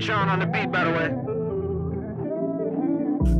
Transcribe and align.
Sean 0.00 0.30
on 0.30 0.38
the 0.38 0.46
beat, 0.46 0.72
by 0.72 0.84
the 0.84 0.90
way. 0.92 1.08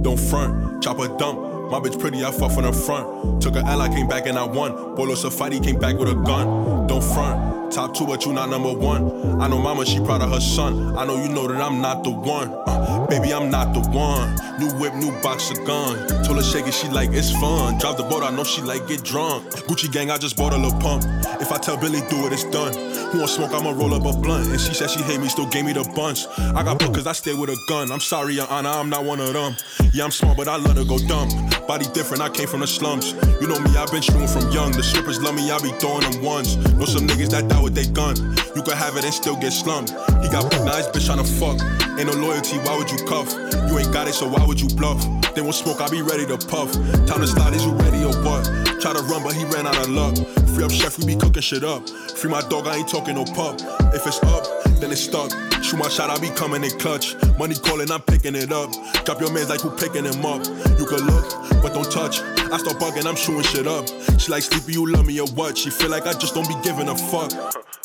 Don't 0.02 0.20
front, 0.20 0.82
chop 0.82 0.98
a 0.98 1.08
dump. 1.16 1.59
My 1.70 1.78
bitch 1.78 2.00
pretty, 2.00 2.24
I 2.24 2.32
fuck 2.32 2.50
from 2.50 2.64
the 2.64 2.72
front. 2.72 3.40
Took 3.40 3.54
a 3.54 3.60
L, 3.60 3.80
I 3.80 3.88
came 3.88 4.08
back 4.08 4.26
and 4.26 4.36
I 4.36 4.42
won. 4.44 4.96
Bolo 4.96 5.14
Safari 5.14 5.60
came 5.60 5.78
back 5.78 5.96
with 5.96 6.08
a 6.08 6.14
gun. 6.14 6.88
Don't 6.88 7.00
front, 7.02 7.72
top 7.72 7.94
two, 7.94 8.04
but 8.06 8.26
you 8.26 8.32
not 8.32 8.50
number 8.50 8.72
one. 8.72 9.40
I 9.40 9.46
know 9.46 9.58
mama, 9.58 9.86
she 9.86 10.00
proud 10.00 10.20
of 10.20 10.32
her 10.32 10.40
son. 10.40 10.96
I 10.98 11.04
know 11.04 11.22
you 11.22 11.28
know 11.28 11.46
that 11.46 11.60
I'm 11.60 11.80
not 11.80 12.02
the 12.02 12.10
one. 12.10 12.52
Uh, 12.66 13.06
baby, 13.06 13.32
I'm 13.32 13.50
not 13.50 13.72
the 13.72 13.80
one. 13.90 14.34
New 14.58 14.68
whip, 14.80 14.94
new 14.94 15.12
box 15.22 15.52
of 15.52 15.64
gun. 15.64 16.08
Told 16.24 16.38
her 16.38 16.42
shake 16.42 16.66
it, 16.66 16.74
she 16.74 16.88
like 16.88 17.10
it's 17.12 17.30
fun. 17.30 17.78
Drive 17.78 17.98
the 17.98 18.02
boat, 18.02 18.24
I 18.24 18.30
know 18.30 18.42
she 18.42 18.62
like 18.62 18.88
get 18.88 19.04
drunk. 19.04 19.48
Gucci 19.68 19.92
gang, 19.92 20.10
I 20.10 20.18
just 20.18 20.36
bought 20.36 20.52
a 20.52 20.56
little 20.56 20.78
pump. 20.80 21.04
If 21.40 21.52
I 21.52 21.58
tell 21.58 21.76
Billy 21.76 22.00
do 22.10 22.26
it, 22.26 22.32
it's 22.32 22.44
done. 22.44 22.74
Who 23.12 23.18
want 23.18 23.30
smoke, 23.30 23.52
I'ma 23.52 23.70
roll 23.70 23.94
up 23.94 24.04
a 24.12 24.18
blunt. 24.18 24.48
And 24.50 24.60
she 24.60 24.74
said 24.74 24.90
she 24.90 25.02
hate 25.02 25.20
me, 25.20 25.28
still 25.28 25.46
gave 25.46 25.64
me 25.64 25.72
the 25.72 25.84
bunch. 25.94 26.26
I 26.36 26.64
got 26.64 26.80
put 26.80 26.92
cause 26.92 27.06
I 27.06 27.12
stay 27.12 27.34
with 27.34 27.48
a 27.48 27.56
gun. 27.68 27.92
I'm 27.92 28.00
sorry, 28.00 28.34
your 28.34 28.48
honor, 28.48 28.70
I'm 28.70 28.90
not 28.90 29.04
one 29.04 29.20
of 29.20 29.32
them. 29.32 29.54
Yeah, 29.92 30.04
I'm 30.04 30.10
smart, 30.10 30.36
but 30.36 30.48
I 30.48 30.56
let 30.56 30.76
her 30.76 30.84
go 30.84 30.98
dumb. 30.98 31.28
Body 31.66 31.86
different, 31.94 32.22
I 32.22 32.28
came 32.28 32.48
from 32.48 32.60
the 32.60 32.66
slums. 32.66 33.12
You 33.40 33.46
know 33.46 33.58
me, 33.60 33.76
I've 33.76 33.90
been 33.90 34.02
shooting 34.02 34.26
from 34.26 34.50
young. 34.50 34.72
The 34.72 34.82
strippers 34.82 35.20
love 35.20 35.34
me, 35.34 35.50
I 35.50 35.58
be 35.58 35.70
throwing 35.78 36.02
them 36.02 36.22
ones. 36.22 36.56
Know 36.56 36.84
some 36.84 37.06
niggas 37.06 37.30
that 37.30 37.48
die 37.48 37.62
with 37.62 37.74
they 37.74 37.86
gun. 37.86 38.16
You 38.56 38.62
can 38.62 38.76
have 38.76 38.96
it 38.96 39.04
and 39.04 39.14
still 39.14 39.36
get 39.36 39.52
slumped. 39.52 39.90
He 40.22 40.28
got 40.28 40.50
nice 40.64 40.88
bitch 40.88 41.06
tryna 41.08 41.26
fuck. 41.38 41.60
Ain't 41.98 42.06
no 42.06 42.14
loyalty, 42.18 42.58
why 42.58 42.76
would 42.76 42.90
you 42.90 42.98
cuff? 43.06 43.32
You 43.68 43.78
ain't 43.78 43.92
got 43.92 44.08
it, 44.08 44.14
so 44.14 44.26
why 44.28 44.44
would 44.44 44.60
you 44.60 44.68
bluff? 44.76 45.00
They 45.34 45.42
won't 45.42 45.54
smoke, 45.54 45.80
I 45.80 45.88
be 45.88 46.02
ready 46.02 46.26
to 46.26 46.38
puff. 46.38 46.72
Time 47.06 47.20
to 47.20 47.26
slide, 47.26 47.54
is 47.54 47.64
you 47.64 47.72
ready 47.72 48.02
or 48.04 48.14
what? 48.24 48.44
Try 48.80 48.92
to 48.92 49.02
run, 49.06 49.22
but 49.22 49.34
he 49.34 49.44
ran 49.44 49.66
out 49.66 49.78
of 49.78 49.88
luck. 49.88 50.16
Free 50.54 50.64
up 50.64 50.70
chef, 50.70 50.98
we 50.98 51.06
be 51.06 51.16
cooking 51.16 51.42
shit 51.42 51.62
up. 51.62 51.88
Free 51.88 52.30
my 52.30 52.40
dog, 52.48 52.66
I 52.66 52.76
ain't 52.76 52.88
talking 52.88 53.14
no 53.14 53.24
pup. 53.24 53.60
If 53.94 54.06
it's 54.06 54.22
up, 54.24 54.44
then 54.80 54.92
it's 54.92 55.02
stuck. 55.02 55.30
Shoot 55.62 55.76
my 55.76 55.88
shot, 55.88 56.10
I 56.10 56.18
be 56.18 56.30
coming 56.30 56.64
in 56.64 56.70
clutch. 56.78 57.14
Money 57.38 57.54
calling, 57.54 57.90
I'm 57.90 58.00
picking 58.00 58.34
it 58.34 58.50
up. 58.52 58.70
Drop 59.04 59.20
your 59.20 59.32
mans 59.32 59.50
like 59.50 59.60
who 59.60 59.70
picking 59.70 60.04
him 60.04 60.24
up. 60.24 60.44
You 60.78 60.86
can 60.86 61.06
look, 61.06 61.26
but 61.62 61.74
don't 61.74 61.90
touch. 61.90 62.20
I 62.20 62.56
start 62.56 62.78
bugging, 62.78 63.06
I'm 63.06 63.16
shooting 63.16 63.42
shit 63.42 63.66
up. 63.66 63.86
She 64.18 64.32
like 64.32 64.42
sleepy, 64.42 64.72
you 64.72 64.86
love 64.90 65.06
me 65.06 65.20
or 65.20 65.28
what? 65.28 65.58
She 65.58 65.70
feel 65.70 65.90
like 65.90 66.06
I 66.06 66.12
just 66.14 66.34
don't 66.34 66.48
be 66.48 66.56
giving 66.62 66.88
a 66.88 66.96
fuck. 66.96 67.30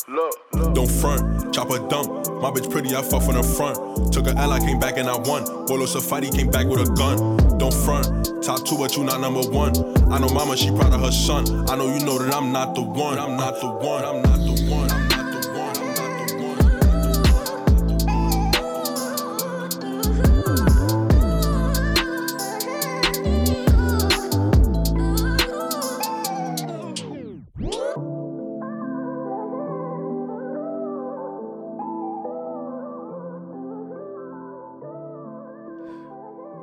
Look, 0.08 0.74
don't 0.74 0.90
front, 0.90 1.52
chop 1.52 1.70
a 1.70 1.78
dump. 1.88 2.08
My 2.40 2.50
bitch 2.50 2.70
pretty, 2.70 2.94
I 2.94 3.02
fuck 3.02 3.22
from 3.22 3.34
the 3.34 3.42
front. 3.42 4.12
Took 4.12 4.28
a 4.28 4.38
L, 4.38 4.52
I 4.52 4.60
came 4.60 4.78
back 4.78 4.96
and 4.98 5.08
I 5.08 5.18
won. 5.18 5.44
Bolo 5.66 5.86
Safari 5.86 6.30
came 6.30 6.50
back 6.50 6.66
with 6.66 6.88
a 6.88 6.92
gun. 6.94 7.58
Don't 7.58 7.74
front, 7.74 8.42
top 8.42 8.64
two, 8.64 8.78
but 8.78 8.96
you 8.96 9.04
not 9.04 9.20
number 9.20 9.42
one. 9.42 9.74
I 10.12 10.18
know 10.18 10.28
mama, 10.28 10.56
she 10.56 10.70
proud 10.70 10.92
of 10.92 11.00
her 11.00 11.12
son. 11.12 11.68
I 11.68 11.76
know 11.76 11.92
you 11.92 12.04
know 12.04 12.18
that. 12.18 12.34
I'm 12.34 12.52
not 12.52 12.74
the 12.74 12.82
one. 12.82 13.18
I'm 13.18 13.36
not 13.36 13.60
the 13.60 13.68
one. 13.68 14.04
I'm 14.04 14.22
not 14.22 14.38
the 14.38 14.70
one. 14.70 15.05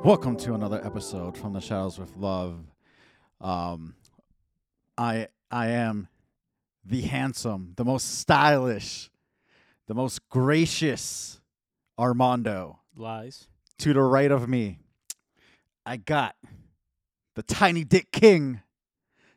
Welcome 0.04 0.36
to 0.36 0.52
another 0.52 0.84
episode 0.84 1.34
from 1.34 1.54
the 1.54 1.60
Shadows 1.60 1.98
with 1.98 2.14
Love. 2.14 2.58
Um, 3.40 3.94
I 4.98 5.28
I 5.50 5.68
am 5.68 6.08
the 6.84 7.00
handsome, 7.00 7.72
the 7.76 7.86
most 7.86 8.18
stylish, 8.18 9.10
the 9.86 9.94
most 9.94 10.28
gracious 10.28 11.40
Armando. 11.98 12.80
Lies. 12.94 13.48
To 13.78 13.94
the 13.94 14.02
right 14.02 14.30
of 14.30 14.46
me, 14.46 14.80
I 15.86 15.96
got 15.96 16.36
the 17.34 17.42
tiny 17.42 17.82
dick 17.82 18.12
king, 18.12 18.60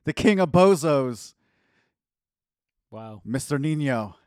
the 0.03 0.11
king 0.11 0.38
of 0.41 0.49
bozos, 0.49 1.34
Wow. 2.91 3.22
Mr. 3.25 3.57
Nino. 3.57 4.17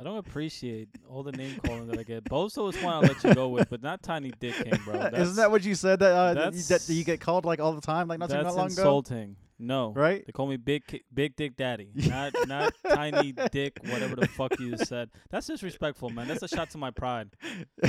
I 0.00 0.04
don't 0.04 0.16
appreciate 0.16 0.88
all 1.08 1.22
the 1.22 1.32
name 1.32 1.60
calling 1.64 1.86
that 1.88 1.98
I 1.98 2.02
get. 2.02 2.24
Bozo 2.24 2.74
is 2.74 2.82
one 2.82 2.94
I'll 2.94 3.02
let 3.02 3.22
you 3.22 3.34
go 3.34 3.48
with, 3.48 3.68
but 3.68 3.82
not 3.82 4.02
Tiny 4.02 4.32
Dick 4.40 4.54
King, 4.54 4.80
bro. 4.84 4.94
That's, 4.94 5.18
Isn't 5.18 5.36
that 5.36 5.50
what 5.50 5.64
you 5.64 5.74
said 5.74 5.98
that 6.00 6.12
uh, 6.12 6.34
that, 6.34 6.54
you, 6.54 6.62
that's- 6.62 6.88
get 7.04 7.20
called 7.20 7.44
like 7.44 7.60
all 7.60 7.72
the 7.72 7.80
time, 7.82 8.08
like 8.08 8.18
not 8.18 8.30
too 8.30 8.36
that's 8.36 8.46
long 8.46 8.66
ago, 8.66 8.82
insulting. 8.82 9.36
No. 9.64 9.92
right? 9.92 10.24
They 10.26 10.32
call 10.32 10.46
me 10.48 10.56
Big 10.56 10.86
Ki- 10.86 11.04
Big 11.14 11.36
Dick 11.36 11.56
Daddy, 11.56 11.90
not 11.94 12.34
not 12.48 12.74
Tiny 12.86 13.32
Dick, 13.52 13.78
whatever 13.84 14.16
the 14.16 14.26
fuck 14.26 14.58
you 14.58 14.76
said. 14.76 15.10
That's 15.30 15.46
disrespectful, 15.46 16.10
man. 16.10 16.26
That's 16.26 16.42
a 16.42 16.48
shot 16.48 16.70
to 16.70 16.78
my 16.78 16.90
pride. 16.90 17.28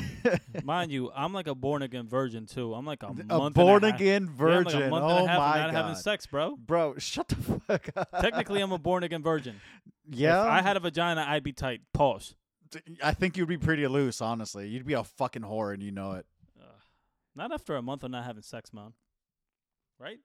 Mind 0.63 0.91
you, 0.91 1.11
I'm 1.15 1.33
like 1.33 1.47
a 1.47 1.55
born 1.55 1.81
again 1.81 2.07
virgin 2.07 2.45
too. 2.45 2.73
I'm 2.73 2.85
like 2.85 3.01
a, 3.03 3.07
month 3.07 3.31
a 3.31 3.41
and 3.41 3.55
born 3.55 3.83
a 3.83 3.91
half, 3.91 3.99
again 3.99 4.23
Yeah, 4.23 4.29
I'm 4.29 4.35
virgin. 4.37 4.79
like 4.79 4.87
a 4.87 4.89
month 4.91 5.03
oh 5.03 5.09
and 5.09 5.19
a 5.19 5.23
oh 5.23 5.27
half 5.27 5.37
my 5.39 5.57
not 5.59 5.71
god, 5.71 5.75
having 5.81 5.95
sex, 5.95 6.25
bro. 6.27 6.55
bro! 6.55 6.95
Shut 6.99 7.27
the 7.29 7.35
fuck 7.35 7.89
up. 7.95 8.09
Technically, 8.21 8.61
I'm 8.61 8.71
a 8.71 8.77
born 8.77 9.03
again 9.03 9.23
virgin. 9.23 9.59
yeah. 10.09 10.41
If 10.43 10.51
I 10.51 10.61
had 10.61 10.77
a 10.77 10.79
vagina, 10.79 11.25
I'd 11.27 11.43
be 11.43 11.53
tight. 11.53 11.81
Pause. 11.93 12.35
I 13.03 13.13
think 13.13 13.35
you'd 13.37 13.47
be 13.49 13.57
pretty 13.57 13.85
loose, 13.87 14.21
honestly. 14.21 14.67
You'd 14.67 14.85
be 14.85 14.93
a 14.93 15.03
fucking 15.03 15.41
whore, 15.43 15.73
and 15.73 15.81
you 15.83 15.91
know 15.91 16.13
it. 16.13 16.25
Not 17.35 17.51
after 17.51 17.75
a 17.75 17.81
month 17.81 18.03
of 18.03 18.11
not 18.11 18.25
having 18.25 18.43
sex, 18.43 18.71
man. 18.71 18.93
Right? 19.99 20.19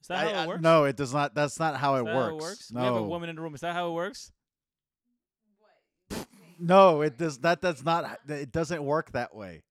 Is 0.00 0.08
that 0.08 0.26
I- 0.26 0.32
how 0.34 0.42
it 0.44 0.48
works? 0.48 0.62
no, 0.62 0.84
it 0.84 0.96
does 0.96 1.12
not. 1.12 1.34
That's 1.34 1.58
not 1.58 1.76
how 1.76 1.96
it 1.96 2.04
that 2.04 2.14
works. 2.14 2.30
How 2.30 2.36
it 2.36 2.40
works? 2.40 2.72
No, 2.72 2.80
We 2.80 2.86
have 2.86 2.96
a 2.96 3.02
woman 3.02 3.28
in 3.30 3.36
the 3.36 3.42
room. 3.42 3.54
Is 3.54 3.60
that 3.60 3.74
how 3.74 3.88
it 3.88 3.92
works? 3.92 4.32
no, 6.58 7.00
it 7.02 7.16
does. 7.18 7.38
That 7.38 7.60
does 7.60 7.84
not. 7.84 8.18
It 8.28 8.52
doesn't 8.52 8.82
work 8.84 9.12
that 9.12 9.34
way. 9.34 9.62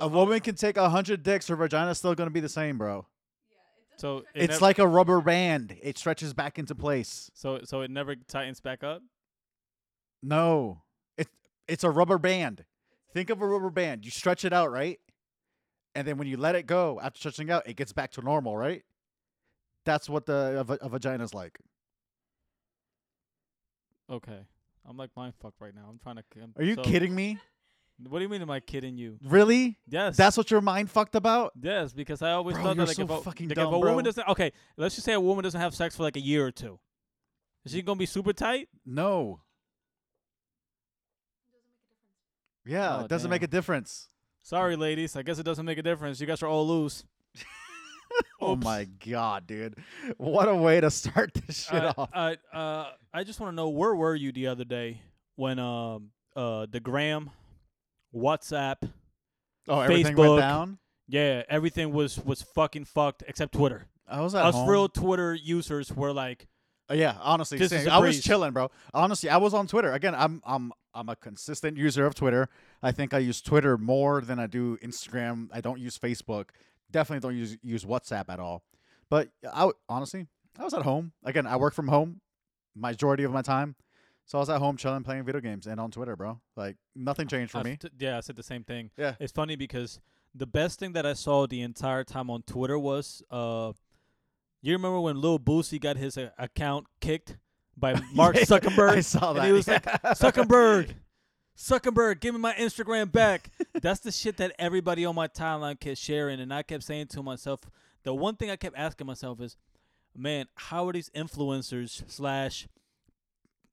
A 0.00 0.08
woman 0.08 0.40
can 0.40 0.54
take 0.54 0.76
a 0.76 0.88
hundred 0.88 1.22
dicks. 1.22 1.48
Her 1.48 1.56
vagina's 1.56 1.98
still 1.98 2.14
gonna 2.14 2.30
be 2.30 2.40
the 2.40 2.48
same, 2.48 2.78
bro. 2.78 3.06
So 3.96 4.18
it 4.34 4.44
It's 4.44 4.52
nev- 4.54 4.62
like 4.62 4.78
a 4.78 4.86
rubber 4.86 5.20
band. 5.20 5.76
It 5.82 5.98
stretches 5.98 6.32
back 6.32 6.58
into 6.58 6.74
place. 6.74 7.30
so 7.34 7.60
so 7.64 7.80
it 7.80 7.90
never 7.90 8.14
tightens 8.14 8.60
back 8.60 8.84
up. 8.84 9.02
No, 10.22 10.82
it's 11.16 11.30
it's 11.66 11.84
a 11.84 11.90
rubber 11.90 12.18
band. 12.18 12.64
Think 13.12 13.30
of 13.30 13.42
a 13.42 13.46
rubber 13.46 13.70
band. 13.70 14.04
You 14.04 14.10
stretch 14.10 14.44
it 14.44 14.52
out, 14.52 14.70
right? 14.70 15.00
And 15.94 16.06
then 16.06 16.16
when 16.16 16.28
you 16.28 16.36
let 16.36 16.54
it 16.54 16.66
go 16.66 17.00
after 17.02 17.18
stretching 17.18 17.50
out, 17.50 17.66
it 17.66 17.74
gets 17.76 17.92
back 17.92 18.12
to 18.12 18.22
normal, 18.22 18.56
right? 18.56 18.84
That's 19.84 20.08
what 20.08 20.26
the 20.26 20.64
a, 20.68 20.86
a 20.86 20.88
vagina's 20.88 21.34
like. 21.34 21.58
Okay, 24.10 24.38
I'm 24.88 24.96
like 24.96 25.10
mind 25.16 25.34
fucked 25.40 25.60
right 25.60 25.74
now. 25.74 25.86
I'm 25.88 25.98
trying 25.98 26.16
to. 26.16 26.22
I'm, 26.36 26.42
um, 26.44 26.52
Are 26.56 26.64
you 26.64 26.74
so- 26.74 26.82
kidding 26.82 27.14
me? 27.14 27.38
What 28.08 28.20
do 28.20 28.22
you 28.22 28.28
mean? 28.28 28.42
Am 28.42 28.50
I 28.50 28.60
kidding 28.60 28.96
you? 28.96 29.18
Really? 29.24 29.76
Yes. 29.88 30.16
That's 30.16 30.36
what 30.36 30.52
your 30.52 30.60
mind 30.60 30.88
fucked 30.88 31.16
about? 31.16 31.52
yes 31.60 31.92
because 31.92 32.22
I 32.22 32.30
always 32.30 32.54
Bro, 32.54 32.62
thought 32.62 32.76
you're 32.76 32.86
that 32.86 32.98
like 32.98 33.08
so 33.08 33.14
if 33.14 33.20
a, 33.20 33.22
fucking 33.24 33.48
like 33.48 33.56
dumb, 33.56 33.74
if 33.74 33.74
a 33.74 33.78
woman 33.80 34.04
doesn't 34.04 34.28
okay, 34.28 34.52
let's 34.76 34.94
just 34.94 35.04
say 35.04 35.14
a 35.14 35.20
woman 35.20 35.42
doesn't 35.42 35.60
have 35.60 35.74
sex 35.74 35.96
for 35.96 36.04
like 36.04 36.16
a 36.16 36.20
year 36.20 36.46
or 36.46 36.52
two. 36.52 36.78
Is 37.64 37.72
she 37.72 37.82
gonna 37.82 37.98
be 37.98 38.06
super 38.06 38.32
tight? 38.32 38.68
No. 38.86 39.40
Yeah, 42.64 42.98
Oh, 42.98 43.04
it 43.04 43.08
doesn't 43.08 43.30
make 43.30 43.42
a 43.42 43.46
difference. 43.48 44.08
Sorry, 44.42 44.76
ladies. 44.76 45.16
I 45.16 45.22
guess 45.22 45.38
it 45.38 45.42
doesn't 45.42 45.66
make 45.66 45.78
a 45.78 45.82
difference. 45.82 46.20
You 46.20 46.26
guys 46.26 46.42
are 46.42 46.46
all 46.46 46.68
loose. 46.68 47.04
Oh 48.40 48.54
my 48.56 48.86
god, 49.04 49.46
dude. 49.48 49.74
What 50.16 50.48
a 50.48 50.54
way 50.54 50.80
to 50.80 50.90
start 50.90 51.32
this 51.34 51.66
shit 51.66 51.82
uh, 51.84 51.92
off. 51.96 52.10
uh, 52.14 52.34
uh, 52.54 52.86
I 53.12 53.24
just 53.24 53.40
want 53.40 53.52
to 53.52 53.56
know 53.56 53.68
where 53.68 53.94
were 53.94 54.14
you 54.14 54.30
the 54.32 54.46
other 54.46 54.64
day 54.64 55.00
when 55.36 55.58
um 55.58 56.10
uh 56.36 56.66
the 56.70 56.78
gram, 56.80 57.30
WhatsApp, 58.14 58.76
Oh, 59.68 59.80
everything 59.80 60.14
Facebook. 60.16 60.28
went 60.36 60.40
down? 60.40 60.78
yeah, 61.08 61.42
everything 61.48 61.92
was 61.92 62.18
was 62.24 62.42
fucking 62.42 62.84
fucked 62.84 63.24
except 63.26 63.54
Twitter. 63.54 63.86
I 64.08 64.20
was 64.22 64.34
at 64.34 64.44
Us 64.46 64.54
home. 64.54 64.68
real 64.68 64.88
Twitter 64.88 65.34
users 65.34 65.92
were 65.92 66.12
like, 66.12 66.46
Uh, 66.90 66.94
yeah, 66.94 67.16
honestly, 67.20 67.58
This 67.58 67.70
same. 67.70 67.80
is 67.80 67.86
a 67.86 67.92
I 67.92 67.98
was 67.98 68.22
chilling, 68.22 68.52
bro. 68.52 68.70
Honestly, 68.94 69.28
I 69.28 69.36
was 69.36 69.52
on 69.52 69.66
Twitter. 69.66 69.92
Again, 69.92 70.14
I'm 70.14 70.40
I'm 70.46 70.72
I'm 70.94 71.08
a 71.08 71.16
consistent 71.16 71.76
user 71.76 72.06
of 72.06 72.14
Twitter. 72.14 72.48
I 72.82 72.92
think 72.92 73.12
I 73.12 73.18
use 73.18 73.42
Twitter 73.42 73.76
more 73.76 74.20
than 74.22 74.38
I 74.38 74.46
do 74.46 74.76
Instagram. 74.78 75.48
I 75.52 75.60
don't 75.60 75.78
use 75.80 75.98
Facebook. 75.98 76.50
Definitely 76.90 77.20
don't 77.28 77.36
use 77.36 77.56
use 77.62 77.84
WhatsApp 77.84 78.24
at 78.28 78.40
all. 78.40 78.62
But 79.10 79.28
I 79.52 79.70
honestly, 79.88 80.26
I 80.58 80.64
was 80.64 80.74
at 80.74 80.82
home. 80.82 81.12
Again, 81.24 81.46
I 81.46 81.56
work 81.56 81.74
from 81.74 81.88
home 81.88 82.20
majority 82.74 83.24
of 83.24 83.32
my 83.32 83.42
time. 83.42 83.74
So 84.26 84.36
I 84.38 84.40
was 84.40 84.50
at 84.50 84.58
home 84.58 84.76
chilling, 84.76 85.02
playing 85.04 85.24
video 85.24 85.40
games, 85.40 85.66
and 85.66 85.80
on 85.80 85.90
Twitter, 85.90 86.14
bro. 86.14 86.40
Like 86.56 86.76
nothing 86.94 87.28
changed 87.28 87.52
for 87.52 87.58
I've 87.58 87.64
me. 87.64 87.76
t- 87.80 87.88
yeah, 87.98 88.18
I 88.18 88.20
said 88.20 88.36
the 88.36 88.42
same 88.42 88.62
thing. 88.64 88.90
Yeah. 88.96 89.14
It's 89.18 89.32
funny 89.32 89.56
because 89.56 90.00
the 90.34 90.46
best 90.46 90.78
thing 90.78 90.92
that 90.92 91.06
I 91.06 91.14
saw 91.14 91.46
the 91.46 91.62
entire 91.62 92.04
time 92.04 92.28
on 92.30 92.42
Twitter 92.42 92.78
was 92.78 93.22
uh, 93.30 93.72
you 94.60 94.72
remember 94.74 95.00
when 95.00 95.20
Lil 95.20 95.38
Boosie 95.38 95.80
got 95.80 95.96
his 95.96 96.18
uh, 96.18 96.30
account 96.38 96.86
kicked 97.00 97.38
by 97.76 97.98
Mark 98.14 98.36
Yeah, 98.36 98.42
Zuckerberg? 98.42 98.90
I 98.90 99.00
saw 99.00 99.32
that. 99.32 99.40
And 99.40 99.46
he 99.46 99.52
was 99.52 99.66
like, 99.66 99.84
Zuckerberg, 100.04 100.94
Zuckerberg, 101.58 102.20
give 102.20 102.34
me 102.34 102.40
my 102.40 102.54
Instagram 102.54 103.10
back. 103.10 103.50
That's 103.82 104.00
the 104.00 104.12
shit 104.12 104.36
that 104.36 104.54
everybody 104.58 105.04
on 105.04 105.14
my 105.16 105.26
timeline 105.28 105.78
kept 105.80 105.98
sharing, 105.98 106.40
and 106.40 106.54
I 106.54 106.62
kept 106.62 106.84
saying 106.84 107.08
to 107.08 107.22
myself, 107.22 107.60
the 108.04 108.14
one 108.14 108.36
thing 108.36 108.48
I 108.50 108.56
kept 108.56 108.76
asking 108.78 109.06
myself 109.08 109.40
is, 109.40 109.56
man, 110.16 110.46
how 110.54 110.86
are 110.88 110.92
these 110.92 111.10
influencers 111.10 112.02
slash 112.08 112.68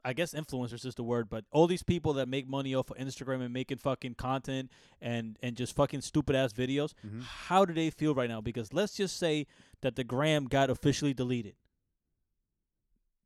I 0.07 0.13
guess 0.13 0.35
influencers 0.35 0.85
is 0.85 0.93
the 0.93 1.01
word, 1.03 1.29
but 1.29 1.45
all 1.49 1.65
these 1.65 1.81
people 1.81 2.13
that 2.13 2.27
make 2.29 2.47
money 2.47 2.75
off 2.75 2.91
of 2.91 2.97
Instagram 2.97 3.41
and 3.43 3.51
making 3.51 3.77
fucking 3.79 4.13
content 4.15 4.69
and 5.01 5.35
and 5.41 5.55
just 5.55 5.75
fucking 5.75 6.01
stupid 6.01 6.35
ass 6.35 6.53
videos, 6.53 6.93
Mhm. 7.03 7.23
how 7.23 7.65
do 7.65 7.73
they 7.73 7.89
feel 7.89 8.13
right 8.13 8.29
now? 8.29 8.39
Because 8.39 8.71
let's 8.71 8.95
just 8.95 9.17
say 9.17 9.47
that 9.81 9.95
the 9.95 10.03
gram 10.03 10.45
got 10.45 10.69
officially 10.69 11.15
deleted. 11.15 11.55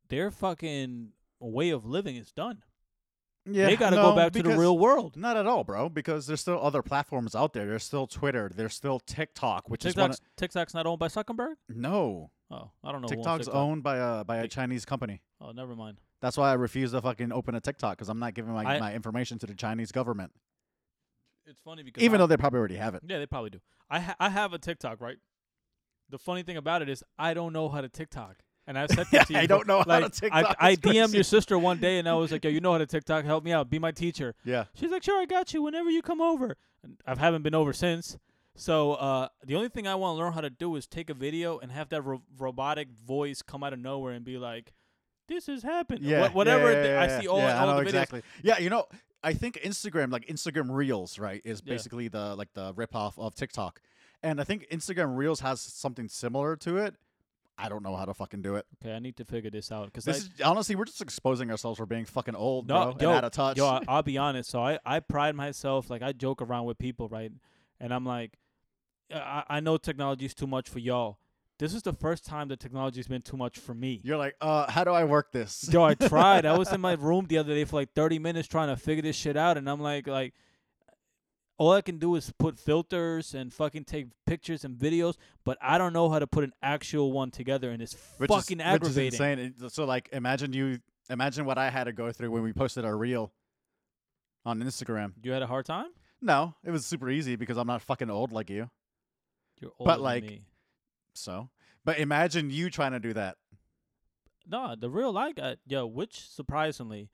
Their 0.08 0.30
fucking 0.30 1.12
way 1.38 1.68
of 1.68 1.84
living 1.84 2.16
is 2.16 2.32
done. 2.32 2.62
Yeah, 3.46 3.66
they 3.66 3.76
got 3.76 3.90
to 3.90 3.96
no, 3.96 4.10
go 4.10 4.16
back 4.16 4.32
to 4.32 4.42
the 4.42 4.56
real 4.56 4.76
world. 4.78 5.16
Not 5.16 5.36
at 5.36 5.46
all, 5.46 5.64
bro. 5.64 5.88
Because 5.88 6.26
there's 6.26 6.40
still 6.42 6.60
other 6.62 6.82
platforms 6.82 7.34
out 7.34 7.52
there. 7.54 7.66
There's 7.66 7.84
still 7.84 8.06
Twitter. 8.06 8.50
There's 8.54 8.74
still 8.74 9.00
TikTok, 9.00 9.68
which 9.70 9.84
is 9.86 9.96
one. 9.96 10.10
TikTok's, 10.10 10.28
TikTok's 10.36 10.74
not 10.74 10.86
owned 10.86 10.98
by 10.98 11.08
Zuckerberg. 11.08 11.54
No, 11.68 12.30
Oh, 12.50 12.70
I 12.84 12.92
don't 12.92 13.00
know. 13.00 13.08
TikTok's 13.08 13.46
TikTok. 13.46 13.54
owned 13.54 13.82
by 13.82 13.96
a 13.96 14.24
by 14.24 14.36
a 14.38 14.48
Chinese 14.48 14.84
company. 14.84 15.22
Oh, 15.40 15.52
never 15.52 15.74
mind. 15.74 15.98
That's 16.20 16.36
why 16.36 16.50
I 16.50 16.54
refuse 16.54 16.90
to 16.92 17.00
fucking 17.00 17.32
open 17.32 17.54
a 17.54 17.60
TikTok 17.60 17.96
because 17.96 18.08
I'm 18.10 18.18
not 18.18 18.34
giving 18.34 18.52
my, 18.52 18.64
I- 18.64 18.78
my 18.80 18.94
information 18.94 19.38
to 19.38 19.46
the 19.46 19.54
Chinese 19.54 19.90
government, 19.92 20.32
It's 21.46 21.60
funny 21.64 21.82
because 21.82 22.02
even 22.02 22.16
I- 22.16 22.18
though 22.18 22.26
they 22.26 22.36
probably 22.36 22.58
already 22.58 22.76
have 22.76 22.94
it. 22.94 23.02
yeah, 23.08 23.18
they 23.18 23.26
probably 23.26 23.50
do. 23.50 23.60
I 23.88 24.00
ha- 24.00 24.16
I 24.20 24.28
have 24.28 24.52
a 24.52 24.58
TikTok, 24.58 25.00
right? 25.00 25.16
The 26.10 26.18
funny 26.18 26.42
thing 26.42 26.56
about 26.56 26.82
it 26.82 26.88
is 26.88 27.02
I 27.18 27.32
don't 27.34 27.52
know 27.52 27.68
how 27.68 27.80
to 27.80 27.88
TikTok, 27.88 28.40
and 28.70 28.78
I've 28.78 28.90
said 28.90 29.06
that 29.12 29.26
to 29.26 29.32
you. 29.34 29.38
I 29.40 29.46
don't 29.46 29.66
know 29.66 29.78
how 29.80 29.84
like, 30.00 30.12
to 30.12 30.20
TikTok. 30.20 30.56
I, 30.60 30.70
I 30.70 30.76
DM'd 30.76 31.12
your 31.12 31.24
sister 31.24 31.58
one 31.58 31.78
day, 31.78 31.98
and 31.98 32.08
I 32.08 32.14
was 32.14 32.30
like, 32.30 32.44
"Yo, 32.44 32.50
you 32.50 32.60
know 32.60 32.70
how 32.72 32.78
to 32.78 32.86
TikTok? 32.94 33.24
Help 33.24 33.44
me 33.44 33.52
out. 33.52 33.68
Be 33.68 33.78
my 33.80 33.90
teacher." 33.90 34.34
Yeah, 34.44 34.64
She's 34.74 34.90
like, 34.90 35.02
"Sure, 35.02 35.20
I 35.20 35.26
got 35.26 35.52
you. 35.52 35.60
Whenever 35.62 35.90
you 35.90 36.00
come 36.02 36.20
over." 36.20 36.56
And 36.84 36.96
I 37.06 37.14
haven't 37.16 37.42
been 37.42 37.54
over 37.54 37.72
since. 37.72 38.16
So 38.54 38.92
uh, 38.94 39.28
the 39.44 39.56
only 39.56 39.68
thing 39.68 39.86
I 39.86 39.94
want 39.96 40.16
to 40.16 40.22
learn 40.22 40.32
how 40.32 40.40
to 40.40 40.50
do 40.50 40.76
is 40.76 40.86
take 40.86 41.10
a 41.10 41.14
video 41.14 41.58
and 41.58 41.70
have 41.72 41.88
that 41.90 42.02
ro- 42.02 42.22
robotic 42.38 42.88
voice 42.92 43.42
come 43.42 43.62
out 43.62 43.72
of 43.72 43.78
nowhere 43.80 44.12
and 44.14 44.24
be 44.24 44.38
like, 44.38 44.72
"This 45.28 45.46
has 45.48 45.62
happened." 45.62 46.00
yeah, 46.02 46.20
Wha- 46.22 46.28
whatever. 46.30 46.70
Yeah, 46.72 46.82
th- 46.82 46.86
yeah, 46.86 47.16
I 47.16 47.20
see 47.20 47.28
all, 47.28 47.38
yeah, 47.38 47.56
I 47.56 47.60
all 47.60 47.66
know 47.66 47.76
the 47.78 47.82
videos. 47.82 47.88
exactly. 47.88 48.22
Yeah, 48.42 48.58
you 48.58 48.70
know, 48.70 48.86
I 49.22 49.32
think 49.34 49.56
Instagram, 49.64 50.10
like 50.12 50.26
Instagram 50.28 50.70
Reels, 50.70 51.18
right, 51.18 51.42
is 51.44 51.60
Yeah. 51.64 51.74
basically 51.74 52.08
the 52.08 52.34
like 52.36 52.52
the 52.54 52.72
ripoff 52.74 53.18
of 53.18 53.34
TikTok, 53.34 53.80
and 54.22 54.40
I 54.40 54.44
think 54.44 54.66
Instagram 54.70 55.16
Reels 55.16 55.40
has 55.40 55.60
something 55.60 56.08
similar 56.08 56.56
to 56.56 56.76
it. 56.78 56.94
I 57.60 57.68
don't 57.68 57.82
know 57.82 57.94
how 57.96 58.04
to 58.04 58.14
fucking 58.14 58.42
do 58.42 58.56
it. 58.56 58.66
Okay, 58.82 58.94
I 58.94 58.98
need 58.98 59.16
to 59.18 59.24
figure 59.24 59.50
this 59.50 59.70
out 59.70 59.86
because 59.86 60.04
This 60.04 60.18
is 60.18 60.30
honestly, 60.44 60.76
we're 60.76 60.84
just 60.86 61.00
exposing 61.00 61.50
ourselves 61.50 61.78
for 61.78 61.86
being 61.86 62.04
fucking 62.04 62.34
old, 62.34 62.68
No, 62.68 62.92
bro, 62.92 62.96
yo, 63.00 63.08
and 63.08 63.18
out 63.18 63.24
of 63.24 63.32
touch. 63.32 63.56
Yo, 63.56 63.66
I, 63.66 63.82
I'll 63.88 64.02
be 64.02 64.16
honest. 64.18 64.50
So 64.50 64.62
I, 64.64 64.78
I 64.84 65.00
pride 65.00 65.34
myself, 65.34 65.90
like 65.90 66.02
I 66.02 66.12
joke 66.12 66.40
around 66.40 66.64
with 66.64 66.78
people, 66.78 67.08
right? 67.08 67.30
And 67.78 67.92
I'm 67.92 68.04
like, 68.04 68.32
I, 69.14 69.44
I 69.48 69.60
know 69.60 69.76
technology's 69.76 70.34
too 70.34 70.46
much 70.46 70.68
for 70.68 70.78
y'all. 70.78 71.18
This 71.58 71.74
is 71.74 71.82
the 71.82 71.92
first 71.92 72.24
time 72.24 72.48
that 72.48 72.58
technology's 72.58 73.06
been 73.06 73.20
too 73.20 73.36
much 73.36 73.58
for 73.58 73.74
me. 73.74 74.00
You're 74.02 74.16
like, 74.16 74.34
uh, 74.40 74.70
how 74.70 74.82
do 74.82 74.92
I 74.92 75.04
work 75.04 75.30
this? 75.30 75.68
Yo, 75.70 75.82
I 75.82 75.92
tried. 75.92 76.46
I 76.46 76.56
was 76.56 76.72
in 76.72 76.80
my 76.88 76.94
room 76.94 77.26
the 77.28 77.36
other 77.36 77.52
day 77.52 77.64
for 77.64 77.76
like 77.76 77.92
30 77.92 78.18
minutes 78.18 78.48
trying 78.48 78.68
to 78.68 78.76
figure 78.76 79.02
this 79.02 79.14
shit 79.16 79.36
out, 79.36 79.58
and 79.58 79.68
I'm 79.68 79.80
like, 79.80 80.06
like, 80.06 80.32
all 81.60 81.72
I 81.72 81.82
can 81.82 81.98
do 81.98 82.14
is 82.14 82.32
put 82.38 82.58
filters 82.58 83.34
and 83.34 83.52
fucking 83.52 83.84
take 83.84 84.06
pictures 84.24 84.64
and 84.64 84.78
videos, 84.78 85.16
but 85.44 85.58
I 85.60 85.76
don't 85.76 85.92
know 85.92 86.08
how 86.08 86.18
to 86.18 86.26
put 86.26 86.42
an 86.42 86.54
actual 86.62 87.12
one 87.12 87.30
together, 87.30 87.70
and 87.70 87.82
it's 87.82 87.94
which 88.16 88.30
fucking 88.30 88.60
is, 88.60 88.66
aggravating. 88.66 89.04
Which 89.04 89.14
is 89.14 89.20
insane. 89.20 89.68
So 89.68 89.84
like, 89.84 90.08
imagine 90.10 90.54
you, 90.54 90.78
imagine 91.10 91.44
what 91.44 91.58
I 91.58 91.68
had 91.68 91.84
to 91.84 91.92
go 91.92 92.12
through 92.12 92.30
when 92.30 92.42
we 92.42 92.54
posted 92.54 92.86
our 92.86 92.96
reel 92.96 93.30
on 94.46 94.62
Instagram. 94.62 95.12
You 95.22 95.32
had 95.32 95.42
a 95.42 95.46
hard 95.46 95.66
time? 95.66 95.88
No, 96.22 96.54
it 96.64 96.70
was 96.70 96.86
super 96.86 97.10
easy 97.10 97.36
because 97.36 97.58
I'm 97.58 97.66
not 97.66 97.82
fucking 97.82 98.08
old 98.08 98.32
like 98.32 98.48
you. 98.48 98.70
You're 99.60 99.72
old, 99.78 99.86
But, 99.86 100.00
like, 100.00 100.24
me. 100.24 100.44
So, 101.12 101.50
but 101.84 101.98
imagine 101.98 102.48
you 102.48 102.70
trying 102.70 102.92
to 102.92 103.00
do 103.00 103.12
that. 103.12 103.36
No, 104.48 104.74
the 104.74 104.88
real 104.88 105.18
I 105.18 105.32
got 105.32 105.44
uh, 105.44 105.56
yo, 105.66 105.84
which 105.84 106.26
surprisingly, 106.26 107.10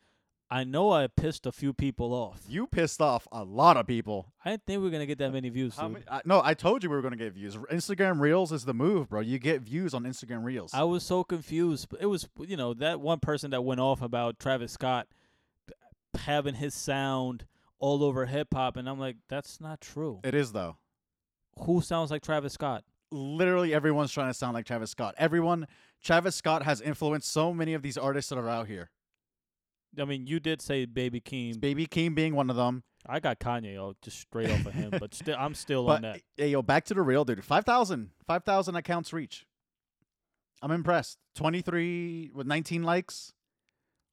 I 0.49 0.63
know 0.63 0.93
I 0.93 1.09
pissed 1.09 1.45
a 1.45 1.53
few 1.53 1.73
people 1.73 2.13
off. 2.13 2.43
You 2.49 2.69
pissed 2.69 3.01
off 3.01 3.27
a 3.33 3.43
lot 3.43 3.77
of 3.77 3.87
people. 3.87 4.33
I 4.45 4.51
didn't 4.51 4.65
think 4.65 4.79
we 4.79 4.85
were 4.85 4.91
gonna 4.91 5.07
get 5.07 5.19
that 5.19 5.33
many 5.33 5.49
views. 5.49 5.77
How 5.77 5.85
dude. 5.85 5.93
many, 5.95 6.05
I, 6.09 6.21
no, 6.25 6.41
I 6.45 6.55
told 6.55 6.85
you 6.85 6.91
we 6.91 6.95
were 6.95 7.03
gonna 7.03 7.17
get 7.17 7.33
views. 7.33 7.57
Instagram 7.57 8.21
Reels 8.21 8.53
is 8.53 8.65
the 8.65 8.75
move, 8.75 9.09
bro. 9.09 9.21
You 9.21 9.41
get 9.41 9.63
views 9.63 9.93
on 9.93 10.05
Instagram 10.05 10.45
Reels. 10.45 10.73
I 10.73 10.85
was 10.85 11.03
so 11.03 11.25
confused. 11.25 11.89
But 11.91 12.01
It 12.01 12.07
was 12.07 12.29
you 12.39 12.57
know 12.57 12.75
that 12.75 13.01
one 13.01 13.19
person 13.19 13.51
that 13.51 13.63
went 13.63 13.81
off 13.81 14.03
about 14.03 14.39
Travis 14.39 14.73
Scott 14.73 15.09
having 16.17 16.55
his 16.55 16.75
sound 16.75 17.45
all 17.79 18.05
over 18.05 18.27
hip 18.27 18.49
hop, 18.55 18.77
and 18.77 18.89
I'm 18.89 18.99
like, 19.01 19.17
that's 19.29 19.61
not 19.61 19.81
true. 19.81 20.21
it 20.23 20.35
is 20.35 20.53
though. 20.53 20.77
Who 21.61 21.81
sounds 21.81 22.11
like 22.11 22.23
Travis 22.23 22.53
Scott? 22.53 22.85
Literally 23.11 23.73
everyone's 23.75 24.13
trying 24.13 24.31
to 24.31 24.35
sound 24.35 24.55
like 24.55 24.67
Travis 24.67 24.91
Scott. 24.91 25.15
Everyone, 25.19 25.67
Travis 26.03 26.37
Scott 26.37 26.63
has 26.65 26.81
influenced 26.81 27.31
so 27.31 27.53
many 27.53 27.75
of 27.75 27.83
these 27.83 27.97
artists 27.97 28.29
that 28.31 28.39
are 28.39 28.49
out 28.49 28.67
here. 28.67 28.91
I 29.99 30.05
mean, 30.05 30.27
you 30.27 30.41
did 30.41 30.61
say 30.63 30.85
Baby 30.85 31.21
Keem. 31.21 31.61
Baby 31.61 31.87
Keem 31.87 32.15
being 32.15 32.35
one 32.35 32.51
of 32.51 32.57
them. 32.57 32.83
I 33.09 33.21
got 33.21 33.39
Kanye, 33.39 33.75
yo, 33.75 33.95
just 34.03 34.19
straight 34.21 34.51
off 34.51 34.67
of 34.67 34.75
him, 34.75 34.91
but 34.99 35.15
still, 35.15 35.37
I'm 35.39 35.55
still 35.55 35.87
But 35.87 35.97
on 35.97 36.03
that. 36.03 36.21
hey, 36.37 36.49
yo, 36.49 36.61
back 36.63 36.85
to 36.87 36.95
the 36.95 37.03
real 37.03 37.25
dude. 37.25 37.45
5,000. 37.45 38.11
5,000 38.27 38.75
accounts 38.75 39.13
reach. 39.13 39.47
I'm 40.61 40.73
impressed. 40.73 41.19
23 41.37 42.31
with 42.35 42.47
19 42.49 42.83
likes, 42.83 43.33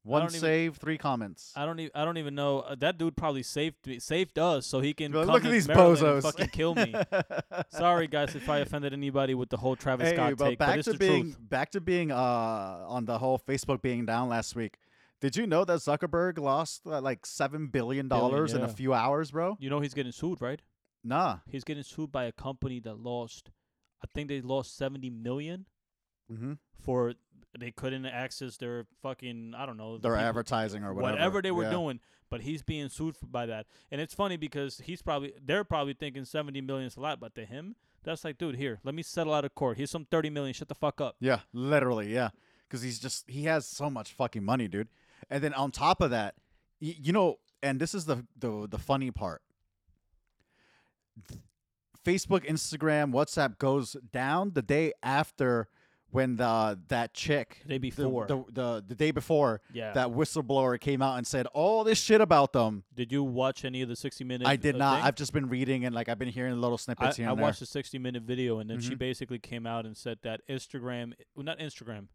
one 0.04 0.22
don't 0.22 0.32
even- 0.32 0.40
save, 0.42 0.76
three 0.76 0.98
comments. 0.98 1.54
I 1.56 1.66
don't 1.66 1.80
even 1.80 1.92
I 1.96 2.04
don't 2.06 2.18
even 2.18 2.36
know 2.36 2.60
uh, 2.60 2.76
that 2.82 2.98
dude 2.98 3.16
probably 3.16 3.42
saved 3.44 3.78
me, 3.88 3.98
saved 4.00 4.38
us 4.38 4.68
so 4.68 4.82
he 4.82 4.94
can 4.94 5.12
Look 5.14 5.26
come 5.28 5.36
at 5.38 5.44
these 5.44 5.68
Maryland 5.68 5.98
and 6.02 6.22
bozos. 6.22 6.22
fucking 6.24 6.50
kill 6.50 6.76
me. 6.76 6.94
Sorry 7.70 8.08
guys 8.08 8.36
if 8.36 8.48
I 8.50 8.60
offended 8.60 8.92
anybody 8.92 9.34
with 9.34 9.50
the 9.50 9.56
whole 9.58 9.78
Travis 9.78 10.10
hey, 10.10 10.16
Scott 10.16 10.34
but 10.38 10.50
take, 10.50 10.60
but 10.60 10.66
back 10.68 10.78
it's 10.80 10.92
to 10.92 10.98
being 10.98 11.24
truth. 11.32 11.38
back 11.50 11.72
to 11.72 11.80
being 11.82 12.12
uh 12.12 12.16
on 12.88 13.06
the 13.06 13.18
whole 13.18 13.40
Facebook 13.40 13.82
being 13.82 14.06
down 14.06 14.28
last 14.28 14.56
week. 14.56 14.78
Did 15.24 15.38
you 15.38 15.48
know 15.48 15.64
that 15.64 15.80
Zuckerberg 15.80 16.38
lost 16.38 16.82
uh, 16.86 17.00
like 17.00 17.26
seven 17.26 17.68
billion 17.68 18.10
dollars 18.10 18.54
in 18.54 18.62
a 18.62 18.68
few 18.68 18.94
hours, 18.94 19.32
bro? 19.32 19.56
You 19.58 19.70
know 19.70 19.80
he's 19.80 19.94
getting 19.94 20.12
sued, 20.12 20.42
right? 20.42 20.62
Nah. 21.02 21.38
He's 21.50 21.64
getting 21.64 21.84
sued 21.84 22.12
by 22.12 22.26
a 22.26 22.34
company 22.34 22.82
that 22.82 23.00
lost 23.00 23.50
I 24.04 24.08
think 24.14 24.28
they 24.28 24.42
lost 24.42 24.78
70 24.78 25.10
million 25.10 25.66
Mm-hmm. 26.32 26.54
for 26.80 27.14
they 27.58 27.72
couldn't 27.72 28.06
access 28.06 28.58
their 28.58 28.86
fucking 29.02 29.54
I 29.58 29.66
don't 29.66 29.78
know 29.78 29.96
the 29.98 30.02
Their 30.10 30.14
people- 30.18 30.28
advertising 30.28 30.84
or 30.84 30.94
whatever. 30.94 31.42
they 31.42 31.52
were 31.52 31.64
Yeah. 31.64 31.70
doing, 31.72 32.00
but 32.30 32.42
he's 32.42 32.64
being 32.64 32.90
sued 32.90 33.16
for, 33.16 33.28
by 33.28 33.46
that. 33.46 33.66
And 33.92 34.02
it's 34.02 34.14
funny 34.14 34.36
because 34.38 34.80
he's 34.84 35.02
probably 35.02 35.34
they're 35.42 35.64
probably 35.64 35.94
thinking 35.94 36.26
70 36.26 36.60
million 36.62 36.88
is 36.88 36.98
a 36.98 37.00
lot, 37.02 37.20
but 37.22 37.34
to 37.36 37.46
him 37.46 37.76
that's 38.04 38.26
like, 38.26 38.38
dude, 38.38 38.58
here, 38.58 38.80
let 38.84 38.94
me 38.94 39.04
settle 39.04 39.34
out 39.34 39.46
of 39.46 39.56
court. 39.56 39.78
Here's 39.78 39.90
some 39.92 40.04
30 40.06 40.30
million. 40.32 40.54
Shut 40.54 40.68
the 40.68 40.76
fuck 40.76 41.00
up. 41.00 41.16
Yeah, 41.22 41.40
literally, 41.54 42.14
yeah. 42.14 42.32
Because 42.68 42.82
he's 42.82 43.00
just 43.00 43.30
he 43.30 43.44
has 43.44 43.66
so 43.68 43.90
much 43.90 44.12
fucking 44.14 44.44
money, 44.44 44.68
dude. 44.68 44.90
And 45.30 45.44
then 45.44 45.54
on 45.54 45.72
top 45.72 46.02
of 46.02 46.12
that, 46.12 46.36
y- 46.82 46.96
you 47.02 47.14
know, 47.14 47.38
and 47.62 47.80
this 47.80 47.94
is 47.94 48.06
the 48.06 48.26
the 48.38 48.68
the 48.70 48.78
funny 48.80 49.12
part. 49.12 49.42
Facebook, 52.06 52.46
Instagram, 52.46 53.14
WhatsApp 53.14 53.58
goes 53.60 53.96
down 54.12 54.52
the 54.54 54.62
day 54.62 54.92
after 55.02 55.70
when 56.12 56.36
the 56.36 56.78
that 56.90 57.14
chick 57.14 57.62
The 57.64 57.70
day 57.70 57.78
before. 57.80 58.28
the 58.28 58.44
the, 58.52 58.84
the 58.88 58.94
day 58.96 59.10
before 59.12 59.62
Yeah. 59.74 59.94
that 59.94 60.10
whistleblower 60.10 60.80
came 60.80 61.02
out 61.02 61.18
and 61.18 61.26
said 61.26 61.48
all 61.54 61.84
this 61.84 61.98
shit 62.00 62.22
about 62.22 62.54
them. 62.54 62.84
Did 62.94 63.12
you 63.12 63.24
watch 63.24 63.66
any 63.66 63.82
of 63.82 63.90
the 63.90 63.96
60 63.96 64.24
minute? 64.26 64.48
I 64.48 64.56
did 64.56 64.76
uh, 64.76 64.80
not. 64.80 65.04
I've 65.04 65.16
just 65.16 65.34
been 65.34 65.50
reading 65.50 65.86
and 65.86 65.96
like 65.96 66.10
I've 66.10 66.20
been 66.20 66.28
hearing 66.30 66.54
little 66.60 66.76
I, 66.76 66.82
snippets 66.82 67.18
here 67.18 67.28
I 67.28 67.32
and 67.32 67.40
there. 67.40 67.44
watched 67.46 67.62
the 67.62 67.66
60 67.66 67.98
minute 68.00 68.24
video 68.24 68.60
and 68.60 68.70
then 68.70 68.80
she 68.80 68.92
Mhm. 68.96 69.00
basically 69.00 69.40
came 69.40 69.66
out 69.66 69.86
and 69.88 69.96
said 69.98 70.20
that 70.24 70.42
Instagram, 70.48 71.14
well, 71.36 71.46
not 71.46 71.58
Instagram, 71.58 72.08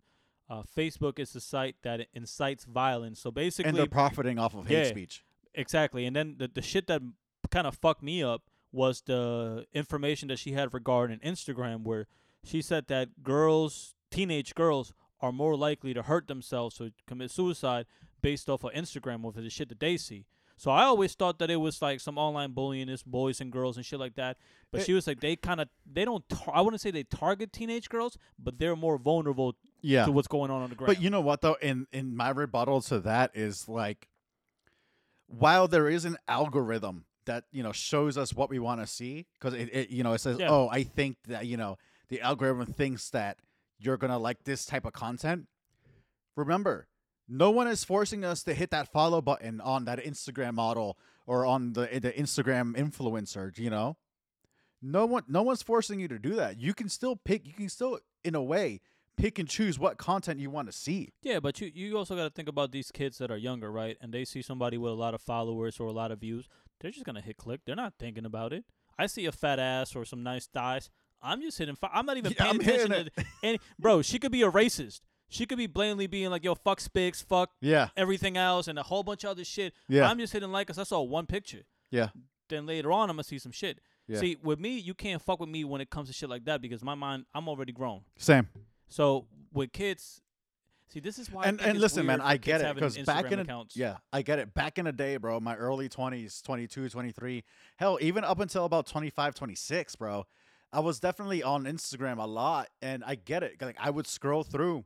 uh, 0.50 0.62
Facebook 0.76 1.18
is 1.18 1.32
the 1.32 1.40
site 1.40 1.76
that 1.82 2.06
incites 2.14 2.64
violence. 2.64 3.20
So 3.20 3.30
basically, 3.30 3.68
and 3.70 3.78
they're 3.78 3.86
profiting 3.86 4.38
off 4.38 4.54
of 4.54 4.66
hate 4.66 4.78
Yeah. 4.78 4.84
speech. 4.90 5.24
Exactly. 5.54 6.06
And 6.06 6.14
then 6.14 6.36
the, 6.38 6.48
the 6.48 6.62
shit 6.62 6.86
that 6.86 7.02
kind 7.50 7.66
of 7.66 7.74
fucked 7.76 8.02
me 8.02 8.22
up 8.22 8.42
was 8.72 9.02
the 9.06 9.66
information 9.72 10.28
that 10.28 10.38
she 10.38 10.52
had 10.52 10.72
regarding 10.74 11.18
Instagram, 11.20 11.82
where 11.84 12.06
she 12.44 12.62
said 12.62 12.86
that 12.88 13.22
girls, 13.22 13.94
teenage 14.10 14.54
girls, 14.54 14.92
are 15.20 15.32
more 15.32 15.56
likely 15.56 15.92
to 15.94 16.02
hurt 16.02 16.28
themselves 16.28 16.80
or 16.80 16.90
commit 17.06 17.30
suicide 17.30 17.86
based 18.22 18.48
off 18.48 18.62
of 18.64 18.72
Instagram 18.72 19.22
with 19.22 19.34
the 19.34 19.50
shit 19.50 19.68
that 19.68 19.80
they 19.80 19.96
see. 19.96 20.26
So 20.56 20.70
I 20.72 20.84
always 20.84 21.14
thought 21.14 21.38
that 21.38 21.50
it 21.50 21.56
was 21.56 21.80
like 21.82 22.00
some 22.00 22.18
online 22.18 22.50
bullying, 22.52 22.88
this 22.88 23.02
boys 23.04 23.40
and 23.40 23.50
girls 23.52 23.76
and 23.76 23.86
shit 23.86 23.98
like 24.00 24.14
that. 24.16 24.36
But 24.70 24.80
It- 24.82 24.84
she 24.86 24.92
was 24.92 25.06
like, 25.06 25.20
they 25.20 25.34
kind 25.36 25.60
of, 25.60 25.68
they 25.90 26.04
don't. 26.04 26.28
Tar- 26.28 26.54
I 26.54 26.60
wouldn't 26.60 26.80
say 26.80 26.90
they 26.90 27.04
target 27.04 27.52
teenage 27.52 27.88
girls, 27.88 28.18
but 28.38 28.58
they're 28.58 28.76
more 28.76 28.98
vulnerable 28.98 29.56
Yeah. 29.80 30.04
to 30.06 30.12
what's 30.12 30.28
going 30.28 30.50
on 30.50 30.62
on 30.62 30.70
the 30.70 30.76
ground. 30.76 30.88
But 30.94 31.02
you 31.02 31.10
know 31.10 31.20
what 31.20 31.40
though, 31.40 31.56
in 31.60 31.86
in 31.92 32.16
my 32.16 32.30
rebuttal 32.30 32.80
to 32.82 33.00
that 33.00 33.32
is 33.34 33.68
like, 33.68 34.08
while 35.26 35.68
there 35.68 35.88
is 35.88 36.04
an 36.04 36.16
algorithm 36.26 37.04
that 37.26 37.44
you 37.52 37.62
know 37.62 37.72
shows 37.72 38.16
us 38.16 38.34
what 38.34 38.50
we 38.50 38.58
want 38.58 38.80
to 38.80 38.86
see, 38.86 39.26
because 39.38 39.54
it, 39.54 39.68
it 39.72 39.90
you 39.90 40.02
know 40.02 40.12
it 40.14 40.18
says, 40.20 40.38
Yeah. 40.38 40.48
oh, 40.50 40.68
I 40.70 40.82
think 40.84 41.16
that 41.28 41.46
you 41.46 41.56
know 41.56 41.76
the 42.08 42.20
algorithm 42.20 42.66
thinks 42.72 43.10
that 43.10 43.38
you're 43.78 43.96
gonna 43.96 44.18
like 44.18 44.44
this 44.44 44.64
type 44.64 44.84
of 44.84 44.92
content. 44.92 45.46
Remember, 46.36 46.86
no 47.28 47.50
one 47.50 47.68
is 47.68 47.84
forcing 47.84 48.24
us 48.24 48.42
to 48.44 48.54
hit 48.54 48.70
that 48.70 48.90
follow 48.90 49.20
button 49.20 49.60
on 49.60 49.84
that 49.84 50.02
Instagram 50.04 50.54
model 50.54 50.98
or 51.26 51.44
on 51.44 51.74
the 51.74 51.86
the 52.00 52.12
Instagram 52.12 52.74
influencer. 52.76 53.56
You 53.58 53.70
know, 53.70 53.96
no 54.80 55.04
one 55.06 55.24
no 55.28 55.42
one's 55.42 55.62
forcing 55.62 56.00
you 56.00 56.08
to 56.08 56.18
do 56.18 56.34
that. 56.36 56.58
You 56.58 56.74
can 56.74 56.88
still 56.88 57.16
pick. 57.16 57.46
You 57.46 57.52
can 57.52 57.68
still, 57.68 57.98
in 58.24 58.34
a 58.34 58.42
way, 58.42 58.80
pick 59.18 59.38
and 59.38 59.48
choose 59.48 59.78
what 59.78 59.98
content 59.98 60.40
you 60.40 60.48
want 60.50 60.68
to 60.68 60.72
see. 60.72 61.12
Yeah, 61.22 61.40
but 61.40 61.60
you 61.60 61.70
you 61.74 61.96
also 61.98 62.16
got 62.16 62.24
to 62.24 62.30
think 62.30 62.48
about 62.48 62.72
these 62.72 62.90
kids 62.90 63.18
that 63.18 63.30
are 63.30 63.36
younger, 63.36 63.70
right? 63.70 63.96
And 64.00 64.12
they 64.12 64.24
see 64.24 64.40
somebody 64.42 64.78
with 64.78 64.92
a 64.92 64.96
lot 64.96 65.12
of 65.14 65.20
followers 65.20 65.78
or 65.80 65.86
a 65.88 65.92
lot 65.92 66.10
of 66.10 66.20
views. 66.20 66.48
They're 66.80 66.90
just 66.92 67.04
gonna 67.04 67.20
hit 67.20 67.36
click. 67.36 67.60
They're 67.66 67.76
not 67.76 67.94
thinking 67.98 68.24
about 68.24 68.52
it. 68.52 68.64
I 68.98 69.06
see 69.06 69.26
a 69.26 69.32
fat 69.32 69.58
ass 69.58 69.94
or 69.96 70.04
some 70.04 70.22
nice 70.22 70.46
thighs. 70.46 70.88
I'm 71.20 71.40
just 71.42 71.58
hitting. 71.58 71.74
Fi- 71.76 71.90
I'm 71.92 72.06
not 72.06 72.16
even 72.16 72.32
paying 72.38 72.50
I'm 72.50 72.60
attention 72.60 72.90
to 72.90 73.10
any. 73.42 73.60
Bro, 73.78 74.02
she 74.02 74.18
could 74.18 74.32
be 74.32 74.42
a 74.42 74.50
racist. 74.50 75.00
She 75.28 75.44
could 75.44 75.58
be 75.58 75.66
blatantly 75.66 76.06
being 76.06 76.30
like, 76.30 76.42
"Yo, 76.44 76.54
fuck 76.54 76.80
Spix, 76.80 77.22
fuck 77.22 77.50
Yeah, 77.60 77.88
everything 77.96 78.36
else," 78.38 78.66
and 78.68 78.78
a 78.78 78.82
whole 78.82 79.02
bunch 79.02 79.24
of 79.24 79.30
other 79.30 79.44
shit. 79.44 79.74
yeah, 79.88 80.08
I'm 80.08 80.18
just 80.18 80.32
hitting 80.32 80.50
like 80.52 80.68
'cause 80.68 80.78
I 80.78 80.84
saw 80.84 81.02
one 81.02 81.26
picture. 81.26 81.64
yeah, 81.90 82.08
Then 82.48 82.64
later 82.64 82.92
on, 82.92 83.10
I'm 83.10 83.16
gonna 83.16 83.24
see 83.24 83.38
some 83.38 83.52
shit. 83.52 83.80
Yeah. 84.06 84.20
See, 84.20 84.36
with 84.42 84.58
me, 84.58 84.78
you 84.78 84.94
can't 84.94 85.20
fuck 85.20 85.38
with 85.40 85.50
me 85.50 85.64
when 85.64 85.80
it 85.82 85.90
comes 85.90 86.08
to 86.08 86.14
shit 86.14 86.30
like 86.30 86.44
that 86.46 86.62
because 86.62 86.82
my 86.82 86.94
mind, 86.94 87.26
I'm 87.34 87.46
already 87.48 87.72
grown. 87.72 88.02
same. 88.16 88.48
So 88.88 89.26
with 89.52 89.72
kids, 89.72 90.20
see, 90.88 91.00
this 91.00 91.18
is 91.18 91.30
why. 91.30 91.44
And 91.44 91.60
and 91.60 91.80
listen, 91.80 92.06
man, 92.06 92.20
I 92.20 92.36
get 92.36 92.60
it 92.60 92.74
because 92.74 92.98
back 92.98 93.30
in 93.30 93.38
accounts. 93.38 93.76
yeah, 93.76 93.98
I 94.12 94.22
get 94.22 94.38
it. 94.38 94.54
Back 94.54 94.78
in 94.78 94.84
the 94.84 94.92
day, 94.92 95.16
bro, 95.16 95.40
my 95.40 95.56
early 95.56 95.88
20s, 95.88 96.42
22, 96.42 96.88
23, 96.88 97.44
hell, 97.76 97.98
even 98.00 98.24
up 98.24 98.40
until 98.40 98.64
about 98.64 98.86
25, 98.86 99.34
26, 99.34 99.96
bro, 99.96 100.26
I 100.72 100.80
was 100.80 101.00
definitely 101.00 101.42
on 101.42 101.64
Instagram 101.64 102.18
a 102.18 102.26
lot, 102.26 102.68
and 102.82 103.02
I 103.06 103.14
get 103.14 103.42
it. 103.42 103.60
Like 103.60 103.76
I 103.78 103.90
would 103.90 104.06
scroll 104.06 104.44
through, 104.44 104.84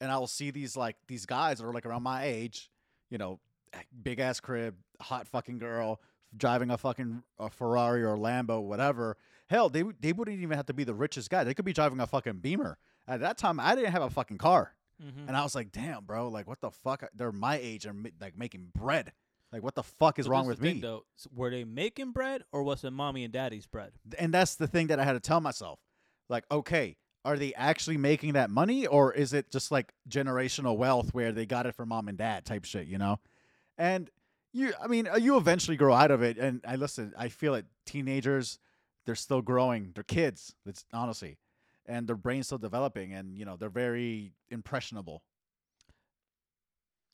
and 0.00 0.10
I 0.10 0.18
will 0.18 0.26
see 0.26 0.50
these 0.50 0.76
like 0.76 0.96
these 1.06 1.26
guys 1.26 1.58
that 1.58 1.66
are 1.66 1.72
like 1.72 1.86
around 1.86 2.02
my 2.02 2.24
age, 2.24 2.70
you 3.10 3.18
know, 3.18 3.40
eh, 3.72 3.78
big 4.02 4.20
ass 4.20 4.40
crib, 4.40 4.76
hot 5.00 5.26
fucking 5.26 5.58
girl 5.58 6.00
driving 6.36 6.70
a 6.70 6.78
fucking 6.78 7.22
a 7.38 7.50
Ferrari 7.50 8.04
or 8.04 8.16
Lambo, 8.16 8.62
whatever. 8.62 9.16
Hell, 9.48 9.68
they 9.68 9.82
they 10.00 10.12
wouldn't 10.12 10.40
even 10.40 10.56
have 10.56 10.66
to 10.66 10.74
be 10.74 10.84
the 10.84 10.94
richest 10.94 11.30
guy. 11.30 11.44
They 11.44 11.54
could 11.54 11.64
be 11.64 11.72
driving 11.72 12.00
a 12.00 12.06
fucking 12.06 12.38
Beamer. 12.38 12.78
At 13.08 13.20
that 13.20 13.38
time, 13.38 13.58
I 13.58 13.74
didn't 13.74 13.92
have 13.92 14.02
a 14.02 14.10
fucking 14.10 14.38
car. 14.38 14.74
Mhm. 15.02 15.28
And 15.28 15.36
I 15.36 15.42
was 15.42 15.54
like, 15.54 15.72
damn, 15.72 16.04
bro, 16.04 16.28
like 16.28 16.46
what 16.46 16.60
the 16.60 16.70
fuck? 16.70 17.04
They're 17.14 17.32
my 17.32 17.56
age 17.56 17.86
and 17.86 18.02
ma- 18.02 18.08
like 18.20 18.36
making 18.36 18.68
bread. 18.74 19.12
Like 19.52 19.62
what 19.62 19.74
the 19.74 19.82
fuck 19.82 20.18
is 20.18 20.28
wrong 20.28 20.46
with 20.46 20.60
thing, 20.60 20.76
me? 20.76 20.80
though. 20.80 21.04
Were 21.34 21.50
they 21.50 21.64
making 21.64 22.12
bread 22.12 22.42
or 22.52 22.62
was 22.62 22.84
it 22.84 22.90
mommy 22.90 23.24
and 23.24 23.32
daddy's 23.32 23.66
bread? 23.66 23.92
And 24.18 24.34
that's 24.34 24.56
the 24.56 24.66
thing 24.66 24.88
that 24.88 25.00
I 25.00 25.04
had 25.04 25.14
to 25.14 25.20
tell 25.20 25.40
myself. 25.40 25.78
Like, 26.28 26.44
okay, 26.50 26.96
are 27.24 27.36
they 27.38 27.54
actually 27.54 27.96
making 27.96 28.34
that 28.34 28.50
money 28.50 28.86
or 28.86 29.12
is 29.14 29.32
it 29.32 29.50
just 29.50 29.70
like 29.70 29.94
generational 30.08 30.76
wealth 30.76 31.14
where 31.14 31.32
they 31.32 31.46
got 31.46 31.64
it 31.66 31.74
from 31.74 31.88
mom 31.90 32.08
and 32.08 32.18
dad 32.18 32.44
type 32.44 32.64
shit, 32.64 32.86
you 32.88 32.98
know? 32.98 33.20
And 33.78 34.10
you 34.52 34.72
I 34.82 34.86
mean, 34.88 35.06
uh, 35.08 35.16
you 35.16 35.36
eventually 35.38 35.76
grow 35.76 35.94
out 35.94 36.10
of 36.10 36.22
it 36.22 36.36
and 36.38 36.60
I 36.66 36.74
listen, 36.76 37.14
I 37.16 37.28
feel 37.28 37.54
it 37.54 37.66
teenagers 37.86 38.58
they're 39.06 39.14
still 39.14 39.40
growing. 39.42 39.92
They're 39.94 40.02
kids. 40.04 40.54
It's 40.66 40.84
honestly. 40.92 41.38
And 41.88 42.06
their 42.06 42.16
brain's 42.16 42.46
still 42.46 42.58
developing 42.58 43.12
and 43.14 43.36
you 43.36 43.44
know, 43.44 43.56
they're 43.56 43.70
very 43.70 44.34
impressionable. 44.50 45.22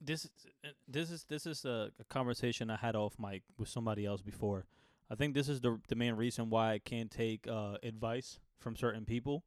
This 0.00 0.25
is 0.26 0.31
uh, 0.64 0.69
this 0.87 1.11
is 1.11 1.25
this 1.25 1.47
is 1.47 1.64
a, 1.64 1.90
a 1.99 2.04
conversation 2.11 2.69
I 2.69 2.76
had 2.76 2.95
off 2.97 3.14
mic 3.19 3.43
with 3.57 3.69
somebody 3.69 4.04
else 4.04 4.21
before. 4.21 4.66
I 5.11 5.14
think 5.14 5.35
this 5.35 5.49
is 5.49 5.61
the 5.61 5.81
the 5.88 5.95
main 5.95 6.14
reason 6.14 6.50
why 6.50 6.73
I 6.73 6.78
can't 6.78 7.11
take 7.11 7.47
uh, 7.49 7.76
advice 7.83 8.40
from 8.59 8.76
certain 8.76 9.04
people. 9.04 9.45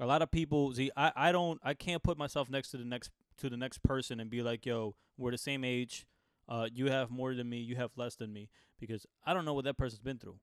A 0.00 0.06
lot 0.06 0.22
of 0.22 0.30
people, 0.30 0.72
see, 0.72 0.90
I, 0.96 1.12
I 1.14 1.30
don't, 1.30 1.60
I 1.62 1.74
can't 1.74 2.02
put 2.02 2.16
myself 2.16 2.48
next 2.48 2.70
to 2.70 2.78
the 2.78 2.84
next 2.84 3.10
to 3.38 3.50
the 3.50 3.56
next 3.56 3.82
person 3.82 4.18
and 4.18 4.30
be 4.30 4.42
like, 4.42 4.64
yo, 4.64 4.94
we're 5.18 5.30
the 5.30 5.38
same 5.38 5.62
age. 5.62 6.06
Uh, 6.48 6.68
you 6.72 6.90
have 6.90 7.10
more 7.10 7.34
than 7.34 7.48
me, 7.48 7.58
you 7.58 7.76
have 7.76 7.90
less 7.96 8.16
than 8.16 8.32
me, 8.32 8.48
because 8.80 9.06
I 9.24 9.34
don't 9.34 9.44
know 9.44 9.52
what 9.54 9.64
that 9.66 9.76
person's 9.76 10.00
been 10.00 10.18
through. 10.18 10.38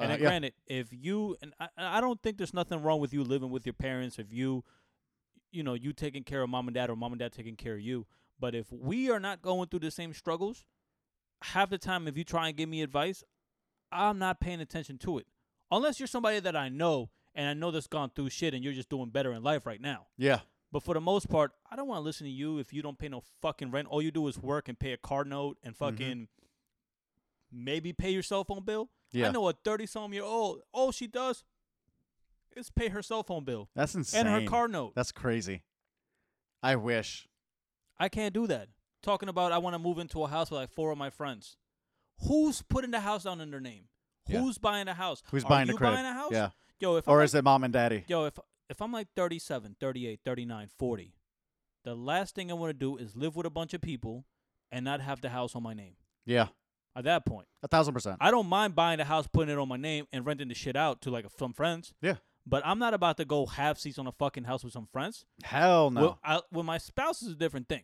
And 0.00 0.12
Uh, 0.12 0.14
yeah. 0.14 0.20
granted, 0.20 0.54
if 0.66 0.88
you 0.92 1.36
and 1.42 1.52
I, 1.60 1.68
I 1.76 2.00
don't 2.00 2.20
think 2.22 2.38
there's 2.38 2.54
nothing 2.54 2.82
wrong 2.82 3.00
with 3.00 3.12
you 3.12 3.22
living 3.24 3.50
with 3.50 3.66
your 3.66 3.72
parents. 3.74 4.18
If 4.18 4.32
you, 4.32 4.64
you 5.52 5.62
know, 5.62 5.74
you 5.74 5.92
taking 5.92 6.22
care 6.24 6.42
of 6.42 6.50
mom 6.50 6.68
and 6.68 6.74
dad, 6.74 6.90
or 6.90 6.96
mom 6.96 7.12
and 7.12 7.18
dad 7.18 7.32
taking 7.32 7.56
care 7.56 7.74
of 7.74 7.80
you. 7.80 8.06
But 8.38 8.54
if 8.54 8.72
we 8.72 9.10
are 9.10 9.20
not 9.20 9.42
going 9.42 9.68
through 9.68 9.80
the 9.80 9.90
same 9.90 10.14
struggles, 10.14 10.64
half 11.42 11.68
the 11.70 11.78
time, 11.78 12.08
if 12.08 12.16
you 12.16 12.24
try 12.24 12.48
and 12.48 12.56
give 12.56 12.68
me 12.68 12.82
advice, 12.82 13.22
I'm 13.92 14.18
not 14.18 14.40
paying 14.40 14.60
attention 14.60 14.96
to 14.98 15.18
it. 15.18 15.26
Unless 15.70 16.00
you're 16.00 16.06
somebody 16.06 16.40
that 16.40 16.56
I 16.56 16.68
know 16.68 17.10
and 17.34 17.48
I 17.48 17.54
know 17.54 17.70
that's 17.70 17.86
gone 17.86 18.10
through 18.14 18.30
shit 18.30 18.54
and 18.54 18.64
you're 18.64 18.72
just 18.72 18.88
doing 18.88 19.10
better 19.10 19.32
in 19.32 19.42
life 19.42 19.66
right 19.66 19.80
now. 19.80 20.06
Yeah. 20.16 20.40
But 20.72 20.82
for 20.84 20.94
the 20.94 21.00
most 21.00 21.28
part, 21.28 21.52
I 21.70 21.76
don't 21.76 21.88
want 21.88 21.98
to 21.98 22.04
listen 22.04 22.24
to 22.26 22.30
you 22.32 22.58
if 22.58 22.72
you 22.72 22.80
don't 22.80 22.98
pay 22.98 23.08
no 23.08 23.22
fucking 23.42 23.70
rent. 23.72 23.88
All 23.88 24.00
you 24.00 24.10
do 24.12 24.26
is 24.28 24.38
work 24.38 24.68
and 24.68 24.78
pay 24.78 24.92
a 24.92 24.96
car 24.96 25.24
note 25.24 25.58
and 25.64 25.76
fucking 25.76 26.28
maybe 27.52 27.92
pay 27.92 28.10
your 28.10 28.22
cell 28.22 28.44
phone 28.44 28.64
bill. 28.64 28.88
Yeah. 29.12 29.28
I 29.28 29.32
know 29.32 29.48
a 29.48 29.52
30 29.52 29.86
some 29.86 30.12
year 30.12 30.22
old, 30.24 30.60
all 30.72 30.92
she 30.92 31.06
does 31.06 31.44
is 32.56 32.70
pay 32.70 32.88
her 32.88 33.02
cell 33.02 33.22
phone 33.22 33.44
bill 33.44 33.68
That's 33.74 33.94
insane. 33.94 34.26
and 34.26 34.28
her 34.42 34.48
car 34.48 34.68
note. 34.68 34.94
That's 34.94 35.12
crazy. 35.12 35.62
I 36.62 36.76
wish. 36.76 37.26
I 37.98 38.08
can't 38.08 38.34
do 38.34 38.46
that. 38.46 38.68
Talking 39.02 39.28
about 39.28 39.52
I 39.52 39.58
want 39.58 39.74
to 39.74 39.78
move 39.78 39.98
into 39.98 40.22
a 40.22 40.28
house 40.28 40.50
with 40.50 40.60
like 40.60 40.70
four 40.70 40.90
of 40.90 40.98
my 40.98 41.10
friends. 41.10 41.56
Who's 42.26 42.62
putting 42.62 42.90
the 42.90 43.00
house 43.00 43.24
down 43.24 43.40
in 43.40 43.50
their 43.50 43.60
name? 43.60 43.84
Yeah. 44.26 44.40
Who's 44.40 44.58
buying 44.58 44.86
the 44.86 44.94
house? 44.94 45.22
Who's 45.30 45.44
Are 45.44 45.48
buying 45.48 45.66
the 45.66 45.72
you 45.72 45.78
crib? 45.78 45.94
buying 45.94 46.06
a 46.06 46.12
house? 46.12 46.32
Yeah. 46.32 46.50
Yo, 46.78 46.96
if 46.96 47.08
Or 47.08 47.20
I'm 47.20 47.24
is 47.24 47.34
it 47.34 47.42
mom 47.44 47.64
and 47.64 47.72
daddy? 47.72 48.04
Yo, 48.08 48.26
if 48.26 48.38
if 48.68 48.80
I'm 48.80 48.92
like 48.92 49.08
37, 49.16 49.76
38, 49.80 50.20
39, 50.24 50.68
40, 50.78 51.14
the 51.84 51.94
last 51.94 52.34
thing 52.36 52.50
I 52.50 52.54
want 52.54 52.70
to 52.70 52.74
do 52.78 52.96
is 52.98 53.16
live 53.16 53.34
with 53.36 53.46
a 53.46 53.50
bunch 53.50 53.74
of 53.74 53.80
people 53.80 54.24
and 54.70 54.84
not 54.84 55.00
have 55.00 55.20
the 55.22 55.30
house 55.30 55.56
on 55.56 55.62
my 55.62 55.74
name. 55.74 55.94
Yeah. 56.24 56.48
At 56.96 57.04
that 57.04 57.24
point, 57.24 57.46
A 57.62 57.68
thousand 57.68 57.94
percent. 57.94 58.16
I 58.20 58.30
don't 58.30 58.48
mind 58.48 58.74
buying 58.74 58.98
the 58.98 59.04
house, 59.04 59.26
putting 59.28 59.52
it 59.52 59.58
on 59.58 59.68
my 59.68 59.76
name, 59.76 60.06
and 60.12 60.26
renting 60.26 60.48
the 60.48 60.54
shit 60.54 60.74
out 60.74 61.02
to 61.02 61.10
like 61.10 61.24
some 61.38 61.52
friends. 61.52 61.92
Yeah. 62.02 62.16
But 62.46 62.66
I'm 62.66 62.78
not 62.78 62.94
about 62.94 63.16
to 63.18 63.24
go 63.24 63.46
half 63.46 63.78
seats 63.78 63.98
on 63.98 64.06
a 64.06 64.12
fucking 64.12 64.44
house 64.44 64.64
with 64.64 64.72
some 64.72 64.88
friends. 64.92 65.24
Hell 65.44 65.90
no. 65.90 66.00
Well, 66.00 66.18
I, 66.24 66.40
with 66.50 66.66
my 66.66 66.78
spouse 66.78 67.22
is 67.22 67.32
a 67.32 67.36
different 67.36 67.68
thing. 67.68 67.82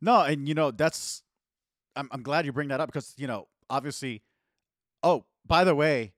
no, 0.00 0.22
and 0.22 0.48
you 0.48 0.54
know, 0.54 0.70
that's 0.70 1.22
I'm 1.94 2.08
I'm 2.10 2.22
glad 2.22 2.46
you 2.46 2.52
bring 2.52 2.68
that 2.68 2.80
up 2.80 2.88
because, 2.88 3.14
you 3.16 3.26
know, 3.26 3.48
obviously 3.68 4.22
Oh, 5.02 5.24
by 5.46 5.64
the 5.64 5.74
way, 5.74 6.12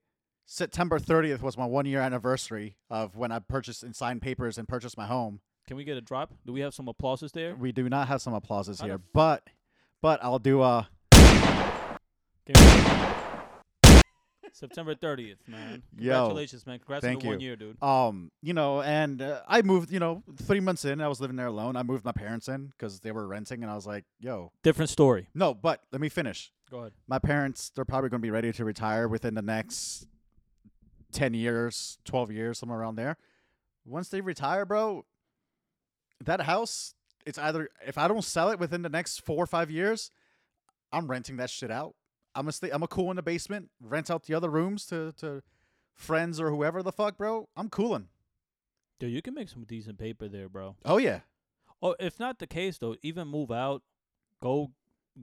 September 0.45 0.99
30th 0.99 1.41
was 1.41 1.57
my 1.57 1.65
1 1.65 1.85
year 1.85 2.01
anniversary 2.01 2.77
of 2.89 3.15
when 3.15 3.31
I 3.31 3.39
purchased 3.39 3.83
and 3.83 3.95
signed 3.95 4.21
papers 4.21 4.57
and 4.57 4.67
purchased 4.67 4.97
my 4.97 5.05
home. 5.05 5.39
Can 5.67 5.77
we 5.77 5.85
get 5.85 5.95
a 5.95 6.01
drop? 6.01 6.33
Do 6.45 6.51
we 6.51 6.59
have 6.59 6.73
some 6.73 6.87
applauses 6.89 7.31
there? 7.31 7.55
We 7.55 7.71
do 7.71 7.87
not 7.87 8.09
have 8.09 8.21
some 8.21 8.33
applauses 8.33 8.81
here, 8.81 8.97
but 8.97 9.47
but 10.03 10.19
I'll 10.21 10.37
do 10.37 10.61
uh 10.61 10.83
we- 12.47 12.53
September 14.51 14.93
30th, 14.93 15.37
man. 15.47 15.81
Yo, 15.97 16.13
Congratulations, 16.13 16.67
man. 16.67 16.77
Congrats 16.77 17.03
thank 17.03 17.17
on 17.17 17.23
the 17.23 17.27
one 17.29 17.39
year, 17.39 17.55
dude. 17.55 17.81
um 17.81 18.31
you 18.41 18.53
know 18.53 18.81
and 18.83 19.21
uh, 19.21 19.41
i 19.47 19.61
moved 19.63 19.91
you 19.91 19.99
know 19.99 20.21
three 20.43 20.59
months 20.59 20.85
in 20.85 21.01
i 21.01 21.07
was 21.07 21.19
living 21.19 21.35
there 21.35 21.47
alone 21.47 21.75
i 21.75 21.81
moved 21.83 22.05
my 22.05 22.11
parents 22.11 22.47
in 22.47 22.67
because 22.67 22.99
they 22.99 23.11
were 23.11 23.25
renting 23.27 23.63
and 23.63 23.71
i 23.71 23.75
was 23.75 23.87
like 23.87 24.03
yo 24.19 24.51
Different 24.61 24.89
story. 24.91 25.27
no 25.33 25.53
but 25.55 25.81
let 25.91 25.99
me 26.01 26.09
finish 26.09 26.51
Go 26.69 26.79
ahead. 26.79 26.91
my 27.07 27.17
parents 27.19 27.71
they're 27.75 27.85
probably 27.85 28.09
going 28.09 28.21
to 28.21 28.25
be 28.25 28.31
ready 28.31 28.51
to 28.53 28.63
retire 28.65 29.07
within 29.07 29.33
the 29.33 29.41
next 29.41 30.05
10 31.13 31.33
years 31.33 31.97
12 32.05 32.31
years 32.31 32.59
somewhere 32.59 32.79
around 32.79 32.95
there 32.95 33.17
once 33.85 34.09
they 34.09 34.21
retire 34.21 34.65
bro 34.65 35.03
that 36.23 36.41
house 36.41 36.93
it's 37.25 37.37
either 37.37 37.69
if 37.85 37.97
i 37.97 38.07
don't 38.07 38.23
sell 38.23 38.49
it 38.49 38.59
within 38.59 38.81
the 38.81 38.89
next 38.89 39.19
four 39.25 39.37
or 39.37 39.47
five 39.47 39.69
years 39.71 40.11
i'm 40.91 41.07
renting 41.07 41.37
that 41.37 41.49
shit 41.49 41.71
out 41.71 41.95
i'm 42.35 42.43
gonna 42.43 42.51
stay 42.51 42.67
i'm 42.69 42.79
gonna 42.79 42.87
cool 42.87 43.09
in 43.09 43.15
the 43.15 43.21
basement 43.23 43.69
rent 43.81 44.09
out 44.11 44.23
the 44.23 44.33
other 44.33 44.49
rooms 44.49 44.85
to 44.85 45.11
to 45.17 45.41
friends 45.93 46.39
or 46.39 46.49
whoever 46.49 46.81
the 46.83 46.91
fuck 46.91 47.17
bro 47.17 47.47
i'm 47.55 47.69
cooling 47.69 48.07
Dude, 48.99 49.11
you 49.11 49.21
can 49.21 49.33
make 49.33 49.49
some 49.49 49.63
decent 49.65 49.97
paper 49.97 50.27
there, 50.29 50.47
bro. 50.47 50.75
oh 50.85 50.97
yeah 50.97 51.21
Oh, 51.81 51.95
if 51.99 52.17
not 52.17 52.39
the 52.39 52.47
case 52.47 52.77
though, 52.77 52.95
even 53.01 53.27
move 53.27 53.51
out, 53.51 53.81
go 54.41 54.71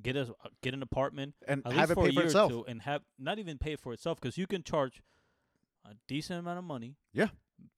get 0.03 0.15
a 0.15 0.29
get 0.63 0.75
an 0.75 0.83
apartment 0.83 1.35
and 1.49 1.63
at 1.65 1.73
have 1.73 1.89
least 1.89 1.93
it 1.93 1.95
for 1.95 2.03
pay 2.05 2.09
a 2.09 2.13
for 2.13 2.21
year 2.21 2.27
itself. 2.27 2.53
or 2.53 2.55
two, 2.57 2.65
and 2.67 2.83
have 2.83 3.01
not 3.19 3.39
even 3.39 3.57
pay 3.57 3.77
for 3.77 3.95
itself 3.95 4.21
because 4.21 4.37
you 4.37 4.47
can 4.47 4.63
charge 4.63 5.01
a 5.87 5.95
decent 6.07 6.39
amount 6.39 6.59
of 6.59 6.65
money. 6.65 6.97
Yeah. 7.15 7.29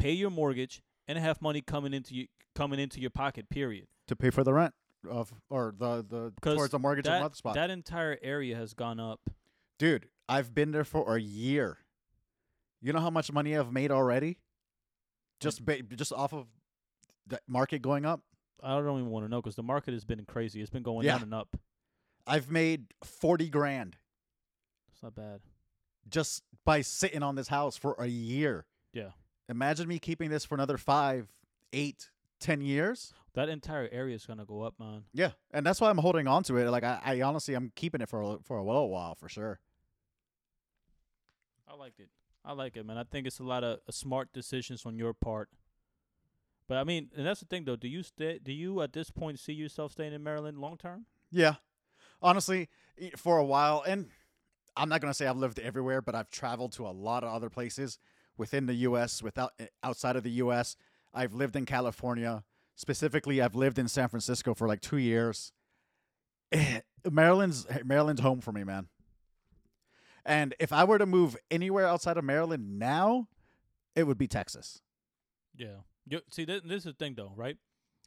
Pay 0.01 0.13
your 0.13 0.31
mortgage 0.31 0.83
and 1.07 1.17
have 1.17 1.41
money 1.41 1.61
coming 1.61 1.95
into 1.95 2.13
you 2.17 2.27
coming 2.57 2.81
into 2.81 2.99
your 3.01 3.11
pocket. 3.11 3.49
Period. 3.51 3.87
To 4.13 4.17
pay 4.17 4.31
for 4.31 4.45
the 4.45 4.53
rent 4.53 4.75
of 5.11 5.33
or 5.51 5.75
the 5.77 6.05
the 6.09 6.33
Because 6.37 6.57
towards 6.57 6.71
the 6.73 6.79
mortgage 6.79 7.07
of 7.07 7.13
That 7.13 7.19
another 7.19 7.35
spot. 7.35 7.55
that 7.55 7.71
entire 7.71 8.19
area 8.23 8.55
has 8.57 8.73
gone 8.75 9.01
up. 9.01 9.21
Dude, 9.79 10.09
I've 10.29 10.55
been 10.55 10.71
there 10.71 10.85
for 10.85 11.17
a 11.17 11.21
year. 11.21 11.79
You 12.81 12.93
know 12.93 13.01
how 13.01 13.11
much 13.11 13.33
money 13.33 13.57
I've 13.57 13.73
made 13.73 13.91
already? 13.91 14.39
Just 15.41 15.65
ba- 15.65 15.83
just 15.83 16.13
off 16.13 16.33
of 16.33 16.47
the 17.27 17.41
market 17.49 17.81
going 17.83 18.05
up. 18.05 18.21
I 18.63 18.77
don't 18.81 18.99
even 19.01 19.11
want 19.11 19.25
to 19.27 19.29
know 19.31 19.41
because 19.43 19.57
the 19.57 19.63
market 19.63 19.93
has 19.93 20.05
been 20.05 20.25
crazy. 20.25 20.61
It's 20.61 20.71
been 20.71 20.83
going 20.85 21.05
Yeah. 21.07 21.15
down 21.15 21.23
and 21.25 21.35
up. 21.35 21.57
I've 22.27 22.49
made 22.51 22.87
forty 23.03 23.49
grand 23.49 23.97
It's 24.93 25.03
not 25.03 25.15
bad. 25.17 25.41
just 26.09 26.45
by 26.65 26.81
sitting 26.83 27.23
on 27.25 27.35
this 27.35 27.49
house 27.49 27.77
for 27.77 27.95
a 27.99 28.07
year. 28.07 28.67
Yeah. 28.93 29.11
Imagine 29.49 29.89
me 29.89 29.99
keeping 29.99 30.31
this 30.31 30.45
for 30.45 30.55
another 30.55 30.79
five, 30.79 31.33
eight, 31.73 32.11
ten 32.43 32.61
years. 32.61 33.15
That 33.35 33.49
entire 33.49 33.89
area 33.91 34.15
is 34.15 34.27
gonna 34.27 34.45
go 34.45 34.63
up, 34.63 34.75
man. 34.79 35.05
Yeah, 35.15 35.31
and 35.53 35.65
that's 35.65 35.81
why 35.81 35.89
I'm 35.89 35.99
holding 35.99 36.27
on 36.27 36.43
to 36.45 36.57
it. 36.59 36.69
Like 36.71 36.85
I, 36.85 37.01
I 37.03 37.23
honestly, 37.23 37.55
I'm 37.55 37.73
keeping 37.75 38.01
it 38.01 38.09
for 38.09 38.23
a, 38.23 38.39
for 38.43 38.59
a 38.59 38.65
little 38.65 38.91
while 38.91 39.15
for 39.15 39.29
sure. 39.29 39.61
I 41.67 41.75
liked 41.75 42.01
it. 42.01 42.09
I 42.45 42.53
like 42.53 42.77
it, 42.77 42.85
man. 42.85 42.99
I 42.99 43.05
think 43.05 43.27
it's 43.27 43.39
a 43.39 43.45
lot 43.45 43.65
of 43.65 43.79
uh, 43.89 43.93
smart 43.93 44.33
decisions 44.33 44.85
on 44.85 44.97
your 44.97 45.15
part. 45.15 45.49
But 46.69 46.77
I 46.77 46.85
mean, 46.85 47.11
and 47.17 47.27
that's 47.27 47.41
the 47.41 47.47
thing, 47.47 47.65
though. 47.65 47.77
Do 47.77 47.89
you 47.89 48.03
stay? 48.03 48.39
Do 48.43 48.53
you 48.53 48.83
at 48.83 48.93
this 48.93 49.11
point 49.11 49.39
see 49.39 49.53
yourself 49.53 49.93
staying 49.93 50.13
in 50.13 50.23
Maryland 50.23 50.59
long 50.59 50.77
term? 50.77 51.07
Yeah. 51.31 51.55
Honestly, 52.21 52.69
for 53.17 53.39
a 53.39 53.45
while, 53.45 53.83
and 53.87 54.09
I'm 54.77 54.89
not 54.89 55.01
gonna 55.01 55.15
say 55.15 55.27
I've 55.27 55.37
lived 55.37 55.59
everywhere, 55.59 56.03
but 56.03 56.15
I've 56.15 56.31
traveled 56.31 56.73
to 56.73 56.87
a 56.87 56.91
lot 56.91 57.25
of 57.25 57.33
other 57.33 57.51
places 57.51 57.99
within 58.37 58.67
the 58.67 58.75
U.S. 58.75 59.23
Without 59.23 59.53
eh, 59.59 59.67
outside 59.83 60.17
of 60.17 60.23
the 60.23 60.31
U.S. 60.31 60.77
I've 61.15 61.35
lived 61.35 61.57
in 61.57 61.67
California. 61.67 62.45
Specifically, 62.75 63.41
I've 63.41 63.55
lived 63.55 63.79
in 63.79 63.89
San 63.89 64.09
Francisco 64.09 64.55
for 64.55 64.67
like 64.67 64.81
two 64.81 64.97
years. 64.97 65.53
Eh, 66.51 66.81
Maryland's 67.11 67.67
Maryland's 67.85 68.21
home 68.21 68.41
for 68.41 68.53
me, 68.53 68.65
man. 68.65 68.89
And 70.25 70.55
if 70.61 70.73
I 70.73 70.85
were 70.85 70.99
to 70.99 71.07
move 71.07 71.37
anywhere 71.51 71.87
outside 71.87 72.17
of 72.17 72.25
Maryland 72.25 72.79
now, 72.79 73.29
it 73.97 74.05
would 74.05 74.19
be 74.19 74.29
Texas. 74.29 74.81
Yeah. 75.57 75.79
You, 76.09 76.21
see, 76.31 76.45
this, 76.45 76.63
this 76.65 76.79
is 76.79 76.85
the 76.85 76.93
thing, 76.93 77.15
though, 77.15 77.33
right? 77.37 77.57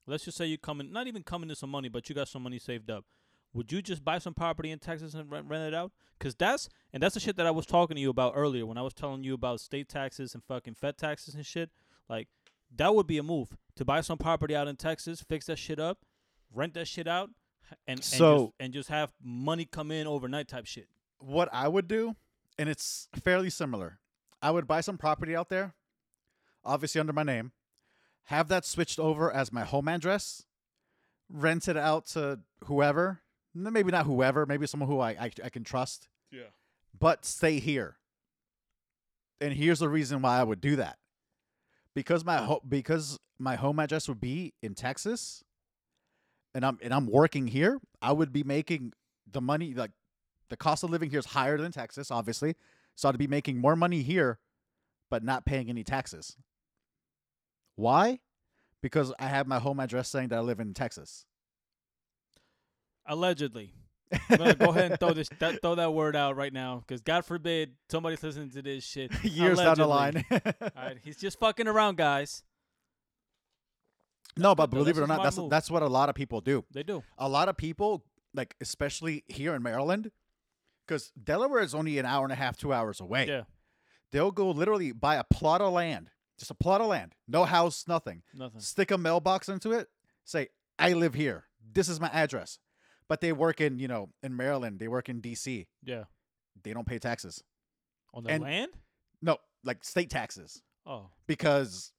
Let's 0.07 0.23
just 0.25 0.37
say 0.37 0.45
you 0.45 0.57
come 0.57 0.79
in, 0.79 0.91
not 0.91 1.07
even 1.07 1.23
coming 1.23 1.49
to 1.49 1.55
some 1.55 1.69
money, 1.69 1.89
but 1.89 2.07
you 2.07 2.15
got 2.15 2.27
some 2.27 2.43
money 2.43 2.59
saved 2.59 2.89
up. 2.89 3.05
Would 3.53 3.71
you 3.71 3.81
just 3.81 4.03
buy 4.03 4.19
some 4.19 4.33
property 4.33 4.69
in 4.69 4.79
Texas 4.79 5.13
and 5.13 5.31
rent, 5.31 5.47
rent 5.47 5.63
it 5.63 5.73
out? 5.73 5.91
Because 6.19 6.35
that's 6.35 6.67
and 6.93 7.01
that's 7.01 7.13
the 7.13 7.19
shit 7.19 7.37
that 7.37 7.45
I 7.45 7.51
was 7.51 7.65
talking 7.65 7.95
to 7.95 8.01
you 8.01 8.09
about 8.09 8.33
earlier 8.35 8.65
when 8.65 8.77
I 8.77 8.81
was 8.81 8.93
telling 8.93 9.23
you 9.23 9.33
about 9.33 9.61
state 9.61 9.87
taxes 9.87 10.33
and 10.33 10.43
fucking 10.43 10.75
Fed 10.75 10.97
taxes 10.97 11.35
and 11.35 11.45
shit. 11.45 11.69
Like 12.09 12.27
that 12.75 12.93
would 12.95 13.07
be 13.07 13.17
a 13.17 13.23
move 13.23 13.55
to 13.75 13.85
buy 13.85 14.01
some 14.01 14.17
property 14.17 14.55
out 14.55 14.67
in 14.67 14.75
Texas, 14.75 15.21
fix 15.21 15.45
that 15.47 15.57
shit 15.57 15.79
up, 15.79 15.99
rent 16.53 16.73
that 16.75 16.87
shit 16.87 17.07
out, 17.07 17.29
h- 17.71 17.77
and 17.87 17.99
and, 17.99 18.03
just, 18.03 18.51
and 18.59 18.73
just 18.73 18.89
have 18.89 19.13
money 19.21 19.65
come 19.65 19.91
in 19.91 20.07
overnight 20.07 20.47
type 20.47 20.65
shit. 20.65 20.87
what 21.19 21.49
I 21.51 21.67
would 21.67 21.87
do, 21.87 22.15
and 22.57 22.69
it's 22.69 23.07
fairly 23.15 23.49
similar. 23.49 23.99
I 24.41 24.51
would 24.51 24.67
buy 24.67 24.81
some 24.81 24.97
property 24.97 25.35
out 25.35 25.49
there, 25.49 25.73
obviously 26.63 26.99
under 27.01 27.13
my 27.13 27.23
name, 27.23 27.51
have 28.25 28.47
that 28.49 28.65
switched 28.65 28.99
over 28.99 29.31
as 29.31 29.51
my 29.51 29.63
home 29.63 29.87
address, 29.87 30.43
rent 31.29 31.67
it 31.67 31.77
out 31.77 32.05
to 32.07 32.39
whoever, 32.65 33.21
maybe 33.53 33.91
not 33.91 34.05
whoever, 34.05 34.45
maybe 34.45 34.67
someone 34.67 34.89
who 34.89 34.99
I, 34.99 35.11
I, 35.11 35.31
I 35.43 35.49
can 35.49 35.63
trust, 35.63 36.07
Yeah. 36.31 36.49
but 36.97 37.25
stay 37.25 37.59
here. 37.59 37.97
And 39.41 39.53
here's 39.53 39.79
the 39.79 39.89
reason 39.89 40.21
why 40.21 40.39
I 40.39 40.43
would 40.43 40.61
do 40.61 40.75
that. 40.77 40.97
Because 41.95 42.23
my 42.23 42.37
ho- 42.37 42.61
because 42.67 43.17
my 43.39 43.55
home 43.55 43.79
address 43.79 44.07
would 44.07 44.19
be 44.19 44.53
in 44.61 44.75
Texas 44.75 45.43
and 46.53 46.65
I'm 46.65 46.77
and 46.83 46.93
I'm 46.93 47.07
working 47.07 47.47
here, 47.47 47.79
I 48.01 48.11
would 48.11 48.31
be 48.31 48.43
making 48.43 48.93
the 49.31 49.41
money 49.41 49.73
like 49.73 49.91
the 50.49 50.57
cost 50.57 50.83
of 50.83 50.89
living 50.89 51.09
here 51.09 51.19
is 51.19 51.25
higher 51.25 51.57
than 51.57 51.71
Texas, 51.71 52.11
obviously. 52.11 52.55
So 52.95 53.09
I'd 53.09 53.17
be 53.17 53.27
making 53.27 53.57
more 53.57 53.75
money 53.75 54.01
here, 54.01 54.39
but 55.09 55.23
not 55.23 55.45
paying 55.45 55.69
any 55.69 55.83
taxes. 55.83 56.37
Why? 57.75 58.19
Because 58.81 59.13
I 59.19 59.27
have 59.27 59.47
my 59.47 59.59
home 59.59 59.79
address 59.79 60.09
saying 60.09 60.29
that 60.29 60.37
I 60.37 60.41
live 60.41 60.59
in 60.59 60.73
Texas. 60.73 61.25
Allegedly. 63.05 63.73
I'm 64.29 64.37
gonna 64.37 64.55
go 64.55 64.69
ahead 64.69 64.91
and 64.91 64.99
throw 64.99 65.13
this 65.13 65.29
that, 65.39 65.61
throw 65.61 65.75
that 65.75 65.93
word 65.93 66.15
out 66.15 66.35
right 66.35 66.53
now, 66.53 66.83
because 66.85 67.01
God 67.01 67.25
forbid 67.25 67.73
somebody's 67.89 68.21
listening 68.23 68.51
to 68.51 68.61
this 68.61 68.83
shit. 68.83 69.11
Years 69.23 69.57
down 69.59 69.77
the 69.77 69.87
line. 69.87 70.23
All 70.31 70.39
right, 70.75 70.97
he's 71.03 71.17
just 71.17 71.39
fucking 71.39 71.67
around, 71.67 71.97
guys. 71.97 72.43
no, 74.37 74.53
but 74.55 74.67
believe 74.69 74.97
it 74.97 75.01
or 75.01 75.07
not, 75.07 75.23
that's 75.23 75.37
move. 75.37 75.49
that's 75.49 75.71
what 75.71 75.81
a 75.81 75.87
lot 75.87 76.09
of 76.09 76.15
people 76.15 76.41
do. 76.41 76.63
They 76.71 76.83
do. 76.83 77.03
A 77.17 77.27
lot 77.29 77.49
of 77.49 77.57
people, 77.57 78.05
like 78.33 78.55
especially 78.61 79.23
here 79.27 79.55
in 79.55 79.63
Maryland, 79.63 80.11
because 80.85 81.11
Delaware 81.21 81.61
is 81.61 81.73
only 81.73 81.97
an 81.97 82.05
hour 82.05 82.23
and 82.23 82.31
a 82.31 82.35
half, 82.35 82.57
two 82.57 82.73
hours 82.73 82.99
away. 83.01 83.27
Yeah, 83.27 83.43
They'll 84.11 84.31
go 84.31 84.51
literally 84.51 84.91
buy 84.91 85.15
a 85.15 85.23
plot 85.23 85.61
of 85.61 85.73
land, 85.73 86.09
just 86.37 86.51
a 86.51 86.55
plot 86.55 86.81
of 86.81 86.87
land, 86.87 87.15
no 87.27 87.43
house, 87.45 87.85
nothing. 87.87 88.23
nothing. 88.33 88.61
stick 88.61 88.91
a 88.91 88.97
mailbox 88.97 89.49
into 89.49 89.71
it, 89.71 89.87
say, 90.23 90.49
I 90.77 90.93
live 90.93 91.13
here. 91.13 91.45
This 91.73 91.89
is 91.89 91.99
my 91.99 92.09
address. 92.09 92.59
But 93.07 93.21
they 93.21 93.31
work 93.33 93.61
in, 93.61 93.77
you 93.79 93.87
know, 93.87 94.09
in 94.23 94.35
Maryland, 94.35 94.79
they 94.79 94.87
work 94.87 95.09
in 95.09 95.21
DC. 95.21 95.67
Yeah, 95.83 96.05
They 96.63 96.73
don't 96.73 96.87
pay 96.87 96.99
taxes. 96.99 97.43
on 98.13 98.23
the 98.23 98.31
And- 98.31 98.43
land. 98.43 98.71
No, 99.21 99.37
like 99.63 99.83
state 99.83 100.09
taxes. 100.09 100.61
Oh, 100.85 101.09
Because 101.27 101.91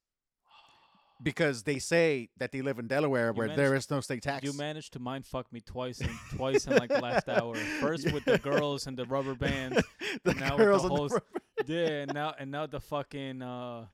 because 1.23 1.63
they 1.63 1.79
say 1.79 2.29
that 2.37 2.51
they 2.51 2.61
live 2.61 2.77
in 2.79 2.87
Delaware 2.87 3.33
where 3.33 3.47
there 3.47 3.69
managed- 3.69 3.85
is 3.85 3.89
no 3.91 4.01
state 4.01 4.21
tax. 4.23 4.43
you 4.43 4.53
managed 4.53 4.93
to 4.93 4.99
mind 4.99 5.25
fuck 5.25 5.51
me 5.51 5.61
twice 5.61 5.99
and 6.01 6.11
twice 6.35 6.67
in 6.67 6.75
like 6.75 6.89
the 6.89 7.01
last 7.01 7.27
hour. 7.29 7.55
First 7.81 8.11
with 8.11 8.25
the 8.25 8.37
girls 8.37 8.85
and 8.87 8.97
the 8.97 9.05
rubber 9.05 9.33
bands. 9.45 9.81
the 10.23 10.33
now 10.35 10.51
with 10.51 10.57
the 10.59 10.63
girls 10.65 10.83
on 10.85 10.89
whole- 10.91 11.07
the 11.09 11.21
Yeah, 11.65 11.87
and 12.03 12.13
now 12.13 12.33
and 12.37 12.51
now 12.51 12.65
the 12.67 12.79
fucking 12.79 13.41
uh, 13.41 13.85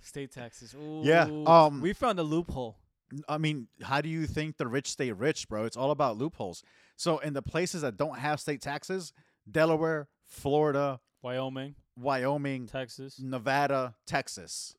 state 0.00 0.32
taxes. 0.32 0.74
Ooh, 0.74 1.02
Yeah, 1.04 1.28
um, 1.46 1.80
we 1.80 1.92
found 1.92 2.18
a 2.18 2.22
loophole. 2.24 2.76
I 3.28 3.38
mean, 3.38 3.68
how 3.82 4.00
do 4.00 4.08
you 4.08 4.26
think 4.26 4.56
the 4.58 4.66
rich 4.66 4.90
stay 4.90 5.12
rich, 5.12 5.48
bro? 5.48 5.64
It's 5.64 5.76
all 5.76 5.90
about 5.90 6.16
loopholes. 6.18 6.62
So 6.96 7.18
in 7.18 7.32
the 7.32 7.42
places 7.42 7.82
that 7.82 7.96
don't 7.96 8.18
have 8.18 8.40
state 8.40 8.60
taxes, 8.60 9.12
Delaware, 9.50 10.08
Florida, 10.26 11.00
Wyoming, 11.22 11.74
Wyoming, 11.96 12.66
Texas. 12.66 13.18
Nevada, 13.20 13.94
Texas. 14.06 14.74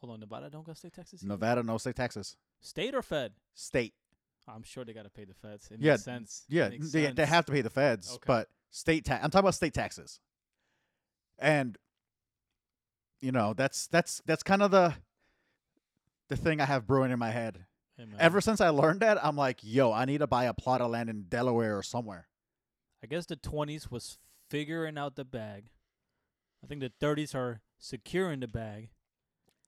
Hold 0.00 0.14
on, 0.14 0.20
Nevada 0.20 0.48
don't 0.48 0.64
got 0.64 0.78
state 0.78 0.94
taxes. 0.94 1.22
either? 1.22 1.28
Nevada, 1.28 1.62
no 1.62 1.76
state 1.78 1.96
taxes. 1.96 2.36
State 2.60 2.94
or 2.94 3.02
Fed? 3.02 3.32
State. 3.54 3.94
I'm 4.48 4.62
sure 4.62 4.84
they 4.84 4.92
got 4.94 5.04
to 5.04 5.10
pay 5.10 5.24
the 5.24 5.34
feds. 5.34 5.68
It 5.70 5.78
Yeah, 5.80 5.92
makes 5.92 6.04
sense. 6.04 6.44
Yeah, 6.48 6.70
makes 6.70 6.90
they, 6.92 7.12
they 7.12 7.26
have 7.26 7.44
to 7.46 7.52
pay 7.52 7.60
the 7.60 7.70
feds, 7.70 8.10
Okay. 8.14 8.24
but 8.26 8.48
state 8.70 9.04
tax. 9.04 9.22
I'm 9.22 9.30
talking 9.30 9.44
about 9.44 9.54
state 9.54 9.74
taxes, 9.74 10.18
and 11.38 11.76
you 13.20 13.32
know 13.32 13.52
that's 13.54 13.86
that's 13.88 14.22
that's 14.26 14.42
kind 14.42 14.62
of 14.62 14.70
the 14.70 14.94
the 16.30 16.36
thing 16.36 16.60
I 16.60 16.64
have 16.64 16.86
brewing 16.86 17.10
in 17.10 17.18
my 17.18 17.30
head. 17.30 17.66
Hey, 17.98 18.06
Ever 18.18 18.40
since 18.40 18.62
I 18.62 18.70
learned 18.70 19.00
that, 19.00 19.22
I'm 19.22 19.36
like, 19.36 19.58
yo, 19.62 19.92
I 19.92 20.06
need 20.06 20.18
to 20.18 20.26
buy 20.26 20.44
a 20.44 20.54
plot 20.54 20.80
of 20.80 20.90
land 20.90 21.10
in 21.10 21.24
Delaware 21.24 21.76
or 21.76 21.82
somewhere. 21.82 22.28
I 23.02 23.06
guess 23.06 23.26
the 23.26 23.36
20s 23.36 23.90
was 23.90 24.16
figuring 24.48 24.96
out 24.96 25.16
the 25.16 25.24
bag. 25.24 25.66
I 26.64 26.66
think 26.66 26.80
the 26.80 26.92
30s 27.02 27.34
are 27.34 27.60
securing 27.78 28.40
the 28.40 28.48
bag, 28.48 28.90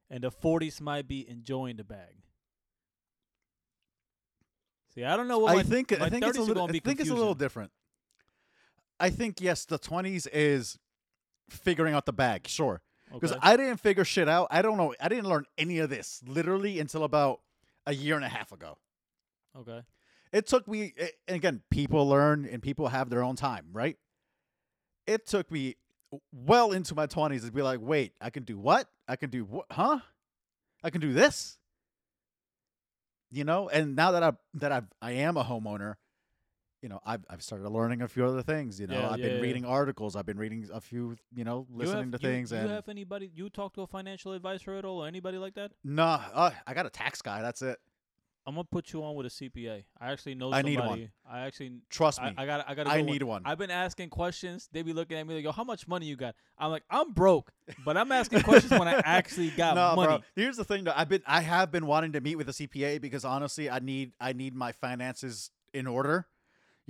and 0.08 0.22
the 0.24 0.30
40s 0.30 0.80
might 0.80 1.08
be 1.08 1.28
enjoying 1.28 1.76
the 1.76 1.84
bag. 1.84 2.22
See, 4.94 5.04
I 5.04 5.16
don't 5.16 5.28
know 5.28 5.38
what 5.38 5.52
I 5.52 5.56
my, 5.56 5.62
think 5.62 5.98
my 5.98 6.06
I 6.06 6.10
think 6.10 6.24
it's 6.24 6.36
a 6.36 6.40
30s 6.40 6.44
are 6.44 6.46
little. 6.46 6.64
I 6.64 6.78
think 6.78 7.00
it's 7.00 7.10
a 7.10 7.14
little 7.14 7.34
different. 7.34 7.72
I 9.00 9.10
think 9.10 9.40
yes, 9.40 9.64
the 9.64 9.78
20s 9.78 10.28
is 10.32 10.78
figuring 11.48 11.94
out 11.94 12.06
the 12.06 12.12
bag, 12.12 12.46
sure. 12.46 12.82
Because 13.12 13.32
Okay. 13.32 13.40
I 13.42 13.56
didn't 13.56 13.76
figure 13.78 14.04
shit 14.04 14.28
out. 14.28 14.48
I 14.50 14.62
don't 14.62 14.76
know. 14.76 14.94
I 15.00 15.08
didn't 15.08 15.28
learn 15.28 15.44
any 15.58 15.78
of 15.78 15.90
this 15.90 16.22
literally 16.26 16.80
until 16.80 17.04
about 17.04 17.40
a 17.86 17.94
year 17.94 18.16
and 18.16 18.24
a 18.24 18.28
half 18.28 18.52
ago. 18.52 18.78
okay. 19.56 19.82
It 20.32 20.46
took 20.46 20.66
me, 20.66 20.94
and 21.28 21.36
again, 21.36 21.62
people 21.70 22.08
learn 22.08 22.46
and 22.46 22.62
people 22.62 22.88
have 22.88 23.10
their 23.10 23.22
own 23.22 23.36
time, 23.36 23.66
right? 23.72 23.98
It 25.06 25.26
took 25.26 25.50
me 25.50 25.76
well 26.32 26.72
into 26.72 26.94
my 26.94 27.06
20s 27.06 27.44
to 27.44 27.52
be 27.52 27.60
like, 27.60 27.80
wait, 27.82 28.14
I 28.18 28.30
can 28.30 28.44
do 28.44 28.58
what? 28.58 28.88
I 29.06 29.16
can 29.16 29.28
do 29.28 29.44
what? 29.44 29.66
Huh? 29.70 29.98
I 30.82 30.88
can 30.88 31.02
do 31.02 31.12
this? 31.12 31.58
You 33.30 33.44
know, 33.44 33.68
and 33.68 33.94
now 33.96 34.12
that 34.12 34.22
I 34.22 34.32
that 34.54 34.72
I 34.72 34.82
I 35.02 35.12
am 35.12 35.36
a 35.36 35.44
homeowner, 35.44 35.94
you 36.82 36.88
know, 36.88 37.00
I've 37.06 37.24
I've 37.30 37.42
started 37.42 37.68
learning 37.68 38.02
a 38.02 38.08
few 38.08 38.24
other 38.26 38.42
things. 38.42 38.78
You 38.80 38.88
know, 38.88 38.98
Yeah, 38.98 39.10
I've 39.10 39.18
yeah, 39.20 39.26
been 39.28 39.36
yeah. 39.36 39.42
reading 39.42 39.64
articles. 39.64 40.16
I've 40.16 40.26
been 40.26 40.38
reading 40.38 40.68
a 40.72 40.80
few, 40.80 41.16
you 41.34 41.44
know, 41.44 41.66
You 41.70 41.76
listening 41.78 42.10
have- 42.12 42.20
to 42.20 42.26
you- 42.26 42.32
things. 42.34 42.50
You 42.52 42.58
and 42.58 42.70
have 42.70 42.88
anybody? 42.88 43.30
You 43.34 43.48
talk 43.50 43.72
to 43.74 43.82
a 43.82 43.86
financial 43.86 44.32
advisor 44.32 44.74
at 44.74 44.84
all, 44.84 45.04
or 45.04 45.06
anybody 45.08 45.38
like 45.38 45.54
that? 45.54 45.72
nah, 45.84 46.20
uh, 46.34 46.50
I 46.66 46.74
got 46.74 46.86
a 46.86 46.90
tax 46.90 47.22
guy. 47.22 47.40
That's 47.40 47.62
it. 47.62 47.78
I'm 48.44 48.56
gonna 48.56 48.64
put 48.64 48.92
you 48.92 49.04
on 49.04 49.14
with 49.14 49.26
a 49.26 49.28
CPA. 49.30 49.84
I 50.00 50.10
actually 50.10 50.34
know 50.34 50.52
I 50.52 50.62
need 50.62 50.80
one. 50.80 51.12
I 51.24 51.42
actually. 51.46 51.74
Trust 51.90 52.20
me, 52.20 52.34
I, 52.36 52.42
I 52.42 52.46
got. 52.46 52.68
I 52.68 52.74
got. 52.74 52.88
I 52.88 53.00
need 53.00 53.22
one. 53.22 53.42
I've 53.44 53.56
been 53.58 53.70
asking 53.70 54.08
questions. 54.10 54.68
They 54.72 54.82
be 54.82 54.92
looking 54.92 55.16
at 55.16 55.24
me 55.28 55.36
like, 55.36 55.44
"Yo, 55.44 55.52
how 55.52 55.62
much 55.62 55.86
money 55.86 56.06
you 56.06 56.16
got?" 56.16 56.34
I'm 56.58 56.72
like, 56.72 56.82
"I'm 56.90 57.12
broke," 57.12 57.52
but 57.84 57.96
I'm 57.96 58.10
asking 58.10 58.42
questions 58.42 58.72
when 58.72 58.88
I 58.88 58.94
actually 59.04 59.50
got 59.50 59.76
no, 59.76 59.94
money. 59.94 60.08
bro. 60.08 60.20
Here's 60.34 60.56
the 60.56 60.64
thing, 60.64 60.82
though. 60.82 60.92
I've 60.96 61.08
been, 61.08 61.22
I 61.24 61.40
have 61.42 61.70
been 61.70 61.86
wanting 61.86 62.14
to 62.14 62.20
meet 62.20 62.34
with 62.34 62.48
a 62.48 62.52
CPA 62.52 63.00
because 63.00 63.24
honestly, 63.24 63.70
I 63.70 63.78
need, 63.78 64.10
I 64.20 64.32
need 64.32 64.56
my 64.56 64.72
finances 64.72 65.52
in 65.72 65.86
order. 65.86 66.26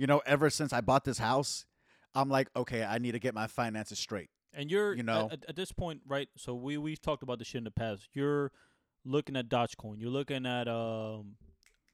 You 0.03 0.07
know, 0.07 0.21
ever 0.25 0.49
since 0.49 0.73
I 0.73 0.81
bought 0.81 1.05
this 1.05 1.17
house, 1.17 1.65
I'm 2.13 2.27
like, 2.27 2.49
okay, 2.57 2.83
I 2.83 2.97
need 2.97 3.13
to 3.13 3.19
get 3.19 3.33
my 3.33 3.47
finances 3.47 3.97
straight. 3.97 4.29
And 4.53 4.69
you're, 4.69 4.93
You 4.93 5.03
know. 5.03 5.29
at, 5.31 5.45
at 5.47 5.55
this 5.55 5.71
point, 5.71 6.01
right? 6.05 6.27
So 6.35 6.55
we 6.55 6.75
we've 6.77 7.01
talked 7.01 7.23
about 7.23 7.39
this 7.39 7.47
shit 7.47 7.59
in 7.59 7.63
the 7.63 7.71
past. 7.71 8.09
You're 8.11 8.51
looking 9.05 9.37
at 9.37 9.47
Dogecoin. 9.47 10.01
You're 10.01 10.09
looking 10.09 10.45
at 10.45 10.67
um, 10.67 11.35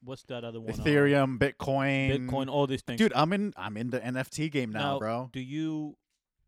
what's 0.04 0.24
that 0.24 0.44
other 0.44 0.60
one? 0.60 0.72
Uh, 0.72 0.84
Ethereum, 0.84 1.38
Bitcoin, 1.38 2.28
Bitcoin, 2.28 2.50
all 2.50 2.66
these 2.66 2.82
things. 2.82 2.98
Dude, 2.98 3.14
I'm 3.16 3.32
in, 3.32 3.54
I'm 3.56 3.78
in 3.78 3.92
the 3.92 4.00
NFT 4.00 4.52
game 4.52 4.72
now, 4.72 4.94
Now, 4.94 4.98
bro. 4.98 5.30
do 5.32 5.40
you 5.40 5.96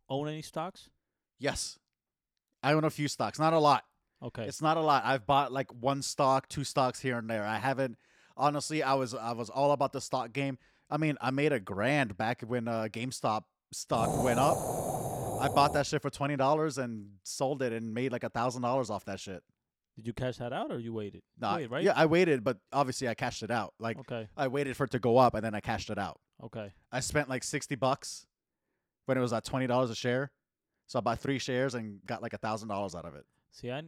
own 0.09 0.29
any 0.29 0.41
stocks? 0.41 0.89
Yes, 1.37 1.77
I 2.63 2.73
own 2.73 2.85
a 2.85 2.89
few 2.89 3.07
stocks, 3.07 3.37
not 3.37 3.53
a 3.53 3.59
lot. 3.59 3.85
Okay. 4.23 4.45
It's 4.45 4.63
not 4.63 4.77
a 4.77 4.81
lot. 4.81 5.03
I've 5.05 5.27
bought 5.27 5.51
like 5.51 5.71
one 5.71 6.01
stock, 6.01 6.49
two 6.49 6.63
stocks 6.63 7.01
here 7.01 7.19
and 7.19 7.29
there. 7.29 7.45
I 7.45 7.59
haven't 7.59 7.99
honestly. 8.35 8.81
I 8.81 8.95
was 8.95 9.13
I 9.13 9.33
was 9.33 9.51
all 9.51 9.73
about 9.73 9.93
the 9.93 10.01
stock 10.01 10.33
game. 10.33 10.57
I 10.91 10.97
mean, 10.97 11.17
I 11.21 11.31
made 11.31 11.53
a 11.53 11.59
grand 11.59 12.17
back 12.17 12.41
when 12.45 12.67
uh, 12.67 12.89
GameStop 12.91 13.43
stock 13.71 14.23
went 14.23 14.39
up. 14.39 14.57
I 15.39 15.47
bought 15.47 15.73
that 15.73 15.87
shit 15.87 16.01
for 16.01 16.09
twenty 16.11 16.35
dollars 16.35 16.77
and 16.77 17.07
sold 17.23 17.61
it 17.63 17.73
and 17.73 17.93
made 17.93 18.11
like 18.11 18.23
a 18.23 18.29
thousand 18.29 18.61
dollars 18.61 18.89
off 18.89 19.05
that 19.05 19.19
shit. 19.19 19.41
Did 19.95 20.05
you 20.07 20.13
cash 20.13 20.37
that 20.37 20.53
out 20.53 20.71
or 20.71 20.79
you 20.79 20.93
waited? 20.93 21.21
Nah, 21.39 21.55
Wait, 21.57 21.69
right? 21.71 21.83
Yeah, 21.83 21.93
I 21.95 22.05
waited, 22.05 22.43
but 22.43 22.57
obviously 22.71 23.07
I 23.09 23.13
cashed 23.13 23.41
it 23.43 23.51
out. 23.51 23.73
Like 23.79 23.97
Okay. 23.99 24.27
I 24.37 24.47
waited 24.47 24.77
for 24.77 24.83
it 24.85 24.91
to 24.91 24.99
go 24.99 25.17
up 25.17 25.33
and 25.33 25.43
then 25.43 25.55
I 25.55 25.59
cashed 25.59 25.89
it 25.89 25.97
out. 25.97 26.19
Okay. 26.43 26.71
I 26.91 26.99
spent 26.99 27.27
like 27.29 27.43
sixty 27.43 27.75
bucks 27.75 28.27
when 29.05 29.17
it 29.17 29.21
was 29.21 29.33
at 29.33 29.43
twenty 29.45 29.67
dollars 29.67 29.89
a 29.89 29.95
share. 29.95 30.31
So 30.87 30.99
I 30.99 31.01
bought 31.01 31.19
three 31.19 31.39
shares 31.39 31.73
and 31.73 31.99
got 32.05 32.21
like 32.21 32.33
a 32.33 32.37
thousand 32.37 32.67
dollars 32.67 32.95
out 32.95 33.05
of 33.05 33.15
it. 33.15 33.25
See, 33.51 33.71
I, 33.71 33.81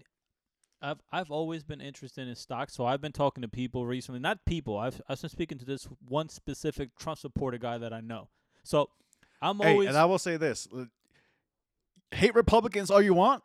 have 0.84 1.00
I've 1.12 1.32
always 1.32 1.63
been 1.63 1.82
interested 1.82 2.28
in 2.28 2.36
stocks, 2.36 2.74
so 2.76 2.86
I've 2.86 3.02
been 3.02 3.12
talking 3.13 3.41
to 3.41 3.48
people 3.48 3.86
recently. 3.88 4.19
Not 4.19 4.46
people. 4.46 4.78
I've 4.78 5.02
I've 5.08 5.19
been 5.22 5.30
speaking 5.30 5.58
to 5.60 5.65
this 5.65 5.88
one 6.08 6.30
specific 6.30 6.96
Trump 7.00 7.17
supporter 7.19 7.58
guy 7.58 7.78
that 7.80 7.93
I 7.93 8.02
know. 8.02 8.30
So 8.63 8.89
I'm 9.41 9.60
Hey, 9.60 9.72
always 9.72 9.88
and 9.89 9.98
I 9.98 10.06
will 10.06 10.19
say 10.19 10.38
this: 10.38 10.67
hate 12.12 12.36
Republicans 12.36 12.91
all 12.91 13.02
you 13.02 13.13
want. 13.13 13.43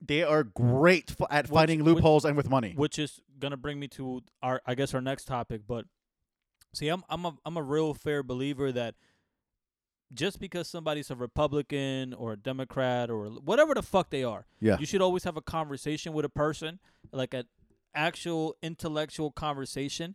They 0.00 0.22
are 0.22 0.44
great 0.44 1.10
f- 1.18 1.26
at 1.30 1.46
Which- 1.46 1.54
finding 1.54 1.84
which- 1.84 1.94
loopholes 1.94 2.24
and 2.24 2.36
with 2.36 2.50
money. 2.50 2.74
which 2.76 2.98
is 2.98 3.20
gonna 3.38 3.56
bring 3.56 3.80
me 3.80 3.88
to 3.88 4.22
our 4.42 4.60
I 4.66 4.74
guess 4.74 4.94
our 4.94 5.00
next 5.00 5.24
topic. 5.24 5.62
But 5.66 5.86
see, 6.74 6.88
I'm 6.88 7.02
I'm 7.08 7.24
a 7.24 7.36
I'm 7.44 7.56
a 7.56 7.62
real 7.62 7.94
fair 7.94 8.22
believer 8.22 8.70
that 8.72 8.94
just 10.12 10.38
because 10.38 10.68
somebody's 10.68 11.10
a 11.10 11.16
Republican 11.16 12.12
or 12.14 12.32
a 12.32 12.36
Democrat 12.36 13.10
or 13.10 13.26
whatever 13.26 13.74
the 13.74 13.82
fuck 13.82 14.10
they 14.10 14.22
are, 14.24 14.46
Yeah. 14.60 14.78
you 14.78 14.86
should 14.86 15.00
always 15.02 15.24
have 15.24 15.36
a 15.36 15.40
conversation 15.42 16.12
with 16.12 16.24
a 16.24 16.28
person, 16.28 16.78
like 17.12 17.34
an 17.34 17.44
actual 17.94 18.56
intellectual 18.62 19.30
conversation, 19.30 20.14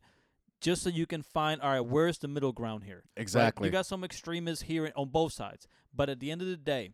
just 0.62 0.84
so 0.84 0.90
you 0.90 1.06
can 1.06 1.22
find 1.22 1.62
all 1.62 1.72
right, 1.72 1.80
where's 1.86 2.18
the 2.20 2.28
middle 2.28 2.52
ground 2.52 2.84
here? 2.84 3.04
right? 3.16 3.22
Exactly. 3.22 3.68
You 3.68 3.72
got 3.72 3.86
some 3.86 4.04
extremists 4.04 4.64
here 4.64 4.92
on 4.96 5.10
both 5.10 5.34
sides, 5.34 5.68
but 5.94 6.10
at 6.10 6.20
the 6.20 6.32
end 6.32 6.42
of 6.42 6.48
the 6.48 6.58
day, 6.58 6.92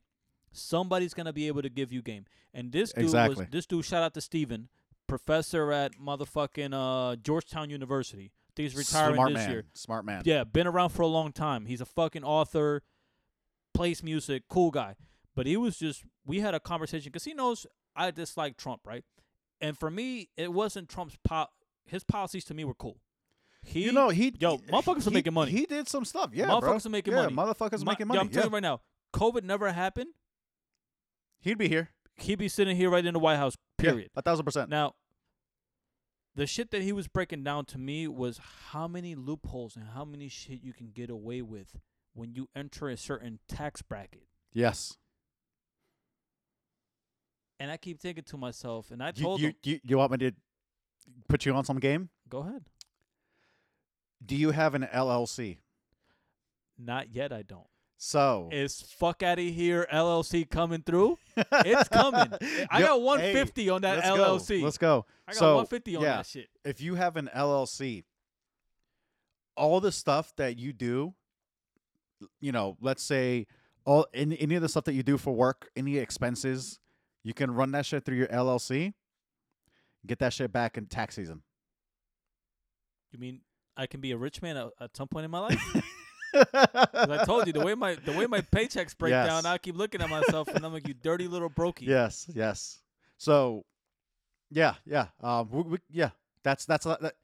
somebody's 0.51 1.13
gonna 1.13 1.33
be 1.33 1.47
able 1.47 1.61
to 1.61 1.69
give 1.69 1.91
you 1.91 2.01
game. 2.01 2.25
And 2.53 2.71
this 2.71 2.93
dude 2.93 3.03
Exactly. 3.03 3.43
was 3.43 3.51
this 3.51 3.65
dude. 3.65 3.83
Shout 3.85 4.03
out 4.03 4.13
to 4.13 4.21
Steven, 4.21 4.69
professor 5.07 5.71
at 5.71 5.93
motherfucking 5.99 6.71
uh, 6.73 7.15
Georgetown 7.17 7.69
University. 7.69 8.31
He's 8.55 8.75
retiring 8.75 9.15
Smart 9.15 9.29
this 9.33 9.37
man. 9.37 9.51
year. 9.51 9.63
Smart 9.73 10.05
man. 10.05 10.21
Yeah, 10.25 10.43
been 10.43 10.67
around 10.67 10.89
for 10.89 11.01
a 11.01 11.07
long 11.07 11.31
time. 11.31 11.65
He's 11.65 11.81
a 11.81 11.85
fucking 11.85 12.23
author, 12.23 12.83
plays 13.73 14.01
music, 14.03 14.43
cool 14.49 14.71
guy. 14.71 14.95
But 15.35 15.45
he 15.47 15.57
was 15.57 15.77
just 15.77 16.03
we 16.25 16.39
had 16.39 16.53
a 16.55 16.59
conversation 16.59 17.11
because 17.11 17.25
he 17.25 17.33
knows 17.33 17.67
I 17.95 18.11
dislike 18.11 18.57
Trump, 18.57 18.81
right? 18.85 19.03
And 19.61 19.77
for 19.77 19.89
me, 19.89 20.29
it 20.37 20.51
wasn't 20.53 20.89
Trump's 20.89 21.17
po- 21.23 21.47
his 21.85 22.03
policies 22.03 22.45
to 22.45 22.53
me 22.53 22.63
were 22.63 22.73
cool. 22.73 22.97
He, 23.63 23.83
you 23.83 23.91
know 23.91 24.09
he 24.09 24.33
yo, 24.39 24.57
motherfuckers 24.59 25.07
are 25.07 25.11
making 25.11 25.33
money. 25.33 25.51
He 25.51 25.65
did 25.65 25.87
some 25.87 26.05
stuff. 26.05 26.29
Yeah, 26.33 26.45
Motherfuckers 26.45 26.61
bro. 26.61 26.75
are 26.85 26.89
making 26.89 27.13
yeah, 27.13 27.27
money. 27.27 27.35
Motherfuckers 27.35 27.83
my- 27.83 27.91
making 27.93 28.05
yo, 28.05 28.07
money. 28.09 28.19
I'm 28.19 28.29
telling 28.29 28.49
you 28.49 28.53
right 28.53 28.63
now, 28.63 28.81
COVID 29.13 29.43
never 29.43 29.71
happened. 29.71 30.09
He'd 31.39 31.57
be 31.57 31.67
here. 31.67 31.89
He'd 32.17 32.39
be 32.39 32.47
sitting 32.47 32.75
here 32.77 32.89
right 32.89 33.05
in 33.05 33.13
the 33.13 33.19
White 33.19 33.37
House. 33.37 33.55
Yeah, 33.81 33.91
Period. 33.91 34.09
a 34.15 34.21
thousand 34.21 34.45
percent. 34.45 34.69
Now, 34.69 34.93
the 36.35 36.45
shit 36.45 36.71
that 36.71 36.81
he 36.81 36.91
was 36.91 37.07
breaking 37.07 37.43
down 37.43 37.65
to 37.65 37.77
me 37.77 38.07
was 38.07 38.39
how 38.71 38.87
many 38.87 39.15
loopholes 39.15 39.75
and 39.75 39.85
how 39.93 40.03
many 40.05 40.27
shit 40.27 40.61
you 40.61 40.73
can 40.73 40.91
get 40.93 41.09
away 41.09 41.41
with 41.41 41.77
when 42.13 42.33
you 42.33 42.49
enter 42.55 42.89
a 42.89 42.97
certain 42.97 43.39
tax 43.47 43.81
bracket. 43.81 44.23
Yes. 44.53 44.97
And 47.59 47.71
I 47.71 47.77
keep 47.77 47.99
thinking 48.01 48.23
to 48.25 48.37
myself, 48.37 48.91
and 48.91 49.01
I 49.01 49.13
You, 49.15 49.23
told 49.23 49.39
you, 49.39 49.47
him, 49.47 49.55
you, 49.63 49.79
you 49.83 49.97
want 49.97 50.11
me 50.11 50.17
to 50.17 50.31
put 51.29 51.45
you 51.45 51.53
on 51.53 51.63
some 51.63 51.79
game? 51.79 52.09
go 52.27 52.39
ahead. 52.39 52.65
Do 54.25 54.35
you 54.35 54.51
have 54.51 54.73
an 54.75 54.87
LLC? 54.93 55.57
Not 56.77 57.13
yet, 57.13 57.31
I 57.31 57.43
don't. 57.43 57.67
So 57.97 58.49
Is 58.51 58.81
fuck 58.81 59.23
out 59.23 59.39
of 59.39 59.45
here 59.45 59.87
LLC 59.91 60.49
coming 60.49 60.81
through? 60.81 61.17
It's 61.37 61.89
coming. 61.89 62.31
I 62.69 62.79
Yo, 62.79 62.85
got 62.85 62.97
hey, 62.97 63.03
150 63.03 63.69
on 63.69 63.81
that 63.81 63.97
let's 63.97 64.09
LLC. 64.09 64.59
Go. 64.59 64.65
Let's 64.65 64.77
go. 64.77 65.05
I 65.27 65.31
got 65.31 65.39
so, 65.39 65.45
150 65.55 65.95
on 65.95 66.01
yeah. 66.03 66.15
that 66.17 66.25
shit. 66.25 66.49
if 66.63 66.81
you 66.81 66.95
have 66.95 67.17
an 67.17 67.29
LLC, 67.35 68.03
all 69.57 69.79
the 69.79 69.91
stuff 69.91 70.33
that 70.35 70.57
you 70.57 70.73
do, 70.73 71.13
you 72.39 72.51
know, 72.51 72.77
let's 72.81 73.03
say 73.03 73.47
all 73.85 74.07
any, 74.13 74.39
any 74.39 74.55
of 74.55 74.61
the 74.61 74.69
stuff 74.69 74.83
that 74.85 74.93
you 74.93 75.03
do 75.03 75.17
for 75.17 75.33
work, 75.33 75.69
any 75.75 75.97
expenses, 75.97 76.79
you 77.23 77.33
can 77.33 77.51
run 77.51 77.71
that 77.71 77.85
shit 77.85 78.05
through 78.05 78.17
your 78.17 78.27
LLC. 78.27 78.93
Get 80.05 80.19
that 80.19 80.33
shit 80.33 80.51
back 80.51 80.77
in 80.77 80.85
tax 80.85 81.15
season. 81.15 81.41
You 83.11 83.19
mean 83.19 83.41
I 83.75 83.87
can 83.87 84.01
be 84.01 84.11
a 84.11 84.17
rich 84.17 84.41
man 84.41 84.57
at, 84.57 84.67
at 84.79 84.95
some 84.95 85.07
point 85.07 85.25
in 85.25 85.31
my 85.31 85.39
life? 85.39 85.83
I 86.53 87.23
told 87.25 87.47
you 87.47 87.53
the 87.53 87.61
way 87.63 87.75
my 87.75 87.95
the 87.95 88.11
way 88.13 88.27
my 88.27 88.41
paychecks 88.41 88.97
break 88.97 89.11
Yes. 89.11 89.27
down, 89.27 89.45
I 89.45 89.57
keep 89.57 89.75
looking 89.77 90.01
at 90.01 90.09
myself 90.09 90.47
and 90.47 90.65
I'm 90.65 90.73
like, 90.73 90.87
you 90.87 90.93
dirty 90.93 91.27
little 91.27 91.49
brokey. 91.49 91.87
yes, 91.87 92.27
yes. 92.33 92.79
So, 93.17 93.65
yeah, 94.51 94.75
yeah, 94.85 95.07
um, 95.21 95.49
we, 95.51 95.61
we, 95.63 95.77
yeah. 95.89 96.09
That's 96.43 96.65
that's 96.65 96.85
that, 96.85 97.15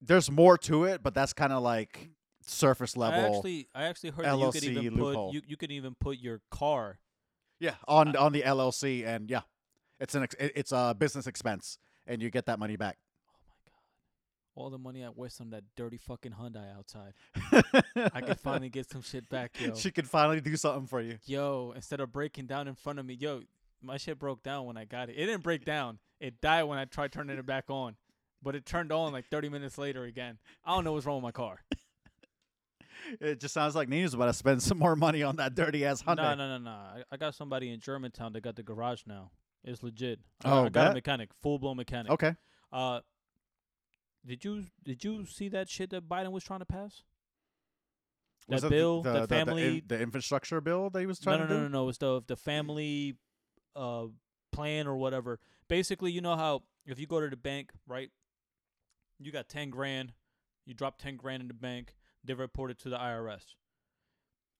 there's 0.00 0.30
more 0.30 0.56
to 0.58 0.84
it, 0.84 1.02
but 1.02 1.14
that's 1.14 1.32
kind 1.32 1.52
of 1.52 1.62
like 1.62 2.10
surface 2.44 2.96
I 2.96 3.00
level. 3.00 3.36
actually 3.36 3.68
I 3.74 3.84
actually 3.84 4.10
heard 4.10 4.24
that 4.26 4.38
you 4.38 4.50
could 4.52 4.62
LLC 4.62 4.82
even 4.82 4.98
put 4.98 5.32
you, 5.32 5.42
you 5.46 5.56
could 5.56 5.70
even 5.72 5.94
put 5.94 6.18
your 6.18 6.40
car. 6.50 6.98
Yeah, 7.60 7.74
on 7.86 8.16
on 8.16 8.32
the 8.32 8.42
LLC, 8.42 9.06
and 9.06 9.30
yeah, 9.30 9.42
it's 10.00 10.14
an 10.14 10.24
ex- 10.24 10.34
it's 10.38 10.72
a 10.72 10.96
business 10.98 11.26
expense, 11.26 11.78
and 12.06 12.20
you 12.22 12.30
get 12.30 12.46
that 12.46 12.58
money 12.58 12.76
back. 12.76 12.98
All 14.54 14.68
the 14.68 14.78
money 14.78 15.02
I 15.02 15.08
waste 15.08 15.40
on 15.40 15.50
that 15.50 15.64
dirty 15.76 15.96
fucking 15.96 16.32
Hyundai 16.32 16.76
outside. 16.76 17.14
I 18.12 18.20
could 18.20 18.38
finally 18.42 18.68
get 18.68 18.90
some 18.90 19.00
shit 19.00 19.28
back, 19.30 19.58
yo. 19.58 19.74
She 19.74 19.90
can 19.90 20.04
finally 20.04 20.40
do 20.42 20.56
something 20.56 20.86
for 20.86 21.00
you. 21.00 21.18
Yo, 21.24 21.72
instead 21.74 22.00
of 22.00 22.12
breaking 22.12 22.46
down 22.46 22.68
in 22.68 22.74
front 22.74 22.98
of 22.98 23.06
me, 23.06 23.14
yo, 23.14 23.40
my 23.80 23.96
shit 23.96 24.18
broke 24.18 24.42
down 24.42 24.66
when 24.66 24.76
I 24.76 24.84
got 24.84 25.08
it. 25.08 25.14
It 25.16 25.24
didn't 25.26 25.42
break 25.42 25.64
down. 25.64 25.98
It 26.20 26.40
died 26.42 26.64
when 26.64 26.78
I 26.78 26.84
tried 26.84 27.12
turning 27.12 27.38
it 27.38 27.46
back 27.46 27.64
on. 27.70 27.96
But 28.42 28.54
it 28.54 28.66
turned 28.66 28.92
on 28.92 29.12
like 29.12 29.26
30 29.30 29.48
minutes 29.48 29.78
later 29.78 30.04
again. 30.04 30.38
I 30.64 30.74
don't 30.74 30.84
know 30.84 30.92
what's 30.92 31.06
wrong 31.06 31.16
with 31.16 31.24
my 31.24 31.32
car. 31.32 31.60
It 33.20 33.40
just 33.40 33.52
sounds 33.52 33.74
like 33.74 33.88
Nino's 33.88 34.14
about 34.14 34.26
to 34.26 34.32
spend 34.32 34.62
some 34.62 34.78
more 34.78 34.94
money 34.94 35.22
on 35.24 35.36
that 35.36 35.54
dirty 35.56 35.84
ass 35.84 36.02
Hyundai. 36.02 36.16
No, 36.16 36.34
no, 36.34 36.48
no, 36.56 36.58
no. 36.58 36.70
I, 36.70 37.02
I 37.10 37.16
got 37.16 37.34
somebody 37.34 37.72
in 37.72 37.80
Germantown 37.80 38.32
that 38.34 38.42
got 38.42 38.54
the 38.54 38.62
garage 38.62 39.02
now. 39.06 39.30
It's 39.64 39.82
legit. 39.82 40.20
I, 40.44 40.50
Oh, 40.52 40.64
I 40.66 40.68
got 40.68 40.90
a 40.92 40.94
mechanic, 40.94 41.30
full 41.42 41.58
blown 41.58 41.76
mechanic. 41.76 42.12
Okay. 42.12 42.34
Uh, 42.72 43.00
did 44.26 44.44
you 44.44 44.64
did 44.84 45.02
you 45.04 45.26
see 45.26 45.48
that 45.48 45.68
shit 45.68 45.90
that 45.90 46.08
Biden 46.08 46.30
was 46.32 46.44
trying 46.44 46.60
to 46.60 46.66
pass? 46.66 47.02
Was 48.48 48.62
That 48.62 48.70
bill, 48.70 49.02
the, 49.02 49.20
the, 49.20 49.28
family. 49.28 49.80
the, 49.86 49.96
the 49.96 50.02
infrastructure 50.02 50.60
bill 50.60 50.90
that 50.90 51.00
he 51.00 51.06
was 51.06 51.20
trying 51.20 51.40
no, 51.40 51.46
to 51.46 51.52
no, 51.52 51.56
do. 51.58 51.62
no, 51.64 51.68
no. 51.84 51.88
It's 51.88 51.98
the 51.98 52.22
the 52.26 52.36
family 52.36 53.16
uh 53.76 54.06
plan 54.52 54.86
or 54.86 54.96
whatever. 54.96 55.38
Basically, 55.68 56.12
you 56.12 56.20
know 56.20 56.36
how 56.36 56.62
if 56.86 56.98
you 56.98 57.06
go 57.06 57.20
to 57.20 57.28
the 57.28 57.36
bank, 57.36 57.70
right? 57.86 58.10
You 59.18 59.30
got 59.32 59.48
ten 59.48 59.70
grand, 59.70 60.12
you 60.66 60.74
drop 60.74 60.98
ten 60.98 61.16
grand 61.16 61.42
in 61.42 61.48
the 61.48 61.54
bank, 61.54 61.94
they 62.24 62.34
report 62.34 62.70
it 62.70 62.78
to 62.80 62.88
the 62.88 62.96
IRS. 62.96 63.54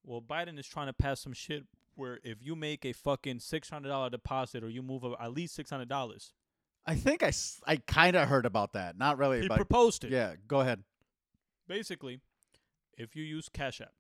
Well, 0.05 0.21
Biden 0.21 0.59
is 0.59 0.67
trying 0.67 0.87
to 0.89 0.93
pass 0.93 1.21
some 1.21 1.33
shit 1.33 1.65
where 1.95 2.19
if 2.25 2.39
you 2.41 2.57
make 2.57 2.85
a 2.85 2.93
fucking 2.93 3.41
six 3.41 3.69
hundred 3.71 3.89
dollar 3.89 4.11
deposit 4.11 4.65
or 4.65 4.69
you 4.71 4.83
move 4.83 5.05
a, 5.05 5.15
at 5.21 5.33
least 5.33 5.55
six 5.55 5.71
hundred 5.71 5.89
dollars, 5.89 6.33
I 6.87 6.95
think 6.97 7.23
I, 7.23 7.33
I 7.67 7.77
kind 7.77 8.17
of 8.17 8.29
heard 8.29 8.45
about 8.47 8.73
that. 8.73 8.99
Not 8.99 9.19
really, 9.19 9.43
he 9.43 9.49
but 9.49 9.57
proposed 9.57 10.05
it. 10.05 10.11
yeah. 10.11 10.35
Go 10.49 10.61
ahead. 10.61 10.83
Basically, 11.69 12.21
if 12.99 13.15
you 13.15 13.23
use 13.23 13.49
Cash 13.49 13.81
App, 13.81 13.93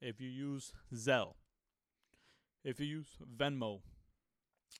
if 0.00 0.20
you 0.20 0.28
use 0.28 0.72
Zelle, 0.94 1.34
if 2.64 2.78
you 2.78 2.86
use 2.86 3.08
Venmo, 3.36 3.80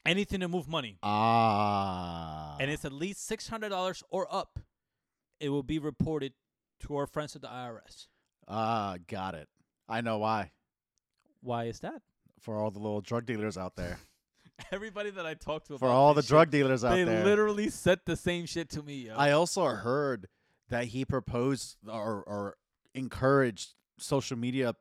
anything 0.07 0.41
to 0.41 0.49
move 0.49 0.69
money, 0.69 0.99
Ah. 1.03 2.57
and 2.61 2.71
it's 2.71 2.85
at 2.85 2.93
least 2.93 3.27
six 3.27 3.49
hundred 3.49 3.71
dollars 3.71 4.03
or 4.11 4.33
up, 4.33 4.59
it 5.41 5.49
will 5.49 5.63
be 5.65 5.79
reported 5.79 6.33
to 6.81 6.97
our 6.97 7.07
friends 7.07 7.35
at 7.37 7.43
the 7.43 7.49
IRS. 7.49 8.07
ah, 8.49 8.97
got 9.09 9.35
it. 9.35 9.49
I 9.89 10.01
know 10.03 10.19
why. 10.19 10.53
Why 11.43 11.65
is 11.65 11.81
that? 11.81 12.03
For 12.41 12.57
all 12.57 12.71
the 12.71 12.79
little 12.79 13.01
drug 13.01 13.27
dealers 13.27 13.59
out 13.59 13.75
there. 13.77 13.99
Everybody 14.73 15.11
that 15.11 15.27
I 15.27 15.35
talked 15.35 15.69
to 15.69 15.79
For 15.79 15.89
all 15.89 16.15
the 16.15 16.21
this 16.21 16.29
drug 16.29 16.51
dealers 16.51 16.85
out 16.85 16.95
they 16.95 17.05
there. 17.05 17.19
They 17.23 17.25
literally 17.25 17.71
said 17.71 18.01
the 18.05 18.17
same 18.17 18.47
shit 18.47 18.69
to 18.71 18.83
me. 18.83 19.07
Yo. 19.07 19.15
I 19.17 19.33
also 19.33 19.65
heard 19.65 20.29
that 20.69 20.87
he 20.87 21.05
proposed 21.05 21.77
or, 21.89 22.23
or 22.23 22.57
encouraged 22.95 23.75
social 23.99 24.37
media, 24.37 24.75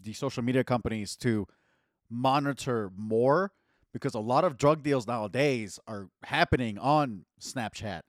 the 0.00 0.12
social 0.12 0.42
media 0.42 0.64
companies 0.64 1.16
to 1.16 1.46
monitor 2.08 2.90
more 2.96 3.52
because 3.92 4.14
a 4.14 4.20
lot 4.20 4.44
of 4.44 4.58
drug 4.58 4.82
deals 4.82 5.06
nowadays 5.06 5.78
are 5.88 6.08
happening 6.24 6.78
on 6.78 7.24
Snapchat, 7.40 8.02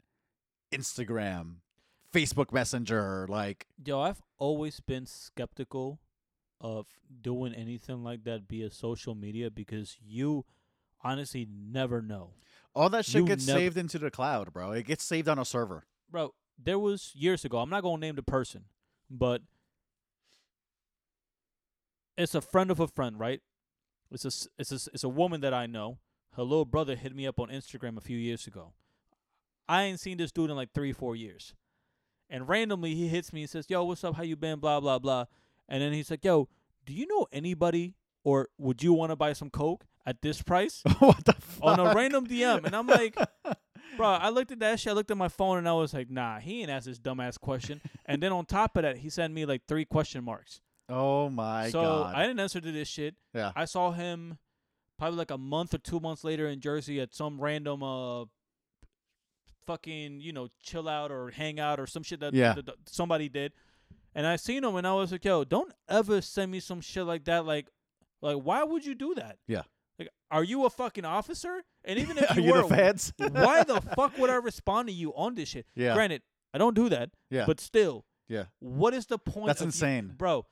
Instagram, 0.74 1.56
Facebook 2.14 2.52
Messenger. 2.52 3.26
Like, 3.30 3.68
Yo, 3.84 4.02
I've 4.02 4.22
always 4.38 4.80
been 4.80 5.06
skeptical 5.06 6.00
of 6.60 6.88
doing 7.22 7.54
anything 7.54 8.04
like 8.04 8.24
that 8.24 8.42
via 8.50 8.70
social 8.72 9.16
media 9.16 9.50
because 9.50 9.98
you 10.06 10.44
honestly 11.04 11.48
never 11.50 12.02
know. 12.02 12.32
all 12.76 12.90
that 12.90 13.06
shit 13.06 13.22
You 13.22 13.26
gets 13.28 13.48
never- 13.48 13.60
saved 13.60 13.78
into 13.78 13.98
the 13.98 14.12
cloud, 14.12 14.54
bro. 14.54 14.72
It 14.72 14.86
gets 14.86 15.04
saved 15.04 15.28
on 15.28 15.40
a 15.40 15.46
server. 15.46 15.86
Bro, 16.12 16.34
there 16.58 16.78
was 16.78 17.12
years 17.16 17.44
ago, 17.44 17.58
I'm 17.60 17.70
not 17.72 17.82
going 17.82 18.00
to 18.02 18.06
name 18.08 18.16
the 18.16 18.22
person, 18.24 18.66
but 19.10 19.42
it's 22.18 22.36
a 22.36 22.42
friend 22.42 22.72
of 22.72 22.80
a 22.80 22.88
friend, 22.88 23.20
right? 23.20 23.42
It's 24.12 24.26
a 24.26 24.50
it's 24.58 24.72
a 24.72 24.90
it's 24.94 25.04
a 25.04 25.10
woman 25.10 25.42
that 25.42 25.54
I 25.54 25.66
know. 25.66 26.00
Her 26.36 26.44
little 26.44 26.66
brother 26.66 26.96
hit 26.96 27.16
me 27.16 27.28
up 27.28 27.40
on 27.40 27.50
Instagram 27.50 27.98
a 27.98 28.02
few 28.02 28.18
years 28.18 28.48
ago. 28.48 28.74
I 29.68 29.84
ain't 29.84 30.00
seen 30.00 30.18
this 30.18 30.32
dude 30.32 30.50
in 30.50 30.56
like 30.56 30.72
three 30.74 30.94
four 30.94 31.16
years, 31.16 31.54
and 32.30 32.48
randomly 32.48 32.96
he 32.96 33.08
hits 33.08 33.34
me 33.34 33.42
and 33.42 33.50
says, 33.50 33.66
"Yo, 33.70 33.84
what's 33.84 34.04
up? 34.04 34.16
How 34.16 34.24
you 34.24 34.36
been? 34.36 34.60
Blah 34.60 34.80
blah 34.80 35.00
blah." 35.00 35.26
And 35.68 35.82
then 35.82 35.92
he's 35.94 36.10
like, 36.10 36.24
"Yo, 36.24 36.48
do 36.86 36.94
you 36.94 37.06
know 37.08 37.28
anybody, 37.34 37.96
or 38.24 38.48
would 38.58 38.82
you 38.82 38.94
want 38.94 39.12
to 39.12 39.16
buy 39.18 39.34
some 39.34 39.50
coke 39.50 39.86
at 40.08 40.22
this 40.24 40.42
price?" 40.42 40.82
what 41.00 41.24
the 41.26 41.34
fuck? 41.34 41.78
on 41.78 41.80
a 41.80 41.94
random 41.94 42.26
DM, 42.26 42.66
and 42.66 42.76
I'm 42.76 42.88
like, 42.88 43.16
bro, 43.98 44.08
I 44.08 44.30
looked 44.30 44.52
at 44.52 44.60
that 44.62 44.80
shit. 44.80 44.92
I 44.92 44.96
looked 44.96 45.12
at 45.12 45.18
my 45.18 45.28
phone, 45.28 45.60
and 45.60 45.70
I 45.70 45.74
was 45.74 45.94
like, 45.94 46.10
nah, 46.10 46.40
he 46.40 46.62
ain't 46.62 46.72
asked 46.72 46.88
this 46.88 46.98
dumbass 47.00 47.40
question. 47.40 47.80
and 48.06 48.24
then 48.24 48.32
on 48.32 48.46
top 48.46 48.76
of 48.78 48.84
that, 48.84 48.98
he 48.98 49.10
sent 49.10 49.34
me 49.34 49.46
like 49.46 49.62
three 49.68 49.86
question 49.86 50.24
marks. 50.24 50.62
oh 50.90 51.30
my 51.30 51.70
so 51.70 51.82
god. 51.82 52.16
I 52.16 52.24
didn't 52.26 52.40
answer 52.40 52.60
to 52.62 52.72
this 52.72 52.88
shit. 52.88 53.14
yeah. 53.36 53.52
I 53.56 53.66
saw 53.66 53.92
him 53.92 54.38
probably 54.98 55.18
like 55.20 55.30
a 55.32 55.38
month 55.38 55.74
or 55.76 55.78
two 55.78 56.00
months 56.00 56.24
later 56.24 56.48
in 56.48 56.60
Jersey 56.60 57.00
at 57.00 57.14
some 57.14 57.40
random 57.40 57.84
uh 57.84 58.26
fucking 59.66 60.22
you 60.22 60.32
know 60.32 60.48
chill 60.64 60.88
out 60.88 61.12
or 61.12 61.30
hang 61.32 61.60
out 61.60 61.80
or 61.80 61.86
some 61.88 62.04
shit 62.04 62.20
that 62.22 62.34
Yeah. 62.34 62.54
that- 62.54 62.66
that 62.66 62.76
somebody 62.90 63.30
did. 63.30 63.54
And 64.16 64.26
I 64.26 64.36
seen 64.38 64.64
him, 64.64 64.76
and 64.76 64.88
I 64.88 64.94
was 64.94 65.12
like, 65.12 65.26
yo, 65.26 65.44
don't 65.44 65.72
ever 65.88 66.22
send 66.22 66.52
me 66.52 66.60
some 66.60 66.82
shit 66.82 67.04
like 67.06 67.26
that. 67.26 67.46
Like, 67.46 67.68
like 68.22 68.38
why 68.38 68.64
would 68.64 68.84
you 68.86 68.96
do 68.96 69.14
that? 69.16 69.38
Yeah. 69.48 69.64
Like, 70.00 70.10
are 70.30 70.44
you 70.44 70.66
a 70.66 70.70
fucking 70.70 71.06
officer? 71.06 71.64
And 71.84 71.98
even 72.00 72.18
if 72.18 72.36
you 72.36 72.44
you 72.44 72.52
were, 72.54 72.62
the 72.64 72.68
feds? 72.70 73.14
why 73.18 73.64
the 73.64 73.82
fuck 73.82 74.18
would 74.18 74.30
I 74.30 74.36
respond 74.36 74.88
to 74.90 74.94
you 74.94 75.14
on 75.16 75.36
this 75.36 75.50
shit? 75.50 75.66
yeah. 75.76 75.94
Granted, 75.94 76.22
I 76.54 76.58
don't 76.58 76.76
do 76.76 76.90
that, 76.90 77.12
yeah. 77.30 77.46
but 77.46 77.60
still, 77.60 78.06
yeah. 78.28 78.46
what 78.60 78.94
is 78.94 79.06
the 79.08 79.18
point? 79.18 79.48
That's 79.48 79.62
of 79.62 79.66
you- 79.66 79.70
insane. 79.70 80.14
bro. 80.18 80.46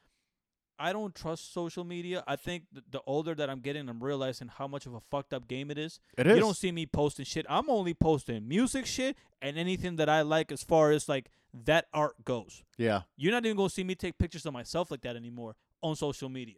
I 0.77 0.91
don't 0.91 1.15
trust 1.15 1.53
social 1.53 1.85
media. 1.85 2.21
I 2.27 2.35
think 2.35 2.63
the 2.91 2.99
older 3.07 3.33
that 3.35 3.49
I'm 3.49 3.61
getting, 3.61 3.87
I'm 3.87 4.03
realizing 4.03 4.49
how 4.49 4.67
much 4.67 4.85
of 4.85 4.93
a 4.93 4.99
fucked 5.09 5.33
up 5.33 5.47
game 5.47 5.71
it 5.71 5.77
is. 5.77 6.01
It 6.17 6.27
is. 6.27 6.35
You 6.35 6.41
don't 6.41 6.57
see 6.57 6.69
me 6.73 6.85
posting 6.85 7.23
shit. 7.23 7.45
I'm 7.47 7.69
only 7.69 7.93
posting 7.93 8.45
music 8.45 8.85
shit 8.85 9.15
and 9.41 9.57
anything 9.57 9.95
that 9.95 10.09
I 10.09 10.21
like 10.23 10.51
as 10.51 10.63
far 10.65 10.91
as 10.91 11.07
like 11.07 11.29
that 11.63 11.85
art 11.93 12.25
goes. 12.25 12.61
yeah. 12.77 13.03
You're 13.15 13.31
not 13.31 13.45
even 13.45 13.55
gonna 13.55 13.69
see 13.69 13.85
me 13.85 13.95
take 13.95 14.17
pictures 14.17 14.45
of 14.45 14.51
myself 14.51 14.91
like 14.91 14.99
that 15.03 15.15
anymore 15.15 15.55
on 15.81 15.95
social 15.95 16.27
media. 16.27 16.55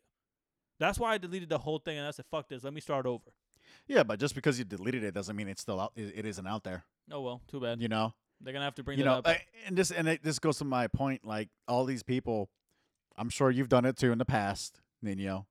That's 0.79 0.99
why 0.99 1.13
I 1.13 1.17
deleted 1.17 1.49
the 1.49 1.57
whole 1.57 1.79
thing 1.79 1.97
and 1.97 2.07
I 2.07 2.11
said, 2.11 2.25
"Fuck 2.29 2.49
this. 2.49 2.63
Let 2.63 2.73
me 2.73 2.81
start 2.81 3.05
over." 3.05 3.31
Yeah, 3.87 4.03
but 4.03 4.19
just 4.19 4.35
because 4.35 4.59
you 4.59 4.65
deleted 4.65 5.03
it 5.03 5.13
doesn't 5.13 5.35
mean 5.35 5.47
it's 5.47 5.61
still 5.61 5.79
out. 5.79 5.93
It, 5.95 6.13
it 6.15 6.25
isn't 6.25 6.47
out 6.47 6.63
there. 6.63 6.83
Oh 7.11 7.21
well, 7.21 7.41
too 7.47 7.59
bad. 7.59 7.81
You 7.81 7.87
know. 7.87 8.13
They're 8.41 8.53
gonna 8.53 8.65
have 8.65 8.75
to 8.75 8.83
bring 8.83 8.99
you 8.99 9.03
it 9.03 9.07
know, 9.07 9.15
up. 9.15 9.27
I- 9.27 9.43
and 9.65 9.75
this 9.75 9.91
and 9.91 10.07
it, 10.07 10.23
this 10.23 10.39
goes 10.39 10.57
to 10.59 10.65
my 10.65 10.87
point. 10.87 11.25
Like 11.25 11.49
all 11.67 11.85
these 11.85 12.03
people, 12.03 12.49
I'm 13.17 13.29
sure 13.29 13.49
you've 13.49 13.69
done 13.69 13.85
it 13.85 13.97
too 13.97 14.11
in 14.11 14.17
the 14.17 14.25
past. 14.25 14.79
Nino. 15.01 15.47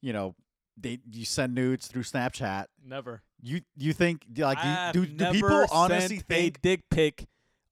you 0.00 0.12
know, 0.12 0.26
you 0.26 0.34
they 0.76 0.98
you 1.10 1.24
send 1.24 1.54
nudes 1.54 1.88
through 1.88 2.02
Snapchat. 2.02 2.66
Never. 2.84 3.22
You 3.40 3.62
you 3.76 3.92
think 3.92 4.26
like 4.36 4.58
you, 4.94 5.04
do 5.04 5.06
do 5.06 5.32
people 5.32 5.66
honestly 5.70 6.18
think 6.18 6.60
dick 6.62 6.82
pic 6.90 7.26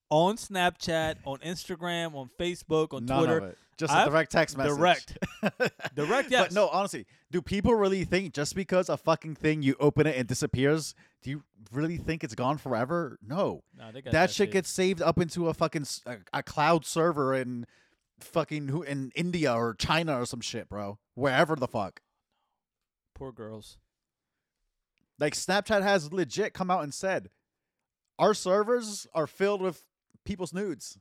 on 0.09 0.37
Snapchat, 0.37 1.15
on 1.25 1.39
Instagram, 1.39 2.15
on 2.15 2.29
Facebook, 2.39 2.93
on 2.93 3.05
none 3.05 3.17
Twitter? 3.25 3.37
of 3.39 3.43
it? 3.51 3.57
Just 3.77 3.93
I've- 3.93 4.07
a 4.07 4.11
direct 4.11 4.31
text 4.31 4.57
message. 4.57 4.77
direct. 4.77 5.17
Direct, 5.95 6.31
yes. 6.31 6.47
But 6.47 6.53
no, 6.53 6.67
honestly, 6.69 7.05
do 7.31 7.41
people 7.43 7.75
really 7.75 8.03
think 8.05 8.33
just 8.33 8.55
because 8.55 8.89
a 8.89 8.97
fucking 8.97 9.35
thing 9.35 9.61
you 9.61 9.75
open 9.79 10.07
it 10.07 10.15
and 10.17 10.27
disappears, 10.27 10.95
do 11.21 11.29
you 11.29 11.43
really 11.71 11.97
think 11.97 12.23
it's 12.23 12.33
gone 12.33 12.57
forever? 12.57 13.19
No. 13.21 13.63
Nah, 13.77 13.91
they 13.91 14.01
got 14.01 14.13
that 14.13 14.31
shit 14.31 14.51
gets 14.51 14.69
saved 14.69 14.99
up 15.01 15.19
into 15.19 15.47
a 15.47 15.53
fucking 15.53 15.83
s- 15.83 16.01
a, 16.07 16.17
a 16.33 16.41
cloud 16.43 16.85
server 16.87 17.35
in 17.35 17.67
fucking 18.19 18.69
who 18.69 18.81
in 18.81 19.11
India 19.15 19.53
or 19.53 19.75
China 19.75 20.19
or 20.21 20.25
some 20.25 20.41
shit, 20.41 20.69
bro. 20.69 20.97
Wherever 21.13 21.55
the 21.55 21.67
fuck. 21.67 22.01
poor 23.13 23.31
girls. 23.31 23.77
Like 25.19 25.33
Snapchat 25.33 25.83
has 25.83 26.11
legit 26.11 26.53
come 26.53 26.71
out 26.71 26.83
and 26.83 26.93
said 26.93 27.29
our 28.17 28.33
servers 28.33 29.05
are 29.13 29.27
filled 29.27 29.61
with 29.61 29.83
people's 30.27 30.53
nudes. 30.53 30.99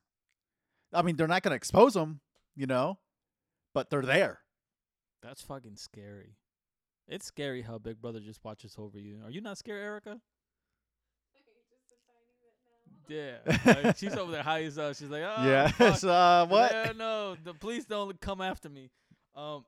I 0.92 1.02
mean, 1.02 1.16
they're 1.16 1.26
not 1.26 1.42
going 1.42 1.50
to 1.50 1.56
expose 1.56 1.94
them, 1.94 2.20
you 2.54 2.66
know, 2.66 2.98
but 3.74 3.90
they're 3.90 4.02
there. 4.02 4.38
That's 5.20 5.42
fucking 5.42 5.76
scary. 5.76 6.36
It's 7.08 7.26
scary 7.26 7.62
how 7.62 7.78
Big 7.78 8.00
Brother 8.00 8.20
just 8.20 8.44
watches 8.44 8.76
over 8.78 8.98
you. 8.98 9.18
Are 9.24 9.30
you 9.30 9.40
not 9.40 9.58
scared, 9.58 9.82
Erica? 9.82 10.20
Yeah, 13.08 13.36
like, 13.64 13.96
she's 13.96 14.16
over 14.16 14.32
there 14.32 14.42
high 14.42 14.64
as 14.64 14.78
up. 14.78 14.96
She's 14.96 15.08
like, 15.08 15.22
oh, 15.22 15.46
yeah. 15.46 15.68
fuck. 15.78 15.96
so, 15.96 16.08
uh, 16.08 16.44
what? 16.46 16.72
Yeah, 16.72 16.90
no, 16.96 17.36
the 17.44 17.54
police 17.54 17.84
don't 17.84 18.20
come 18.20 18.40
after 18.40 18.68
me. 18.68 18.90
Um, 19.36 19.64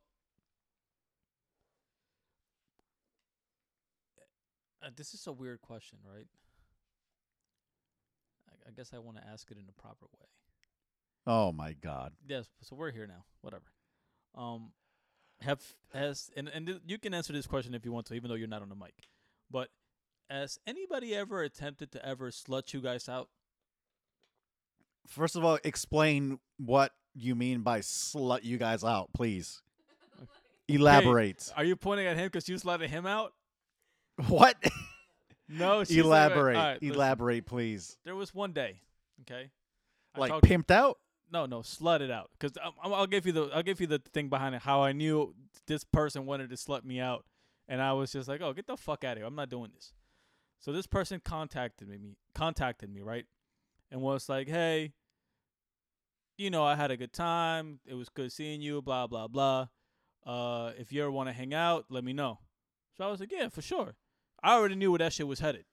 uh, 4.83 4.91
this 4.97 5.15
is 5.15 5.25
a 5.29 5.33
weird 5.33 5.61
question, 5.61 5.99
right? 6.05 6.27
I, 8.69 8.71
I 8.71 8.73
guess 8.75 8.93
I 8.95 8.99
want 8.99 9.17
to 9.19 9.27
ask 9.27 9.51
it 9.51 9.57
in 9.57 9.65
a 9.69 9.81
proper 9.81 10.07
way. 10.19 10.27
Oh 11.27 11.53
my 11.53 11.73
god. 11.73 12.13
Yes, 12.27 12.47
so 12.63 12.77
we're 12.77 12.91
here 12.91 13.07
now. 13.07 13.25
Whatever. 13.41 13.65
Um, 14.35 14.73
have 15.41 15.63
has 15.93 16.31
and 16.37 16.49
and 16.49 16.67
th- 16.67 16.81
you 16.87 16.99
can 16.99 17.15
answer 17.15 17.33
this 17.33 17.47
question 17.47 17.75
if 17.75 17.85
you 17.85 17.93
want 17.93 18.07
to, 18.07 18.15
even 18.15 18.29
though 18.29 18.35
you're 18.35 18.49
not 18.49 18.63
on 18.63 18.69
the 18.69 18.75
mic. 18.75 18.95
But 19.51 19.69
has 20.31 20.59
anybody 20.67 21.15
ever 21.15 21.43
attempted 21.43 21.93
to 21.93 22.05
ever 22.05 22.31
slut 22.31 22.73
you 22.73 22.81
guys 22.81 23.09
out? 23.09 23.29
First 25.07 25.37
of 25.37 25.45
all, 25.45 25.59
explain 25.65 26.39
what 26.59 26.93
you 27.15 27.35
mean 27.35 27.61
by 27.61 27.81
slut 27.81 28.45
you 28.45 28.59
guys 28.59 28.85
out, 28.85 29.11
please. 29.15 29.63
Elaborate. 30.69 31.51
Are 31.57 31.65
you 31.65 31.77
pointing 31.77 32.07
at 32.07 32.17
him 32.17 32.27
because 32.27 32.49
you 32.49 32.57
slutted 32.57 32.89
him 32.89 33.07
out? 33.07 33.33
What? 34.29 34.57
No. 35.59 35.83
she's 35.85 35.97
like, 35.97 36.05
Elaborate. 36.05 36.57
all 36.57 36.63
right. 36.63 36.83
Elaborate, 36.83 37.47
please. 37.47 37.97
There 38.05 38.15
was 38.15 38.35
one 38.35 38.53
day, 38.53 38.81
okay. 39.23 39.51
I 40.15 40.21
Like 40.21 40.33
pimped 40.43 40.71
out? 40.71 40.99
no, 41.31 41.47
no, 41.47 41.61
slutted 41.61 42.11
out. 42.11 42.31
Because 42.39 42.57
I'll 42.83 43.07
give 43.07 43.27
you 43.27 43.33
the 43.33 43.51
I'll 43.55 43.63
give 43.63 43.81
you 43.81 43.87
the 43.87 43.99
thing 44.13 44.29
behind 44.29 44.55
it. 44.55 44.63
How 44.63 44.83
I 44.83 44.93
knew 44.93 45.35
this 45.67 45.85
person 45.85 46.27
wanted 46.27 46.51
to 46.51 46.57
slut 46.57 46.85
me 46.85 47.01
out, 47.01 47.25
and 47.69 47.81
I 47.83 47.93
was 47.93 48.13
just 48.13 48.29
like, 48.29 48.41
oh, 48.41 48.53
get 48.53 48.67
the 48.67 48.77
fuck 48.77 49.05
out 49.05 49.13
of 49.13 49.19
here. 49.19 49.27
I'm 49.27 49.35
not 49.35 49.49
doing 49.51 49.71
this. 49.75 49.93
So 50.61 50.73
this 50.73 50.87
person 50.87 51.21
contacted 51.25 51.89
me, 51.89 51.99
contacted 52.35 52.91
me, 52.93 53.01
right, 53.01 53.27
and 53.91 54.01
was 54.01 54.29
like, 54.29 54.49
hey, 54.49 54.93
you 56.37 56.51
know, 56.51 56.65
I 56.65 56.75
had 56.77 56.91
a 56.91 56.97
good 56.97 57.13
time. 57.13 57.81
It 57.87 57.95
was 57.95 58.09
good 58.09 58.33
seeing 58.33 58.61
you. 58.61 58.81
Blah 58.83 59.07
blah 59.07 59.29
blah. 59.29 59.69
Uh, 60.27 60.73
if 60.79 60.93
you 60.93 61.03
ever 61.03 61.11
want 61.11 61.29
to 61.29 61.33
hang 61.33 61.55
out, 61.55 61.87
let 61.89 62.05
me 62.05 62.13
know. 62.13 62.39
So 62.97 63.05
I 63.05 63.09
was 63.11 63.21
like, 63.21 63.33
yeah, 63.33 63.49
for 63.49 63.63
sure. 63.63 63.95
I 64.43 64.55
already 64.55 64.75
knew 64.75 64.91
where 64.91 64.99
that 64.99 65.13
shit 65.13 65.27
was 65.27 65.41
headed. 65.41 65.65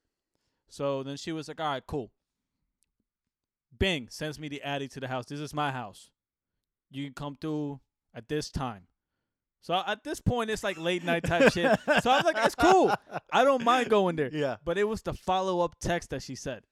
So 0.69 1.03
then 1.03 1.17
she 1.17 1.31
was 1.31 1.47
like, 1.47 1.59
all 1.59 1.67
right, 1.67 1.83
cool. 1.85 2.11
Bing 3.77 4.07
sends 4.09 4.39
me 4.39 4.47
the 4.47 4.61
addy 4.61 4.87
to 4.89 4.99
the 4.99 5.07
house. 5.07 5.25
This 5.25 5.39
is 5.39 5.53
my 5.53 5.71
house. 5.71 6.09
You 6.89 7.03
can 7.03 7.13
come 7.13 7.37
through 7.39 7.79
at 8.13 8.27
this 8.27 8.49
time. 8.49 8.87
So 9.61 9.81
at 9.85 10.03
this 10.03 10.21
point, 10.21 10.51
it's 10.51 10.63
like 10.63 10.77
late 10.77 11.03
night 11.03 11.23
type 11.23 11.51
shit. 11.51 11.77
So 12.01 12.11
I 12.11 12.17
was 12.17 12.23
like, 12.25 12.35
that's 12.35 12.55
cool. 12.55 12.93
I 13.31 13.43
don't 13.43 13.63
mind 13.63 13.89
going 13.89 14.15
there. 14.15 14.29
Yeah. 14.31 14.57
But 14.63 14.77
it 14.77 14.83
was 14.83 15.01
the 15.01 15.13
follow 15.13 15.61
up 15.61 15.75
text 15.79 16.11
that 16.11 16.21
she 16.21 16.35
said. 16.35 16.63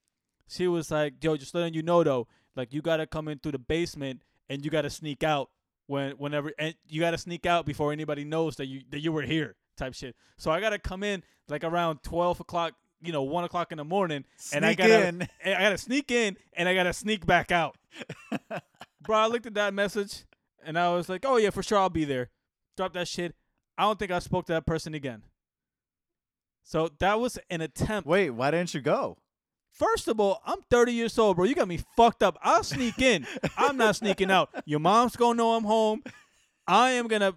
She 0.48 0.68
was 0.68 0.92
like, 0.92 1.16
yo, 1.24 1.36
just 1.36 1.56
letting 1.56 1.74
you 1.74 1.82
know 1.82 2.04
though, 2.04 2.28
like 2.56 2.74
you 2.74 2.82
gotta 2.82 3.08
come 3.08 3.28
in 3.28 3.40
through 3.40 3.54
the 3.54 3.60
basement 3.60 4.22
and 4.48 4.64
you 4.64 4.70
gotta 4.70 4.90
sneak 4.90 5.24
out 5.24 5.50
when 5.88 6.12
whenever 6.12 6.52
and 6.60 6.76
you 6.88 7.02
gotta 7.02 7.18
sneak 7.18 7.46
out 7.46 7.66
before 7.66 7.92
anybody 7.92 8.24
knows 8.24 8.58
that 8.58 8.68
you 8.68 8.82
that 8.92 9.00
you 9.00 9.12
were 9.12 9.24
here 9.24 9.56
type 9.78 9.94
shit. 9.94 10.16
So 10.38 10.52
I 10.52 10.60
gotta 10.60 10.80
come 10.80 11.04
in 11.04 11.24
like 11.48 11.64
around 11.64 12.04
twelve 12.04 12.40
o'clock, 12.40 12.74
you 13.02 13.12
know, 13.12 13.24
one 13.24 13.44
o'clock 13.44 13.72
in 13.72 13.78
the 13.78 13.84
morning, 13.84 14.26
and 14.54 14.66
I 14.66 14.74
gotta 14.74 15.08
in. 15.08 15.28
and 15.44 15.56
I 15.56 15.62
gotta 15.62 15.78
sneak 15.78 16.12
in 16.12 16.38
and 16.54 16.68
I 16.70 16.76
gotta 16.76 16.94
sneak 16.94 17.26
back 17.26 17.52
out. 17.52 17.78
Bro, 19.02 19.18
I 19.18 19.28
looked 19.28 19.46
at 19.46 19.54
that 19.56 19.74
message 19.74 20.26
and 20.66 20.78
I 20.78 20.94
was 20.94 21.10
like, 21.10 21.26
oh 21.26 21.38
yeah, 21.38 21.50
for 21.50 21.64
sure 21.64 21.78
I'll 21.78 21.90
be 21.90 22.06
there. 22.06 22.30
Drop 22.78 22.94
that 22.94 23.08
shit. 23.08 23.36
I 23.78 23.84
don't 23.84 24.00
think 24.00 24.12
I 24.12 24.20
spoke 24.20 24.46
to 24.48 24.54
that 24.54 24.66
person 24.66 24.94
again. 24.94 25.24
So 26.64 26.90
that 27.00 27.20
was 27.20 27.38
an 27.50 27.62
attempt. 27.62 28.08
Wait, 28.08 28.30
why 28.30 28.52
didn't 28.52 28.74
you 28.74 28.82
go? 28.82 29.18
First 29.72 30.08
of 30.08 30.20
all, 30.20 30.42
I'm 30.46 30.62
30 30.70 30.94
years 30.94 31.18
old, 31.18 31.36
bro. 31.36 31.46
You 31.46 31.56
got 31.56 31.68
me 31.68 31.80
fucked 31.98 32.22
up. 32.22 32.38
I'll 32.42 32.64
sneak 32.64 33.00
in. 33.02 33.26
I'm 33.58 33.76
not 33.76 33.96
sneaking 33.96 34.30
out. 34.30 34.50
Your 34.66 34.80
mom's 34.80 35.16
gonna 35.16 35.36
know 35.36 35.56
I'm 35.56 35.64
home. 35.64 36.04
I 36.68 36.92
am 36.92 37.08
gonna. 37.08 37.34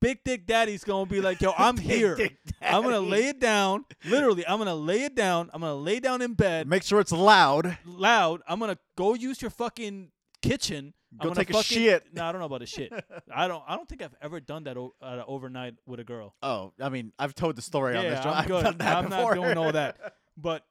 Big 0.00 0.18
Dick 0.24 0.46
Daddy's 0.46 0.84
gonna 0.84 1.06
be 1.06 1.20
like, 1.20 1.40
yo, 1.40 1.52
I'm 1.58 1.76
here. 1.76 2.18
I'm 2.60 2.82
gonna 2.82 3.00
lay 3.00 3.28
it 3.28 3.40
down. 3.40 3.84
Literally, 4.04 4.46
I'm 4.46 4.58
gonna 4.58 4.74
lay 4.74 5.04
it 5.04 5.14
down. 5.14 5.50
I'm 5.54 5.60
gonna 5.62 5.74
lay 5.74 6.00
down 6.00 6.20
in 6.22 6.34
bed, 6.34 6.68
Make 6.68 6.82
sure 6.82 7.00
it's 7.00 7.12
loud. 7.12 7.78
loud. 7.86 8.42
I'm 8.46 8.60
gonna 8.60 8.78
go 8.96 9.14
use 9.14 9.40
your 9.40 9.50
fucking 9.50 10.10
kitchen. 10.42 10.92
Go 11.18 11.28
I'm 11.30 11.34
gonna 11.34 11.44
take 11.46 11.56
a 11.56 11.62
shit. 11.62 12.04
No, 12.12 12.24
I 12.26 12.32
don't 12.32 12.40
know 12.40 12.46
about 12.46 12.60
a 12.62 12.66
shit. 12.66 12.92
I 13.34 13.48
don't. 13.48 13.62
I 13.66 13.74
don't 13.74 13.88
think 13.88 14.02
I've 14.02 14.14
ever 14.20 14.38
done 14.38 14.64
that 14.64 14.76
o- 14.76 14.94
uh, 15.00 15.22
overnight 15.26 15.74
with 15.86 15.98
a 16.00 16.04
girl. 16.04 16.34
Oh, 16.42 16.72
I 16.80 16.88
mean, 16.90 17.12
I've 17.18 17.34
told 17.34 17.56
the 17.56 17.62
story 17.62 17.96
on 17.96 18.04
this 18.04 18.22
show. 18.22 18.28
I'm 18.30 18.36
I've 18.38 18.46
good. 18.46 18.64
done 18.64 18.76
that 18.78 18.96
I'm 18.98 19.08
not 19.08 19.34
doing 19.34 19.56
all 19.56 19.72
that. 19.72 19.96
But 20.36 20.66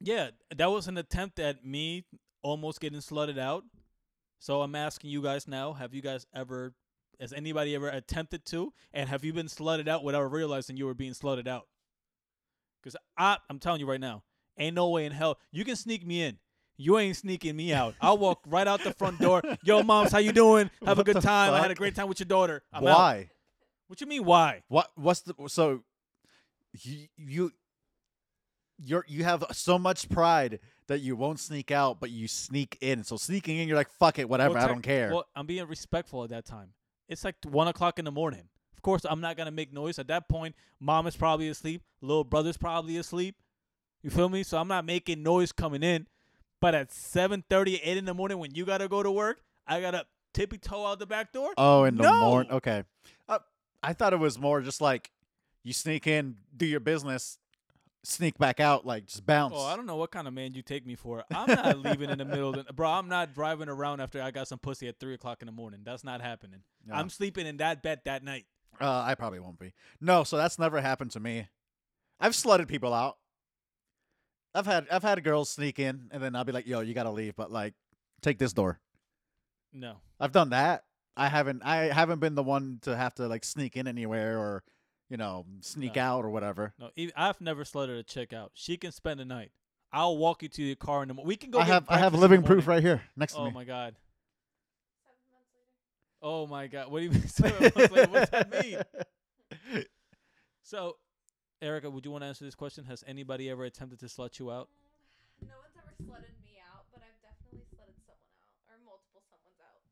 yeah, 0.00 0.30
that 0.56 0.68
was 0.68 0.88
an 0.88 0.98
attempt 0.98 1.38
at 1.38 1.64
me 1.64 2.04
almost 2.42 2.80
getting 2.80 2.98
slutted 2.98 3.38
out. 3.38 3.62
So 4.40 4.62
I'm 4.62 4.74
asking 4.74 5.10
you 5.10 5.22
guys 5.22 5.46
now: 5.46 5.74
Have 5.74 5.94
you 5.94 6.02
guys 6.02 6.26
ever 6.34 6.74
Has 7.20 7.32
anybody 7.32 7.74
ever 7.74 7.88
attempted 7.88 8.44
to? 8.46 8.72
And 8.92 9.08
have 9.08 9.24
you 9.24 9.32
been 9.32 9.46
slutted 9.46 9.88
out 9.88 10.04
without 10.04 10.30
realizing 10.30 10.76
you 10.76 10.86
were 10.86 10.94
being 10.94 11.12
slutted 11.12 11.46
out? 11.46 11.66
Because 12.82 12.96
I, 13.16 13.38
I'm 13.48 13.58
telling 13.58 13.80
you 13.80 13.88
right 13.88 14.00
now, 14.00 14.24
ain't 14.58 14.74
no 14.74 14.88
way 14.88 15.06
in 15.06 15.12
hell 15.12 15.38
you 15.50 15.64
can 15.64 15.76
sneak 15.76 16.06
me 16.06 16.22
in. 16.22 16.38
You 16.76 16.98
ain't 16.98 17.16
sneaking 17.16 17.54
me 17.54 17.72
out. 17.72 17.94
I'll 18.00 18.18
walk 18.18 18.40
right 18.46 18.66
out 18.66 18.82
the 18.82 18.92
front 18.92 19.20
door. 19.20 19.42
Yo, 19.62 19.82
moms, 19.82 20.10
how 20.10 20.18
you 20.18 20.32
doing? 20.32 20.70
Have 20.84 20.98
What 20.98 21.08
a 21.08 21.12
good 21.12 21.22
time. 21.22 21.52
I 21.52 21.60
had 21.60 21.70
a 21.70 21.76
great 21.76 21.94
time 21.94 22.08
with 22.08 22.18
your 22.18 22.26
daughter. 22.26 22.62
I'm 22.72 22.78
out. 22.78 22.98
Why? 22.98 23.30
What 23.86 24.00
you 24.00 24.06
mean 24.06 24.24
why? 24.24 24.62
What? 24.68 24.88
What's 24.96 25.20
the 25.20 25.34
so? 25.48 25.82
You 26.72 27.08
you 27.16 27.52
you're 28.78 29.04
you 29.06 29.24
have 29.24 29.44
so 29.52 29.78
much 29.78 30.08
pride 30.08 30.60
that 30.88 31.00
you 31.00 31.14
won't 31.14 31.38
sneak 31.38 31.70
out, 31.70 32.00
but 32.00 32.10
you 32.10 32.26
sneak 32.26 32.78
in. 32.80 33.04
So 33.04 33.16
sneaking 33.16 33.58
in, 33.58 33.68
you're 33.68 33.76
like, 33.76 33.90
fuck 33.90 34.18
it, 34.18 34.28
whatever. 34.28 34.54
Well, 34.54 34.64
I 34.64 34.68
don't 34.68 34.82
care. 34.82 35.10
Well, 35.12 35.26
I'm 35.36 35.46
being 35.46 35.66
respectful 35.66 36.24
at 36.24 36.30
that 36.30 36.44
time. 36.44 36.70
It's 37.12 37.24
like 37.24 37.36
one 37.44 37.68
o'clock 37.68 37.98
in 37.98 38.04
the 38.04 38.10
morning. 38.10 38.48
Of 38.74 38.82
course, 38.82 39.06
I'm 39.08 39.20
not 39.20 39.36
gonna 39.36 39.52
make 39.52 39.72
noise 39.72 39.98
at 39.98 40.08
that 40.08 40.28
point. 40.28 40.56
Mom 40.80 41.06
is 41.06 41.16
probably 41.16 41.48
asleep. 41.48 41.82
Little 42.00 42.24
brother's 42.24 42.56
probably 42.56 42.96
asleep. 42.96 43.36
You 44.02 44.10
feel 44.10 44.28
me? 44.28 44.42
So 44.42 44.58
I'm 44.58 44.68
not 44.68 44.84
making 44.84 45.22
noise 45.22 45.52
coming 45.52 45.82
in. 45.82 46.08
But 46.60 46.74
at 46.74 46.90
7:30, 46.90 47.80
8 47.82 47.96
in 47.96 48.04
the 48.04 48.14
morning, 48.14 48.38
when 48.38 48.54
you 48.54 48.64
gotta 48.64 48.88
go 48.88 49.02
to 49.02 49.10
work, 49.10 49.42
I 49.66 49.80
gotta 49.80 50.06
tippy 50.32 50.58
toe 50.58 50.86
out 50.86 50.98
the 50.98 51.06
back 51.06 51.32
door. 51.32 51.52
oh, 51.56 51.84
in 51.84 51.96
the 51.96 52.04
no. 52.04 52.20
morning. 52.20 52.52
Okay. 52.52 52.84
Uh, 53.28 53.38
I 53.82 53.92
thought 53.92 54.12
it 54.12 54.18
was 54.18 54.38
more 54.38 54.60
just 54.60 54.80
like 54.80 55.10
you 55.62 55.72
sneak 55.72 56.06
in, 56.06 56.36
do 56.56 56.66
your 56.66 56.80
business, 56.80 57.38
sneak 58.04 58.38
back 58.38 58.60
out, 58.60 58.86
like 58.86 59.06
just 59.06 59.24
bounce. 59.24 59.54
Oh, 59.56 59.64
I 59.64 59.76
don't 59.76 59.86
know 59.86 59.96
what 59.96 60.10
kind 60.10 60.26
of 60.26 60.34
man 60.34 60.54
you 60.54 60.62
take 60.62 60.86
me 60.86 60.94
for. 60.94 61.24
I'm 61.30 61.46
not 61.46 61.78
leaving 61.78 62.10
in 62.10 62.18
the 62.18 62.24
middle, 62.24 62.50
of 62.58 62.66
the, 62.66 62.72
bro. 62.74 62.88
I'm 62.90 63.08
not 63.08 63.34
driving 63.34 63.68
around 63.68 64.00
after 64.00 64.22
I 64.22 64.30
got 64.30 64.48
some 64.48 64.58
pussy 64.58 64.88
at 64.88 64.98
three 64.98 65.14
o'clock 65.14 65.42
in 65.42 65.46
the 65.46 65.52
morning. 65.52 65.80
That's 65.84 66.04
not 66.04 66.20
happening. 66.20 66.60
Yeah. 66.86 66.98
I'm 66.98 67.08
sleeping 67.08 67.46
in 67.46 67.58
that 67.58 67.82
bed 67.82 68.00
that 68.04 68.24
night. 68.24 68.46
Uh, 68.80 69.02
I 69.06 69.14
probably 69.14 69.40
won't 69.40 69.58
be. 69.58 69.74
No, 70.00 70.24
so 70.24 70.36
that's 70.36 70.58
never 70.58 70.80
happened 70.80 71.12
to 71.12 71.20
me. 71.20 71.48
I've 72.18 72.32
slutted 72.32 72.68
people 72.68 72.92
out. 72.94 73.18
I've 74.54 74.66
had 74.66 74.86
I've 74.90 75.02
had 75.02 75.22
girls 75.24 75.48
sneak 75.48 75.78
in 75.78 76.08
and 76.10 76.22
then 76.22 76.36
I'll 76.36 76.44
be 76.44 76.52
like, 76.52 76.66
"Yo, 76.66 76.80
you 76.80 76.94
gotta 76.94 77.10
leave," 77.10 77.36
but 77.36 77.50
like, 77.50 77.74
take 78.20 78.38
this 78.38 78.52
door. 78.52 78.80
No, 79.72 79.96
I've 80.20 80.32
done 80.32 80.50
that. 80.50 80.84
I 81.16 81.28
haven't 81.28 81.62
I 81.64 81.84
haven't 81.86 82.20
been 82.20 82.34
the 82.34 82.42
one 82.42 82.78
to 82.82 82.96
have 82.96 83.14
to 83.14 83.28
like 83.28 83.44
sneak 83.44 83.76
in 83.76 83.86
anywhere 83.86 84.38
or, 84.38 84.62
you 85.12 85.18
know, 85.18 85.44
sneak 85.60 85.96
No. 85.96 86.02
out 86.02 86.24
or 86.24 86.30
whatever. 86.30 86.72
no. 86.78 86.88
I've 87.14 87.38
never 87.42 87.64
slutted 87.64 87.98
a 87.98 88.02
chick 88.02 88.32
out. 88.32 88.50
She 88.54 88.78
can 88.78 88.92
spend 88.92 89.20
the 89.20 89.26
night. 89.26 89.52
I'll 89.92 90.16
walk 90.16 90.42
you 90.42 90.48
to 90.48 90.62
your 90.62 90.74
car 90.76 91.02
in 91.02 91.08
the 91.08 91.14
morning. 91.14 91.28
We 91.28 91.36
can 91.36 91.50
go. 91.50 91.58
I 91.58 91.64
have 91.64 91.84
I 91.86 91.98
have 91.98 92.12
breakfast 92.12 92.14
in 92.14 92.20
the 92.20 92.20
living 92.20 92.42
proof 92.42 92.66
right 92.66 92.82
here 92.82 93.02
next 93.14 93.34
to 93.34 93.40
oh 93.40 93.44
me. 93.44 93.50
Oh 93.50 93.52
my 93.52 93.64
god. 93.64 93.94
Oh 96.22 96.46
my 96.46 96.66
god. 96.66 96.90
What 96.90 97.00
do 97.00 97.04
you 97.04 97.10
mean? 97.10 97.28
seven 97.28 97.60
months? 97.76 98.10
What's 98.10 98.30
that 98.30 98.50
mean? 98.50 98.78
So, 100.64 100.96
Erica, 101.60 101.90
would 101.90 102.04
you 102.06 102.12
want 102.12 102.22
to 102.22 102.28
answer 102.28 102.44
this 102.46 102.54
question? 102.54 102.84
Has 102.84 103.04
anybody 103.06 103.50
ever 103.50 103.64
attempted 103.64 103.98
to 104.00 104.06
slut 104.06 104.38
you 104.38 104.50
out? 104.50 104.68
Mm, 105.44 105.48
no 105.48 105.54
one's 105.60 105.74
ever 105.76 105.92
slutted 106.00 106.32
me 106.46 106.56
out, 106.72 106.86
but 106.94 107.02
I've 107.02 107.20
definitely 107.20 107.66
slutted 107.68 107.98
someone 108.06 108.32
out, 108.40 108.70
or 108.70 108.78
multiple 108.86 109.20
someone's 109.28 109.60
out. 109.60 109.82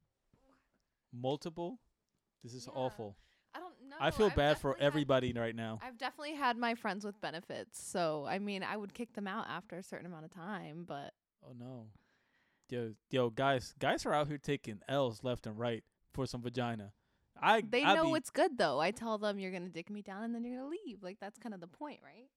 Multiple? 1.13 1.79
This 2.43 2.55
is 2.55 2.67
Yeah. 2.67 2.73
awful. 2.81 3.17
I. 3.99 4.09
I 4.09 4.11
feel 4.11 4.27
I've 4.27 4.37
bad 4.37 4.59
for 4.59 4.71
definitely 4.71 4.81
had- 4.81 4.87
everybody 4.87 5.33
right 5.33 5.55
now. 5.57 5.79
I've 5.83 5.99
definitely 5.99 6.35
had 6.35 6.57
my 6.57 6.75
friends 6.75 7.05
with 7.05 7.21
benefits, 7.21 7.83
so 7.83 8.27
I 8.29 8.39
mean, 8.39 8.63
I 8.63 8.77
would 8.77 8.95
kick 8.95 9.13
them 9.15 9.27
out 9.27 9.47
after 9.49 9.77
a 9.77 9.83
certain 9.83 10.07
amount 10.07 10.25
of 10.27 10.31
time, 10.35 10.85
but 10.87 11.13
Oh 11.47 11.53
no. 11.59 11.87
Yo, 12.69 12.93
yo, 13.11 13.31
guys, 13.31 13.75
guys 13.81 14.07
are 14.07 14.15
out 14.15 14.29
here 14.29 14.39
taking 14.39 14.81
L's 14.89 15.25
left 15.25 15.47
and 15.47 15.59
right 15.59 15.83
for 16.13 16.25
some 16.27 16.41
vagina. 16.43 16.93
I 17.43 17.63
they 17.69 17.83
I 17.83 17.95
know 17.95 18.13
be, 18.13 18.19
it's 18.19 18.31
good 18.31 18.59
though. 18.59 18.79
I 18.81 18.91
tell 18.91 19.17
them 19.19 19.39
you're 19.39 19.51
gonna 19.51 19.69
dick 19.71 19.91
me 19.91 20.03
down 20.03 20.23
and 20.25 20.35
then 20.35 20.45
you're 20.45 20.59
gonna 20.59 20.69
leave. 20.71 21.03
Like 21.03 21.19
that's 21.21 21.39
kind 21.39 21.55
of 21.55 21.61
the 21.61 21.67
point, 21.67 22.01
right? 22.05 22.29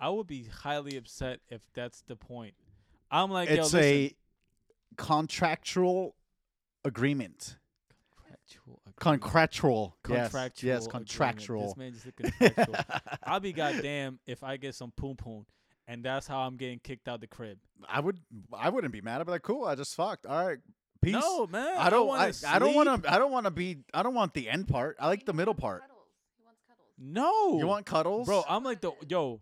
I 0.00 0.10
would 0.10 0.26
be 0.26 0.44
highly 0.44 0.96
upset 0.96 1.40
if 1.48 1.62
that's 1.74 2.02
the 2.02 2.16
point. 2.16 2.54
I'm 3.10 3.30
like, 3.30 3.48
it's 3.48 3.56
yo, 3.72 3.78
listen, 3.78 3.80
a 3.80 4.14
contractual 4.96 6.14
agreement. 6.84 7.56
contractual 8.16 8.82
agreement. 9.00 9.22
Contractual. 9.22 9.96
Yes, 10.08 10.30
contractual. 10.30 10.68
Yes, 10.68 10.86
agreement. 10.86 11.08
contractual. 11.08 11.66
This 11.66 11.76
man 11.76 11.92
just 11.92 12.04
said 12.04 12.16
contractual. 12.16 12.76
I'll 13.24 13.40
be 13.40 13.52
goddamn 13.52 14.20
if 14.26 14.42
I 14.44 14.56
get 14.56 14.74
some 14.74 14.92
poon 14.96 15.16
poon, 15.16 15.46
and 15.86 16.04
that's 16.04 16.26
how 16.26 16.40
I'm 16.40 16.56
getting 16.56 16.78
kicked 16.78 17.08
out 17.08 17.20
the 17.20 17.26
crib. 17.26 17.58
I 17.88 18.00
would 18.00 18.18
I 18.52 18.68
wouldn't 18.70 18.92
be 18.92 19.00
mad. 19.00 19.20
I'd 19.20 19.26
be 19.26 19.32
like, 19.32 19.42
cool, 19.42 19.64
I 19.64 19.74
just 19.74 19.94
fucked. 19.94 20.26
All 20.26 20.46
right. 20.46 20.58
Peace. 21.00 21.12
No, 21.12 21.46
man. 21.46 21.76
I 21.78 21.90
don't 21.90 22.08
wanna 22.08 22.32
I, 22.44 22.56
I 22.56 22.58
don't 22.58 22.74
want 22.74 23.04
to 23.04 23.12
I 23.12 23.18
don't 23.18 23.30
want 23.30 23.46
to 23.46 23.50
be 23.52 23.78
I 23.94 24.02
don't 24.02 24.14
want 24.14 24.34
the 24.34 24.48
end 24.48 24.66
part. 24.68 24.96
I 24.98 25.06
like 25.06 25.24
the 25.24 25.32
middle 25.32 25.54
part. 25.54 25.82
He 26.36 26.44
wants 26.44 26.60
cuddles. 26.66 26.88
No. 26.98 27.58
You 27.58 27.66
want 27.66 27.86
cuddles? 27.86 28.26
Bro, 28.26 28.44
I'm 28.48 28.64
like 28.64 28.80
the 28.80 28.92
yo. 29.08 29.40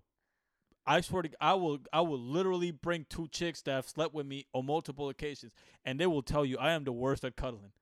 I 0.88 1.00
swear 1.00 1.22
to, 1.22 1.28
g- 1.28 1.34
I 1.40 1.54
will, 1.54 1.78
I 1.92 2.00
will 2.02 2.20
literally 2.20 2.70
bring 2.70 3.06
two 3.10 3.26
chicks 3.32 3.60
that 3.62 3.72
have 3.72 3.88
slept 3.88 4.14
with 4.14 4.24
me 4.24 4.46
on 4.54 4.66
multiple 4.66 5.08
occasions, 5.08 5.50
and 5.84 5.98
they 5.98 6.06
will 6.06 6.22
tell 6.22 6.44
you 6.44 6.58
I 6.58 6.74
am 6.74 6.84
the 6.84 6.92
worst 6.92 7.24
at 7.24 7.34
cuddling. 7.34 7.72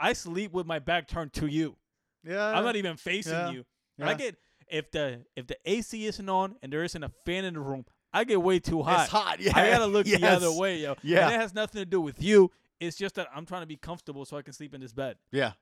I 0.00 0.14
sleep 0.14 0.52
with 0.52 0.66
my 0.66 0.78
back 0.78 1.06
turned 1.06 1.32
to 1.34 1.46
you. 1.46 1.76
yeah. 2.24 2.46
I'm 2.46 2.64
not 2.64 2.76
even 2.76 2.96
facing 2.96 3.32
yeah, 3.32 3.50
you. 3.50 3.64
And 3.98 4.08
I 4.08 4.14
get 4.14 4.36
if 4.68 4.90
the 4.90 5.20
if 5.36 5.46
the 5.46 5.56
AC 5.66 6.06
isn't 6.06 6.28
on 6.28 6.56
and 6.62 6.72
there 6.72 6.84
isn't 6.84 7.02
a 7.02 7.10
fan 7.26 7.44
in 7.44 7.54
the 7.54 7.60
room, 7.60 7.84
I 8.12 8.24
get 8.24 8.40
way 8.40 8.58
too 8.58 8.82
hot. 8.82 9.02
It's 9.02 9.10
hot. 9.10 9.40
Yeah. 9.40 9.52
I 9.54 9.70
gotta 9.70 9.86
look 9.86 10.06
the 10.06 10.26
other 10.26 10.52
way, 10.52 10.78
yo. 10.78 10.96
Yeah. 11.02 11.26
And 11.26 11.34
it 11.34 11.40
has 11.40 11.54
nothing 11.54 11.80
to 11.80 11.86
do 11.86 12.00
with 12.00 12.22
you. 12.22 12.50
It's 12.80 12.96
just 12.96 13.16
that 13.16 13.28
I'm 13.34 13.44
trying 13.44 13.62
to 13.62 13.66
be 13.66 13.76
comfortable 13.76 14.24
so 14.24 14.36
I 14.36 14.42
can 14.42 14.54
sleep 14.54 14.74
in 14.74 14.80
this 14.80 14.92
bed. 14.92 15.16
Yeah. 15.32 15.52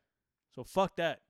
So 0.55 0.62
fuck 0.62 0.96
that. 0.96 1.20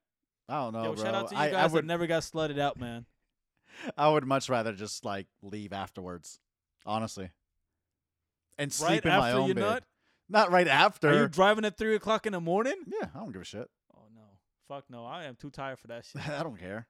I 0.49 0.65
don't 0.65 0.73
know, 0.73 0.85
yo, 0.85 0.95
bro. 0.95 1.05
shout 1.05 1.15
out 1.15 1.29
to 1.29 1.35
you 1.35 1.41
I, 1.41 1.51
guys 1.51 1.71
I 1.71 1.73
would 1.73 1.85
that 1.85 1.87
never 1.87 2.07
got 2.07 2.23
slutted 2.23 2.59
out, 2.59 2.79
man. 2.79 3.07
I 3.97 4.09
would 4.09 4.27
much 4.27 4.49
rather 4.49 4.73
just 4.73 5.05
like 5.05 5.27
leave 5.43 5.73
afterwards. 5.73 6.41
Honestly. 6.87 7.31
And 8.59 8.73
sleep 8.73 9.05
right 9.05 9.15
in 9.15 9.21
my 9.21 9.33
own 9.33 9.53
bed. 9.53 9.61
nut, 9.61 9.85
Not 10.29 10.51
right 10.51 10.69
after. 10.69 11.09
are 11.09 11.21
you 11.23 11.29
driving 11.29 11.65
at 11.65 11.79
three 11.79 11.95
o'clock 11.95 12.27
in 12.27 12.33
the 12.33 12.41
morning? 12.41 12.75
yeah, 12.87 13.09
I 13.15 13.19
don't 13.21 13.33
give 13.33 13.43
a 13.43 13.45
shit. 13.45 13.69
Oh 13.97 14.03
no, 14.15 14.23
fuck 14.69 14.85
no! 14.91 15.05
I 15.05 15.25
am 15.25 15.37
too 15.37 15.51
tired 15.51 15.79
for 15.79 15.87
that 15.89 16.05
shit. 16.13 16.29
I 16.29 16.43
don't 16.43 16.59
care. 16.59 16.87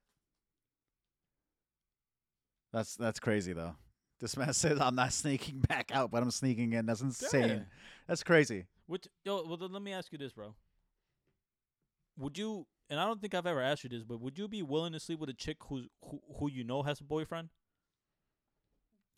That's 2.72 2.96
that's 2.96 3.20
crazy 3.20 3.52
though. 3.52 3.76
This 4.20 4.36
man 4.36 4.52
says 4.52 4.80
I'm 4.80 4.94
not 4.94 5.12
sneaking 5.12 5.60
back 5.60 5.90
out, 5.94 6.10
but 6.10 6.22
I'm 6.22 6.30
sneaking 6.30 6.72
in. 6.72 6.86
That's 6.86 7.00
insane. 7.00 7.48
Yeah. 7.48 7.58
That's 8.06 8.22
crazy. 8.22 8.66
Which 8.86 9.06
yo, 9.24 9.44
well 9.46 9.56
then 9.56 9.72
let 9.72 9.82
me 9.82 9.92
ask 9.92 10.10
you 10.12 10.18
this, 10.18 10.32
bro. 10.32 10.54
Would 12.18 12.36
you? 12.36 12.66
And 12.90 12.98
I 12.98 13.04
don't 13.04 13.20
think 13.20 13.34
I've 13.34 13.46
ever 13.46 13.60
asked 13.60 13.84
you 13.84 13.90
this, 13.90 14.02
but 14.02 14.18
would 14.20 14.38
you 14.38 14.48
be 14.48 14.62
willing 14.62 14.94
to 14.94 15.00
sleep 15.00 15.18
with 15.20 15.28
a 15.28 15.34
chick 15.34 15.58
who's 15.68 15.86
who 16.02 16.20
who 16.38 16.50
you 16.50 16.64
know 16.64 16.82
has 16.82 17.00
a 17.00 17.04
boyfriend? 17.04 17.50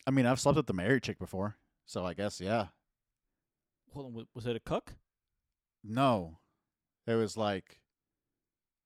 I 0.07 0.11
mean, 0.11 0.27
I've 0.27 0.41
slept 0.41 0.57
with 0.57 0.67
the 0.67 0.75
married 0.75 1.03
chick 1.03 1.19
before, 1.19 1.57
so 1.87 2.05
I 2.05 2.15
guess 2.15 2.41
yeah. 2.41 2.67
Hold 3.93 4.07
on, 4.17 4.27
was 4.35 4.47
it 4.47 4.57
a 4.57 4.61
cuck? 4.61 4.95
No, 5.83 6.39
it 7.07 7.15
was 7.15 7.37
like 7.37 7.81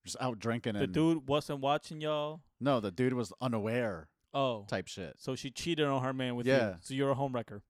just 0.05 0.17
out 0.21 0.39
drinking 0.39 0.75
The 0.75 0.83
and 0.85 0.93
dude 0.93 1.29
wasn't 1.29 1.61
watching 1.61 2.01
y'all. 2.01 2.41
no, 2.61 2.81
the 2.81 2.91
dude 2.91 3.15
was 3.15 3.33
unaware 3.41 4.09
Oh, 4.33 4.65
type 4.69 4.87
shit. 4.89 5.15
so 5.19 5.35
she 5.35 5.51
cheated 5.51 5.87
on 5.87 6.03
her 6.03 6.13
man 6.13 6.37
with 6.37 6.47
Yeah. 6.47 6.71
you. 6.71 6.77
So 6.81 6.95
you're 6.95 7.11
a 7.11 7.15
homewrecker. 7.15 7.63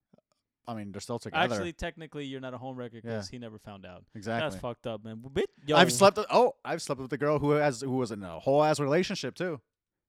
I 0.66 0.72
mean, 0.74 0.92
they're 0.92 1.00
still 1.02 1.18
together. 1.18 1.54
Actually, 1.54 1.74
technically, 1.74 2.24
you're 2.24 2.40
not 2.40 2.54
a 2.54 2.58
homewrecker 2.58 3.02
because 3.02 3.28
he 3.28 3.38
never 3.38 3.58
found 3.58 3.84
out. 3.84 4.04
exactly. 4.14 4.48
That's 4.48 4.60
fucked 4.60 4.86
up, 4.86 5.04
man. 5.04 5.22
Bit, 5.32 5.50
yo, 5.66 5.76
I've 5.76 5.92
slept. 5.92 6.16
With, 6.16 6.26
oh, 6.30 6.54
I've 6.64 6.80
slept 6.80 7.00
with 7.02 7.10
the 7.10 7.18
girl 7.18 7.38
who 7.38 7.50
has 7.50 7.82
who 7.82 7.90
was 7.96 8.10
in 8.10 8.22
a 8.22 8.38
whole 8.40 8.62
ass 8.64 8.80
relationship 8.80 9.34
too, 9.34 9.60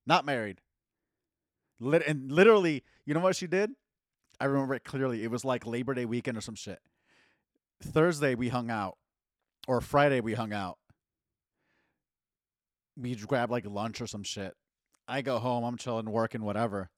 not 0.05 0.25
married. 0.25 0.61
Lit- 1.81 2.07
and 2.07 2.31
literally, 2.31 2.83
you 3.05 3.13
know 3.13 3.19
what 3.19 3.35
she 3.35 3.47
did? 3.47 3.71
I 4.39 4.45
remember 4.45 4.75
it 4.75 4.85
clearly. 4.85 5.23
It 5.23 5.31
was 5.31 5.43
like 5.43 5.65
Labor 5.65 5.93
Day 5.93 6.05
weekend 6.05 6.37
or 6.37 6.41
some 6.41 6.55
shit. 6.55 6.79
Thursday 7.81 8.35
we 8.35 8.49
hung 8.49 8.69
out, 8.69 8.97
or 9.67 9.81
Friday 9.81 10.21
we 10.21 10.33
hung 10.33 10.53
out. 10.53 10.77
We 12.97 13.15
grabbed 13.15 13.51
like 13.51 13.65
lunch 13.65 14.01
or 14.01 14.07
some 14.07 14.23
shit. 14.23 14.53
I 15.07 15.21
go 15.21 15.37
home. 15.39 15.63
I'm 15.63 15.77
chilling, 15.77 16.09
working, 16.09 16.43
whatever. 16.43 16.89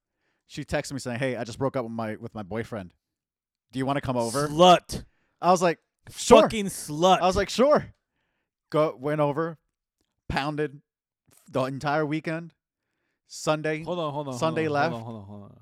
She 0.47 0.63
texts 0.63 0.93
me 0.93 0.99
saying, 0.99 1.19
"Hey, 1.19 1.36
I 1.36 1.43
just 1.43 1.57
broke 1.59 1.75
up 1.75 1.84
with 1.84 1.91
my 1.91 2.15
with 2.15 2.34
my 2.34 2.43
boyfriend. 2.43 2.93
Do 3.71 3.80
you 3.80 3.86
want 3.86 3.97
to 3.97 4.01
come 4.01 4.17
over?" 4.17 4.47
Slut. 4.47 5.03
I 5.41 5.51
was 5.51 5.61
like, 5.61 5.80
"Sure." 6.09 6.43
Fucking 6.43 6.67
slut. 6.67 7.19
I 7.19 7.25
was 7.25 7.36
like, 7.36 7.49
sure. 7.49 7.93
Go 8.69 8.95
went 8.99 9.21
over, 9.21 9.57
pounded 10.28 10.82
the 11.49 11.63
entire 11.63 12.05
weekend. 12.05 12.53
Sunday, 13.28 13.84
hold 13.84 13.99
on, 13.99 14.13
hold 14.13 14.28
on. 14.30 14.38
Sunday 14.38 14.65
hold 14.65 14.78
on, 14.78 14.91
left. 14.91 14.93
Hold 14.93 15.03
on, 15.03 15.05
hold 15.05 15.21
on, 15.21 15.28
hold 15.28 15.51
on. 15.51 15.59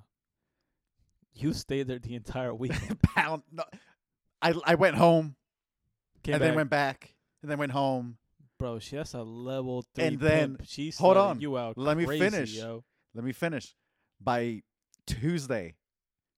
You 1.34 1.54
stayed 1.54 1.88
there 1.88 2.00
the 2.00 2.16
entire 2.16 2.54
week. 2.54 2.74
pound. 3.04 3.44
No, 3.52 3.64
I 4.52 4.54
I 4.66 4.76
went 4.76 4.96
home 4.96 5.36
Came 6.24 6.36
and 6.36 6.40
back. 6.42 6.48
then 6.50 6.56
went 6.56 6.70
back 6.70 7.14
and 7.42 7.52
then 7.52 7.58
went 7.58 7.72
home. 7.72 8.18
Bro, 8.58 8.80
she 8.80 8.96
has 8.96 9.14
a 9.14 9.22
level 9.24 9.84
three. 9.94 10.06
And 10.06 10.20
then- 10.20 10.56
pimp. 10.58 10.68
she's 10.68 10.98
hold 10.98 11.18
on. 11.18 11.42
you 11.42 11.58
out. 11.58 11.78
Let 11.78 11.98
me 11.98 12.06
finish. 12.06 12.54
yo. 12.54 12.84
Let 13.14 13.24
me 13.24 13.32
finish. 13.34 13.76
By 14.22 14.64
Tuesday, 15.06 15.76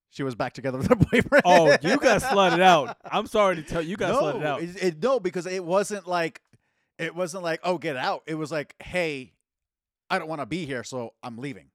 she 0.10 0.24
was 0.24 0.36
back 0.36 0.54
together 0.54 0.78
with 0.78 0.88
her 0.88 0.96
boyfriend. 1.12 1.44
Oh, 1.46 1.72
you 1.82 1.98
got 1.98 2.22
slutted 2.22 2.60
out. 2.62 2.98
I'm 3.06 3.28
sorry 3.28 3.56
to 3.58 3.62
tell 3.62 3.82
you, 3.82 3.90
you 3.90 3.98
got 3.98 4.10
no, 4.14 4.22
slutted 4.22 4.46
out. 4.46 4.62
It, 4.62 4.84
it- 4.84 5.04
no, 5.04 5.20
because 5.20 5.46
it 5.46 5.64
wasn't 5.64 6.08
like 6.08 6.42
It 6.98 7.16
wasn't 7.16 7.44
like, 7.44 7.60
oh, 7.64 7.78
get 7.78 7.96
out. 7.98 8.24
It 8.26 8.36
was 8.36 8.52
like, 8.52 8.74
hey, 8.82 9.34
I 10.10 10.18
don't 10.20 10.28
want 10.28 10.42
to 10.42 10.46
be 10.48 10.66
here, 10.66 10.84
so 10.84 11.14
I'm 11.22 11.38
leaving. 11.38 11.70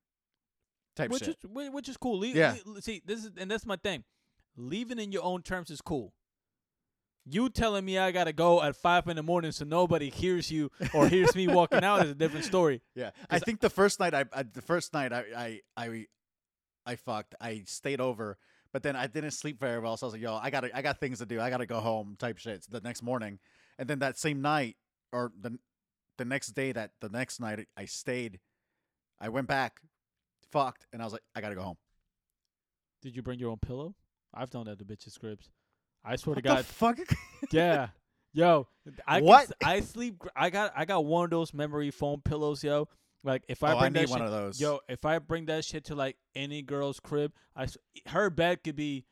Type 0.97 1.11
which 1.11 1.25
shit. 1.25 1.37
is 1.43 1.71
which 1.71 1.89
is 1.89 1.97
cool. 1.97 2.19
Leave, 2.19 2.35
Yeah. 2.37 2.57
le- 2.67 2.83
see, 2.83 3.01
this 3.07 3.25
is 3.25 3.31
and 3.39 3.51
that's 3.51 3.65
my 3.65 3.77
thing. 3.77 4.05
Leaving 4.57 4.99
in 4.99 5.13
your 5.13 5.23
own 5.23 5.41
terms 5.43 5.71
is 5.71 5.81
cool. 5.81 6.13
You 7.25 7.49
telling 7.51 7.85
me 7.85 7.99
I 7.99 8.11
gotta 8.11 8.33
go 8.33 8.61
at 8.63 8.75
five 8.75 9.07
in 9.07 9.17
the 9.17 9.23
morning 9.23 9.53
so 9.53 9.65
nobody 9.65 10.11
hears 10.11 10.51
you 10.51 10.71
or 10.93 11.09
hears 11.09 11.35
me 11.37 11.47
walking 11.47 11.85
out 11.85 12.05
is 12.05 12.11
a 12.11 12.15
different 12.15 12.45
story. 12.45 12.81
Yeah, 12.95 13.11
I 13.31 13.39
think 13.39 13.61
the 13.61 13.71
first 13.71 14.01
night 14.01 14.13
I, 14.15 14.25
I 14.33 14.43
the 14.43 14.63
first 14.63 14.93
night 14.93 15.13
I, 15.13 15.25
I 15.37 15.61
I 15.77 16.07
I 16.85 16.97
fucked. 16.97 17.35
I 17.41 17.63
stayed 17.67 18.01
over, 18.01 18.39
but 18.73 18.83
then 18.83 18.97
I 18.97 19.07
didn't 19.07 19.31
sleep 19.33 19.61
very 19.61 19.79
well. 19.79 19.97
So 19.97 20.07
I 20.07 20.09
was 20.09 20.15
like, 20.15 20.23
"Yo, 20.23 20.35
I 20.37 20.51
got 20.51 20.63
to 20.63 20.77
I 20.77 20.83
got 20.83 20.99
things 20.99 21.19
to 21.21 21.27
do. 21.27 21.41
I 21.41 21.49
got 21.49 21.59
to 21.59 21.67
go 21.67 21.79
home." 21.81 22.17
Type 22.19 22.39
shit. 22.39 22.67
the 22.69 22.81
next 22.81 23.03
morning, 23.03 23.39
and 23.79 23.89
then 23.89 24.01
that 24.01 24.19
same 24.19 24.43
night 24.43 24.77
or 25.13 25.33
the 25.41 25.59
the 26.19 26.25
next 26.25 26.49
day 26.49 26.73
that 26.73 26.91
the 27.01 27.09
next 27.09 27.41
night 27.41 27.69
I 27.77 27.85
stayed, 27.85 28.41
I 29.21 29.29
went 29.29 29.47
back, 29.47 29.81
fucked, 30.51 30.87
and 30.93 31.01
I 31.01 31.05
was 31.05 31.13
like, 31.13 31.23
"I 31.37 31.41
got 31.41 31.51
to 31.51 31.55
go 31.55 31.63
home." 31.63 31.79
Did 33.01 33.15
you 33.15 33.23
bring 33.23 33.39
your 33.39 33.51
own 33.51 33.59
pillow? 33.59 33.95
I've 34.35 34.51
done 34.51 34.65
that 34.65 34.79
to 34.79 34.85
bitches' 34.85 35.19
cribs. 35.19 35.51
I 36.05 36.17
swear 36.17 36.35
What 36.35 36.43
to 36.45 36.49
the 36.49 36.55
God, 36.57 36.65
fuck? 36.67 36.99
yeah, 37.53 37.89
yo, 38.33 38.67
I 39.07 39.19
can 39.19 39.25
What? 39.27 39.43
s- 39.45 39.53
I 39.65 39.81
sleep. 39.81 40.23
I 40.35 40.51
got 40.51 40.73
I 40.77 40.85
got 40.85 41.05
one 41.05 41.25
of 41.25 41.31
those 41.31 41.55
memory 41.55 41.91
foam 41.91 42.21
pillows, 42.25 42.63
yo. 42.65 42.89
Like 43.25 43.45
if 43.49 43.63
I 43.63 43.73
oh, 43.73 43.77
I 43.77 43.81
bring 43.83 43.93
need 43.93 44.09
that 44.09 44.11
one 44.11 44.19
shit, 44.19 44.27
of 44.27 44.33
those. 44.33 44.61
Yo, 44.61 44.81
if 44.89 45.05
I 45.05 45.19
bring 45.21 45.47
that 45.47 45.65
shit 45.65 45.85
to 45.85 45.95
like 45.95 46.17
any 46.35 46.63
girl's 46.63 46.99
crib, 46.99 47.33
I 47.55 47.67
her 48.09 48.31
bed 48.31 48.65
could 48.65 48.75
be 48.77 49.05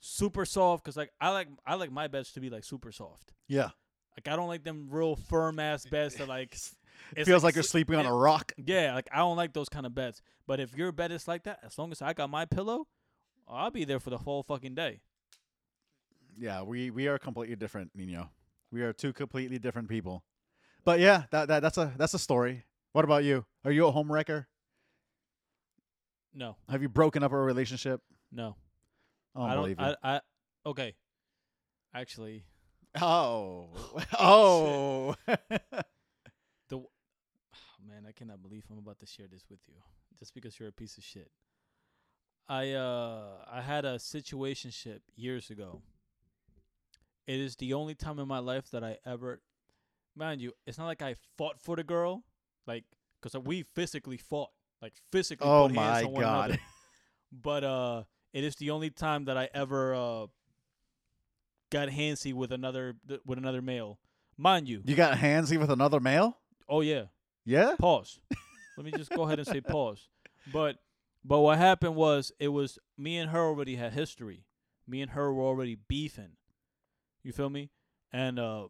super 0.00 0.44
soft 0.44 0.84
because 0.84 0.96
like 0.96 1.10
I 1.20 1.30
like 1.30 1.48
I 1.66 1.74
like 1.74 1.90
my 1.90 2.06
beds 2.06 2.30
to 2.32 2.40
be 2.40 2.50
like 2.50 2.62
super 2.62 2.92
soft. 2.92 3.32
yeah, 3.48 3.70
Like 4.16 4.28
I 4.32 4.36
don't 4.36 4.46
like 4.46 4.62
them 4.62 4.86
real 4.90 5.16
firm 5.16 5.58
ass 5.58 5.84
beds 5.86 6.14
that 6.16 6.28
like 6.28 6.56
it 7.16 7.24
feels 7.24 7.42
like, 7.42 7.56
you're 7.56 7.64
sli- 7.64 7.68
sleeping 7.68 7.96
on 7.96 8.06
a 8.06 8.14
rock. 8.14 8.52
Yeah, 8.56 8.94
like 8.94 9.08
I 9.12 9.18
don't 9.18 9.36
like 9.36 9.54
those 9.54 9.68
kind 9.68 9.86
of 9.86 9.94
beds. 9.94 10.22
But 10.46 10.60
if 10.60 10.76
your 10.76 10.92
bed 10.92 11.10
is 11.10 11.26
like 11.26 11.42
that, 11.44 11.58
as 11.64 11.76
long 11.78 11.90
as 11.90 12.00
I 12.00 12.12
got 12.12 12.30
my 12.30 12.44
pillow, 12.44 12.86
I'll 13.48 13.72
be 13.72 13.84
there 13.84 13.98
for 13.98 14.10
the 14.10 14.18
whole 14.18 14.44
fucking 14.44 14.76
day. 14.76 15.00
Yeah, 16.38 16.62
we 16.62 16.90
we 16.90 17.08
are 17.08 17.18
completely 17.18 17.56
different, 17.56 17.90
Nino. 17.94 18.30
We 18.70 18.82
are 18.82 18.92
two 18.92 19.12
completely 19.12 19.58
different 19.58 19.88
people. 19.88 20.22
But 20.84 21.00
yeah, 21.00 21.24
that, 21.30 21.48
that 21.48 21.60
that's 21.60 21.78
a 21.78 21.92
that's 21.96 22.14
a 22.14 22.18
story. 22.18 22.64
What 22.92 23.04
about 23.04 23.24
you? 23.24 23.44
Are 23.64 23.72
you 23.72 23.86
a 23.86 23.90
home 23.90 24.10
wrecker? 24.10 24.46
No, 26.34 26.56
Have 26.68 26.82
you 26.82 26.88
broken 26.88 27.22
up 27.22 27.32
a 27.32 27.36
relationship? 27.36 28.00
no, 28.30 28.56
I 29.34 29.40
I 29.40 29.46
don't 29.46 29.54
don't. 29.54 29.62
believe 29.64 29.80
you. 29.80 29.94
I, 30.02 30.16
I 30.16 30.20
okay. 30.66 30.94
Actually, 31.94 32.44
oh, 33.00 33.70
oh. 34.20 35.14
the 35.26 36.76
oh, 36.76 36.90
man, 37.86 38.04
I 38.06 38.12
cannot 38.12 38.42
believe 38.42 38.64
I'm 38.70 38.78
about 38.78 39.00
to 39.00 39.06
share 39.06 39.26
this 39.26 39.44
with 39.50 39.60
you 39.66 39.74
just 40.18 40.34
because 40.34 40.58
you're 40.60 40.68
a 40.68 40.72
piece 40.72 40.98
of 40.98 41.04
shit. 41.04 41.30
I 42.48 42.72
uh 42.72 43.44
I 43.50 43.60
had 43.62 43.84
a 43.84 43.96
situationship 43.96 45.00
years 45.16 45.50
ago. 45.50 45.82
It 47.28 47.40
is 47.40 47.56
the 47.56 47.74
only 47.74 47.94
time 47.94 48.18
in 48.18 48.26
my 48.26 48.38
life 48.38 48.70
that 48.70 48.82
I 48.82 48.96
ever 49.04 49.42
mind 50.16 50.40
you, 50.40 50.52
it's 50.66 50.78
not 50.78 50.86
like 50.86 51.02
I 51.02 51.14
fought 51.36 51.60
for 51.60 51.76
the 51.76 51.84
girl, 51.84 52.24
like 52.66 52.84
cuz 53.20 53.34
we 53.34 53.62
physically 53.62 54.16
fought, 54.16 54.48
like 54.80 54.94
physically 55.12 55.46
oh 55.46 55.68
put 55.68 55.76
hands 55.76 56.04
my 56.04 56.10
on 56.10 56.20
god. 56.20 56.58
But 57.30 57.64
uh 57.64 58.04
it 58.32 58.44
is 58.44 58.56
the 58.56 58.70
only 58.70 58.88
time 58.88 59.26
that 59.26 59.36
I 59.36 59.50
ever 59.52 59.94
uh 59.94 60.26
got 61.70 61.90
handsy 61.90 62.32
with 62.32 62.50
another 62.50 62.96
with 63.26 63.36
another 63.38 63.60
male. 63.60 64.00
Mind 64.38 64.66
you. 64.66 64.80
You 64.86 64.96
got 64.96 65.18
handsy 65.18 65.58
with 65.58 65.70
another 65.70 66.00
male? 66.00 66.38
Oh 66.66 66.80
yeah. 66.80 67.04
Yeah. 67.44 67.74
Pause. 67.78 68.20
Let 68.78 68.86
me 68.86 68.92
just 68.92 69.10
go 69.10 69.24
ahead 69.24 69.38
and 69.38 69.46
say 69.46 69.60
pause. 69.76 70.08
But 70.50 70.78
but 71.22 71.40
what 71.40 71.58
happened 71.58 71.94
was 71.94 72.32
it 72.38 72.48
was 72.48 72.78
me 72.96 73.18
and 73.18 73.30
her 73.32 73.40
already 73.40 73.76
had 73.76 73.92
history. 73.92 74.46
Me 74.86 75.02
and 75.02 75.10
her 75.10 75.30
were 75.34 75.44
already 75.44 75.74
beefing. 75.74 76.38
You 77.28 77.34
feel 77.34 77.50
me? 77.50 77.68
And 78.10 78.38
uh 78.38 78.68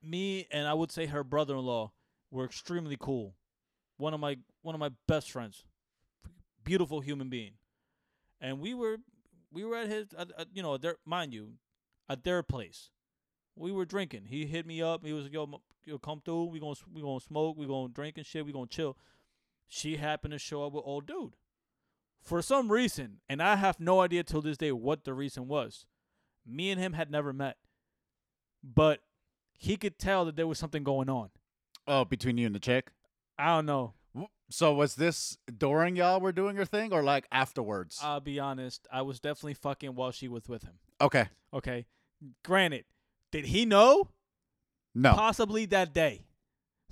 me 0.00 0.46
and 0.52 0.68
I 0.68 0.72
would 0.72 0.92
say 0.92 1.06
her 1.06 1.24
brother-in-law 1.24 1.90
were 2.30 2.44
extremely 2.44 2.96
cool. 2.96 3.34
One 3.96 4.14
of 4.14 4.20
my 4.20 4.36
one 4.62 4.76
of 4.76 4.78
my 4.78 4.90
best 5.08 5.32
friends. 5.32 5.64
Beautiful 6.62 7.00
human 7.00 7.28
being. 7.28 7.54
And 8.40 8.60
we 8.60 8.72
were 8.72 8.98
we 9.50 9.64
were 9.64 9.74
at 9.74 9.88
his 9.88 10.14
at, 10.16 10.30
at, 10.38 10.46
you 10.54 10.62
know, 10.62 10.78
their 10.78 10.98
mind 11.04 11.34
you, 11.34 11.54
at 12.08 12.22
their 12.22 12.44
place. 12.44 12.90
We 13.56 13.72
were 13.72 13.84
drinking. 13.84 14.26
He 14.26 14.46
hit 14.46 14.66
me 14.66 14.80
up. 14.80 15.04
He 15.04 15.12
was 15.12 15.26
"Yo, 15.28 15.60
yo, 15.84 15.98
come 15.98 16.22
through. 16.24 16.44
We 16.44 16.60
gonna 16.60 16.76
we 16.92 17.02
gonna 17.02 17.18
smoke. 17.18 17.56
We 17.58 17.66
gonna 17.66 17.92
drink 17.92 18.16
and 18.16 18.24
shit. 18.24 18.46
We 18.46 18.52
gonna 18.52 18.68
chill." 18.68 18.96
She 19.66 19.96
happened 19.96 20.34
to 20.34 20.38
show 20.38 20.64
up 20.64 20.72
with 20.72 20.84
old 20.86 21.06
dude. 21.06 21.34
For 22.24 22.40
some 22.40 22.72
reason, 22.72 23.18
and 23.28 23.42
I 23.42 23.56
have 23.56 23.78
no 23.78 24.00
idea 24.00 24.22
till 24.24 24.40
this 24.40 24.56
day 24.56 24.72
what 24.72 25.04
the 25.04 25.12
reason 25.12 25.46
was. 25.46 25.86
Me 26.46 26.70
and 26.70 26.80
him 26.80 26.94
had 26.94 27.10
never 27.10 27.32
met, 27.32 27.56
but 28.62 29.00
he 29.58 29.76
could 29.76 29.98
tell 29.98 30.24
that 30.24 30.36
there 30.36 30.46
was 30.46 30.58
something 30.58 30.82
going 30.84 31.08
on. 31.10 31.30
Oh, 31.86 32.04
between 32.04 32.38
you 32.38 32.46
and 32.46 32.54
the 32.54 32.60
chick. 32.60 32.90
I 33.38 33.48
don't 33.56 33.66
know. 33.66 33.94
So 34.50 34.74
was 34.74 34.94
this 34.94 35.38
during 35.56 35.96
y'all 35.96 36.20
were 36.20 36.32
doing 36.32 36.54
your 36.56 36.64
thing 36.66 36.92
or 36.92 37.02
like 37.02 37.26
afterwards? 37.32 37.98
I'll 38.02 38.20
be 38.20 38.38
honest. 38.38 38.86
I 38.92 39.02
was 39.02 39.18
definitely 39.20 39.54
fucking 39.54 39.94
while 39.94 40.10
she 40.12 40.28
was 40.28 40.48
with 40.48 40.62
him. 40.62 40.74
okay. 41.00 41.28
Okay. 41.52 41.86
Granted, 42.42 42.84
did 43.32 43.46
he 43.46 43.64
know? 43.66 44.08
No. 44.94 45.12
Possibly 45.14 45.66
that 45.66 45.92
day. 45.92 46.24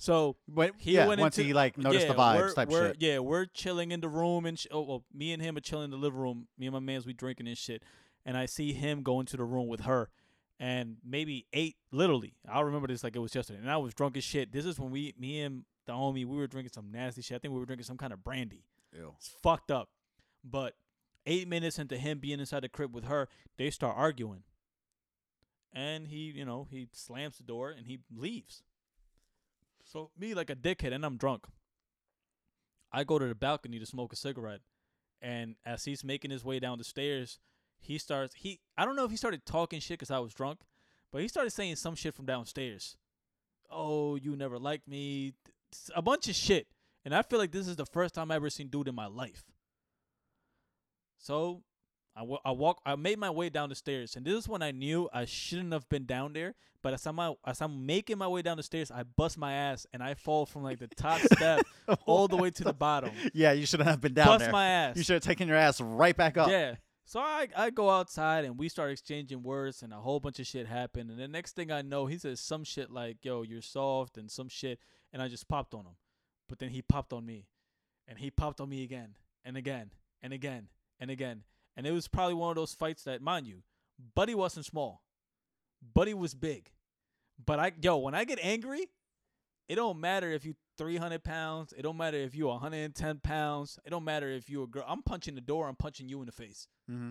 So 0.02 0.34
But 0.48 0.72
he 0.78 0.94
yeah, 0.94 1.06
went 1.06 1.20
once 1.20 1.38
into- 1.38 1.46
he 1.46 1.54
like 1.54 1.78
noticed 1.78 2.06
yeah, 2.06 2.12
the 2.12 2.18
vibes 2.18 2.36
we're, 2.36 2.54
type 2.54 2.68
we're, 2.68 2.88
shit. 2.88 2.96
Yeah, 2.98 3.18
we're 3.20 3.46
chilling 3.46 3.92
in 3.92 4.00
the 4.00 4.08
room 4.08 4.46
and 4.46 4.58
sh- 4.58 4.66
oh, 4.72 4.80
well, 4.80 5.04
me 5.14 5.32
and 5.32 5.40
him 5.40 5.56
are 5.56 5.60
chilling 5.60 5.84
in 5.84 5.90
the 5.92 5.96
living 5.96 6.18
room. 6.18 6.48
Me 6.58 6.66
and 6.66 6.72
my 6.74 6.80
man's 6.80 7.06
we 7.06 7.12
drinking 7.12 7.46
and 7.46 7.56
shit. 7.56 7.84
And 8.26 8.36
I 8.36 8.46
see 8.46 8.72
him 8.72 9.04
go 9.04 9.20
into 9.20 9.36
the 9.36 9.44
room 9.44 9.68
with 9.68 9.82
her, 9.82 10.10
and 10.58 10.96
maybe 11.04 11.46
eight, 11.52 11.76
literally. 11.92 12.34
I 12.52 12.62
remember 12.62 12.88
this 12.88 13.04
like 13.04 13.14
it 13.14 13.20
was 13.20 13.32
yesterday. 13.32 13.60
And 13.60 13.70
I 13.70 13.76
was 13.76 13.94
drunk 13.94 14.16
as 14.16 14.24
shit. 14.24 14.50
This 14.50 14.64
is 14.64 14.76
when 14.76 14.90
we, 14.90 15.14
me 15.20 15.40
and 15.40 15.62
the 15.86 15.92
homie, 15.92 16.26
we 16.26 16.36
were 16.36 16.48
drinking 16.48 16.72
some 16.74 16.90
nasty 16.90 17.22
shit. 17.22 17.36
I 17.36 17.38
think 17.38 17.54
we 17.54 17.60
were 17.60 17.66
drinking 17.66 17.84
some 17.84 17.96
kind 17.96 18.12
of 18.12 18.24
brandy. 18.24 18.64
Ew. 18.92 19.14
It's 19.18 19.28
fucked 19.28 19.70
up. 19.70 19.88
But 20.42 20.74
eight 21.26 21.46
minutes 21.46 21.78
into 21.78 21.96
him 21.96 22.18
being 22.18 22.40
inside 22.40 22.64
the 22.64 22.68
crib 22.68 22.92
with 22.92 23.04
her, 23.04 23.28
they 23.56 23.70
start 23.70 23.94
arguing. 23.96 24.42
And 25.72 26.08
he, 26.08 26.32
you 26.34 26.44
know, 26.44 26.66
he 26.68 26.88
slams 26.92 27.38
the 27.38 27.44
door 27.44 27.70
and 27.70 27.86
he 27.86 28.00
leaves. 28.12 28.64
So 29.92 30.10
me 30.18 30.32
like 30.32 30.48
a 30.48 30.56
dickhead 30.56 30.94
and 30.94 31.04
I'm 31.04 31.18
drunk. 31.18 31.46
I 32.90 33.04
go 33.04 33.18
to 33.18 33.26
the 33.26 33.34
balcony 33.34 33.78
to 33.78 33.84
smoke 33.84 34.14
a 34.14 34.16
cigarette. 34.16 34.62
And 35.20 35.56
as 35.66 35.84
he's 35.84 36.02
making 36.02 36.30
his 36.30 36.44
way 36.44 36.58
down 36.58 36.78
the 36.78 36.84
stairs, 36.84 37.38
he 37.78 37.98
starts 37.98 38.34
he 38.34 38.60
I 38.78 38.86
don't 38.86 38.96
know 38.96 39.04
if 39.04 39.10
he 39.10 39.18
started 39.18 39.44
talking 39.44 39.80
shit 39.80 39.98
cuz 39.98 40.10
I 40.10 40.18
was 40.18 40.32
drunk, 40.32 40.60
but 41.12 41.20
he 41.20 41.28
started 41.28 41.50
saying 41.50 41.76
some 41.76 41.94
shit 41.94 42.14
from 42.14 42.24
downstairs. 42.24 42.96
Oh, 43.70 44.16
you 44.16 44.34
never 44.34 44.58
liked 44.58 44.88
me. 44.88 45.34
A 45.94 46.00
bunch 46.00 46.26
of 46.26 46.34
shit. 46.34 46.68
And 47.04 47.14
I 47.14 47.20
feel 47.20 47.38
like 47.38 47.52
this 47.52 47.68
is 47.68 47.76
the 47.76 47.86
first 47.86 48.14
time 48.14 48.30
I 48.30 48.36
ever 48.36 48.48
seen 48.48 48.68
dude 48.68 48.88
in 48.88 48.94
my 48.94 49.06
life. 49.06 49.44
So 51.18 51.64
I 52.14 52.50
walk 52.50 52.80
I 52.84 52.94
made 52.96 53.18
my 53.18 53.30
way 53.30 53.48
down 53.48 53.70
the 53.70 53.74
stairs 53.74 54.16
and 54.16 54.24
this 54.24 54.34
is 54.34 54.48
when 54.48 54.62
I 54.62 54.70
knew 54.70 55.08
I 55.12 55.24
shouldn't 55.24 55.72
have 55.72 55.88
been 55.88 56.04
down 56.04 56.32
there. 56.32 56.54
But 56.82 56.94
as 56.94 57.06
I'm 57.06 57.18
as 57.18 57.62
I'm 57.62 57.86
making 57.86 58.18
my 58.18 58.28
way 58.28 58.42
down 58.42 58.56
the 58.56 58.62
stairs, 58.62 58.90
I 58.90 59.04
bust 59.04 59.38
my 59.38 59.52
ass 59.52 59.86
and 59.92 60.02
I 60.02 60.14
fall 60.14 60.46
from 60.46 60.62
like 60.62 60.78
the 60.78 60.88
top 60.88 61.20
step 61.32 61.64
all 62.06 62.28
the 62.28 62.36
way 62.36 62.50
to 62.50 62.64
the 62.64 62.72
bottom. 62.72 63.12
Yeah, 63.32 63.52
you 63.52 63.66
shouldn't 63.66 63.88
have 63.88 64.00
been 64.00 64.14
down 64.14 64.26
Bust 64.26 64.38
there. 64.40 64.48
Bust 64.48 64.52
my 64.52 64.66
ass. 64.66 64.96
You 64.96 65.04
should 65.04 65.14
have 65.14 65.22
taken 65.22 65.48
your 65.48 65.56
ass 65.56 65.80
right 65.80 66.16
back 66.16 66.36
up. 66.36 66.48
Yeah. 66.50 66.74
So 67.04 67.20
I 67.20 67.48
I 67.56 67.70
go 67.70 67.88
outside 67.88 68.44
and 68.44 68.58
we 68.58 68.68
start 68.68 68.90
exchanging 68.90 69.42
words 69.42 69.82
and 69.82 69.92
a 69.92 69.96
whole 69.96 70.20
bunch 70.20 70.38
of 70.38 70.46
shit 70.46 70.66
happened 70.66 71.10
and 71.10 71.18
the 71.18 71.28
next 71.28 71.56
thing 71.56 71.70
I 71.70 71.82
know 71.82 72.06
he 72.06 72.18
says 72.18 72.40
some 72.40 72.64
shit 72.64 72.90
like 72.90 73.18
yo 73.24 73.42
you're 73.42 73.62
soft 73.62 74.16
and 74.18 74.30
some 74.30 74.48
shit 74.48 74.78
and 75.12 75.22
I 75.22 75.28
just 75.28 75.48
popped 75.48 75.74
on 75.74 75.80
him, 75.80 75.96
but 76.48 76.58
then 76.58 76.70
he 76.70 76.80
popped 76.80 77.12
on 77.12 77.26
me, 77.26 77.48
and 78.08 78.18
he 78.18 78.30
popped 78.30 78.60
on 78.60 78.68
me 78.70 78.82
again 78.82 79.16
and 79.44 79.56
again 79.56 79.90
and 80.22 80.32
again 80.32 80.68
and 80.98 81.10
again 81.10 81.42
and 81.76 81.86
it 81.86 81.92
was 81.92 82.08
probably 82.08 82.34
one 82.34 82.50
of 82.50 82.56
those 82.56 82.74
fights 82.74 83.04
that 83.04 83.22
mind 83.22 83.46
you, 83.46 83.62
Buddy 84.14 84.34
wasn't 84.34 84.66
small, 84.66 85.02
Buddy 85.94 86.14
was 86.14 86.34
big, 86.34 86.70
but 87.44 87.58
I 87.58 87.72
yo 87.80 87.98
when 87.98 88.14
I 88.14 88.24
get 88.24 88.38
angry, 88.42 88.88
it 89.68 89.76
don't 89.76 90.00
matter 90.00 90.30
if 90.30 90.44
you 90.44 90.54
300 90.78 91.22
pounds. 91.22 91.72
It 91.76 91.82
don't 91.82 91.96
matter 91.96 92.16
if 92.16 92.34
you 92.34 92.46
110 92.46 93.18
pounds. 93.18 93.78
It 93.84 93.90
don't 93.90 94.04
matter 94.04 94.28
if 94.28 94.48
you 94.48 94.62
a 94.62 94.66
girl. 94.66 94.84
I'm 94.86 95.02
punching 95.02 95.34
the 95.34 95.40
door. 95.40 95.68
I'm 95.68 95.76
punching 95.76 96.08
you 96.08 96.20
in 96.20 96.26
the 96.26 96.32
face. 96.32 96.66
Mm-hmm. 96.90 97.10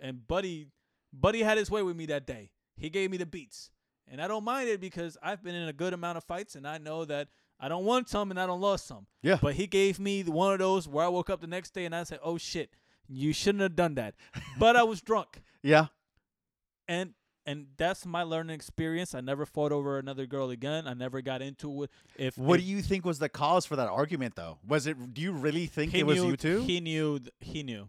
And 0.00 0.26
Buddy, 0.26 0.68
Buddy 1.12 1.42
had 1.42 1.58
his 1.58 1.70
way 1.70 1.82
with 1.82 1.96
me 1.96 2.06
that 2.06 2.26
day. 2.26 2.50
He 2.76 2.90
gave 2.90 3.10
me 3.10 3.16
the 3.16 3.26
beats, 3.26 3.70
and 4.06 4.22
I 4.22 4.28
don't 4.28 4.44
mind 4.44 4.68
it 4.68 4.80
because 4.80 5.16
I've 5.22 5.42
been 5.42 5.54
in 5.54 5.68
a 5.68 5.72
good 5.72 5.92
amount 5.92 6.16
of 6.16 6.24
fights, 6.24 6.54
and 6.54 6.66
I 6.66 6.78
know 6.78 7.04
that 7.06 7.28
I 7.58 7.68
don't 7.68 7.84
want 7.84 8.08
some 8.08 8.30
and 8.30 8.38
I 8.38 8.46
don't 8.46 8.60
lose 8.60 8.82
some. 8.82 9.06
Yeah. 9.20 9.38
But 9.42 9.54
he 9.54 9.66
gave 9.66 9.98
me 9.98 10.22
one 10.22 10.52
of 10.52 10.60
those 10.60 10.86
where 10.86 11.04
I 11.04 11.08
woke 11.08 11.28
up 11.28 11.40
the 11.40 11.48
next 11.48 11.74
day 11.74 11.86
and 11.86 11.94
I 11.94 12.04
said, 12.04 12.20
"Oh 12.22 12.38
shit, 12.38 12.70
you 13.08 13.32
shouldn't 13.32 13.62
have 13.62 13.74
done 13.76 13.94
that." 13.96 14.14
but 14.58 14.76
I 14.76 14.82
was 14.84 15.00
drunk, 15.00 15.42
Yeah. 15.62 15.86
and 16.86 17.14
and 17.46 17.68
that's 17.78 18.04
my 18.04 18.22
learning 18.24 18.54
experience. 18.54 19.14
I 19.14 19.20
never 19.22 19.46
fought 19.46 19.72
over 19.72 19.98
another 19.98 20.26
girl 20.26 20.50
again. 20.50 20.86
I 20.86 20.92
never 20.94 21.22
got 21.22 21.40
into 21.40 21.84
it. 21.84 21.90
If 22.16 22.36
What 22.36 22.60
if 22.60 22.66
do 22.66 22.70
you 22.70 22.82
think 22.82 23.06
was 23.06 23.18
the 23.18 23.28
cause 23.30 23.64
for 23.64 23.76
that 23.76 23.88
argument, 23.88 24.36
though? 24.36 24.58
Was 24.66 24.86
it? 24.86 25.14
Do 25.14 25.22
you 25.22 25.32
really 25.32 25.66
think 25.66 25.94
it 25.94 26.04
was 26.04 26.18
knew, 26.22 26.30
you 26.30 26.36
two? 26.36 26.60
He 26.62 26.80
knew. 26.80 27.20
He 27.40 27.62
knew. 27.62 27.88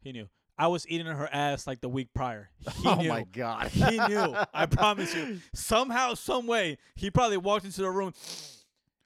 He 0.00 0.10
knew. 0.12 0.28
I 0.58 0.68
was 0.68 0.88
eating 0.88 1.06
her 1.06 1.28
ass 1.32 1.66
like 1.66 1.80
the 1.82 1.88
week 1.88 2.08
prior. 2.14 2.48
He 2.82 2.88
oh 2.88 2.94
knew. 2.96 3.08
my 3.10 3.22
god! 3.24 3.68
He 3.68 3.98
knew. 4.08 4.34
I 4.54 4.66
promise 4.70 5.14
you. 5.14 5.40
Somehow, 5.54 6.14
some 6.14 6.46
way, 6.46 6.78
he 6.94 7.10
probably 7.10 7.36
walked 7.36 7.64
into 7.66 7.82
the 7.82 7.90
room. 7.90 8.12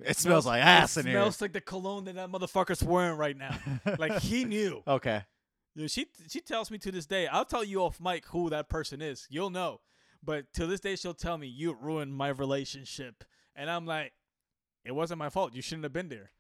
it 0.03 0.17
smells 0.17 0.47
like 0.47 0.63
ass 0.65 0.97
it 0.97 1.01
in 1.01 1.07
here. 1.07 1.17
smells 1.21 1.41
like 1.43 1.53
the 1.53 1.61
cologne 1.61 2.05
that 2.05 2.15
that 2.15 2.31
motherfucker's 2.31 2.83
wearing 2.83 3.19
right 3.19 3.37
now. 3.37 3.59
like 3.99 4.21
he 4.23 4.45
knew. 4.45 4.83
okay. 4.87 5.23
She 5.89 6.07
she 6.28 6.41
tells 6.41 6.70
me 6.70 6.78
to 6.78 6.91
this 6.93 7.07
day. 7.07 7.26
I'll 7.26 7.45
tell 7.45 7.64
you 7.64 7.83
off 7.83 8.01
mic 8.01 8.26
who 8.26 8.51
that 8.51 8.68
person 8.68 9.01
is. 9.03 9.26
You'll 9.31 9.51
know. 9.51 9.81
But 10.22 10.53
to 10.55 10.66
this 10.66 10.81
day, 10.81 10.97
she'll 10.97 11.14
tell 11.14 11.39
me 11.39 11.47
you 11.47 11.72
ruined 11.81 12.14
my 12.14 12.28
relationship, 12.28 13.24
and 13.57 13.70
I'm 13.70 13.87
like, 13.87 14.12
it 14.85 14.93
wasn't 14.93 15.18
my 15.18 15.31
fault. 15.31 15.55
You 15.55 15.62
shouldn't 15.62 15.85
have 15.85 15.93
been 15.95 16.09
there. 16.11 16.31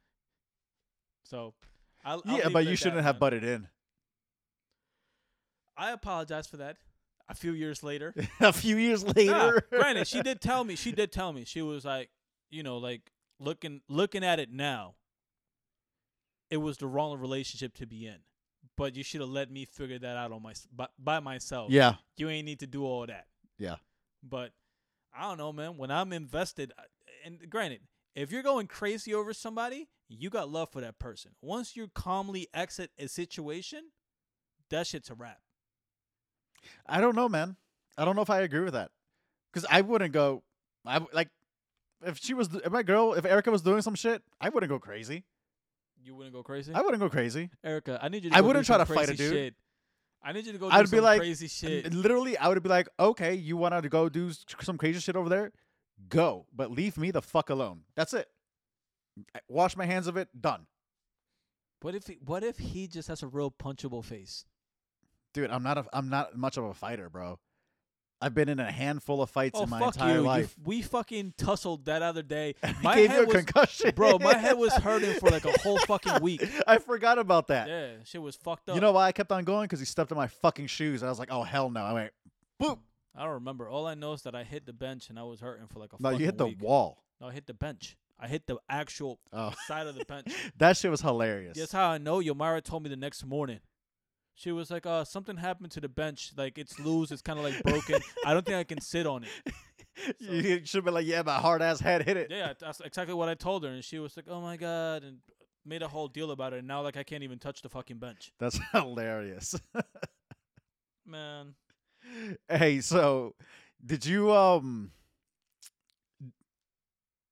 So, 1.24 1.54
I'll, 2.04 2.22
I'll 2.26 2.38
yeah, 2.38 2.48
but 2.50 2.66
you 2.66 2.76
shouldn't 2.76 3.02
have 3.02 3.18
butted 3.18 3.42
in. 3.44 3.68
I 5.76 5.92
apologize 5.92 6.46
for 6.46 6.58
that. 6.58 6.76
A 7.28 7.34
few 7.34 7.52
years 7.52 7.82
later, 7.84 8.12
a 8.40 8.52
few 8.52 8.76
years 8.76 9.04
Nah, 9.04 9.12
later. 9.14 9.62
granted, 9.70 10.08
she 10.08 10.20
did 10.20 10.40
tell 10.40 10.64
me. 10.64 10.74
She 10.74 10.90
did 10.92 11.12
tell 11.12 11.32
me. 11.32 11.44
She 11.44 11.62
was 11.62 11.84
like, 11.84 12.10
you 12.50 12.62
know, 12.64 12.78
like 12.78 13.12
looking 13.38 13.80
looking 13.88 14.24
at 14.24 14.40
it 14.40 14.52
now. 14.52 14.96
It 16.50 16.56
was 16.56 16.78
the 16.78 16.88
wrong 16.88 17.18
relationship 17.20 17.74
to 17.76 17.86
be 17.86 18.04
in, 18.06 18.16
but 18.80 18.96
you 18.96 19.04
should 19.04 19.20
have 19.20 19.28
let 19.28 19.50
me 19.50 19.66
figure 19.66 19.98
that 19.98 20.16
out 20.16 20.32
on 20.32 20.42
my 20.42 20.54
by, 20.74 20.86
by 20.98 21.20
myself. 21.20 21.70
yeah. 21.70 21.96
you 22.16 22.30
ain't 22.30 22.46
need 22.46 22.60
to 22.60 22.66
do 22.66 22.86
all 22.86 23.06
that. 23.06 23.26
Yeah. 23.58 23.76
But 24.26 24.52
I 25.14 25.28
don't 25.28 25.36
know, 25.36 25.52
man. 25.52 25.76
When 25.76 25.90
I'm 25.90 26.14
invested, 26.14 26.72
uh, 26.78 26.82
and 27.26 27.38
granted, 27.50 27.82
if 28.14 28.32
you're 28.32 28.42
going 28.42 28.68
crazy 28.68 29.12
over 29.12 29.34
somebody, 29.34 29.90
you 30.08 30.30
got 30.30 30.48
love 30.48 30.70
for 30.70 30.80
that 30.80 30.98
person. 30.98 31.32
Once 31.42 31.76
you 31.76 31.88
calmly 31.94 32.48
exit 32.54 32.90
a 32.98 33.06
situation, 33.06 33.90
that 34.70 34.86
shit's 34.86 35.10
a 35.10 35.14
wrap. 35.14 35.40
I 36.86 37.02
don't 37.02 37.14
know, 37.14 37.28
man. 37.28 37.56
I 37.98 38.06
don't 38.06 38.16
know 38.16 38.22
if 38.22 38.30
I 38.30 38.40
agree 38.40 38.60
with 38.60 38.72
that. 38.72 38.92
Because 39.52 39.68
I 39.70 39.82
wouldn't 39.82 40.14
go. 40.14 40.42
I 40.86 41.00
like 41.12 41.28
if 42.02 42.16
she 42.18 42.32
was 42.32 42.48
if 42.64 42.72
my 42.72 42.82
girl 42.82 43.12
if 43.12 43.26
Erica 43.26 43.50
was 43.50 43.60
doing 43.60 43.82
some 43.82 43.94
shit, 43.94 44.22
I 44.40 44.48
wouldn't 44.48 44.70
go 44.70 44.78
crazy. 44.78 45.24
You 46.02 46.14
wouldn't 46.14 46.34
go 46.34 46.42
crazy, 46.42 46.72
I 46.74 46.80
wouldn't 46.80 47.00
go 47.00 47.08
crazy. 47.08 47.50
Erica. 47.62 47.98
I 48.02 48.08
need 48.08 48.24
you. 48.24 48.30
To 48.30 48.36
I 48.36 48.40
wouldn't 48.40 48.66
try 48.66 48.78
to 48.78 48.86
fight 48.86 49.10
a 49.10 49.14
dude. 49.14 49.32
Shit. 49.32 49.54
I 50.22 50.32
need 50.32 50.46
you 50.46 50.52
to 50.52 50.58
go. 50.58 50.68
I'd 50.68 50.82
be 50.82 50.96
some 50.96 51.04
like, 51.04 51.20
crazy 51.20 51.48
shit. 51.48 51.92
Literally, 51.92 52.36
I 52.36 52.48
would 52.48 52.62
be 52.62 52.68
like, 52.68 52.88
okay, 52.98 53.34
you 53.34 53.56
want 53.56 53.80
to 53.82 53.88
go 53.88 54.08
do 54.08 54.30
some 54.60 54.76
crazy 54.78 55.00
shit 55.00 55.16
over 55.16 55.28
there? 55.28 55.52
Go, 56.08 56.46
but 56.54 56.70
leave 56.70 56.96
me 56.98 57.10
the 57.10 57.22
fuck 57.22 57.50
alone. 57.50 57.82
That's 57.94 58.14
it. 58.14 58.28
I- 59.34 59.40
Wash 59.48 59.76
my 59.76 59.86
hands 59.86 60.06
of 60.06 60.16
it. 60.16 60.28
Done, 60.38 60.66
What 61.82 61.94
if? 61.94 62.06
He, 62.06 62.18
what 62.24 62.42
if 62.42 62.58
he 62.58 62.86
just 62.86 63.08
has 63.08 63.22
a 63.22 63.26
real 63.28 63.50
punchable 63.50 64.04
face? 64.04 64.44
dude. 65.32 65.50
I'm 65.50 65.62
not 65.62 65.78
a 65.78 65.84
I'm 65.92 66.08
not 66.08 66.36
much 66.36 66.56
of 66.56 66.64
a 66.64 66.74
fighter, 66.74 67.08
bro. 67.08 67.38
I've 68.20 68.34
been 68.34 68.48
in 68.50 68.60
a 68.60 68.70
handful 68.70 69.22
of 69.22 69.30
fights 69.30 69.58
Oh 69.58 69.62
in 69.64 69.70
my 69.70 69.78
fuck 69.80 69.94
entire 69.94 70.10
you! 70.16 70.20
you 70.20 70.26
life. 70.26 70.44
f- 70.44 70.56
we 70.66 70.82
fucking 70.82 71.34
tussled 71.38 71.86
that 71.86 72.02
other 72.02 72.22
day. 72.22 72.54
My 72.82 72.94
gave 72.96 73.10
head 73.10 73.16
you 73.18 73.22
a 73.22 73.26
was, 73.26 73.36
concussion, 73.36 73.92
bro. 73.94 74.18
My 74.18 74.36
head 74.36 74.58
was 74.58 74.72
hurting 74.74 75.14
for 75.18 75.30
like 75.30 75.44
a 75.46 75.58
whole 75.60 75.78
fucking 75.78 76.20
week. 76.22 76.46
I 76.66 76.78
forgot 76.78 77.18
about 77.18 77.46
that. 77.48 77.68
Yeah, 77.68 77.88
shit 78.04 78.20
was 78.20 78.36
fucked 78.36 78.68
up. 78.68 78.74
You 78.74 78.80
know 78.82 78.92
why 78.92 79.06
I 79.06 79.12
kept 79.12 79.32
on 79.32 79.44
going? 79.44 79.64
Because 79.64 79.78
he 79.80 79.86
stepped 79.86 80.12
on 80.12 80.18
my 80.18 80.26
fucking 80.26 80.66
shoes. 80.66 81.02
I 81.02 81.08
was 81.08 81.18
like, 81.18 81.30
oh 81.32 81.42
hell 81.44 81.70
no. 81.70 81.80
I 81.80 81.92
went, 81.94 82.12
boop. 82.60 82.78
I 83.16 83.22
don't 83.24 83.32
remember. 83.34 83.68
All 83.68 83.86
I 83.86 83.94
know 83.94 84.12
is 84.12 84.22
that 84.22 84.34
I 84.34 84.44
hit 84.44 84.66
the 84.66 84.72
bench 84.72 85.08
and 85.10 85.18
I 85.18 85.22
was 85.22 85.40
hurting 85.40 85.66
for 85.68 85.78
like 85.80 85.92
a. 85.92 85.96
No, 86.00 86.10
you 86.10 86.24
hit 86.26 86.36
the 86.38 86.46
week. 86.46 86.62
wall. 86.62 87.02
No, 87.20 87.28
I 87.28 87.32
hit 87.32 87.46
the 87.46 87.54
bench. 87.54 87.96
I 88.22 88.28
hit 88.28 88.46
the 88.46 88.58
actual 88.68 89.18
Oh, 89.32 89.52
side 89.66 89.86
of 89.86 89.94
the 89.94 90.04
bench. 90.04 90.26
that 90.58 90.76
shit 90.76 90.90
was 90.90 91.00
hilarious. 91.00 91.56
That's 91.56 91.72
how 91.72 91.88
I 91.88 91.96
know? 91.96 92.20
Yomara 92.20 92.62
told 92.62 92.82
me 92.82 92.90
the 92.90 92.96
next 92.96 93.24
morning. 93.24 93.60
She 94.34 94.52
was 94.52 94.70
like, 94.70 94.86
"Uh, 94.86 95.04
something 95.04 95.36
happened 95.36 95.72
to 95.72 95.80
the 95.80 95.88
bench. 95.88 96.32
Like 96.36 96.56
it's 96.58 96.78
loose. 96.78 97.10
It's 97.10 97.22
kind 97.22 97.38
of 97.38 97.44
like 97.44 97.62
broken. 97.62 98.00
I 98.24 98.32
don't 98.32 98.44
think 98.44 98.56
I 98.56 98.64
can 98.64 98.80
sit 98.80 99.06
on 99.06 99.24
it." 99.24 99.54
you 100.18 100.64
should 100.64 100.84
be 100.84 100.90
like, 100.90 101.06
yeah, 101.06 101.22
my 101.22 101.34
hard 101.34 101.62
ass 101.62 101.80
head 101.80 102.04
hit 102.04 102.16
it. 102.16 102.30
Yeah, 102.30 102.54
that's 102.58 102.80
exactly 102.80 103.14
what 103.14 103.28
I 103.28 103.34
told 103.34 103.64
her, 103.64 103.70
and 103.70 103.84
she 103.84 103.98
was 103.98 104.16
like, 104.16 104.26
"Oh 104.28 104.40
my 104.40 104.56
god," 104.56 105.02
and 105.02 105.18
made 105.64 105.82
a 105.82 105.88
whole 105.88 106.08
deal 106.08 106.30
about 106.30 106.52
it. 106.52 106.60
And 106.60 106.68
now, 106.68 106.82
like, 106.82 106.96
I 106.96 107.02
can't 107.02 107.22
even 107.22 107.38
touch 107.38 107.62
the 107.62 107.68
fucking 107.68 107.98
bench. 107.98 108.32
That's 108.38 108.58
hilarious. 108.72 109.54
Man, 111.06 111.54
hey, 112.48 112.80
so 112.80 113.34
did 113.84 114.06
you 114.06 114.32
um 114.32 114.92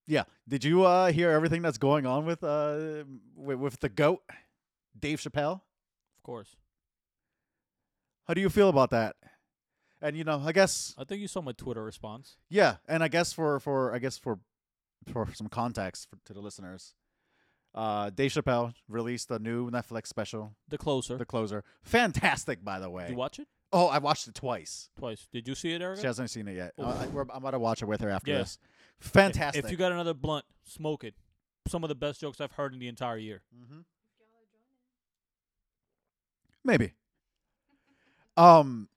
Yeah, 0.07 0.25
did 0.49 0.65
you 0.65 0.85
uh 0.85 1.13
hear 1.13 1.31
everything 1.31 1.63
that's 1.63 1.79
going 1.79 2.07
on 2.07 2.25
with 2.27 2.43
uh 2.43 3.05
with, 3.37 3.59
with 3.59 3.81
the 3.81 3.89
goat 3.89 4.23
Dave 4.99 5.21
Chappelle? 5.21 5.61
of 6.17 6.23
course. 6.23 6.57
How 8.29 8.35
do 8.35 8.41
you 8.43 8.51
feel 8.51 8.69
about 8.69 8.91
that? 8.91 9.17
And 10.01 10.17
you 10.17 10.23
know, 10.23 10.41
I 10.45 10.53
guess 10.53 10.95
I 10.99 11.05
think 11.05 11.21
you 11.23 11.27
saw 11.29 11.41
my 11.41 11.53
Twitter 11.53 11.83
response. 11.83 12.37
yeah, 12.49 12.77
and 12.87 13.03
I 13.03 13.09
guess 13.09 13.33
for 13.33 13.59
for 13.59 13.93
I 13.95 13.99
guess 13.99 14.17
for 14.19 14.39
for 15.13 15.27
some 15.35 15.49
context 15.49 16.09
for, 16.11 16.19
to 16.27 16.35
the 16.35 16.41
listeners. 16.41 16.95
Uh 17.75 18.11
Dave 18.11 18.31
Chappelle 18.31 18.75
released 18.89 19.31
a 19.31 19.39
new 19.39 19.71
Netflix 19.71 20.07
special, 20.07 20.55
The 20.69 20.79
closer. 20.79 21.17
The 21.17 21.25
Closer. 21.25 21.65
Fantastic 21.83 22.65
by 22.65 22.79
the 22.79 22.91
way. 22.91 23.05
Did 23.05 23.11
you 23.13 23.17
watch 23.17 23.39
it 23.39 23.49
oh, 23.73 23.87
I 23.89 23.99
watched 23.99 24.29
it 24.29 24.35
twice. 24.35 24.89
twice? 24.99 25.27
Did 25.33 25.49
you 25.49 25.55
see 25.55 25.73
it, 25.73 25.83
Erica? 25.83 26.01
She 26.01 26.07
hasn't 26.07 26.31
seen 26.31 26.49
it 26.49 26.57
yet. 26.57 26.73
I, 26.79 27.07
we're, 27.09 27.23
I'm 27.23 27.39
about 27.39 27.51
to 27.53 27.59
watch 27.59 27.83
it 27.83 27.87
with 27.87 28.01
her 28.01 28.09
after 28.09 28.31
Yeah. 28.31 28.39
this. 28.39 28.59
Fantastic. 29.01 29.65
If, 29.65 29.71
you 29.71 29.77
got 29.77 29.93
another 29.93 30.15
blunt, 30.15 30.47
smoke 30.65 31.05
it. 31.05 31.15
Some 31.69 31.85
of 31.85 31.89
the 31.89 31.95
best 31.95 32.21
jokes 32.21 32.41
I've 32.41 32.53
heard 32.53 32.73
in 32.73 32.79
the 32.79 32.89
entire 32.89 33.19
year. 33.19 33.43
hmm 33.55 33.81
Maybe. 36.65 36.95
Um, 38.39 38.89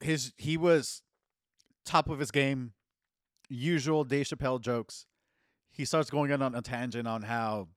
his 0.00 0.32
he 0.38 0.56
was 0.56 1.02
top 1.84 2.08
of 2.08 2.18
his 2.18 2.30
game. 2.30 2.72
Usual 3.48 4.02
Dave 4.02 4.26
Chappelle 4.26 4.60
jokes. 4.60 5.06
He 5.70 5.84
starts 5.84 6.10
going 6.10 6.30
in 6.30 6.42
on 6.42 6.54
a 6.54 6.62
tangent 6.62 7.06
on 7.06 7.22
how 7.22 7.68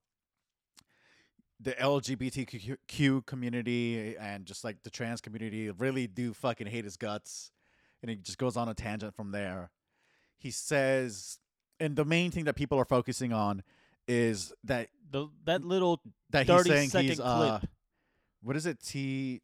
the 1.60 1.74
LGBTQ 1.74 3.26
community 3.26 4.16
and 4.18 4.46
just 4.46 4.64
like 4.64 4.82
the 4.84 4.90
trans 4.90 5.20
community 5.20 5.70
really 5.70 6.08
do 6.08 6.34
fucking 6.34 6.68
hate 6.68 6.86
his 6.86 6.96
guts, 6.96 7.52
and 8.02 8.10
he 8.10 8.16
just 8.16 8.38
goes 8.38 8.56
on 8.56 8.70
a 8.70 8.74
tangent 8.74 9.14
from 9.16 9.32
there. 9.32 9.70
He 10.38 10.52
says, 10.52 11.40
and 11.80 11.98
the 11.98 12.06
main 12.06 12.32
thing 12.32 12.46
that 12.46 12.56
people 12.56 12.80
are 12.80 12.86
focusing 12.86 13.34
on 13.34 13.64
is 14.08 14.54
that 14.64 14.88
The 15.12 15.28
that 15.46 15.64
little 15.64 16.02
that 16.30 16.48
he's 16.48 16.66
saying 16.66 16.90
second 16.90 17.10
he's 17.10 17.20
clip. 17.20 17.70
What 18.42 18.56
is 18.56 18.66
it? 18.66 18.80
He 18.84 19.42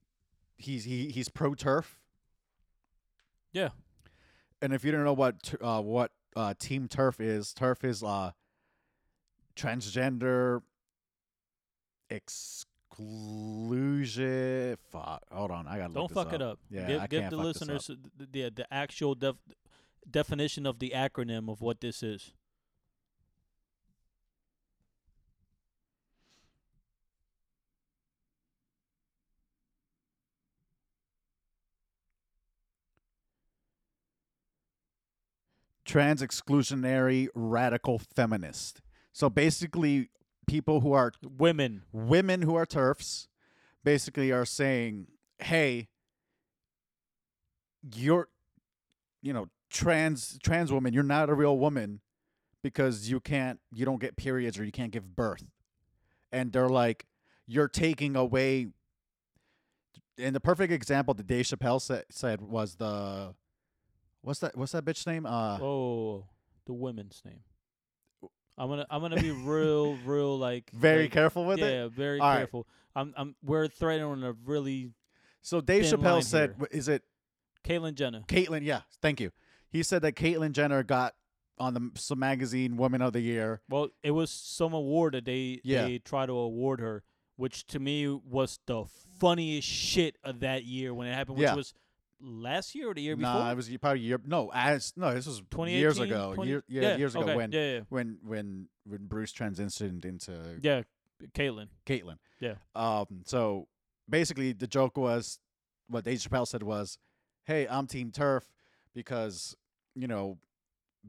he's 0.58 0.86
he, 0.86 1.10
he's 1.10 1.30
pro 1.30 1.54
TERF 1.54 1.86
yeah, 3.52 3.70
and 4.62 4.74
if 4.74 4.84
you 4.84 4.92
don't 4.92 5.04
know 5.06 5.14
what 5.14 5.54
uh 5.62 5.82
what 5.82 6.12
uh 6.36 6.54
team 6.60 6.88
TERF 6.88 7.20
is 7.20 7.54
TERF 7.54 7.84
is 7.86 8.04
uh 8.04 8.32
transgender 9.56 10.62
exclusion 12.10 12.76
fuck 14.92 15.22
hold 15.32 15.52
on 15.52 15.68
i 15.68 15.78
gotta 15.78 15.94
don't 15.94 16.04
look 16.04 16.14
fuck 16.14 16.28
this 16.30 16.36
it 16.36 16.42
up. 16.42 16.60
yeah 16.70 16.88
give 16.88 17.02
I 17.02 17.08
give 17.08 17.30
the 17.30 17.38
fuck 17.38 17.46
listeners 17.46 17.88
the, 17.88 17.98
the 18.32 18.50
the 18.50 18.74
actual 18.74 19.16
def, 19.16 19.36
definition 20.10 20.66
of 20.66 20.80
the 20.80 20.92
acronym 20.96 21.50
of 21.50 21.62
what 21.62 21.82
this 21.82 22.02
is. 22.04 22.32
Trans 35.86 36.22
exclusionary 36.22 37.28
radical 37.36 38.00
feminist 38.00 38.82
so 39.16 39.30
basically 39.30 40.10
people 40.46 40.82
who 40.82 40.92
are 40.92 41.14
Women. 41.26 41.84
women 41.94 42.42
who 42.42 42.56
are 42.56 42.66
TERFs 42.66 43.28
basically 43.84 44.30
are 44.32 44.44
saying, 44.44 45.08
"Hey, 45.40 45.88
you're, 47.96 48.28
you 49.22 49.32
know, 49.32 49.48
trans 49.70 50.38
trans 50.44 50.70
woman. 50.70 50.94
You're 50.94 51.04
not 51.04 51.30
a 51.30 51.34
real 51.34 51.58
woman 51.58 52.02
because 52.62 53.10
you 53.10 53.22
can't, 53.22 53.62
you 53.72 53.86
don't 53.86 54.02
get 54.02 54.18
periods 54.18 54.60
or 54.60 54.66
you 54.66 54.72
can't 54.74 54.92
give 54.92 55.16
birth." 55.16 55.46
And 56.32 56.52
they're 56.52 56.68
like, 56.68 57.06
"You're 57.48 57.70
taking 57.70 58.18
away." 58.18 58.68
And 60.18 60.36
the 60.36 60.42
perfect 60.42 60.74
example 60.74 61.14
that 61.14 61.28
Dave 61.28 61.46
Chappelle 61.46 61.82
sa- 61.82 62.02
said 62.10 62.42
was 62.42 62.76
the, 62.76 63.34
what's 64.26 64.40
that? 64.40 64.58
What's 64.58 64.72
that 64.74 64.84
bitch 64.86 65.06
name? 65.08 65.26
Uh, 65.26 65.58
Oh, 65.62 66.26
the 66.66 66.74
women's 66.74 67.22
name. 67.26 67.42
I'm 68.58 68.70
gonna 68.70 68.86
I'm 68.90 69.02
gonna 69.02 69.22
be 69.22 69.32
real 69.46 69.96
real 70.06 70.38
like 70.38 70.70
very 70.72 71.04
like, 71.04 71.12
careful 71.12 71.46
with 71.46 71.60
yeah, 71.60 71.66
it. 71.66 71.74
Yeah, 71.84 71.88
very 71.90 72.20
All 72.20 72.30
right. 72.30 72.38
careful. 72.38 72.68
I'm 72.96 73.14
I'm 73.18 73.36
we're 73.44 73.68
threading 73.68 74.06
on 74.06 74.24
a 74.24 74.34
really 74.46 74.92
So 75.42 75.62
Dave 75.62 75.84
Chappelle 75.86 76.24
said, 76.24 76.56
here. 76.58 76.68
"Is 76.72 76.88
it 76.88 77.04
Caitlyn 77.66 77.96
Jenner. 77.96 78.22
Caitlyn, 78.28 78.62
yeah, 78.64 78.82
thank 79.02 79.20
you. 79.20 79.32
He 79.70 79.82
said 79.84 80.02
that 80.04 80.14
Caitlyn 80.14 80.52
Jenner 80.54 80.84
got 80.84 81.16
on 81.58 81.74
the 81.74 81.92
some 81.96 82.20
magazine 82.20 82.78
Woman 82.78 83.02
of 83.02 83.14
the 83.14 83.22
Year. 83.22 83.62
Well, 83.70 83.90
it 84.04 84.12
was 84.12 84.30
some 84.32 84.74
award 84.74 85.14
that 85.16 85.26
they 85.26 85.60
Yeah. 85.64 85.84
they 85.86 85.98
try 86.00 86.26
to 86.26 86.34
award 86.34 86.80
her, 86.80 87.04
which 87.36 87.66
to 87.68 87.80
me 87.80 88.08
was 88.08 88.60
the 88.68 88.86
funniest 89.20 89.68
shit 89.68 90.18
of 90.24 90.40
that 90.42 90.64
year 90.64 90.94
when 90.94 91.08
it 91.08 91.14
happened, 91.14 91.38
which 91.38 91.46
Yeah. 91.46 91.56
was 91.56 91.74
last 92.26 92.76
year 92.76 92.90
or 92.90 92.94
the 92.94 93.02
year 93.02 93.16
before. 93.16 93.34
Nah, 93.34 93.52
it 93.52 93.56
was 93.56 93.70
probably 93.78 94.02
year. 94.02 94.20
No, 94.26 94.52
as 94.54 94.94
no, 94.96 95.14
this 95.14 95.28
was 95.28 95.42
years 95.68 96.00
ago. 96.00 96.34
20 96.36 96.50
Year, 96.50 96.64
yeah, 96.68 96.98
years 96.98 97.16
ago 97.16 97.24
okay, 97.24 97.36
when 97.36 97.52
yeah, 97.52 97.74
yeah, 97.74 97.80
when 97.90 98.18
when 98.24 98.68
when 98.86 99.06
Bruce 99.06 99.32
transitioned 99.32 100.06
into 100.06 100.60
yeah, 100.62 100.82
Caitlyn. 101.34 101.68
Caitlyn. 101.86 102.18
Yeah. 102.40 102.56
Um. 102.76 103.24
So 103.26 103.68
basically, 104.10 104.54
the 104.54 104.68
joke 104.68 104.98
was 104.98 105.40
what 105.88 106.04
Dave 106.04 106.20
Chappelle 106.20 106.48
said 106.48 106.64
was, 106.64 106.98
"Hey, 107.46 107.68
I'm 107.70 107.88
Team 107.88 108.12
TERF 108.12 108.44
because 108.94 109.56
you 109.96 110.08
know, 110.08 110.38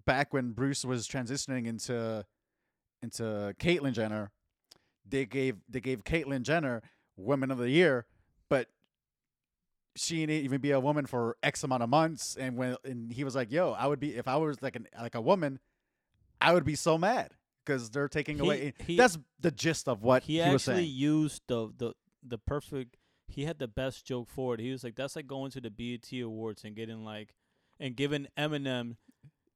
back 0.04 0.32
when 0.32 0.52
Bruce 0.52 0.84
was 0.84 1.08
transitioning 1.08 1.66
into 1.66 2.24
into 3.02 3.54
Caitlyn 3.58 3.92
Jenner, 3.92 4.30
they 5.08 5.24
gave 5.24 5.56
they 5.68 5.80
gave 5.80 6.04
Caitlyn 6.04 6.42
Jenner 6.42 6.82
Women 7.16 7.50
of 7.50 7.58
the 7.58 7.70
Year, 7.70 8.06
but." 8.48 8.68
She 9.96 10.24
didn't 10.26 10.44
even 10.44 10.60
be 10.60 10.70
a 10.72 10.80
woman 10.80 11.06
for 11.06 11.36
X 11.42 11.64
amount 11.64 11.82
of 11.82 11.88
months, 11.88 12.36
and 12.36 12.56
when 12.56 12.76
and 12.84 13.12
he 13.12 13.24
was 13.24 13.34
like, 13.34 13.50
"Yo, 13.50 13.72
I 13.72 13.86
would 13.86 13.98
be 14.00 14.14
if 14.16 14.28
I 14.28 14.36
was 14.36 14.60
like 14.62 14.76
an 14.76 14.86
like 15.00 15.14
a 15.14 15.20
woman, 15.20 15.58
I 16.40 16.52
would 16.52 16.64
be 16.64 16.74
so 16.76 16.98
mad 16.98 17.32
because 17.64 17.90
they're 17.90 18.08
taking 18.08 18.36
He- 18.38 18.42
away." 18.44 18.74
he- 18.84 18.96
That's 18.96 19.18
the 19.40 19.50
gist 19.50 19.88
of 19.88 20.02
what 20.02 20.24
he, 20.24 20.34
he, 20.34 20.40
actually 20.40 20.52
was 20.52 20.62
saying. 20.64 20.90
used 20.90 21.42
the 21.48 21.72
the 21.76 21.92
the 22.22 22.38
perfect. 22.38 22.96
He 23.28 23.44
had 23.44 23.58
the 23.58 23.66
best 23.68 24.04
joke 24.06 24.28
for 24.30 24.54
it. 24.54 24.60
He 24.60 24.70
was 24.70 24.84
like, 24.84 24.94
"That's 24.96 25.16
like 25.16 25.26
going 25.26 25.50
to 25.52 25.60
the 25.60 25.70
BET 25.70 26.12
Awards 26.20 26.62
and 26.64 26.76
getting 26.76 27.04
like, 27.04 27.34
and 27.80 27.96
giving 27.96 28.28
Eminem, 28.38 28.96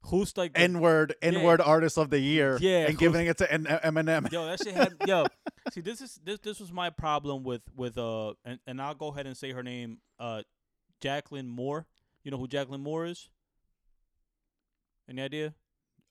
who's 0.03 0.37
like 0.37 0.55
the- 0.55 0.61
N 0.61 0.81
word, 0.81 1.15
N 1.23 1.43
word 1.43 1.61
artist 1.61 1.99
of 1.99 2.11
the 2.11 2.19
year, 2.19 2.59
Yeah, 2.61 2.87
and 2.87 2.99
giving 2.99 3.27
it 3.27 3.39
to 3.39 3.53
N- 3.53 3.65
Eminem. 3.65 4.31
Yo, 4.33 4.47
that 4.47 4.63
shit 4.63 4.75
had 4.75 4.95
yo. 5.07 5.27
See, 5.73 5.81
this 5.81 6.01
is 6.01 6.19
this 6.25 6.39
this 6.41 6.61
was 6.61 6.73
my 6.73 6.91
problem 6.91 7.43
with 7.45 7.63
with 7.77 7.97
uh, 7.99 8.35
and, 8.45 8.59
and 8.67 8.81
I'll 8.81 8.95
go 8.95 9.09
ahead 9.09 9.27
and 9.27 9.37
say 9.37 9.53
her 9.53 9.63
name, 9.63 9.99
uh, 10.19 10.43
Jaclyn 11.03 11.47
Moore. 11.47 11.87
You 12.25 12.31
know 12.31 12.39
who 12.39 12.49
Jaclyn 12.49 12.81
Moore 12.81 13.07
is? 13.07 13.29
Any 15.09 15.23
idea? 15.23 15.55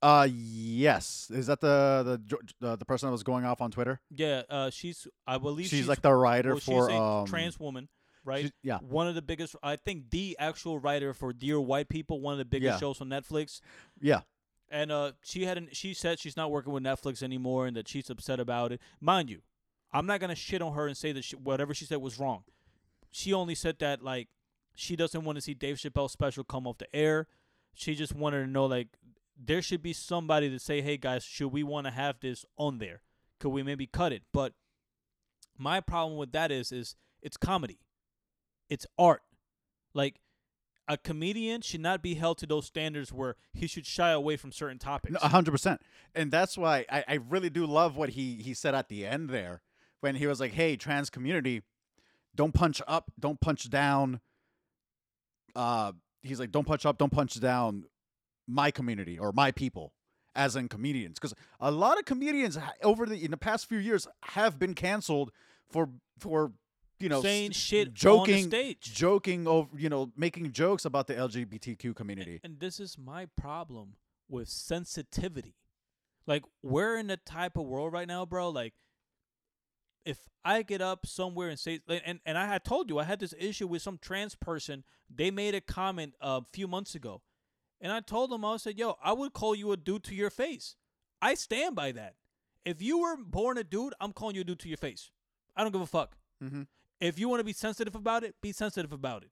Uh, 0.01 0.27
yes, 0.31 1.29
is 1.33 1.47
that 1.47 1.59
the 1.59 2.19
the 2.29 2.37
the, 2.61 2.75
the 2.77 2.85
person 2.85 3.07
that 3.07 3.11
was 3.11 3.23
going 3.23 3.43
off 3.43 3.59
on 3.61 3.69
Twitter? 3.69 3.99
Yeah, 4.09 4.43
uh, 4.49 4.69
she's 4.69 5.07
I 5.27 5.37
believe 5.37 5.67
She's, 5.67 5.79
she's, 5.79 5.87
like 5.89 6.01
the 6.01 6.13
writer 6.13 6.51
well, 6.51 6.59
for 6.59 6.89
she's 6.89 6.97
a 6.97 7.01
um. 7.01 7.25
trans 7.25 7.59
woman, 7.59 7.89
right? 8.29 8.51
yeah, 8.63 8.77
One 8.79 9.07
of 9.07 9.15
the 9.15 9.21
biggest, 9.21 9.55
I 9.63 9.75
think, 9.75 10.09
the 10.11 10.37
actual 10.39 10.79
writer 10.79 11.13
for 11.13 11.33
Dear 11.33 11.59
White 11.59 11.89
People, 11.89 12.21
one 12.21 12.33
of 12.33 12.37
the 12.37 12.45
biggest 12.45 12.75
Yeah. 12.75 12.79
shows 12.79 13.01
on 13.01 13.09
Netflix. 13.09 13.59
yeah, 13.99 14.21
And 14.69 14.91
uh, 14.91 15.11
she 15.23 15.45
had 15.45 15.57
an, 15.57 15.69
she 15.73 15.93
said 15.93 16.19
she's 16.19 16.37
not 16.37 16.51
working 16.51 16.71
with 16.71 16.83
Netflix 16.83 17.21
anymore, 17.23 17.65
and 17.67 17.75
that 17.75 17.87
she's 17.87 18.09
upset 18.09 18.39
about 18.39 18.71
it. 18.71 18.79
Mind 19.01 19.29
you, 19.29 19.41
I'm 19.91 20.05
not 20.05 20.19
gonna 20.19 20.35
shit 20.35 20.61
on 20.61 20.73
her 20.75 20.85
and 20.87 20.95
say 20.95 21.11
that 21.11 21.23
she, 21.23 21.35
whatever 21.35 21.73
she 21.73 21.85
said 21.85 21.97
was 21.97 22.19
wrong. 22.19 22.43
She 23.11 23.33
only 23.33 23.55
said 23.55 23.79
that 23.79 24.03
like 24.03 24.27
she 24.75 24.95
doesn't 24.95 25.23
want 25.25 25.35
to 25.37 25.41
see 25.41 25.55
Dave 25.55 25.77
Chappelle's 25.77 26.11
special 26.11 26.43
come 26.43 26.67
off 26.67 26.77
the 26.77 26.95
air. 26.95 27.27
She 27.73 27.95
just 27.95 28.13
wanted 28.13 28.41
to 28.45 28.47
know 28.47 28.65
like 28.67 28.89
there 29.35 29.61
should 29.63 29.81
be 29.81 29.93
somebody 29.93 30.49
to 30.49 30.59
say, 30.59 30.81
hey 30.81 30.97
guys, 30.97 31.23
should 31.23 31.47
we 31.51 31.63
want 31.63 31.87
to 31.87 31.91
have 31.91 32.19
this 32.19 32.45
on 32.57 32.77
there? 32.77 33.01
Could 33.39 33.49
we 33.49 33.63
maybe 33.63 33.87
cut 33.87 34.11
it? 34.13 34.21
But 34.31 34.53
my 35.57 35.79
problem 35.81 36.17
with 36.17 36.31
that 36.33 36.51
is 36.51 36.71
is 36.71 36.95
it's 37.21 37.37
comedy, 37.37 37.79
it's 38.69 38.85
art. 38.97 39.21
Like 39.93 40.19
a 40.89 40.97
comedian 40.97 41.61
should 41.61 41.81
not 41.81 42.01
be 42.01 42.15
held 42.15 42.39
to 42.39 42.47
those 42.47 42.65
standards 42.65 43.13
where 43.13 43.35
he 43.53 43.67
should 43.67 43.85
shy 43.85 44.09
away 44.09 44.35
from 44.37 44.51
certain 44.51 44.79
topics. 44.79 45.21
hundred 45.21 45.51
percent, 45.51 45.81
and 46.15 46.31
that's 46.31 46.57
why 46.57 46.85
I, 46.89 47.03
I 47.07 47.13
really 47.29 47.49
do 47.51 47.65
love 47.65 47.95
what 47.95 48.09
he 48.09 48.35
he 48.35 48.53
said 48.53 48.73
at 48.75 48.89
the 48.89 49.05
end 49.05 49.29
there 49.29 49.61
when 50.01 50.15
he 50.15 50.25
was 50.25 50.39
like, 50.39 50.53
"Hey, 50.53 50.75
trans 50.75 51.09
community, 51.09 51.61
don't 52.35 52.53
punch 52.53 52.81
up, 52.87 53.11
don't 53.19 53.39
punch 53.39 53.69
down." 53.69 54.19
Uh, 55.55 55.93
he's 56.21 56.39
like, 56.39 56.51
"Don't 56.51 56.65
punch 56.65 56.85
up, 56.85 56.97
don't 56.97 57.11
punch 57.11 57.39
down 57.39 57.85
my 58.47 58.71
community 58.71 59.17
or 59.19 59.31
my 59.31 59.51
people." 59.51 59.93
As 60.35 60.55
in 60.55 60.69
comedians, 60.69 61.19
because 61.19 61.33
a 61.59 61.71
lot 61.71 61.97
of 61.97 62.05
comedians 62.05 62.57
over 62.81 63.05
the 63.05 63.25
in 63.25 63.31
the 63.31 63.37
past 63.37 63.67
few 63.67 63.79
years 63.79 64.07
have 64.23 64.57
been 64.57 64.73
canceled 64.73 65.31
for 65.69 65.89
for 66.17 66.53
you 66.99 67.09
know 67.09 67.21
saying 67.21 67.51
shit 67.51 67.87
on 67.87 67.93
the 67.93 67.99
joking 67.99 68.43
stage. 68.47 68.93
joking 68.93 69.47
over 69.47 69.69
you 69.77 69.89
know 69.89 70.11
making 70.15 70.51
jokes 70.51 70.85
about 70.85 71.07
the 71.07 71.15
LGBTQ 71.15 71.95
community. 71.95 72.39
And 72.43 72.59
this 72.59 72.79
is 72.79 72.97
my 72.97 73.25
problem 73.37 73.95
with 74.27 74.49
sensitivity. 74.49 75.55
Like 76.27 76.43
we're 76.61 76.97
in 76.97 77.07
the 77.07 77.17
type 77.17 77.57
of 77.57 77.65
world 77.65 77.93
right 77.93 78.07
now, 78.07 78.25
bro. 78.25 78.49
Like 78.49 78.73
if 80.05 80.19
I 80.43 80.61
get 80.61 80.81
up 80.81 81.05
somewhere 81.05 81.49
and 81.49 81.59
say 81.59 81.79
and 81.87 82.19
and 82.25 82.37
I 82.37 82.45
had 82.47 82.63
told 82.63 82.89
you 82.89 82.99
I 82.99 83.03
had 83.03 83.19
this 83.19 83.33
issue 83.39 83.67
with 83.67 83.81
some 83.81 83.97
trans 84.01 84.35
person. 84.35 84.83
They 85.09 85.31
made 85.31 85.55
a 85.55 85.61
comment 85.61 86.13
a 86.21 86.41
few 86.53 86.67
months 86.67 86.95
ago. 86.95 87.21
And 87.81 87.91
I 87.91 88.01
told 88.01 88.29
them 88.29 88.43
I 88.43 88.57
said, 88.57 88.77
"Yo, 88.77 88.97
I 89.03 89.13
would 89.13 89.33
call 89.33 89.55
you 89.55 89.71
a 89.71 89.77
dude 89.77 90.03
to 90.05 90.15
your 90.15 90.29
face. 90.29 90.75
I 91.21 91.33
stand 91.33 91.75
by 91.75 91.91
that. 91.93 92.15
If 92.65 92.81
you 92.81 92.99
were 92.99 93.15
born 93.17 93.57
a 93.57 93.63
dude, 93.63 93.93
I'm 94.01 94.11
calling 94.13 94.35
you 94.35 94.41
a 94.41 94.43
dude 94.43 94.59
to 94.59 94.67
your 94.67 94.77
face. 94.77 95.11
I 95.55 95.63
don't 95.63 95.71
give 95.71 95.81
a 95.81 95.87
fuck. 95.87 96.17
Mhm. 96.43 96.67
If 96.99 97.17
you 97.19 97.29
want 97.29 97.39
to 97.39 97.43
be 97.45 97.53
sensitive 97.53 97.95
about 97.95 98.23
it, 98.23 98.35
be 98.41 98.51
sensitive 98.51 98.91
about 98.91 99.23
it. 99.23 99.31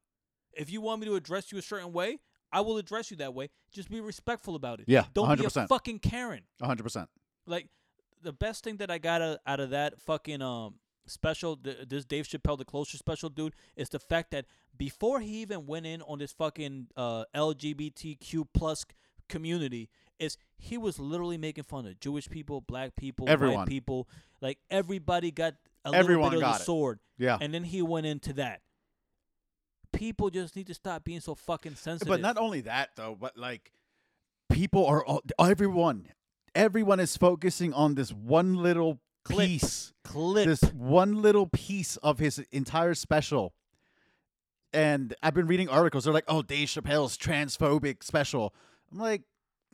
If 0.53 0.71
you 0.71 0.81
want 0.81 1.01
me 1.01 1.07
to 1.07 1.15
address 1.15 1.51
you 1.51 1.57
a 1.57 1.61
certain 1.61 1.93
way, 1.93 2.19
I 2.51 2.61
will 2.61 2.77
address 2.77 3.11
you 3.11 3.17
that 3.17 3.33
way. 3.33 3.49
Just 3.71 3.89
be 3.89 3.99
respectful 3.99 4.55
about 4.55 4.79
it. 4.79 4.85
Yeah, 4.87 5.03
Don't 5.13 5.37
be 5.37 5.45
a 5.45 5.67
fucking 5.67 5.99
Karen. 5.99 6.43
hundred 6.61 6.83
percent. 6.83 7.09
Like 7.45 7.67
the 8.23 8.33
best 8.33 8.63
thing 8.63 8.77
that 8.77 8.89
I 8.89 8.97
got 8.97 9.21
out, 9.45 9.59
of 9.59 9.69
that 9.71 9.99
fucking 10.01 10.41
um 10.41 10.75
special, 11.05 11.55
th- 11.57 11.87
this 11.87 12.05
Dave 12.05 12.25
Chappelle, 12.27 12.57
the 12.57 12.65
closer 12.65 12.97
special 12.97 13.29
dude, 13.29 13.53
is 13.75 13.89
the 13.89 13.99
fact 13.99 14.31
that 14.31 14.45
before 14.77 15.19
he 15.19 15.41
even 15.41 15.65
went 15.65 15.85
in 15.85 16.01
on 16.01 16.19
this 16.19 16.31
fucking 16.33 16.87
uh, 16.97 17.23
LGBTQ 17.35 18.47
plus 18.53 18.85
community, 19.29 19.89
is 20.19 20.37
he 20.57 20.77
was 20.77 20.99
literally 20.99 21.37
making 21.37 21.63
fun 21.63 21.85
of 21.85 21.99
Jewish 21.99 22.29
people, 22.29 22.61
black 22.61 22.95
people, 22.95 23.29
Everyone. 23.29 23.57
white 23.59 23.67
people, 23.67 24.07
like 24.41 24.57
everybody 24.69 25.31
got 25.31 25.55
a 25.85 25.93
Everyone 25.93 26.25
little 26.31 26.39
bit 26.41 26.45
of 26.45 26.51
got 26.51 26.57
the 26.57 26.61
it. 26.63 26.65
sword, 26.65 26.99
Yeah. 27.17 27.37
and 27.39 27.53
then 27.53 27.63
he 27.63 27.81
went 27.81 28.05
into 28.05 28.33
that. 28.33 28.61
People 29.93 30.29
just 30.29 30.55
need 30.55 30.67
to 30.67 30.73
stop 30.73 31.03
being 31.03 31.21
so 31.21 31.33
fucking 31.33 31.75
sensitive. 31.75 32.09
But 32.09 32.21
not 32.21 32.37
only 32.37 32.61
that 32.61 32.89
though, 32.95 33.15
but 33.19 33.37
like 33.37 33.71
people 34.49 34.85
are 34.85 35.03
all, 35.05 35.21
everyone 35.39 36.09
everyone 36.53 36.99
is 36.99 37.15
focusing 37.15 37.73
on 37.73 37.95
this 37.95 38.11
one 38.11 38.55
little 38.55 38.99
Clip. 39.23 39.47
piece. 39.47 39.93
clip. 40.03 40.45
This 40.45 40.61
one 40.73 41.21
little 41.21 41.47
piece 41.47 41.97
of 41.97 42.19
his 42.19 42.39
entire 42.51 42.93
special. 42.93 43.53
And 44.73 45.15
I've 45.23 45.33
been 45.33 45.47
reading 45.47 45.69
articles. 45.69 46.03
They're 46.03 46.13
like, 46.13 46.25
"Oh, 46.27 46.41
Dave 46.41 46.67
Chappelle's 46.67 47.17
transphobic 47.17 48.03
special." 48.03 48.53
I'm 48.91 48.99
like, 48.99 49.23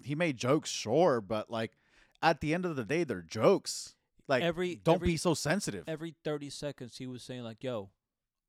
he 0.04 0.16
made 0.16 0.38
jokes, 0.38 0.70
sure, 0.70 1.22
but 1.22 1.50
like 1.50 1.78
at 2.22 2.40
the 2.42 2.54
end 2.54 2.66
of 2.66 2.76
the 2.76 2.84
day, 2.86 3.04
they're 3.04 3.22
jokes. 3.22 3.96
Like, 4.28 4.44
Every- 4.44 4.76
don't 4.76 4.96
every- 4.96 5.08
be 5.10 5.18
so 5.18 5.34
sensitive. 5.34 5.84
every 5.88 6.16
30 6.24 6.50
seconds 6.50 6.98
he 6.98 7.08
was 7.08 7.22
saying 7.24 7.44
like 7.44 7.64
yo 7.64 7.90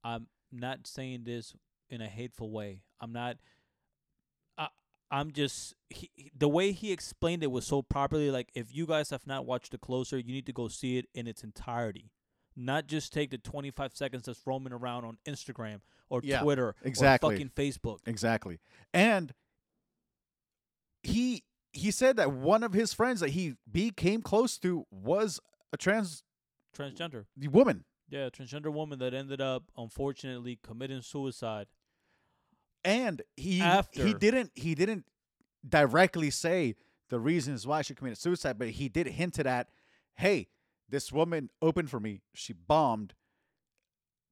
i'm 0.04 0.28
not 0.52 0.86
saying 0.86 1.24
this 1.24 1.54
in 1.90 2.00
a 2.00 2.06
hateful 2.08 2.50
way 2.50 2.82
i'm 3.00 3.12
not 3.12 3.36
I, 4.56 4.68
i'm 5.10 5.32
just 5.32 5.74
he, 5.90 6.10
he- 6.14 6.30
the 6.36 6.48
way 6.48 6.70
he 6.72 6.92
explained 6.92 7.42
it 7.42 7.50
was 7.50 7.66
so 7.66 7.82
properly 7.82 8.30
like 8.30 8.50
if 8.54 8.74
you 8.74 8.86
guys 8.86 9.10
have 9.10 9.26
not 9.26 9.46
watched 9.46 9.72
the 9.72 9.78
closer 9.78 10.16
you 10.18 10.32
need 10.32 10.46
to 10.46 10.52
go 10.52 10.68
see 10.68 10.96
it 10.98 11.06
in 11.14 11.26
its 11.26 11.42
entirety 11.42 12.10
not 12.56 12.86
just 12.86 13.12
take 13.12 13.30
the 13.30 13.38
25 13.38 13.96
seconds 13.96 14.26
that's 14.26 14.46
roaming 14.46 14.72
around 14.72 15.04
on 15.04 15.18
instagram 15.26 15.80
or 16.08 16.20
Yeah, 16.22 16.40
twitter 16.40 16.76
exactly. 16.82 17.34
or 17.34 17.38
fucking 17.38 17.50
facebook 17.56 17.98
Exactly. 18.06 18.60
And 18.92 19.34
he 21.02 21.42
he 21.72 21.90
said 21.90 22.16
that 22.16 22.30
one 22.32 22.62
of 22.62 22.72
his 22.72 22.94
friends 22.94 23.20
that 23.20 23.30
he 23.30 23.54
became 23.70 24.22
close 24.22 24.56
to 24.58 24.86
was 24.92 25.40
a 25.74 25.76
trans 25.76 26.22
transgender 26.76 27.24
woman. 27.50 27.84
yeah 28.08 28.28
transgender 28.30 28.72
woman 28.72 28.98
that 28.98 29.12
ended 29.14 29.40
up 29.40 29.64
unfortunately 29.76 30.58
committing 30.62 31.02
suicide 31.02 31.66
And 32.84 33.22
he 33.36 33.60
After. 33.60 34.04
he 34.04 34.14
didn't 34.14 34.50
he 34.54 34.74
didn't 34.74 35.04
directly 35.66 36.30
say 36.30 36.74
the 37.10 37.18
reasons 37.18 37.66
why 37.66 37.82
she 37.82 37.94
committed 37.94 38.18
suicide, 38.18 38.58
but 38.58 38.68
he 38.70 38.88
did 38.88 39.06
hint 39.06 39.38
at, 39.38 39.68
hey, 40.16 40.48
this 40.88 41.12
woman 41.12 41.48
opened 41.62 41.88
for 41.90 42.00
me. 42.00 42.22
She 42.34 42.52
bombed. 42.52 43.14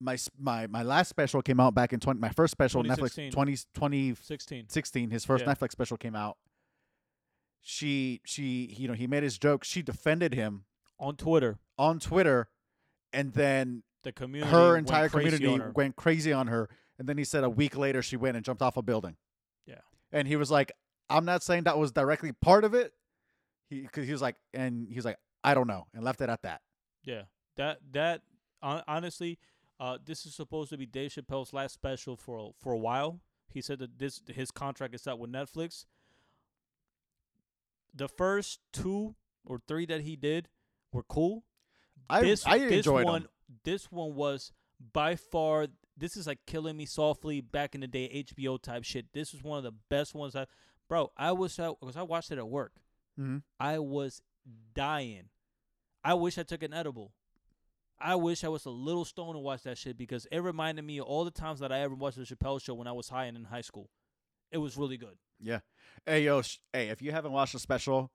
My 0.01 0.17
my 0.39 0.67
my 0.67 0.83
last 0.83 1.09
special 1.09 1.41
came 1.43 1.61
out 1.61 1.75
back 1.75 1.93
in 1.93 2.01
20 2.01 2.19
my 2.21 2.31
first 2.31 2.51
special 2.51 2.83
Netflix 2.83 3.15
2016. 3.31 3.31
20, 3.33 3.57
20 3.75 4.15
16 4.21 4.69
16 4.69 5.11
his 5.11 5.25
first 5.25 5.45
Yeah. 5.45 5.55
netflix 5.55 5.71
special 5.73 5.97
came 5.97 6.17
out 6.17 6.37
she 7.61 8.21
she 8.25 8.75
you 8.77 8.89
know 8.89 8.95
he 8.95 9.07
made 9.07 9.23
his 9.23 9.39
joke 9.39 9.63
she 9.65 9.81
defended 9.81 10.35
him 10.35 10.65
on 11.03 11.17
twitter 11.17 11.59
on 11.77 11.99
twitter 11.99 12.49
and 13.13 13.35
then 13.35 13.83
the 14.05 14.13
community 14.13 14.51
her 14.51 14.77
entire 14.77 15.09
crazy 15.11 15.37
community 15.37 15.63
her. 15.65 15.73
went 15.73 15.97
crazy 15.97 16.33
on 16.33 16.47
her 16.47 16.69
And 16.99 17.09
then 17.09 17.19
he 17.19 17.25
said 17.25 17.43
a 17.45 17.51
week 17.51 17.77
later 17.77 18.01
she 18.03 18.17
went 18.17 18.37
and 18.37 18.45
jumped 18.45 18.63
off 18.63 18.77
a 18.77 18.83
building. 18.83 19.17
Yeah. 19.67 19.81
And 20.13 20.29
he 20.29 20.37
was 20.37 20.51
like, 20.51 20.71
I'm 21.11 21.25
not 21.25 21.43
saying 21.43 21.65
that 21.65 21.77
was 21.79 21.91
directly 21.93 22.33
part 22.33 22.65
of 22.65 22.75
it. 22.75 22.93
He 23.69 23.81
because 23.81 24.07
he 24.07 24.13
was 24.13 24.23
like, 24.23 24.37
and 24.55 24.87
he 24.89 24.95
was 24.97 25.05
like, 25.05 25.19
I 25.43 25.55
don't 25.55 25.67
know, 25.67 25.87
and 25.95 26.05
left 26.05 26.21
it 26.21 26.29
at 26.29 26.43
that. 26.43 26.61
Yeah, 27.05 27.23
that 27.57 27.79
that 27.93 28.23
honestly, 28.63 29.39
uh, 29.81 29.99
this 30.05 30.25
is 30.27 30.35
supposed 30.35 30.71
to 30.71 30.77
be 30.79 30.87
Dave 30.87 31.11
Chappelle's 31.13 31.53
last 31.53 31.75
special 31.75 32.17
for 32.17 32.39
a- 32.39 32.53
for 32.63 32.73
a 32.73 32.79
while. 32.79 33.21
He 33.49 33.61
said 33.61 33.79
that 33.81 33.99
this 33.99 34.23
his 34.29 34.51
contract 34.51 34.95
is 34.95 35.07
up 35.07 35.19
with 35.19 35.31
Netflix. 35.33 35.87
The 37.95 38.09
first 38.09 38.61
two 38.73 39.17
or 39.45 39.61
three 39.67 39.87
that 39.87 40.03
he 40.03 40.17
did 40.17 40.49
were 40.93 41.03
cool. 41.05 41.45
I 42.11 42.21
this 42.23 42.47
I 42.47 42.59
this 42.59 42.73
enjoyed 42.87 43.05
one 43.05 43.23
him. 43.23 43.29
this 43.65 43.91
one 43.91 44.15
was 44.15 44.53
by 44.93 45.17
far 45.17 45.69
this 45.97 46.17
is 46.17 46.27
like 46.27 46.41
killing 46.47 46.77
me 46.77 46.87
softly 46.87 47.41
back 47.41 47.75
in 47.75 47.81
the 47.83 47.87
day 47.87 48.25
HBO 48.29 48.61
type 48.61 48.85
shit. 48.85 49.07
This 49.13 49.33
was 49.33 49.43
one 49.43 49.59
of 49.59 49.65
the 49.65 49.73
best 49.89 50.15
ones 50.15 50.35
I 50.37 50.47
bro, 50.89 51.11
I 51.17 51.33
was 51.33 51.59
I 51.59 51.71
because 51.81 51.97
I 51.97 52.03
watched 52.03 52.31
it 52.31 52.39
at 52.39 52.49
work. 52.49 52.73
hmm 53.17 53.39
I 53.61 53.79
was 53.79 54.21
dying. 54.75 55.25
I 56.05 56.15
wish 56.15 56.37
I 56.39 56.43
took 56.43 56.63
an 56.63 56.75
edible. 56.75 57.13
I 58.01 58.17
wish 58.17 58.43
I 58.43 58.49
was 58.49 58.65
a 58.65 58.71
little 58.71 59.05
stoned 59.05 59.35
to 59.37 59.39
watch 59.39 59.63
that 59.63 59.79
shit 59.79 59.97
because 59.97 60.27
it 60.33 60.41
reminded 60.41 60.85
me 60.85 60.99
of 60.99 61.07
all 61.07 61.25
the 61.25 61.31
times 61.31 61.61
that 61.61 61.71
I 61.71 61.81
ever 61.81 61.95
watched 61.95 62.17
the 62.17 62.25
Chappelle 62.25 62.61
show 62.61 62.75
when 62.75 62.89
I 62.89 62.93
was 62.93 63.09
high 63.09 63.27
and 63.27 63.37
in 63.37 63.45
high 63.45 63.61
school. 63.61 63.89
It 64.51 64.59
was 64.59 64.77
really 64.77 64.97
good. 64.97 65.17
Yeah. 65.41 65.61
Hey 66.05 66.25
yo, 66.25 66.43
sh- 66.43 66.59
hey, 66.73 66.89
if 66.89 67.01
you 67.01 67.13
haven't 67.13 67.31
watched 67.31 67.53
the 67.53 67.61
special, 67.61 68.11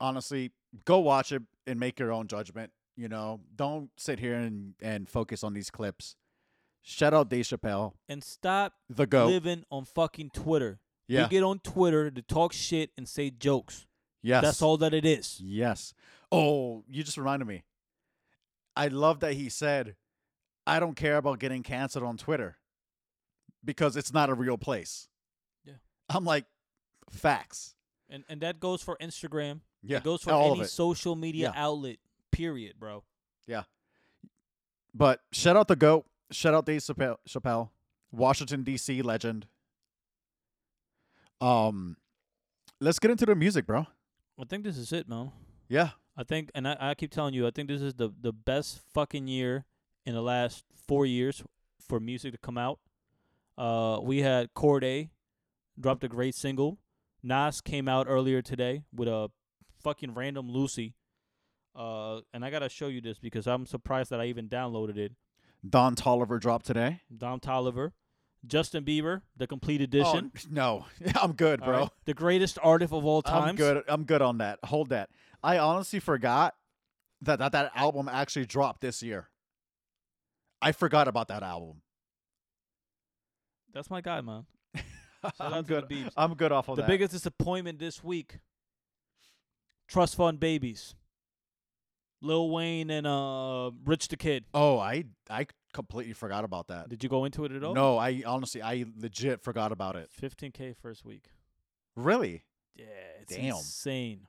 honestly, 0.00 0.52
go 0.84 0.98
watch 1.00 1.32
it 1.32 1.42
and 1.66 1.78
make 1.78 1.98
your 1.98 2.12
own 2.12 2.26
judgment. 2.26 2.72
You 2.96 3.08
know, 3.08 3.40
don't 3.54 3.90
sit 3.96 4.18
here 4.18 4.34
and 4.34 4.74
and 4.82 5.08
focus 5.08 5.42
on 5.44 5.54
these 5.54 5.70
clips. 5.70 6.16
Shout 6.82 7.12
out 7.14 7.28
Dave 7.28 7.44
Chappelle, 7.44 7.92
And 8.08 8.24
stop 8.24 8.72
the 8.88 9.06
goat. 9.06 9.28
living 9.28 9.64
on 9.70 9.84
fucking 9.84 10.30
Twitter. 10.30 10.80
yeah. 11.08 11.22
You 11.24 11.28
get 11.28 11.42
on 11.42 11.58
Twitter 11.58 12.10
to 12.10 12.22
talk 12.22 12.52
shit 12.54 12.90
and 12.96 13.06
say 13.06 13.28
jokes. 13.30 13.86
yes. 14.22 14.42
That's 14.42 14.62
all 14.62 14.78
that 14.78 14.94
it 14.94 15.04
is. 15.04 15.38
Yes. 15.44 15.92
Oh, 16.32 16.84
you 16.88 17.02
just 17.04 17.18
reminded 17.18 17.46
me. 17.46 17.64
I 18.76 18.88
love 18.88 19.20
that 19.20 19.34
he 19.34 19.48
said, 19.50 19.96
I 20.66 20.80
don't 20.80 20.94
care 20.96 21.16
about 21.18 21.38
getting 21.38 21.62
canceled 21.62 22.04
on 22.04 22.16
Twitter 22.16 22.56
because 23.62 23.94
it's 23.96 24.12
not 24.12 24.30
a 24.30 24.34
real 24.34 24.56
place. 24.56 25.08
Yeah. 25.64 25.74
I'm 26.08 26.24
like, 26.24 26.46
facts. 27.10 27.74
And 28.10 28.24
and 28.28 28.40
that 28.40 28.58
goes 28.60 28.82
for 28.82 28.96
Instagram. 29.00 29.60
Yeah. 29.82 29.98
It 29.98 30.04
goes 30.04 30.22
for 30.22 30.32
all 30.32 30.50
any 30.52 30.60
of 30.60 30.66
it. 30.66 30.70
social 30.70 31.14
media 31.16 31.52
Yeah. 31.54 31.64
outlet. 31.64 31.96
Period, 32.32 32.74
bro. 32.78 33.04
Yeah. 33.46 33.62
But 34.92 35.20
shout 35.32 35.56
out 35.56 35.68
the 35.68 35.76
GOAT. 35.76 36.04
Shout 36.32 36.52
out 36.54 36.66
Dave 36.66 36.80
Chappelle, 36.80 37.16
Chappelle 37.28 37.70
Washington, 38.12 38.62
D.C. 38.64 39.02
legend. 39.02 39.46
Um, 41.40 41.96
Let's 42.80 42.98
get 42.98 43.10
into 43.10 43.26
the 43.26 43.34
music, 43.34 43.66
bro. 43.66 43.86
I 44.40 44.44
think 44.44 44.64
this 44.64 44.78
is 44.78 44.92
it, 44.92 45.08
man. 45.08 45.32
Yeah. 45.68 45.90
I 46.16 46.24
think, 46.24 46.50
and 46.54 46.66
I, 46.66 46.76
I 46.80 46.94
keep 46.94 47.10
telling 47.10 47.34
you, 47.34 47.46
I 47.46 47.50
think 47.50 47.68
this 47.68 47.80
is 47.82 47.94
the 47.94 48.10
the 48.20 48.32
best 48.32 48.80
fucking 48.94 49.26
year 49.28 49.64
in 50.06 50.14
the 50.14 50.22
last 50.22 50.64
four 50.86 51.04
years 51.06 51.42
for 51.80 52.00
music 52.00 52.32
to 52.32 52.38
come 52.38 52.58
out. 52.58 52.78
Uh, 53.56 53.98
we 54.02 54.18
had 54.22 54.52
Cordae 54.54 55.10
dropped 55.78 56.04
a 56.04 56.08
great 56.08 56.34
single. 56.34 56.78
Nas 57.22 57.60
came 57.60 57.88
out 57.88 58.06
earlier 58.08 58.42
today 58.42 58.82
with 58.94 59.08
a 59.08 59.30
fucking 59.82 60.14
random 60.14 60.50
Lucy. 60.50 60.94
Uh, 61.74 62.20
and 62.32 62.44
I 62.44 62.50
gotta 62.50 62.68
show 62.68 62.88
you 62.88 63.00
this 63.00 63.18
because 63.18 63.46
I'm 63.46 63.66
surprised 63.66 64.10
that 64.10 64.20
I 64.20 64.26
even 64.26 64.48
downloaded 64.48 64.96
it. 64.96 65.12
Don 65.68 65.94
Toliver 65.94 66.40
dropped 66.40 66.66
today. 66.66 67.02
Don 67.16 67.38
Toliver, 67.38 67.92
Justin 68.46 68.84
Bieber, 68.84 69.22
the 69.36 69.46
complete 69.46 69.80
edition. 69.80 70.32
Oh, 70.34 70.40
no, 70.50 70.86
I'm 71.20 71.32
good, 71.32 71.60
bro. 71.60 71.78
right? 71.78 71.88
The 72.06 72.14
greatest 72.14 72.58
artist 72.62 72.92
of 72.92 73.04
all 73.04 73.22
time. 73.22 73.50
I'm 73.50 73.56
good. 73.56 73.84
I'm 73.88 74.04
good 74.04 74.22
on 74.22 74.38
that. 74.38 74.58
Hold 74.64 74.88
that. 74.88 75.10
I 75.42 75.58
honestly 75.58 76.00
forgot 76.00 76.54
that 77.22 77.38
that, 77.38 77.52
that 77.52 77.72
album 77.74 78.08
actually 78.08 78.46
dropped 78.46 78.80
this 78.80 79.02
year. 79.02 79.28
I 80.62 80.72
forgot 80.72 81.08
about 81.08 81.28
that 81.28 81.42
album. 81.42 81.82
That's 83.72 83.90
my 83.90 84.00
guy, 84.00 84.20
man. 84.20 84.46
I'm 85.40 85.52
out 85.54 85.66
to 85.68 85.74
the 85.74 85.86
good. 85.86 86.10
I'm 86.16 86.34
good 86.34 86.52
off 86.52 86.68
of 86.68 86.76
that. 86.76 86.82
the 86.82 86.86
that. 86.86 86.88
biggest 86.92 87.12
disappointment 87.12 87.78
this 87.78 88.02
week. 88.02 88.38
Trust 89.88 90.16
Fund 90.16 90.38
Babies. 90.40 90.94
Lil 92.22 92.50
Wayne 92.50 92.90
and 92.90 93.06
uh 93.06 93.70
Rich 93.84 94.08
the 94.08 94.16
Kid. 94.16 94.44
oh, 94.52 94.78
I 94.78 95.04
I 95.30 95.46
completely 95.72 96.12
forgot 96.12 96.44
about 96.44 96.68
that. 96.68 96.88
Did 96.88 97.02
you 97.02 97.08
go 97.08 97.24
into 97.24 97.44
it 97.44 97.52
at 97.52 97.64
all? 97.64 97.74
No, 97.74 97.96
I 97.98 98.22
honestly 98.26 98.62
I 98.62 98.84
legit 98.98 99.42
forgot 99.42 99.72
about 99.72 99.96
it. 99.96 100.10
15k 100.20 100.76
first 100.76 101.04
week. 101.04 101.24
Really? 101.96 102.44
Yeah, 102.76 102.84
it's 103.22 103.34
Damn. 103.34 103.56
insane. 103.56 104.26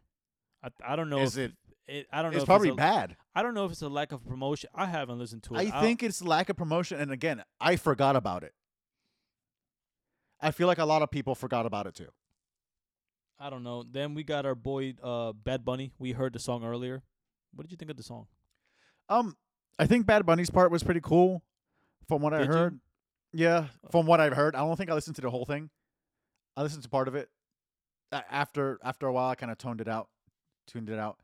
I 0.64 0.70
I 0.86 0.96
don't 0.96 1.10
know 1.10 1.20
Is 1.20 1.36
if 1.38 1.52
it? 1.90 2.08
I 2.14 2.22
don't 2.22 2.32
know 2.32 2.38
It's 2.38 2.46
probably 2.46 2.70
a, 2.70 2.76
bad. 2.76 3.18
I 3.36 3.44
don't 3.44 3.54
know 3.54 3.66
if 3.66 3.74
it's 3.74 3.82
a 3.82 3.90
lack 3.90 4.14
of 4.14 4.26
promotion. 4.26 4.70
I 4.74 4.86
haven't 4.86 5.20
listened 5.20 5.44
to 5.44 5.56
it. 5.56 5.58
I 5.74 5.76
I'll- 5.76 5.82
think 5.84 6.02
it's 6.02 6.22
lack 6.24 6.48
of 6.50 6.56
promotion, 6.56 6.98
and 7.02 7.12
again, 7.12 7.44
I 7.60 7.76
forgot 7.76 8.16
about 8.16 8.44
it. 8.44 8.54
I 10.42 10.52
feel 10.52 10.68
like 10.68 10.80
a 10.80 10.86
lot 10.86 11.02
of 11.02 11.12
people 11.12 11.36
forgot 11.36 11.66
about 11.66 11.86
it 11.88 11.96
too. 11.96 12.10
I 13.40 13.50
don't 13.50 13.64
know. 13.64 13.84
Then 13.84 14.14
we 14.14 14.24
got 14.24 14.46
our 14.46 14.56
boy 14.56 14.94
uh 15.02 15.34
Bad 15.34 15.66
Bunny. 15.66 15.92
We 16.00 16.12
heard 16.12 16.34
the 16.34 16.40
song 16.40 16.64
earlier. 16.64 17.04
What 17.54 17.64
did 17.64 17.72
you 17.72 17.78
think 17.78 17.92
of 17.92 17.98
the 17.98 18.04
song? 18.04 18.28
Um, 19.10 19.36
I 19.78 19.88
think 19.88 20.06
Bad 20.06 20.26
Bunny's 20.26 20.50
part 20.50 20.72
was 20.72 20.84
pretty 20.84 21.02
cool, 21.02 21.44
from 22.08 22.22
what 22.22 22.34
I 22.34 22.40
Did 22.40 22.48
you? 22.48 22.54
heard. 22.54 22.80
Yeah, 23.34 23.66
from 23.92 24.06
what 24.06 24.20
I've 24.20 24.34
heard, 24.34 24.56
I 24.56 24.60
don't 24.60 24.76
think 24.78 24.90
I 24.90 24.94
listened 24.94 25.16
to 25.18 25.22
the 25.22 25.30
whole 25.30 25.46
thing. 25.46 25.70
I 26.56 26.64
listened 26.64 26.84
to 26.84 26.90
part 26.90 27.08
of 27.08 27.16
it. 27.16 27.30
After 28.12 28.78
after 28.84 29.08
a 29.08 29.14
while, 29.14 29.30
I 29.30 29.36
kind 29.36 29.52
of 29.52 29.58
toned 29.58 29.80
it 29.82 29.88
out, 29.88 30.10
tuned 30.68 30.90
it 30.90 31.00
out. 31.00 31.18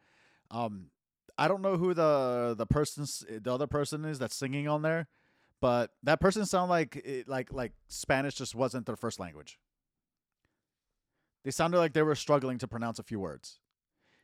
Um, 0.51 0.89
I 1.38 1.47
don't 1.47 1.61
know 1.61 1.78
who 1.78 1.93
the 1.93 2.55
the 2.57 2.65
person's 2.65 3.24
the 3.30 3.53
other 3.53 3.68
person 3.68 4.05
is 4.05 4.20
that's 4.20 4.36
singing 4.38 4.68
on 4.68 4.82
there, 4.82 5.07
but 5.62 5.91
that 6.03 6.20
person 6.20 6.45
sounded 6.45 6.70
like 6.70 6.95
it, 6.97 7.28
like 7.28 7.51
like 7.51 7.74
Spanish 7.88 8.36
just 8.36 8.55
wasn't 8.55 8.86
their 8.86 8.95
first 8.95 9.20
language. 9.20 9.60
They 11.43 11.51
sounded 11.51 11.78
like 11.78 11.93
they 11.93 12.03
were 12.03 12.16
struggling 12.16 12.58
to 12.60 12.68
pronounce 12.68 12.99
a 12.99 13.03
few 13.03 13.20
words, 13.20 13.60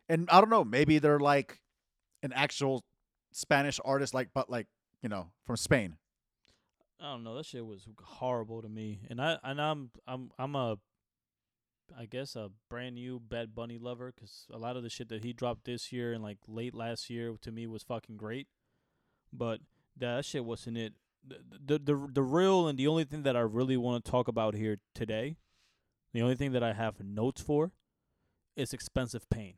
and 0.09 0.29
I 0.29 0.39
don't 0.41 0.49
know. 0.49 0.63
Maybe 0.63 0.99
they're 0.99 1.19
like 1.19 1.61
an 2.21 2.33
actual 2.33 2.83
Spanish 3.31 3.79
artist, 3.85 4.13
like 4.13 4.29
but 4.33 4.49
like 4.49 4.67
you 5.01 5.09
know 5.09 5.27
from 5.45 5.57
Spain. 5.57 5.97
I 6.99 7.11
don't 7.11 7.23
know. 7.23 7.35
That 7.35 7.45
shit 7.45 7.65
was 7.65 7.85
horrible 8.01 8.61
to 8.61 8.69
me. 8.69 9.01
And 9.09 9.21
I 9.21 9.37
and 9.43 9.61
I'm 9.61 9.91
I'm 10.07 10.31
I'm 10.39 10.55
a 10.55 10.77
I 11.97 12.05
guess 12.05 12.35
a 12.35 12.49
brand 12.69 12.95
new 12.95 13.19
Bad 13.19 13.53
Bunny 13.53 13.77
lover 13.77 14.11
'cause 14.11 14.47
a 14.49 14.57
lot 14.57 14.77
of 14.77 14.83
the 14.83 14.89
shit 14.89 15.09
that 15.09 15.23
he 15.23 15.33
dropped 15.33 15.65
this 15.65 15.91
year 15.91 16.13
and 16.13 16.23
like 16.23 16.37
late 16.47 16.73
last 16.73 17.09
year 17.09 17.35
to 17.41 17.51
me 17.51 17.67
was 17.67 17.83
fucking 17.83 18.15
great. 18.15 18.47
But 19.33 19.59
that 19.97 20.23
shit 20.23 20.45
wasn't 20.45 20.77
it. 20.77 20.93
The 21.25 21.79
the 21.79 22.09
the, 22.11 22.21
real 22.21 22.67
and 22.67 22.77
the 22.77 22.87
only 22.87 23.05
thing 23.05 23.23
that 23.23 23.37
I 23.37 23.41
really 23.41 23.77
want 23.77 24.03
to 24.03 24.11
talk 24.11 24.27
about 24.27 24.55
here 24.55 24.79
today, 24.93 25.37
the 26.13 26.21
only 26.21 26.35
thing 26.35 26.51
that 26.51 26.63
I 26.63 26.73
have 26.73 26.99
notes 26.99 27.41
for, 27.41 27.71
is 28.55 28.73
expensive 28.73 29.29
pain. 29.29 29.55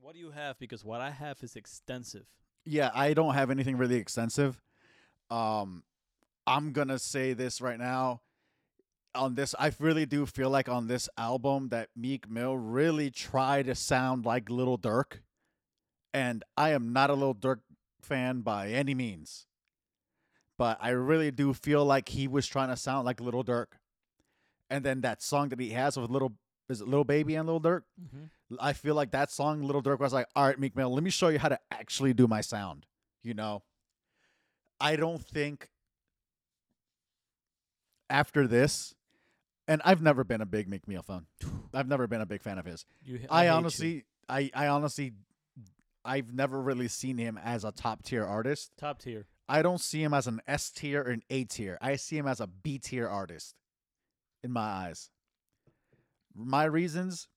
What 0.00 0.14
do 0.14 0.20
you 0.20 0.30
have? 0.30 0.58
Because 0.58 0.84
what 0.84 1.00
I 1.00 1.10
have 1.10 1.42
is 1.42 1.56
extensive. 1.56 2.26
Yeah, 2.64 2.90
I 2.94 3.14
don't 3.14 3.34
have 3.34 3.50
anything 3.50 3.76
really 3.76 3.96
extensive. 3.96 4.60
Um, 5.30 5.84
I'm 6.46 6.72
gonna 6.72 6.98
say 6.98 7.32
this 7.32 7.60
right 7.60 7.78
now. 7.78 8.22
On 9.14 9.34
this, 9.34 9.54
I 9.58 9.72
really 9.80 10.06
do 10.06 10.26
feel 10.26 10.50
like 10.50 10.68
on 10.68 10.86
this 10.86 11.08
album 11.18 11.68
that 11.70 11.88
Meek 11.96 12.30
Mill 12.30 12.56
really 12.56 13.10
tried 13.10 13.66
to 13.66 13.74
sound 13.74 14.24
like 14.24 14.48
Lil 14.48 14.78
Durk, 14.78 15.20
and 16.12 16.44
I 16.56 16.70
am 16.70 16.92
not 16.92 17.10
a 17.10 17.14
Lil 17.14 17.34
Durk 17.34 17.60
fan 18.02 18.40
by 18.40 18.68
any 18.68 18.94
means. 18.94 19.46
But 20.58 20.78
I 20.80 20.90
really 20.90 21.30
do 21.30 21.54
feel 21.54 21.84
like 21.84 22.10
he 22.10 22.28
was 22.28 22.46
trying 22.46 22.68
to 22.68 22.76
sound 22.76 23.06
like 23.06 23.20
Lil 23.20 23.44
Durk, 23.44 23.66
and 24.68 24.84
then 24.84 25.00
that 25.00 25.22
song 25.22 25.48
that 25.48 25.60
he 25.60 25.70
has 25.70 25.96
with 25.96 26.10
Little 26.10 26.34
is 26.68 26.80
it 26.80 26.88
Lil 26.88 27.04
Baby 27.04 27.34
and 27.34 27.48
Lil 27.48 27.60
Durk. 27.60 27.82
Mm-hmm. 28.00 28.54
I 28.60 28.72
feel 28.72 28.94
like 28.94 29.10
that 29.10 29.30
song, 29.30 29.62
Lil 29.62 29.82
Durk, 29.82 29.98
was 29.98 30.12
like, 30.12 30.26
all 30.36 30.46
right, 30.46 30.58
Meek 30.58 30.76
Mill, 30.76 30.92
let 30.92 31.02
me 31.02 31.10
show 31.10 31.28
you 31.28 31.38
how 31.38 31.48
to 31.48 31.58
actually 31.70 32.14
do 32.14 32.26
my 32.28 32.40
sound. 32.40 32.86
You 33.22 33.34
know, 33.34 33.62
I 34.80 34.96
don't 34.96 35.20
think 35.20 35.68
after 38.08 38.46
this, 38.46 38.94
and 39.68 39.82
I've 39.84 40.02
never 40.02 40.24
been 40.24 40.40
a 40.40 40.46
big 40.46 40.68
Meek 40.68 40.86
Mill 40.88 41.02
fan. 41.02 41.26
I've 41.74 41.88
never 41.88 42.06
been 42.06 42.20
a 42.20 42.26
big 42.26 42.42
fan 42.42 42.58
of 42.58 42.64
his. 42.64 42.86
You, 43.04 43.20
I, 43.28 43.46
you. 43.46 43.50
honestly, 43.50 44.04
I, 44.28 44.50
I 44.54 44.68
honestly, 44.68 45.12
I've 46.04 46.32
never 46.32 46.60
really 46.60 46.88
seen 46.88 47.18
him 47.18 47.38
as 47.42 47.64
a 47.64 47.72
top 47.72 48.02
tier 48.02 48.24
artist. 48.24 48.72
top 48.78 49.00
tier. 49.00 49.26
I 49.48 49.62
don't 49.62 49.80
see 49.80 50.02
him 50.02 50.14
as 50.14 50.26
an 50.26 50.40
S 50.46 50.70
tier 50.70 51.02
or 51.02 51.10
an 51.10 51.22
A 51.28 51.44
tier. 51.44 51.76
I 51.80 51.96
see 51.96 52.16
him 52.16 52.26
as 52.26 52.40
a 52.40 52.46
B 52.46 52.78
tier 52.78 53.08
artist 53.08 53.54
in 54.42 54.52
my 54.52 54.60
eyes. 54.60 55.10
My 56.34 56.64
reasons 56.64 57.28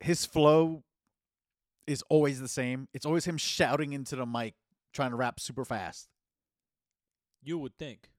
his 0.00 0.26
flow 0.26 0.82
is 1.86 2.02
always 2.08 2.40
the 2.40 2.48
same. 2.48 2.88
It's 2.92 3.06
always 3.06 3.24
him 3.24 3.36
shouting 3.36 3.92
into 3.92 4.16
the 4.16 4.26
mic, 4.26 4.54
trying 4.92 5.10
to 5.10 5.16
rap 5.16 5.40
super 5.40 5.64
fast. 5.64 6.08
You 7.42 7.58
would 7.58 7.78
think. 7.78 8.10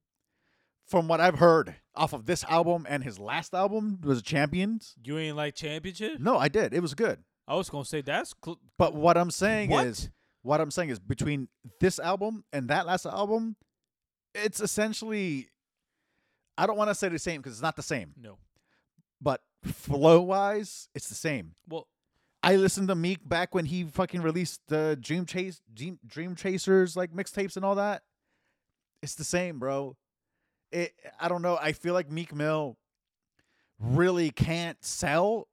From 0.85 1.07
what 1.07 1.21
I've 1.21 1.39
heard 1.39 1.75
off 1.95 2.13
of 2.13 2.25
this 2.25 2.43
album 2.45 2.85
and 2.89 3.03
his 3.03 3.19
last 3.19 3.53
album 3.53 3.99
was 4.03 4.21
Champions. 4.21 4.95
You 5.03 5.17
ain't 5.17 5.37
like 5.37 5.55
championship? 5.55 6.19
No, 6.19 6.37
I 6.37 6.49
did. 6.49 6.73
It 6.73 6.81
was 6.81 6.93
good. 6.93 7.19
I 7.47 7.55
was 7.55 7.69
gonna 7.69 7.85
say 7.85 8.01
that's 8.01 8.33
cl- 8.43 8.59
But 8.77 8.93
what 8.93 9.17
I'm 9.17 9.31
saying 9.31 9.69
What? 9.69 9.87
is, 9.87 10.09
what 10.41 10.61
I'm 10.61 10.71
saying 10.71 10.89
is, 10.89 10.99
between 10.99 11.47
this 11.79 11.99
album 11.99 12.43
and 12.53 12.69
that 12.69 12.85
last 12.85 13.05
album, 13.05 13.55
it's 14.33 14.59
essentially. 14.61 15.49
I 16.57 16.67
don't 16.67 16.77
want 16.77 16.89
to 16.89 16.95
say 16.95 17.09
the 17.09 17.17
same 17.19 17.41
because 17.41 17.53
it's 17.53 17.61
not 17.61 17.75
the 17.75 17.81
same, 17.81 18.13
no. 18.15 18.37
but 19.19 19.41
flow 19.63 20.21
wise, 20.21 20.87
it's 20.93 21.09
the 21.09 21.15
same. 21.15 21.55
Well, 21.67 21.87
I 22.43 22.57
listened 22.57 22.89
to 22.89 22.95
Meek 22.95 23.27
back 23.27 23.55
when 23.55 23.65
he 23.65 23.85
fucking 23.85 24.21
released 24.21 24.61
the 24.67 24.95
Dream 25.01 25.25
Chase, 25.25 25.61
Dream, 25.73 25.97
Dream 26.05 26.35
Chasers 26.35 26.95
like 26.95 27.11
mixtapes 27.11 27.55
and 27.55 27.65
all 27.65 27.75
that. 27.75 28.03
It's 29.01 29.15
the 29.15 29.23
same, 29.23 29.57
bro. 29.59 29.95
It. 30.71 30.93
I 31.19 31.27
don't 31.27 31.41
know. 31.41 31.57
I 31.59 31.71
feel 31.71 31.93
like 31.95 32.11
Meek 32.11 32.35
Mill 32.35 32.77
really 33.79 34.29
can't 34.29 34.77
sell 34.83 35.47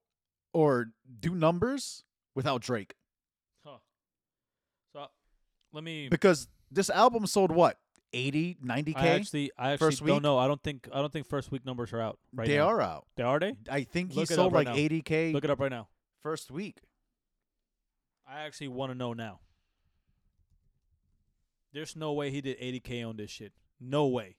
or 0.53 0.91
do 1.21 1.35
numbers 1.35 2.05
without 2.35 2.61
Drake. 2.63 2.95
huh. 3.67 3.79
So 4.93 5.07
let 5.73 5.85
me. 5.85 6.09
because 6.09 6.49
this 6.71 6.91
album 6.91 7.27
sold 7.27 7.51
what 7.53 7.79
80 8.13 8.57
90k 8.65 8.97
I 8.97 9.07
actually, 9.09 9.51
I 9.57 9.73
actually 9.73 10.07
don't 10.07 10.23
know. 10.23 10.37
I 10.39 10.49
don't 10.49 10.63
think, 10.63 10.89
I 10.93 11.01
don't 11.01 11.13
think 11.13 11.27
first 11.29 11.53
week 11.53 11.65
numbers 11.65 11.93
are 11.93 12.01
out 12.01 12.19
right 12.35 12.49
they 12.49 12.57
now. 12.59 12.69
are 12.69 12.81
out 12.81 13.07
They 13.17 13.23
are 13.23 13.39
they? 13.39 13.55
i 13.71 13.85
think 13.85 14.11
he 14.13 14.21
Look 14.21 14.31
it 14.31 14.35
sold 14.35 14.49
up 14.49 14.53
right 14.55 14.67
like 14.67 14.75
now. 14.77 14.81
80k 14.83 15.33
Look 15.33 15.45
it 15.45 15.51
up 15.51 15.61
right 15.61 15.71
now. 15.71 15.89
first 16.23 16.51
week 16.51 16.79
I 18.29 18.41
actually 18.43 18.69
want 18.69 18.91
to 18.93 18.99
know 18.99 19.13
now. 19.13 19.41
There's 21.73 21.95
no 21.97 22.13
way 22.13 22.31
he 22.31 22.41
did 22.41 22.59
80k 22.61 23.09
on 23.09 23.17
this 23.17 23.31
shit. 23.31 23.53
No 23.81 24.07
way. 24.07 24.37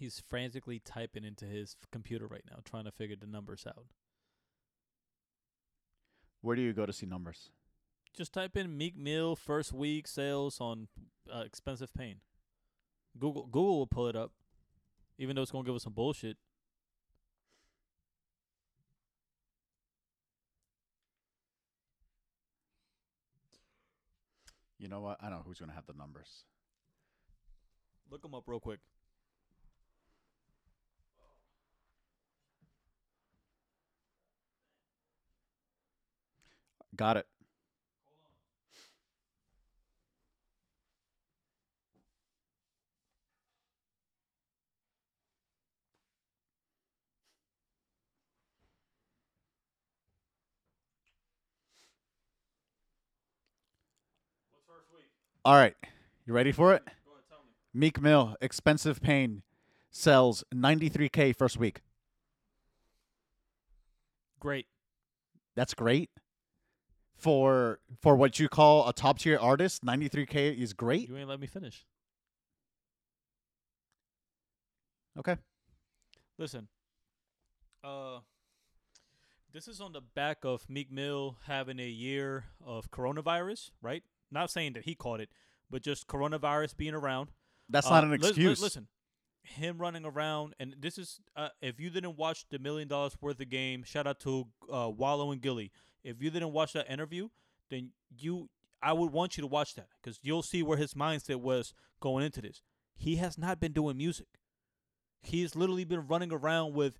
He's 0.00 0.22
frantically 0.30 0.80
typing 0.82 1.24
into 1.24 1.44
his 1.44 1.76
computer 1.92 2.26
right 2.26 2.44
now, 2.50 2.60
trying 2.64 2.84
to 2.84 2.90
figure 2.90 3.16
the 3.20 3.26
numbers 3.26 3.66
out. 3.68 3.84
where 6.40 6.56
do 6.56 6.62
you 6.62 6.72
go 6.72 6.86
to 6.86 6.92
see 6.92 7.04
numbers 7.04 7.50
Just 8.16 8.32
type 8.32 8.56
in 8.56 8.78
Meek 8.78 8.96
Mill 8.96 9.36
first 9.36 9.74
week 9.74 10.08
sales 10.08 10.58
on 10.58 10.88
uh, 11.30 11.40
expensive 11.40 11.92
pain. 11.92 12.16
Google 13.18 13.44
Google 13.44 13.76
will 13.78 13.86
pull 13.86 14.08
it 14.08 14.16
up, 14.16 14.32
even 15.18 15.36
though 15.36 15.42
it's 15.42 15.50
gonna 15.50 15.66
give 15.66 15.74
us 15.74 15.82
some 15.82 15.92
bullshit. 15.92 16.38
you 24.78 24.88
know 24.88 25.02
what 25.02 25.18
i 25.20 25.28
don't 25.28 25.40
know 25.40 25.44
who's 25.46 25.58
gonna 25.60 25.74
have 25.74 25.86
the 25.86 25.92
numbers 25.92 26.44
Look 28.10 28.22
them 28.22 28.34
up 28.34 28.42
real 28.48 28.58
quick. 28.58 28.80
Got 37.00 37.16
it 37.16 37.26
What's 54.52 54.66
first 54.66 54.88
week? 54.94 55.04
all 55.44 55.54
right 55.56 55.74
you 56.26 56.32
ready 56.32 56.52
for 56.52 56.74
it 56.74 56.82
Go 56.84 57.12
ahead, 57.12 57.24
tell 57.28 57.38
me. 57.44 57.50
meek 57.74 58.00
mill 58.00 58.36
expensive 58.40 59.00
pain 59.00 59.42
sells 59.90 60.44
93k 60.54 61.32
first 61.36 61.56
week 61.56 61.80
Great. 64.38 64.66
that's 65.54 65.74
great 65.74 66.10
for 67.20 67.80
for 68.00 68.16
what 68.16 68.38
you 68.38 68.48
call 68.48 68.88
a 68.88 68.92
top 68.92 69.18
tier 69.18 69.38
artist 69.38 69.84
93k 69.84 70.56
is 70.58 70.72
great 70.72 71.08
You 71.08 71.16
ain't 71.16 71.28
let 71.28 71.40
me 71.40 71.46
finish. 71.46 71.84
okay 75.18 75.36
Listen. 76.38 76.68
Uh 77.84 78.20
this 79.52 79.66
is 79.68 79.80
on 79.80 79.92
the 79.92 80.00
back 80.00 80.38
of 80.44 80.68
Meek 80.70 80.92
Mill 80.92 81.36
having 81.46 81.80
a 81.80 81.88
year 81.88 82.44
of 82.64 82.90
coronavirus, 82.92 83.72
right? 83.82 84.04
Not 84.30 84.48
saying 84.50 84.74
that 84.74 84.84
he 84.84 84.94
caught 84.94 85.20
it, 85.20 85.28
but 85.68 85.82
just 85.82 86.06
coronavirus 86.06 86.76
being 86.76 86.94
around. 86.94 87.30
that's 87.68 87.88
Uh, 87.88 87.90
not 87.90 88.04
an 88.04 88.10
li- 88.10 88.16
excuse 88.16 88.62
listen, 88.62 88.86
him 89.42 89.78
running 89.78 90.04
around, 90.04 90.54
and 90.60 90.76
this 90.78 90.98
is 90.98 91.18
uh, 91.34 91.48
if 91.60 91.80
you 91.80 91.90
didn't 91.90 92.16
watch 92.16 92.44
the 92.50 92.60
million 92.60 92.86
dollars 92.86 93.16
worth 93.20 93.40
of 93.40 93.48
game, 93.50 93.82
shout 93.82 94.06
out 94.06 94.20
to 94.20 94.46
uh, 94.72 94.88
Wallo 94.88 95.32
and 95.32 95.42
Gillie. 95.42 95.72
If 96.02 96.22
you 96.22 96.30
didn't 96.30 96.52
watch 96.52 96.72
that 96.72 96.90
interview, 96.90 97.28
then 97.70 97.90
you, 98.16 98.48
I 98.82 98.92
would 98.92 99.12
want 99.12 99.36
you 99.36 99.42
to 99.42 99.46
watch 99.46 99.74
that 99.74 99.88
because 100.02 100.18
you'll 100.22 100.42
see 100.42 100.62
where 100.62 100.78
his 100.78 100.94
mindset 100.94 101.36
was 101.36 101.74
going 102.00 102.24
into 102.24 102.40
this. 102.40 102.62
He 102.96 103.16
has 103.16 103.38
not 103.38 103.60
been 103.60 103.72
doing 103.72 103.96
music. 103.96 104.26
He's 105.20 105.54
literally 105.54 105.84
been 105.84 106.06
running 106.06 106.32
around 106.32 106.74
with 106.74 106.98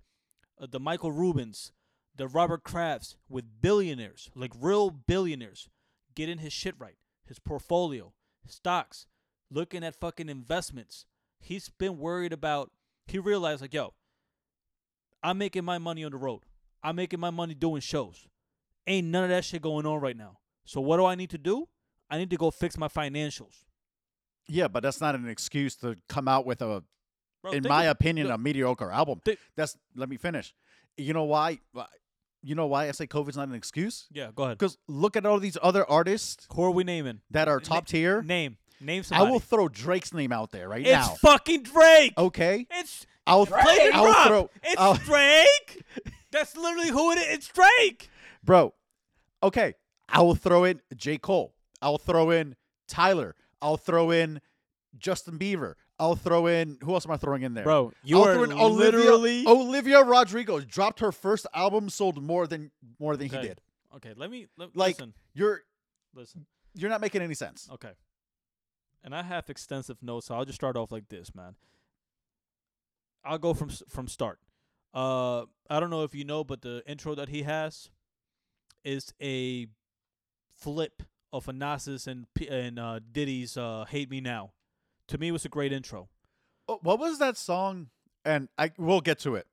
uh, 0.61 0.66
the 0.70 0.80
Michael 0.80 1.12
Rubins, 1.12 1.72
the 2.14 2.28
Robert 2.28 2.64
Krafts, 2.64 3.16
with 3.28 3.61
billionaires, 3.62 4.30
like 4.34 4.53
real 4.59 4.90
billionaires, 4.90 5.68
getting 6.14 6.38
his 6.38 6.53
shit 6.53 6.74
right, 6.78 6.96
his 7.26 7.38
portfolio, 7.38 8.12
stocks, 8.46 9.07
looking 9.51 9.84
at 9.84 9.98
fucking 9.98 10.28
investments. 10.28 11.07
He's 11.38 11.70
been 11.70 11.98
worried 11.98 12.32
about. 12.32 12.70
He 13.07 13.18
realized 13.18 13.62
like, 13.62 13.74
yo, 13.74 13.94
I'm 15.22 15.38
making 15.38 15.64
my 15.64 15.78
money 15.78 16.05
on 16.05 16.12
the 16.12 16.18
road. 16.18 16.42
I'm 16.82 16.96
making 16.96 17.20
my 17.20 17.30
money 17.30 17.55
doing 17.55 17.80
shows. 17.80 18.26
Ain't 18.91 19.07
none 19.07 19.24
of 19.24 19.30
that 19.30 19.45
shit 19.45 19.62
going 19.62 19.86
on 19.86 20.01
right 20.01 20.16
now. 20.16 20.38
So 20.64 20.80
what 20.80 20.97
do 20.99 21.05
I 21.05 21.14
need 21.14 21.30
to 21.30 21.38
do? 21.38 21.68
I 22.11 22.18
need 22.18 22.30
to 22.30 22.36
go 22.36 22.51
fix 22.51 22.76
my 22.76 22.88
financials. 22.88 23.64
yeah 24.49 24.66
but 24.68 24.82
that's 24.82 25.01
not 25.01 25.14
an 25.14 25.28
excuse 25.28 25.76
to 25.76 25.97
come 26.09 26.26
out 26.28 26.45
with 26.45 26.61
a 26.61 26.82
Bro, 27.43 27.53
in 27.53 27.62
my 27.68 27.84
of- 27.84 27.93
opinion, 27.93 28.30
a 28.30 28.36
mediocre 28.36 28.91
album. 28.91 29.20
Thi- 29.24 29.38
That's 29.57 29.76
let 29.97 30.09
me 30.11 30.16
finish. 30.18 30.55
You 30.97 31.14
know 31.14 31.24
why? 31.24 31.61
You 32.43 32.55
know 32.55 32.66
why 32.66 32.88
I 32.88 32.91
say 32.93 33.07
COVID's 33.07 33.36
not 33.36 33.49
an 33.49 33.55
excuse? 33.55 34.07
yeah, 34.12 34.30
go 34.34 34.43
ahead. 34.45 34.59
Because 34.59 34.76
look 34.88 35.16
at 35.16 35.24
all 35.24 35.38
these 35.38 35.57
other 35.62 35.88
artists 35.88 36.47
Who 36.55 36.64
are 36.64 36.70
we 36.70 36.84
naming? 36.84 37.20
that 37.30 37.49
are 37.49 37.59
Na- 37.59 37.64
top 37.64 37.86
tier. 37.86 38.22
Name. 38.22 38.57
Name 38.82 39.05
I 39.12 39.22
will 39.22 39.41
throw 39.41 39.68
Drake's 39.68 40.12
name 40.14 40.32
out 40.32 40.51
there 40.53 40.66
right 40.68 40.80
it's 40.80 40.91
now. 40.91 41.14
fucking 41.20 41.62
Drake. 41.64 42.14
Okay, 42.18 42.66
It's 42.70 43.07
I'll 43.26 43.45
play 43.47 43.61
it 43.74 43.95
I'll 43.95 44.26
throw 44.26 44.51
It's 44.62 44.80
I'll- 44.80 44.95
Drake. 44.97 45.82
That's 46.32 46.57
literally 46.57 46.88
who 46.91 47.12
it 47.12 47.18
is. 47.18 47.26
It's 47.36 47.49
Drake. 47.49 48.09
bro. 48.45 48.72
Okay, 49.43 49.74
I 50.09 50.20
will 50.22 50.34
throw 50.34 50.64
in 50.64 50.80
J 50.97 51.18
Cole. 51.18 51.55
I'll 51.82 51.99
throw 51.99 52.30
in 52.30 52.57
Tyler. 52.88 53.34
I'll 53.62 53.76
throw 53.76 54.11
in 54.11 54.41
Justin 54.99 55.38
Bieber. 55.38 55.74
I'll 55.99 56.16
throw 56.16 56.47
in 56.47 56.78
who 56.82 56.95
else 56.95 57.05
am 57.07 57.12
I 57.12 57.16
throwing 57.16 57.43
in 57.43 57.55
there? 57.55 57.64
Bro, 57.64 57.93
you 58.03 58.22
are 58.22 58.45
in 58.45 58.53
Olivia, 58.53 58.99
literally 58.99 59.45
Olivia 59.47 60.03
Rodrigo 60.03 60.61
dropped 60.61 61.01
her 61.01 61.12
first 61.12 61.47
album, 61.55 61.91
sold 61.91 62.22
more 62.22 62.47
than 62.47 62.70
more 62.99 63.16
than 63.16 63.26
Okay. 63.28 63.36
he 63.41 63.49
did. 63.49 63.61
Okay, 63.97 64.14
let 64.16 64.30
me 64.30 64.47
let, 64.57 64.74
Like- 64.76 64.97
listen. 64.99 65.14
You're 65.34 65.61
Listen. 66.14 66.47
you're 66.74 66.91
not 66.91 67.01
making 67.01 67.22
any 67.22 67.34
sense. 67.34 67.68
Okay. 67.70 67.93
And 69.05 69.14
I 69.14 69.22
have 69.22 69.49
extensive 69.49 70.03
notes, 70.03 70.26
so 70.26 70.34
I'll 70.34 70.45
just 70.45 70.57
start 70.57 70.76
off 70.76 70.91
like 70.93 71.09
this, 71.09 71.34
man. 71.34 71.55
I'll 73.24 73.38
go 73.38 73.55
from 73.55 73.70
s- 73.70 73.82
from 73.88 74.09
start. 74.09 74.38
Uh, 74.95 75.43
I 75.68 75.78
don't 75.80 75.91
know 75.91 76.03
if 76.03 76.14
you 76.14 76.24
know, 76.24 76.43
but 76.45 76.62
the 76.62 76.82
intro 76.86 77.14
that 77.14 77.28
he 77.28 77.43
has 77.43 77.91
is 78.84 79.12
a 79.20 79.66
flip 80.56 81.02
of 81.32 81.46
Anasis 81.46 82.06
and 82.06 82.26
and 82.50 82.78
uh, 82.78 83.00
Diddy's 83.12 83.56
uh, 83.56 83.84
"Hate 83.88 84.10
Me 84.10 84.20
Now." 84.20 84.52
To 85.08 85.18
me, 85.18 85.28
it 85.28 85.32
was 85.32 85.44
a 85.44 85.48
great 85.48 85.72
intro. 85.72 86.08
Oh, 86.68 86.78
What 86.82 86.98
was 87.00 87.18
that 87.18 87.36
song? 87.36 87.88
And 88.24 88.48
I 88.58 88.70
we'll 88.78 89.00
get 89.00 89.18
to 89.20 89.34
it. 89.34 89.46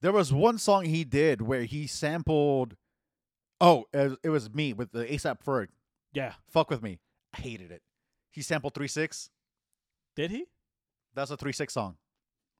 There 0.00 0.12
was 0.12 0.32
one 0.32 0.58
song 0.58 0.84
he 0.84 1.04
did 1.04 1.42
where 1.42 1.64
he 1.64 1.86
sampled. 1.86 2.76
Oh, 3.60 3.86
it, 3.92 4.18
it 4.22 4.28
was 4.30 4.52
me 4.52 4.72
with 4.72 4.92
the 4.92 5.04
ASAP 5.04 5.42
Ferg. 5.44 5.68
Yeah, 6.12 6.34
Fuck 6.48 6.70
with 6.70 6.82
me. 6.82 6.98
I 7.36 7.40
hated 7.40 7.70
it. 7.70 7.82
He 8.30 8.42
sampled 8.42 8.74
three 8.74 8.88
six. 8.88 9.30
did 10.14 10.30
he? 10.30 10.46
That's 11.14 11.30
a 11.30 11.36
three 11.36 11.52
six 11.52 11.72
song. 11.74 11.96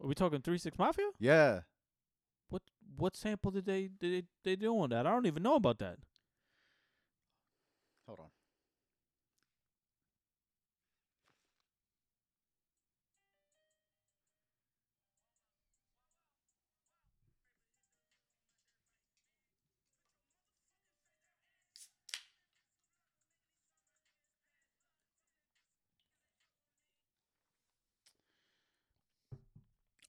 Are 0.03 0.07
we 0.07 0.15
talking 0.15 0.41
Three 0.41 0.59
Six 0.59 0.77
Mafia? 0.79 1.09
Yeah 1.21 1.61
what 2.97 3.17
sample 3.17 3.51
did 3.51 3.67
they 3.67 3.89
did 3.89 4.27
they, 4.45 4.51
they 4.53 4.57
do 4.57 4.79
on 4.81 4.91
that? 4.91 5.07
I 5.07 5.11
don't 5.11 5.27
even 5.27 5.43
know 5.43 5.57
about 5.57 5.79
that. 5.79 5.99
Hold 8.07 8.21
on. 8.21 8.27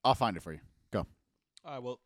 I'll 0.04 0.14
find 0.14 0.38
it 0.38 0.44
for 0.44 0.54
you. 0.54 0.60
Go. 0.92 1.08
All 1.66 1.72
right. 1.74 1.82
Well, 1.82 2.00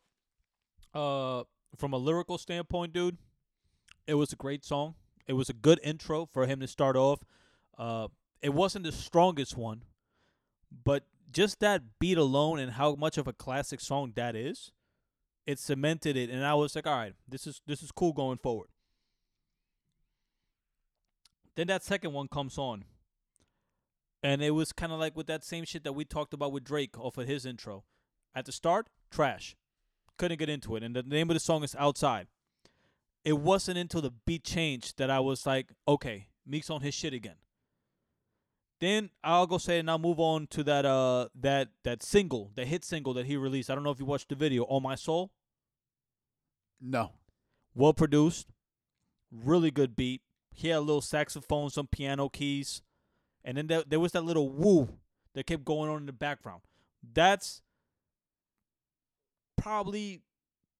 uh, 0.94 1.44
from 1.76 1.92
a 1.92 1.96
lyrical 1.96 2.38
standpoint, 2.38 2.92
dude, 2.92 3.18
it 4.06 4.14
was 4.14 4.32
a 4.32 4.36
great 4.36 4.64
song. 4.64 4.94
It 5.26 5.34
was 5.34 5.48
a 5.48 5.54
good 5.54 5.78
intro 5.82 6.26
for 6.26 6.46
him 6.46 6.60
to 6.60 6.66
start 6.66 6.96
off. 6.96 7.20
Uh, 7.78 8.08
it 8.42 8.52
wasn't 8.54 8.84
the 8.84 8.92
strongest 8.92 9.56
one, 9.56 9.84
but 10.84 11.04
just 11.30 11.60
that 11.60 11.82
beat 11.98 12.18
alone 12.18 12.58
and 12.58 12.72
how 12.72 12.94
much 12.94 13.16
of 13.16 13.28
a 13.28 13.32
classic 13.32 13.80
song 13.80 14.12
that 14.16 14.34
is, 14.34 14.72
it 15.46 15.58
cemented 15.58 16.16
it. 16.16 16.30
And 16.30 16.44
I 16.44 16.54
was 16.54 16.74
like, 16.74 16.86
all 16.86 16.96
right, 16.96 17.14
this 17.28 17.46
is 17.46 17.60
this 17.66 17.82
is 17.82 17.92
cool 17.92 18.12
going 18.12 18.38
forward. 18.38 18.68
Then 21.56 21.66
that 21.68 21.84
second 21.84 22.12
one 22.12 22.28
comes 22.28 22.58
on. 22.58 22.84
And 24.22 24.42
it 24.42 24.50
was 24.50 24.72
kind 24.72 24.92
of 24.92 24.98
like 25.00 25.16
with 25.16 25.26
that 25.28 25.44
same 25.44 25.64
shit 25.64 25.84
that 25.84 25.94
we 25.94 26.04
talked 26.04 26.34
about 26.34 26.52
with 26.52 26.64
Drake 26.64 26.98
off 26.98 27.16
of 27.16 27.26
his 27.26 27.46
intro. 27.46 27.84
At 28.34 28.44
the 28.44 28.52
start, 28.52 28.88
trash. 29.10 29.56
Couldn't 30.20 30.38
get 30.38 30.50
into 30.50 30.76
it. 30.76 30.82
And 30.82 30.94
the 30.94 31.02
name 31.02 31.30
of 31.30 31.34
the 31.34 31.40
song 31.40 31.64
is 31.64 31.74
Outside. 31.78 32.26
It 33.24 33.38
wasn't 33.38 33.78
until 33.78 34.02
the 34.02 34.12
beat 34.26 34.44
changed 34.44 34.98
that 34.98 35.08
I 35.08 35.18
was 35.18 35.46
like, 35.46 35.72
okay, 35.88 36.26
Meek's 36.46 36.68
on 36.68 36.82
his 36.82 36.92
shit 36.92 37.14
again. 37.14 37.36
Then 38.80 39.08
I'll 39.24 39.46
go 39.46 39.56
say 39.56 39.78
and 39.78 39.90
I'll 39.90 39.98
move 39.98 40.20
on 40.20 40.46
to 40.48 40.62
that 40.64 40.84
uh 40.84 41.28
that 41.40 41.68
that 41.84 42.02
single, 42.02 42.50
the 42.54 42.66
hit 42.66 42.84
single 42.84 43.14
that 43.14 43.24
he 43.24 43.38
released. 43.38 43.70
I 43.70 43.74
don't 43.74 43.82
know 43.82 43.92
if 43.92 43.98
you 43.98 44.04
watched 44.04 44.28
the 44.28 44.34
video, 44.34 44.64
On 44.64 44.82
My 44.82 44.94
Soul. 44.94 45.30
No. 46.78 47.12
Well 47.74 47.94
produced, 47.94 48.48
really 49.32 49.70
good 49.70 49.96
beat. 49.96 50.20
He 50.52 50.68
had 50.68 50.80
a 50.80 50.80
little 50.80 51.00
saxophone, 51.00 51.70
some 51.70 51.86
piano 51.86 52.28
keys, 52.28 52.82
and 53.42 53.56
then 53.56 53.68
there, 53.68 53.84
there 53.86 54.00
was 54.00 54.12
that 54.12 54.24
little 54.24 54.50
woo 54.50 54.98
that 55.32 55.46
kept 55.46 55.64
going 55.64 55.88
on 55.88 56.00
in 56.00 56.06
the 56.06 56.12
background. 56.12 56.60
That's 57.02 57.62
probably 59.60 60.22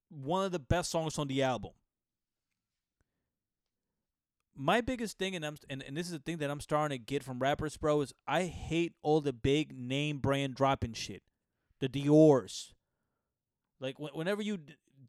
one 0.08 0.44
of 0.44 0.52
the 0.52 0.58
best 0.58 0.90
songs 0.90 1.18
on 1.18 1.28
the 1.28 1.42
album. 1.42 1.72
My 4.56 4.80
biggest 4.80 5.18
thing, 5.18 5.34
and 5.36 5.44
I'm 5.44 5.56
and, 5.70 5.82
and 5.82 5.96
this 5.96 6.06
is 6.06 6.12
the 6.12 6.18
thing 6.18 6.38
that 6.38 6.50
I'm 6.50 6.60
starting 6.60 6.98
to 6.98 7.02
get 7.02 7.22
from 7.22 7.38
rappers, 7.38 7.76
bro, 7.76 8.00
is 8.02 8.12
I 8.26 8.44
hate 8.44 8.92
all 9.02 9.20
the 9.20 9.32
big 9.32 9.76
name 9.76 10.18
brand 10.18 10.54
dropping 10.54 10.92
shit, 10.92 11.22
the 11.78 11.88
Dior's. 11.88 12.74
Like 13.80 13.96
wh- 13.96 14.14
whenever 14.14 14.42
you 14.42 14.58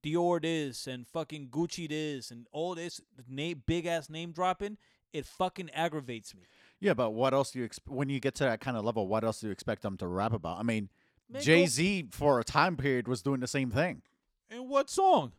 Dior 0.03 0.41
this 0.41 0.87
and 0.87 1.07
fucking 1.07 1.49
Gucci 1.49 1.89
this 1.89 2.31
and 2.31 2.47
all 2.51 2.75
this 2.75 3.01
name 3.27 3.63
big 3.65 3.85
ass 3.85 4.09
name 4.09 4.31
dropping, 4.31 4.77
it 5.11 5.25
fucking 5.25 5.69
aggravates 5.71 6.33
me. 6.33 6.43
Yeah, 6.79 6.93
but 6.93 7.11
what 7.11 7.33
else 7.33 7.51
do 7.51 7.59
you 7.59 7.67
exp- 7.67 7.87
when 7.87 8.09
you 8.09 8.19
get 8.19 8.35
to 8.35 8.45
that 8.45 8.61
kind 8.61 8.77
of 8.77 8.85
level? 8.85 9.07
What 9.07 9.23
else 9.23 9.41
do 9.41 9.47
you 9.47 9.51
expect 9.51 9.81
them 9.81 9.97
to 9.97 10.07
rap 10.07 10.33
about? 10.33 10.59
I 10.59 10.63
mean, 10.63 10.89
Man, 11.31 11.41
Jay 11.41 11.65
Z 11.65 12.07
for 12.11 12.39
a 12.39 12.43
time 12.43 12.75
period 12.77 13.07
was 13.07 13.21
doing 13.21 13.39
the 13.39 13.47
same 13.47 13.71
thing. 13.71 14.01
And 14.49 14.67
what 14.67 14.89
song? 14.89 15.31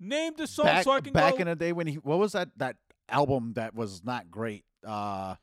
Name 0.00 0.32
the 0.36 0.46
song 0.46 0.64
back 0.66 0.84
so 0.84 0.90
I 0.90 1.00
can 1.00 1.12
back 1.12 1.34
go. 1.34 1.38
in 1.38 1.46
the 1.46 1.54
day 1.54 1.72
when 1.72 1.86
he 1.86 1.94
what 1.96 2.18
was 2.18 2.32
that 2.32 2.48
that 2.56 2.76
album 3.08 3.52
that 3.54 3.74
was 3.74 4.02
not 4.04 4.30
great? 4.30 4.64
Uh, 4.84 5.36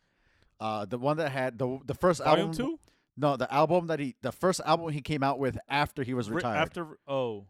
uh, 0.60 0.86
the 0.86 0.98
one 0.98 1.18
that 1.18 1.32
had 1.32 1.58
the 1.58 1.80
the 1.86 1.94
first 1.94 2.22
Volume 2.24 2.50
album. 2.50 2.58
two. 2.58 2.80
No, 3.16 3.38
the 3.38 3.52
album 3.54 3.88
that 3.88 4.00
he 4.00 4.16
the 4.22 4.32
first 4.34 4.60
album 4.66 4.90
he 4.90 5.02
came 5.02 5.24
out 5.24 5.40
with 5.40 5.58
after 5.70 6.04
he 6.04 6.14
was 6.14 6.30
retired. 6.30 6.58
After 6.58 6.98
oh, 7.08 7.46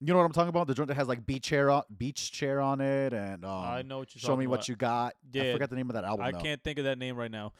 you 0.00 0.12
know 0.12 0.18
what 0.18 0.24
I'm 0.24 0.32
talking 0.32 0.48
about? 0.48 0.66
The 0.66 0.74
joint 0.74 0.88
that 0.88 0.94
has 0.96 1.08
like 1.08 1.26
beach 1.26 1.44
chair 1.44 1.70
on 1.70 1.82
beach 1.94 2.32
chair 2.32 2.60
on 2.60 2.80
it 2.80 3.12
and 3.12 3.44
um, 3.44 3.50
I 3.50 3.82
know 3.82 3.98
what 3.98 4.14
you're 4.14 4.20
show 4.20 4.36
me 4.36 4.44
talking 4.44 4.48
what 4.50 4.68
you 4.68 4.76
got. 4.76 5.14
I 5.34 5.38
Yeah, 5.38 5.52
forgot 5.52 5.70
the 5.70 5.76
name 5.76 5.90
of 5.90 5.94
that 5.94 6.04
album. 6.04 6.24
I 6.24 6.32
though. 6.32 6.40
can't 6.40 6.62
think 6.62 6.78
of 6.78 6.84
that 6.86 6.98
name 6.98 7.16
right 7.16 7.30
now. 7.30 7.52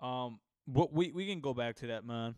Um, 0.00 0.38
but 0.66 0.92
we 0.92 1.12
we 1.12 1.26
can 1.26 1.40
go 1.40 1.54
back 1.54 1.76
to 1.76 1.86
that, 1.88 2.04
man. 2.04 2.34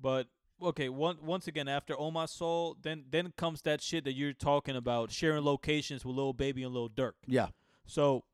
But 0.00 0.28
okay, 0.62 0.88
one, 0.88 1.18
once 1.22 1.46
again, 1.46 1.68
after 1.68 1.98
"Oh 1.98 2.10
My 2.10 2.26
Soul," 2.26 2.76
then 2.80 3.04
then 3.10 3.32
comes 3.36 3.62
that 3.62 3.80
shit 3.82 4.04
that 4.04 4.14
you're 4.14 4.32
talking 4.32 4.76
about, 4.76 5.10
sharing 5.10 5.44
locations 5.44 6.04
with 6.04 6.16
Lil 6.16 6.32
Baby 6.32 6.62
and 6.62 6.74
Lil 6.74 6.88
Durk. 6.88 7.12
Yeah, 7.26 7.48
So, 7.86 8.24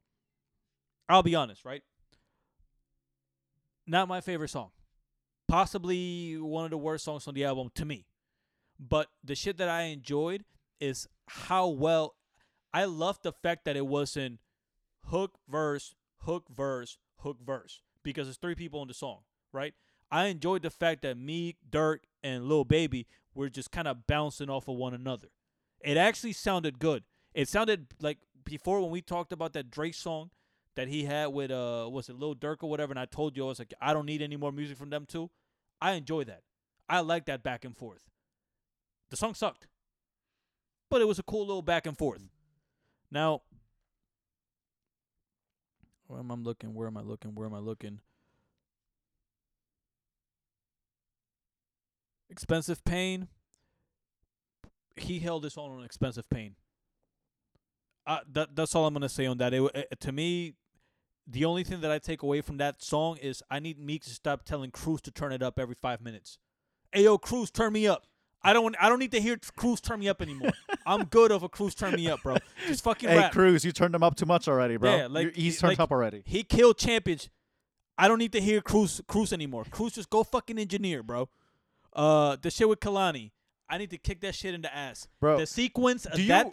I'll 1.09 1.23
be 1.23 1.35
honest, 1.35 1.65
right? 1.65 1.83
Not 3.87 4.09
my 4.09 4.21
favorite 4.21 4.49
song. 4.49 4.71
Possibly 5.49 6.37
one 6.39 6.65
of 6.65 6.71
the 6.71 6.79
worst 6.79 7.05
songs 7.05 7.29
on 7.29 7.35
the 7.35 7.45
album 7.45 7.71
to 7.77 7.85
me. 7.85 8.07
But 8.81 9.09
the 9.23 9.37
shit 9.37 9.59
that 9.59 9.69
I 9.69 9.83
enjoyed 9.83 10.45
is 10.81 11.07
how 11.29 11.69
well 11.69 12.17
I 12.75 12.85
love 12.85 13.21
the 13.23 13.33
fact 13.33 13.65
that 13.65 13.77
it 13.77 13.87
wasn't 13.87 14.41
hook 15.07 15.39
verse, 15.49 15.95
hook 16.23 16.47
verse, 16.51 16.99
hook 17.21 17.39
verse 17.41 17.81
because 18.07 18.29
it's 18.29 18.39
three 18.39 18.55
people 18.55 18.81
in 18.83 18.89
the 18.89 18.95
song, 18.95 19.19
right? 19.53 19.75
I 20.13 20.27
enjoyed 20.27 20.63
the 20.63 20.71
fact 20.71 21.03
that 21.03 21.19
me, 21.19 21.57
Durk, 21.69 21.99
and 22.23 22.45
Lil 22.45 22.65
Baby 22.65 23.09
were 23.35 23.51
just 23.51 23.73
kind 23.73 23.89
of 23.89 24.07
bouncing 24.07 24.49
off 24.49 24.69
of 24.69 24.77
one 24.77 24.95
another. 24.95 25.27
It 25.81 25.97
actually 25.97 26.33
sounded 26.33 26.79
good. 26.79 27.03
It 27.35 27.49
sounded 27.49 27.89
like 28.01 28.19
before 28.45 28.81
when 28.81 28.93
we 28.93 29.03
talked 29.03 29.33
about 29.33 29.55
that 29.55 29.73
Drake 29.73 29.95
song 29.95 30.31
that 30.77 30.87
he 30.87 31.05
had 31.05 31.27
with 31.27 31.51
uh 31.51 31.89
was 31.91 32.09
it 32.09 32.17
Lil 32.17 32.37
Durk 32.37 32.59
or 32.63 32.71
whatever, 32.71 32.93
and 32.93 32.99
I 32.99 33.07
told 33.07 33.37
you 33.37 33.45
I 33.45 33.49
was 33.49 33.59
like 33.59 33.75
I 33.81 33.93
don't 33.93 34.07
need 34.07 34.23
any 34.23 34.37
more 34.37 34.53
music 34.53 34.79
from 34.79 34.91
them 34.91 35.05
too. 35.05 35.29
I 35.81 35.93
enjoy 35.93 36.25
that. 36.25 36.43
I 36.89 37.01
like 37.01 37.27
that 37.27 37.43
back 37.43 37.65
and 37.65 37.77
forth. 37.77 38.05
The 39.11 39.17
song 39.17 39.35
sucked, 39.35 39.67
but 40.89 41.01
it 41.01 41.09
was 41.09 41.19
a 41.19 41.25
cool 41.25 41.45
little 41.45 41.63
back 41.63 41.87
and 41.87 41.99
forth. 41.99 42.23
Now, 43.11 43.43
where 46.07 46.21
am 46.21 46.31
I 46.31 46.35
looking? 46.35 46.75
Where 46.75 46.87
am 46.87 46.97
I 46.97 47.03
looking? 47.03 47.35
Where 47.35 47.47
am 47.47 47.55
I 47.55 47.59
looking? 47.59 48.01
Expensive 52.31 52.85
Pain. 52.85 53.29
He 54.97 55.19
held 55.19 55.45
his 55.45 55.57
own 55.59 55.79
on 55.79 55.85
Expensive 55.85 56.29
Pain. 56.31 56.57
Uh, 58.07 58.19
that 58.33 58.55
that's 58.55 58.75
all 58.75 58.87
I'm 58.87 58.95
gonna 58.95 59.09
say 59.09 59.27
on 59.27 59.39
that. 59.39 59.53
It, 59.53 59.63
it, 59.75 60.01
to 60.01 60.13
me, 60.13 60.55
the 61.27 61.45
only 61.45 61.65
thing 61.65 61.81
that 61.81 61.91
I 61.91 61.99
take 61.99 62.23
away 62.23 62.41
from 62.41 62.57
that 62.59 62.83
song 62.83 63.17
is 63.17 63.43
I 63.51 63.59
need 63.59 63.79
Meek 63.79 64.05
to 64.05 64.11
stop 64.11 64.45
telling 64.45 64.71
Cruz 64.71 65.01
to 65.03 65.11
turn 65.11 65.33
it 65.33 65.43
up 65.43 65.59
every 65.59 65.75
five 65.75 66.01
minutes. 66.01 66.39
Hey 66.93 67.05
yo, 67.05 67.19
Cruz, 67.19 67.51
turn 67.51 67.73
me 67.73 67.87
up. 67.87 68.07
I 68.47 68.53
don't 68.53 68.63
want, 68.63 68.77
I 68.81 68.89
don't 68.89 68.99
need 69.01 69.11
to 69.13 69.21
hear 69.21 69.37
Cruz 69.57 69.81
turn 69.81 69.99
me 70.01 70.09
up 70.09 70.23
anymore. 70.23 70.53
I'm 70.87 71.05
good 71.05 71.33
of 71.33 71.43
a 71.43 71.49
Cruz 71.49 71.75
turn 71.75 71.95
me 71.95 72.09
up, 72.09 72.23
bro. 72.23 72.37
Just 72.67 72.85
fucking 72.85 73.09
Hey 73.09 73.19
rap. 73.19 73.33
Cruz, 73.33 73.65
you 73.65 73.73
turned 73.73 73.95
him 73.95 74.03
up 74.05 74.15
too 74.15 74.27
much 74.27 74.47
already, 74.47 74.77
bro. 74.77 74.97
Yeah, 74.97 75.07
like, 75.11 75.35
he's 75.35 75.59
turned 75.59 75.73
like- 75.73 75.81
up 75.81 75.91
already. 75.91 76.23
He 76.25 76.45
killed 76.45 76.79
champions. 76.79 77.29
I 77.99 78.09
don't 78.09 78.19
need 78.19 78.33
to 78.33 78.41
hear 78.41 78.61
Cruz 78.61 79.01
Cruz 79.09 79.33
anymore. 79.33 79.65
Cruz 79.71 79.95
just 79.95 80.11
go 80.11 80.23
fucking 80.23 80.59
engineer, 80.59 81.03
bro. 81.03 81.29
Uh, 81.93 82.37
the 82.41 82.51
shit 82.51 82.69
with 82.69 82.79
Kehlani. 82.81 83.31
I 83.69 83.79
need 83.79 83.91
to 83.91 83.99
kick 83.99 84.21
that 84.21 84.35
shit 84.35 84.55
in 84.55 84.63
the 84.63 84.73
ass. 84.75 85.09
Bro, 85.21 85.39
the 85.39 85.47
sequence 85.47 86.07
of 86.07 86.21
you? 86.21 86.29
that. 86.29 86.53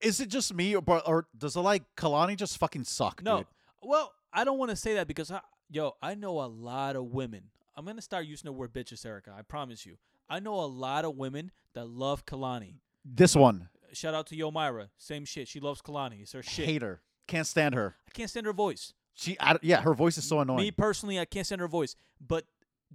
is 0.00 0.20
it 0.20 0.28
just 0.28 0.54
me, 0.54 0.76
or, 0.76 0.82
or 0.86 1.26
does 1.36 1.56
it 1.56 1.60
like 1.60 1.82
Kehlani 1.96 2.36
just 2.36 2.58
fucking 2.58 2.84
suck? 2.84 3.22
No, 3.22 3.38
dude? 3.38 3.46
well, 3.82 4.12
I 4.32 4.44
don't 4.44 4.58
want 4.58 4.70
to 4.70 4.76
say 4.76 4.94
that 4.94 5.08
because 5.08 5.32
I, 5.32 5.40
yo, 5.70 5.96
I 6.00 6.14
know 6.14 6.40
a 6.40 6.46
lot 6.46 6.94
of 6.94 7.06
women. 7.06 7.44
I'm 7.74 7.84
gonna 7.86 8.02
start 8.02 8.26
using 8.26 8.46
the 8.46 8.52
word 8.52 8.72
bitches, 8.72 9.04
Erica. 9.04 9.34
I 9.36 9.42
promise 9.42 9.86
you. 9.86 9.96
I 10.30 10.40
know 10.40 10.54
a 10.60 10.64
lot 10.66 11.04
of 11.04 11.16
women 11.16 11.50
that 11.74 11.86
love 11.88 12.24
Kehlani. 12.24 12.76
This 13.04 13.34
one, 13.36 13.68
Shout 13.92 14.14
out 14.14 14.28
to 14.28 14.36
Yo 14.36 14.50
Myra. 14.52 14.88
Same 14.98 15.24
shit. 15.24 15.48
She 15.48 15.58
loves 15.58 15.82
Kehlani. 15.82 16.22
It's 16.22 16.32
her 16.32 16.42
shit. 16.42 16.64
hate 16.66 16.82
her, 16.82 17.02
can't 17.26 17.46
stand 17.46 17.74
her. 17.74 17.96
I 18.08 18.10
can't 18.12 18.30
stand 18.30 18.46
her 18.46 18.52
voice. 18.52 18.94
She, 19.14 19.36
I, 19.40 19.58
yeah, 19.62 19.82
her 19.82 19.92
voice 19.94 20.16
is 20.16 20.24
so 20.24 20.40
annoying. 20.40 20.60
Me 20.60 20.70
personally, 20.70 21.18
I 21.18 21.24
can't 21.24 21.44
stand 21.44 21.60
her 21.60 21.68
voice. 21.68 21.96
But 22.24 22.44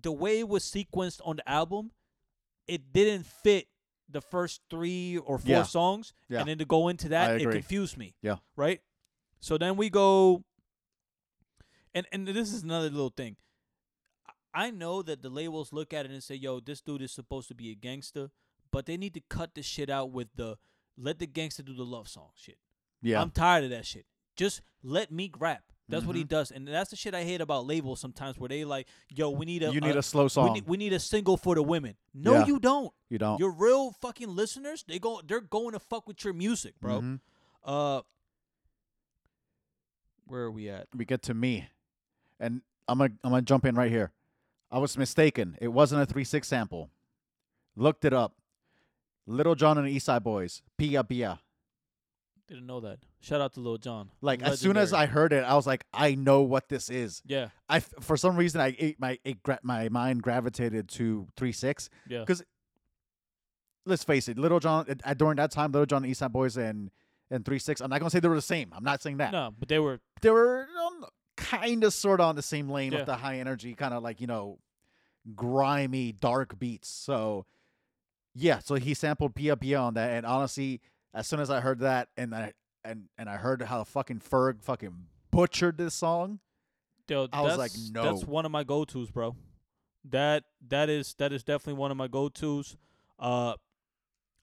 the 0.02 0.12
way 0.12 0.40
it 0.40 0.48
was 0.48 0.64
sequenced 0.64 1.20
on 1.26 1.36
the 1.36 1.48
album, 1.50 1.92
it 2.68 2.94
didn't 2.94 3.26
fit 3.26 3.68
the 4.10 4.22
first 4.22 4.62
three 4.70 5.18
or 5.18 5.38
four 5.38 5.50
Yeah. 5.50 5.64
songs. 5.64 6.14
Yeah. 6.30 6.40
And 6.40 6.48
then 6.50 6.58
to 6.60 6.66
go 6.66 6.88
into 6.88 7.10
that, 7.10 7.42
it 7.42 7.52
confused 7.52 7.98
me. 7.98 8.16
Yeah. 8.22 8.38
Right? 8.56 8.82
So 9.42 9.58
then 9.58 9.76
we 9.76 9.90
go 9.90 10.44
and 11.94 12.06
and 12.12 12.28
this 12.28 12.54
is 12.54 12.64
another 12.64 12.90
little 12.90 13.10
thing. 13.10 13.36
I- 14.56 14.72
know 14.72 15.02
that 15.02 15.22
the 15.22 15.30
labels 15.30 15.72
look 15.74 15.94
at 15.94 16.06
it 16.06 16.12
and 16.12 16.24
say, 16.24 16.36
yo, 16.36 16.60
this 16.60 16.82
dude 16.82 17.02
is 17.02 17.12
supposed 17.12 17.48
to 17.50 17.56
be 17.56 17.72
a 17.72 17.76
gangster, 17.76 18.32
but 18.72 18.86
they 18.86 18.98
need 18.98 19.14
to 19.16 19.22
cut 19.30 19.54
the 19.56 19.62
shit 19.62 19.90
out 19.90 20.12
with 20.12 20.30
the 20.36 20.58
let 20.98 21.20
the 21.20 21.28
gangster 21.28 21.62
do 21.64 21.74
the 21.76 21.84
love 21.84 22.08
song 22.08 22.30
shit. 22.36 22.58
yeah, 23.02 23.22
I'm 23.22 23.30
tired 23.32 23.66
of 23.66 23.70
that 23.72 23.86
shit. 23.86 24.06
Just 24.38 24.62
let 24.82 25.12
Meek 25.12 25.40
rap. 25.40 25.64
That's 25.88 26.04
what 26.06 26.16
he 26.16 26.24
Mhm. 26.24 26.30
does, 26.30 26.50
and 26.52 26.68
that's 26.68 26.90
the 26.90 26.96
shit 26.96 27.14
I 27.14 27.24
hate 27.24 27.42
about 27.42 27.68
labels 27.68 28.00
sometimes, 28.00 28.40
where 28.40 28.50
they 28.50 28.66
like, 28.66 28.88
yo, 29.10 29.30
we 29.30 29.46
need 29.46 29.62
a, 29.62 29.72
you 29.72 29.80
need 29.82 29.96
a, 29.96 30.00
a 30.00 30.04
slow 30.04 30.24
we 30.24 30.30
song. 30.30 30.54
need, 30.54 30.66
we 30.66 30.78
need 30.78 30.94
a 30.94 31.00
single 31.00 31.38
for 31.38 31.54
the 31.54 31.62
women. 31.62 31.96
No, 32.12 32.34
Yeah. 32.34 32.46
you 32.48 32.60
don't. 32.60 32.92
you 33.10 33.20
don't. 33.20 33.40
Your 33.40 33.52
real 33.52 33.92
fucking 33.92 34.30
listeners, 34.36 34.84
they 34.88 34.98
go, 34.98 35.22
they're 35.24 35.42
going 35.42 35.74
to 35.74 35.80
fuck 35.80 36.08
with 36.08 36.24
your 36.24 36.34
music, 36.34 36.74
bro. 36.80 37.02
Mhm. 37.02 37.20
Uh, 37.64 38.02
where 40.26 40.42
are 40.42 40.52
we 40.52 40.70
at? 40.70 40.88
We 40.96 41.06
get 41.06 41.22
to 41.24 41.34
me, 41.34 41.68
and 42.40 42.62
I'm 42.88 42.98
gonna 42.98 43.14
I'm 43.24 43.30
gonna 43.32 43.42
jump 43.44 43.66
in 43.66 43.76
right 43.76 43.92
here. 43.92 44.12
I 44.76 44.80
was 44.80 44.98
mistaken. 44.98 45.58
It 45.62 45.70
wasn't 45.70 46.02
a 46.02 46.06
three 46.06 46.26
six 46.26 46.50
sample. 46.50 46.90
Looked 47.78 48.04
it 48.04 48.14
up. 48.14 48.36
Lil 49.26 49.56
Jon 49.56 49.78
and 49.78 49.88
the 49.88 49.92
East 49.92 50.06
Side 50.08 50.24
Boyz. 50.24 50.62
Bia' 50.78 51.04
Bia'. 51.04 51.40
Didn't 52.48 52.68
know 52.68 52.80
that. 52.82 53.00
Shout 53.22 53.40
out 53.42 53.54
to 53.54 53.60
Lil 53.62 53.78
Jon. 53.78 54.12
Like 54.22 54.44
as 54.44 54.60
soon 54.60 54.76
as 54.78 54.92
I 54.94 55.06
heard 55.06 55.32
it, 55.34 55.44
I 55.46 55.56
was 55.56 55.66
like, 55.66 55.86
I 55.94 56.14
know 56.16 56.42
what 56.42 56.68
this 56.70 56.90
is. 56.90 57.22
yeah, 57.26 57.48
I 57.70 57.80
for 57.80 58.18
some 58.18 58.36
reason 58.36 58.60
I 58.62 58.76
ate 58.78 59.00
my 59.00 59.18
it 59.24 59.42
gra- 59.42 59.60
my 59.64 59.88
mind 59.90 60.22
gravitated 60.22 60.90
to 60.90 61.28
three 61.38 61.52
six. 61.54 61.90
Yeah. 62.08 62.20
Because 62.20 62.44
Let's 63.88 64.04
face 64.04 64.28
it, 64.28 64.38
Lil 64.38 64.60
Jon 64.60 64.86
at- 65.04 65.18
during 65.18 65.38
that 65.38 65.52
time, 65.52 65.72
Lil 65.72 65.86
Jon, 65.86 66.06
East 66.06 66.20
Side 66.20 66.34
Boyz, 66.34 66.58
and 66.58 66.92
and 67.32 67.46
three 67.46 67.60
six. 67.60 67.82
I'm 67.82 67.90
not 67.90 68.00
gonna 68.00 68.10
say 68.10 68.20
they 68.20 68.28
were 68.28 68.36
the 68.36 68.42
same. 68.42 68.74
I'm 68.76 68.84
not 68.84 69.02
saying 69.02 69.18
that. 69.18 69.32
no, 69.32 69.54
but 69.58 69.70
they 69.70 69.80
were 69.80 70.00
They 70.22 70.32
were 70.32 70.68
um, 70.86 71.06
kind 71.38 71.84
of 71.84 71.94
sort 71.94 72.20
of 72.20 72.28
on 72.28 72.36
the 72.36 72.42
same 72.42 72.70
lane 72.70 72.92
Yeah. 72.92 73.00
with 73.00 73.06
the 73.08 73.16
high 73.16 73.38
energy, 73.40 73.74
kind 73.76 73.94
of 73.94 74.02
like 74.04 74.22
you 74.22 74.28
know, 74.28 74.60
grimy 75.34 76.12
dark 76.12 76.60
beats. 76.60 76.90
So 76.90 77.46
yeah, 78.34 78.60
so 78.60 78.76
he 78.76 78.94
sampled 78.94 79.34
Bia' 79.34 79.56
Bia' 79.56 79.80
on 79.80 79.94
that, 79.94 80.12
and 80.12 80.26
honestly, 80.26 80.82
as 81.14 81.26
soon 81.28 81.40
as 81.40 81.50
I 81.50 81.62
heard 81.62 81.80
that, 81.80 82.10
and 82.18 82.36
I 82.36 82.54
and 82.84 83.06
and 83.18 83.30
I 83.30 83.38
heard 83.38 83.62
how 83.62 83.84
fucking 83.84 84.20
Ferg 84.20 84.62
fucking 84.62 84.94
butchered 85.32 85.78
this 85.78 85.94
song. 85.96 86.40
Yo, 87.08 87.28
I 87.32 87.42
was 87.42 87.58
like, 87.58 87.72
that's- 87.72 87.92
no. 87.94 88.04
That's 88.04 88.26
one 88.26 88.46
of 88.46 88.52
my 88.52 88.64
go 88.64 88.84
tos, 88.84 89.10
bro. 89.12 89.36
That 90.10 90.44
that 90.68 90.90
is 90.90 91.14
that 91.18 91.32
is 91.32 91.44
definitely 91.44 91.80
one 91.80 91.92
of 91.92 91.98
my 91.98 92.08
go 92.08 92.30
tos. 92.30 92.76
Uh, 93.18 93.54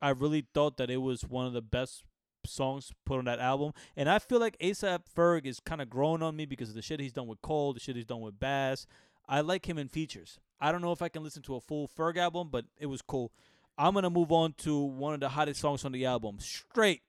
I 0.01 0.11
really 0.11 0.47
thought 0.55 0.77
that 0.79 0.91
it 0.91 0.97
was 0.99 1.23
one 1.23 1.47
of 1.47 1.53
the 1.53 1.63
best 1.63 2.03
songs 2.45 2.93
put 3.07 3.19
on 3.19 3.27
that 3.27 3.39
album, 3.39 3.73
and 3.97 4.09
I 4.09 4.19
feel 4.19 4.41
like 4.41 4.59
ASAP 4.59 5.01
Ferg 5.15 5.45
is 5.47 5.61
kind 5.61 5.81
of 5.81 5.89
growing 5.91 6.23
on 6.23 6.35
me 6.35 6.47
because 6.47 6.71
of 6.71 6.75
the 6.75 6.83
shit 6.83 6.99
he's 6.99 7.13
done 7.13 7.27
with 7.29 7.41
Cole, 7.43 7.73
the 7.73 7.79
shit 7.81 7.95
he's 7.95 8.07
done 8.07 8.21
with 8.21 8.41
Bass. 8.41 8.87
I 9.29 9.41
like 9.43 9.69
him 9.69 9.79
in 9.79 9.87
features. 9.89 10.41
I 10.63 10.71
don't 10.71 10.81
know 10.81 10.93
if 10.93 11.03
I 11.03 11.09
can 11.09 11.25
listen 11.25 11.43
to 11.43 11.57
a 11.57 11.61
full 11.61 11.89
Ferg 11.89 12.17
album, 12.17 12.49
but 12.51 12.65
it 12.79 12.87
was 12.87 13.03
cool. 13.03 13.33
I'm 13.77 13.95
gonna 13.95 14.11
move 14.11 14.31
on 14.31 14.55
to 14.59 14.79
one 14.79 15.13
of 15.13 15.21
the 15.21 15.29
hottest 15.29 15.61
songs 15.61 15.85
on 15.85 15.91
the 15.93 16.07
album, 16.07 16.37
straight. 16.39 17.03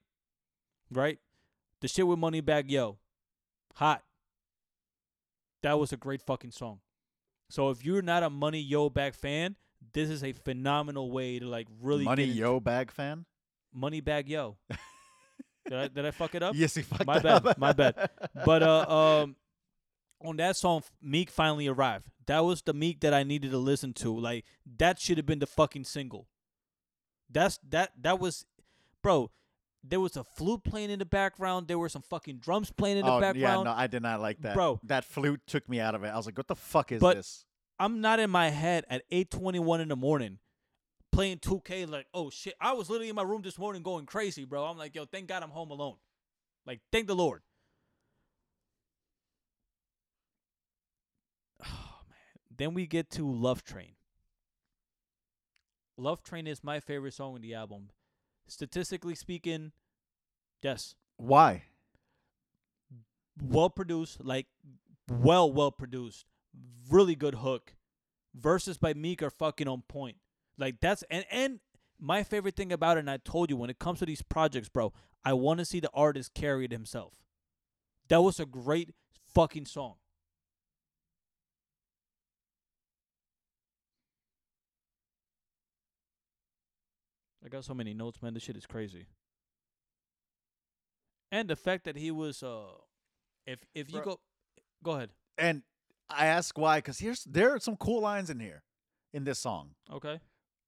Right, 0.91 1.19
the 1.81 1.87
shit 1.87 2.05
with 2.07 2.17
Moneybagg 2.19 2.65
Yo, 2.69 2.97
hot. 3.75 4.03
That 5.61 5.79
was 5.79 5.93
a 5.93 5.97
great 5.97 6.21
fucking 6.21 6.51
song. 6.51 6.79
So 7.49 7.69
if 7.69 7.85
you're 7.85 8.01
not 8.01 8.23
a 8.23 8.29
Money 8.29 8.59
Yo 8.59 8.89
Bag 8.89 9.13
fan, 9.13 9.55
this 9.93 10.09
is 10.09 10.23
a 10.23 10.31
phenomenal 10.33 11.11
way 11.11 11.37
to 11.39 11.45
like 11.47 11.67
really 11.81 12.05
Money 12.05 12.25
Yo 12.25 12.59
Bag 12.59 12.91
fan. 12.91 13.25
Moneybagg 13.77 14.27
Yo. 14.27 14.57
did 15.69 15.77
I 15.79 15.87
did 15.87 16.05
I 16.05 16.11
fuck 16.11 16.33
it 16.35 16.43
up? 16.43 16.55
Yes, 16.55 16.75
he 16.75 16.81
fucked 16.81 17.05
My 17.05 17.19
bad, 17.19 17.45
up. 17.45 17.57
my 17.57 17.73
bad. 17.73 18.09
But 18.45 18.63
uh 18.63 19.21
um 19.21 19.35
on 20.23 20.37
that 20.37 20.55
song 20.55 20.83
Meek 21.01 21.29
finally 21.29 21.67
arrived. 21.67 22.07
That 22.27 22.39
was 22.39 22.61
the 22.61 22.73
Meek 22.73 23.01
that 23.01 23.13
I 23.13 23.23
needed 23.23 23.51
to 23.51 23.57
listen 23.57 23.93
to. 23.93 24.17
Like 24.17 24.45
that 24.77 24.99
should 24.99 25.17
have 25.17 25.25
been 25.25 25.39
the 25.39 25.47
fucking 25.47 25.83
single. 25.85 26.27
That's 27.29 27.59
that 27.69 27.91
that 28.01 28.19
was 28.19 28.45
bro, 29.01 29.31
there 29.83 29.99
was 29.99 30.15
a 30.15 30.23
flute 30.23 30.63
playing 30.63 30.89
in 30.89 30.99
the 30.99 31.05
background, 31.05 31.67
there 31.67 31.79
were 31.79 31.89
some 31.89 32.01
fucking 32.03 32.37
drums 32.37 32.71
playing 32.71 32.97
in 32.97 33.05
the 33.05 33.19
background. 33.19 33.37
oh, 33.37 33.59
yeah, 33.59 33.63
no, 33.63 33.71
I 33.71 33.87
did 33.87 34.01
not 34.01 34.21
like 34.21 34.39
that. 34.41 34.53
Bro. 34.55 34.79
that 34.83 35.03
flute 35.03 35.41
took 35.47 35.67
me 35.67 35.79
out 35.79 35.95
of 35.95 36.03
it. 36.03 36.07
I 36.07 36.15
was 36.15 36.25
like, 36.25 36.37
what 36.37 36.47
the 36.47 36.55
fuck 36.55 36.91
is 36.91 37.01
But- 37.01 37.17
this? 37.17 37.45
I'm 37.79 38.01
not 38.01 38.19
in 38.19 38.29
my 38.29 38.49
head 38.49 38.85
at 38.89 39.03
8:21 39.11 39.81
in 39.81 39.87
the 39.89 39.95
morning 39.95 40.37
playing 41.11 41.39
2K 41.39 41.85
like, 41.87 42.07
"Oh 42.13 42.29
shit, 42.29 42.53
I 42.61 42.73
was 42.73 42.89
literally 42.89 43.09
in 43.09 43.15
my 43.15 43.23
room 43.23 43.41
this 43.41 43.57
morning 43.57 43.81
going 43.81 44.05
crazy, 44.05 44.45
bro." 44.45 44.63
I'm 44.65 44.77
like, 44.77 44.93
"Yo, 44.95 45.05
thank 45.05 45.27
God 45.27 45.41
I'm 45.43 45.49
home 45.49 45.71
alone." 45.71 45.97
Like, 46.65 46.81
thank 46.91 47.07
the 47.07 47.15
Lord. 47.15 47.41
Oh 51.65 51.99
man. 52.09 52.52
Then 52.63 52.73
we 52.73 52.87
get 52.87 53.09
to 53.11 53.29
Love 53.29 53.65
Train. 53.65 53.95
Love 55.97 56.23
Train 56.23 56.47
is 56.47 56.63
my 56.63 56.79
favorite 56.79 57.13
song 57.13 57.35
in 57.35 57.41
the 57.41 57.53
album. 57.53 57.89
Statistically 58.47 59.15
speaking, 59.15 59.73
yes, 60.61 60.95
Why? 61.17 61.63
well 63.41 63.69
produced, 63.69 64.23
like 64.23 64.45
well, 65.09 65.51
well 65.51 65.71
produced, 65.71 66.25
really 66.89 67.15
good 67.15 67.35
hook. 67.35 67.75
Verses 68.33 68.77
by 68.77 68.93
Meek 68.93 69.21
are 69.21 69.29
fucking 69.29 69.67
on 69.67 69.83
point. 69.89 70.15
Like 70.57 70.79
that's 70.79 71.03
and 71.11 71.25
and 71.29 71.59
my 71.99 72.23
favorite 72.23 72.55
thing 72.55 72.71
about 72.71 72.95
it, 72.95 73.01
and 73.01 73.11
I 73.11 73.17
told 73.17 73.49
you 73.49 73.57
when 73.57 73.71
it 73.71 73.77
comes 73.77 73.99
to 73.99 74.05
these 74.05 74.21
projects, 74.21 74.69
bro, 74.69 74.93
I 75.25 75.33
want 75.33 75.59
to 75.59 75.65
see 75.65 75.81
the 75.81 75.91
artist 75.93 76.33
carry 76.33 76.63
it 76.63 76.71
himself. 76.71 77.15
That 78.07 78.21
was 78.21 78.39
a 78.39 78.45
great 78.45 78.91
fucking 79.33 79.65
song. 79.65 79.95
I 87.45 87.49
got 87.49 87.65
so 87.65 87.73
many 87.73 87.93
notes, 87.93 88.21
man. 88.21 88.33
This 88.33 88.43
shit 88.43 88.55
is 88.57 88.65
crazy. 88.65 89.07
And 91.31 91.49
the 91.49 91.55
fact 91.55 91.85
that 91.85 91.97
he 91.97 92.11
was 92.11 92.43
uh 92.43 92.65
if 93.45 93.59
if 93.73 93.89
you 93.91 94.01
Bro. 94.01 94.05
go 94.05 94.19
go 94.83 94.91
ahead. 94.91 95.09
And 95.37 95.63
I 96.09 96.27
ask 96.27 96.57
why 96.57 96.77
because 96.77 96.99
here's 96.99 97.23
there 97.23 97.55
are 97.55 97.59
some 97.59 97.75
cool 97.75 98.01
lines 98.01 98.29
in 98.29 98.39
here 98.39 98.63
in 99.13 99.23
this 99.23 99.39
song, 99.39 99.71
Okay. 99.91 100.19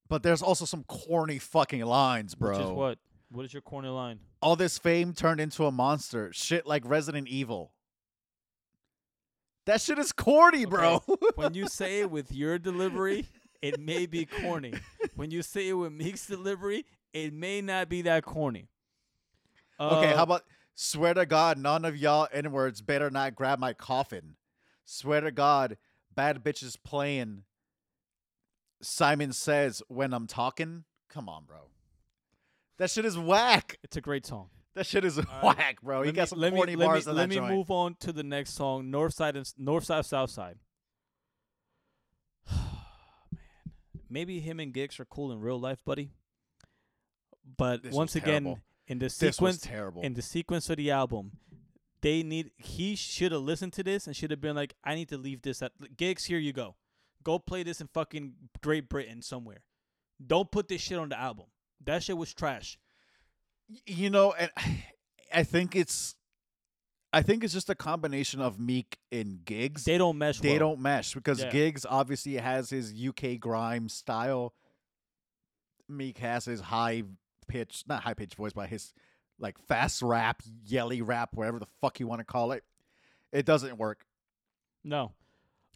but 0.09 0.21
there's 0.23 0.41
also 0.41 0.65
some 0.65 0.83
corny 0.83 1.39
fucking 1.39 1.81
lines, 1.83 2.35
bro. 2.35 2.51
Which 2.51 2.59
is 2.65 2.71
what? 2.71 2.99
What 3.31 3.45
is 3.45 3.53
your 3.53 3.61
corner 3.61 3.89
line? 3.89 4.19
All 4.41 4.55
this 4.55 4.77
fame 4.77 5.13
turned 5.13 5.39
into 5.41 5.65
a 5.65 5.71
monster. 5.71 6.31
Shit 6.33 6.65
like 6.67 6.83
Resident 6.85 7.27
Evil. 7.27 7.73
That 9.65 9.81
shit 9.81 9.97
is 9.97 10.11
corny, 10.11 10.65
bro. 10.65 10.99
when 11.35 11.55
you 11.55 11.67
say 11.69 12.01
it 12.01 12.11
with 12.11 12.31
your 12.31 12.59
delivery, 12.59 13.27
it 13.63 13.79
may 13.79 14.05
be 14.05 14.25
corny. 14.27 14.73
When 15.15 15.31
you 15.31 15.41
say 15.41 15.69
it 15.69 15.73
with 15.73 15.91
Meek's 15.93 16.27
delivery, 16.27 16.85
it 17.13 17.33
may 17.33 17.61
not 17.61 17.89
be 17.89 18.01
that 18.03 18.23
corny. 18.23 18.67
okay, 19.79 20.13
Uh, 20.13 20.17
how 20.17 20.23
about 20.23 20.43
swear 20.75 21.13
to 21.13 21.25
God, 21.25 21.57
none 21.57 21.85
of 21.85 21.95
y'all 21.97 22.27
N 22.31 22.51
words 22.51 22.81
better 22.81 23.09
not 23.09 23.35
grab 23.35 23.59
my 23.59 23.73
coffin. 23.73 24.35
Swear 24.83 25.21
to 25.21 25.31
God, 25.31 25.77
bad 26.13 26.43
bitches 26.43 26.77
playing. 26.83 27.43
Simon 28.81 29.31
says 29.33 29.81
when 29.87 30.13
I'm 30.13 30.27
talking. 30.27 30.83
Come 31.09 31.29
on, 31.29 31.45
bro. 31.45 31.69
That 32.77 32.91
shit 32.91 33.05
is 33.05 33.17
whack. 33.17 33.77
It's 33.83 33.95
a 33.95 34.01
great 34.01 34.25
song. 34.25 34.49
That 34.75 34.85
shit 34.85 35.05
is 35.05 35.15
whack, 35.41 35.81
bro. 35.81 36.01
He 36.01 36.07
let 36.07 36.15
got 36.15 36.21
me, 36.23 36.27
some 36.27 36.39
let 36.39 36.51
me, 36.53 36.57
corny 36.59 36.75
let 36.75 36.85
bars 36.85 37.05
me, 37.05 37.11
in 37.11 37.15
let 37.15 37.23
that 37.23 37.29
me 37.29 37.35
joint. 37.37 37.53
move 37.53 37.71
on 37.71 37.95
to 38.01 38.11
the 38.11 38.23
next 38.23 38.51
song, 38.53 38.91
North 38.91 39.13
Side 39.13 39.37
and 39.37 39.49
North 39.57 39.85
Side 39.85 40.05
South 40.05 40.29
Side. 40.29 40.57
Man, 42.51 42.61
maybe 44.09 44.39
him 44.39 44.59
and 44.59 44.73
Giggs 44.73 44.99
are 44.99 45.05
cool 45.05 45.31
in 45.31 45.39
real 45.39 45.59
life, 45.59 45.79
buddy. 45.85 46.11
But 47.57 47.83
This 47.83 47.93
once 47.93 48.15
again, 48.15 48.43
terrible. 48.43 48.59
in 48.87 48.99
the 48.99 49.09
sequence, 49.09 49.59
terrible. 49.59 50.01
in 50.01 50.13
the 50.13 50.21
sequence 50.21 50.69
of 50.69 50.77
the 50.77 50.91
album, 50.91 51.31
they 52.01 52.23
need 52.23 52.51
he 52.57 52.95
should 52.95 53.31
have 53.31 53.41
listened 53.41 53.73
to 53.73 53.83
this 53.83 54.07
and 54.07 54.15
should 54.15 54.31
have 54.31 54.41
been 54.41 54.55
like, 54.55 54.73
I 54.83 54.95
need 54.95 55.09
to 55.09 55.17
leave 55.17 55.41
this 55.41 55.61
at 55.61 55.71
gigs. 55.97 56.25
Here 56.25 56.39
you 56.39 56.53
go, 56.53 56.75
go 57.23 57.37
play 57.39 57.63
this 57.63 57.81
in 57.81 57.87
fucking 57.87 58.33
Great 58.61 58.89
Britain 58.89 59.21
somewhere. 59.21 59.63
Don't 60.25 60.49
put 60.49 60.67
this 60.67 60.81
shit 60.81 60.97
on 60.97 61.09
the 61.09 61.19
album. 61.19 61.45
That 61.83 62.03
shit 62.03 62.17
was 62.17 62.33
trash. 62.33 62.79
You 63.85 64.09
know, 64.09 64.33
and 64.33 64.51
I 65.33 65.43
think 65.43 65.75
it's, 65.75 66.14
I 67.15 67.21
think 67.21 67.43
it's 67.45 67.53
just 67.53 67.69
a 67.69 67.75
combination 67.75 68.41
of 68.41 68.59
Meek 68.59 68.97
and 69.11 69.43
Giggs. 69.45 69.85
They 69.85 69.97
don't 69.97 70.17
mesh. 70.17 70.39
they 70.41 70.49
well. 70.51 70.59
don't 70.59 70.79
mesh 70.81 71.13
because 71.13 71.41
Yeah. 71.41 71.49
Giggs 71.49 71.85
obviously 71.89 72.33
has 72.35 72.69
his 72.69 72.93
UK 72.93 73.39
grime 73.39 73.87
style. 73.87 74.53
Meek 75.87 76.17
has 76.17 76.43
his 76.45 76.59
high 76.59 77.03
pitch, 77.47 77.83
not 77.87 78.03
high 78.03 78.15
pitched 78.15 78.35
voice, 78.35 78.51
but 78.53 78.67
his 78.67 78.93
like 79.39 79.57
fast 79.67 80.01
rap, 80.01 80.41
yelly 80.65 81.01
rap, 81.01 81.29
whatever 81.35 81.57
the 81.59 81.67
fuck 81.81 81.99
you 81.99 82.07
want 82.07 82.19
to 82.19 82.25
call 82.25 82.51
it. 82.51 82.63
It 83.31 83.45
doesn't 83.45 83.77
work. 83.77 84.05
No, 84.83 85.13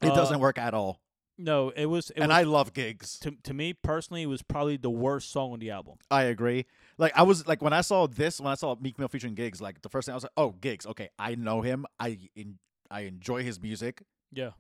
It 0.02 0.10
Uh, 0.12 0.16
doesn't 0.16 0.40
work 0.40 0.58
at 0.58 0.74
all. 0.74 1.00
No, 1.42 1.70
it 1.70 1.86
was. 1.86 2.10
It 2.10 2.18
and 2.20 2.28
was, 2.28 2.38
I 2.38 2.44
love 2.44 2.74
Giggs. 2.74 3.18
to 3.20 3.32
to 3.44 3.54
me 3.54 3.72
personally, 3.72 4.24
it 4.24 4.28
was 4.28 4.42
probably 4.42 4.76
the 4.76 4.90
worst 4.90 5.32
song 5.32 5.54
on 5.54 5.60
the 5.60 5.72
album. 5.72 5.96
I 6.12 6.24
agree. 6.24 6.66
Like 6.98 7.14
I 7.16 7.24
was 7.24 7.48
like 7.48 7.62
when 7.62 7.72
I 7.72 7.80
saw 7.80 8.08
this, 8.08 8.42
when 8.42 8.52
I 8.52 8.56
saw 8.56 8.76
Meek 8.80 9.00
Mill 9.00 9.08
featuring 9.08 9.36
Giggs, 9.36 9.62
like 9.62 9.82
the 9.82 9.88
first 9.88 10.06
thing 10.06 10.12
I 10.12 10.16
was 10.16 10.24
like, 10.24 10.34
oh, 10.36 10.52
Giggs. 10.60 10.86
Okay, 10.86 11.10
I 11.18 11.36
know 11.36 11.62
him. 11.62 11.86
I 11.98 12.20
en- 12.36 12.60
I 12.92 13.02
enjoy 13.02 13.44
his 13.44 13.62
music. 13.62 14.04
Yeah. 14.34 14.52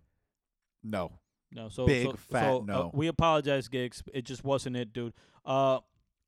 No, 0.82 1.12
No, 1.52 1.68
so 1.68 1.86
Big 1.86 2.06
so, 2.08 2.14
fat 2.14 2.44
so, 2.46 2.62
uh, 2.62 2.66
no. 2.66 2.92
we 2.94 3.08
apologize, 3.08 3.68
Giggs. 3.68 4.02
It 4.14 4.24
just 4.24 4.46
wasn't 4.46 4.78
it, 4.78 4.94
dude. 4.94 5.14
Uh, 5.44 5.80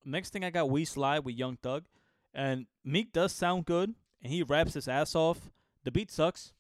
next 0.04 0.34
thing 0.34 0.44
I 0.44 0.50
got, 0.50 0.70
we 0.70 0.84
slide 0.84 1.20
with 1.20 1.36
Young 1.36 1.56
Thug, 1.56 1.86
and 2.34 2.66
Meek 2.84 3.14
does 3.14 3.32
sound 3.32 3.64
good, 3.66 3.94
and 4.22 4.34
he 4.34 4.44
raps 4.44 4.74
his 4.74 4.90
ass 4.90 5.16
off. 5.16 5.50
The 5.86 5.92
beat 5.92 6.12
sucks. 6.12 6.52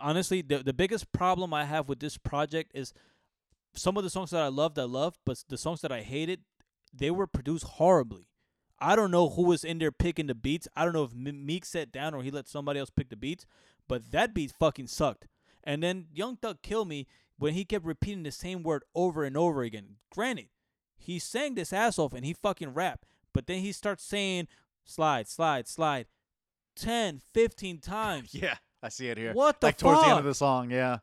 Honestly, 0.00 0.42
the 0.42 0.58
the 0.58 0.72
biggest 0.72 1.12
problem 1.12 1.52
I 1.52 1.64
have 1.64 1.88
with 1.88 2.00
this 2.00 2.16
project 2.16 2.72
is 2.74 2.92
some 3.74 3.96
of 3.96 4.04
the 4.04 4.10
songs 4.10 4.30
that 4.30 4.42
I 4.42 4.48
loved, 4.48 4.78
I 4.78 4.84
loved, 4.84 5.18
but 5.24 5.42
the 5.48 5.58
songs 5.58 5.80
that 5.82 5.92
I 5.92 6.02
hated, 6.02 6.40
they 6.92 7.10
were 7.10 7.26
produced 7.26 7.64
horribly. 7.64 8.28
I 8.80 8.96
don't 8.96 9.10
know 9.10 9.28
who 9.28 9.42
was 9.42 9.64
in 9.64 9.78
there 9.78 9.92
picking 9.92 10.26
the 10.26 10.34
beats. 10.34 10.68
I 10.76 10.84
don't 10.84 10.94
know 10.94 11.04
if 11.04 11.14
Meek 11.14 11.64
sat 11.64 11.90
down 11.90 12.14
or 12.14 12.22
he 12.22 12.30
let 12.30 12.48
somebody 12.48 12.78
else 12.78 12.90
pick 12.90 13.08
the 13.08 13.16
beats, 13.16 13.44
but 13.88 14.10
that 14.12 14.34
beat 14.34 14.52
fucking 14.58 14.86
sucked. 14.86 15.26
And 15.64 15.82
then 15.82 16.06
Young 16.12 16.36
Thug 16.36 16.62
killed 16.62 16.88
me 16.88 17.06
when 17.38 17.54
he 17.54 17.64
kept 17.64 17.84
repeating 17.84 18.22
the 18.22 18.30
same 18.30 18.62
word 18.62 18.84
over 18.94 19.24
and 19.24 19.36
over 19.36 19.62
again. 19.62 19.96
Granted, 20.10 20.48
he 20.96 21.18
sang 21.18 21.54
this 21.54 21.72
ass 21.72 21.98
off 21.98 22.12
and 22.14 22.24
he 22.24 22.32
fucking 22.32 22.74
rapped, 22.74 23.06
but 23.32 23.46
then 23.46 23.60
he 23.60 23.72
starts 23.72 24.04
saying 24.04 24.48
slide, 24.84 25.28
slide, 25.28 25.66
slide 25.66 26.06
10, 26.76 27.20
15 27.32 27.78
times. 27.80 28.34
Yeah, 28.34 28.56
I 28.82 28.88
see 28.90 29.08
it 29.08 29.18
here. 29.18 29.32
What 29.32 29.60
the 29.60 29.66
fuck? 29.66 29.68
like 29.68 29.76
towards 29.78 30.00
the 30.02 30.08
end 30.08 30.18
of 30.20 30.24
the 30.24 30.34
song, 30.34 30.70
yeah. 30.70 30.98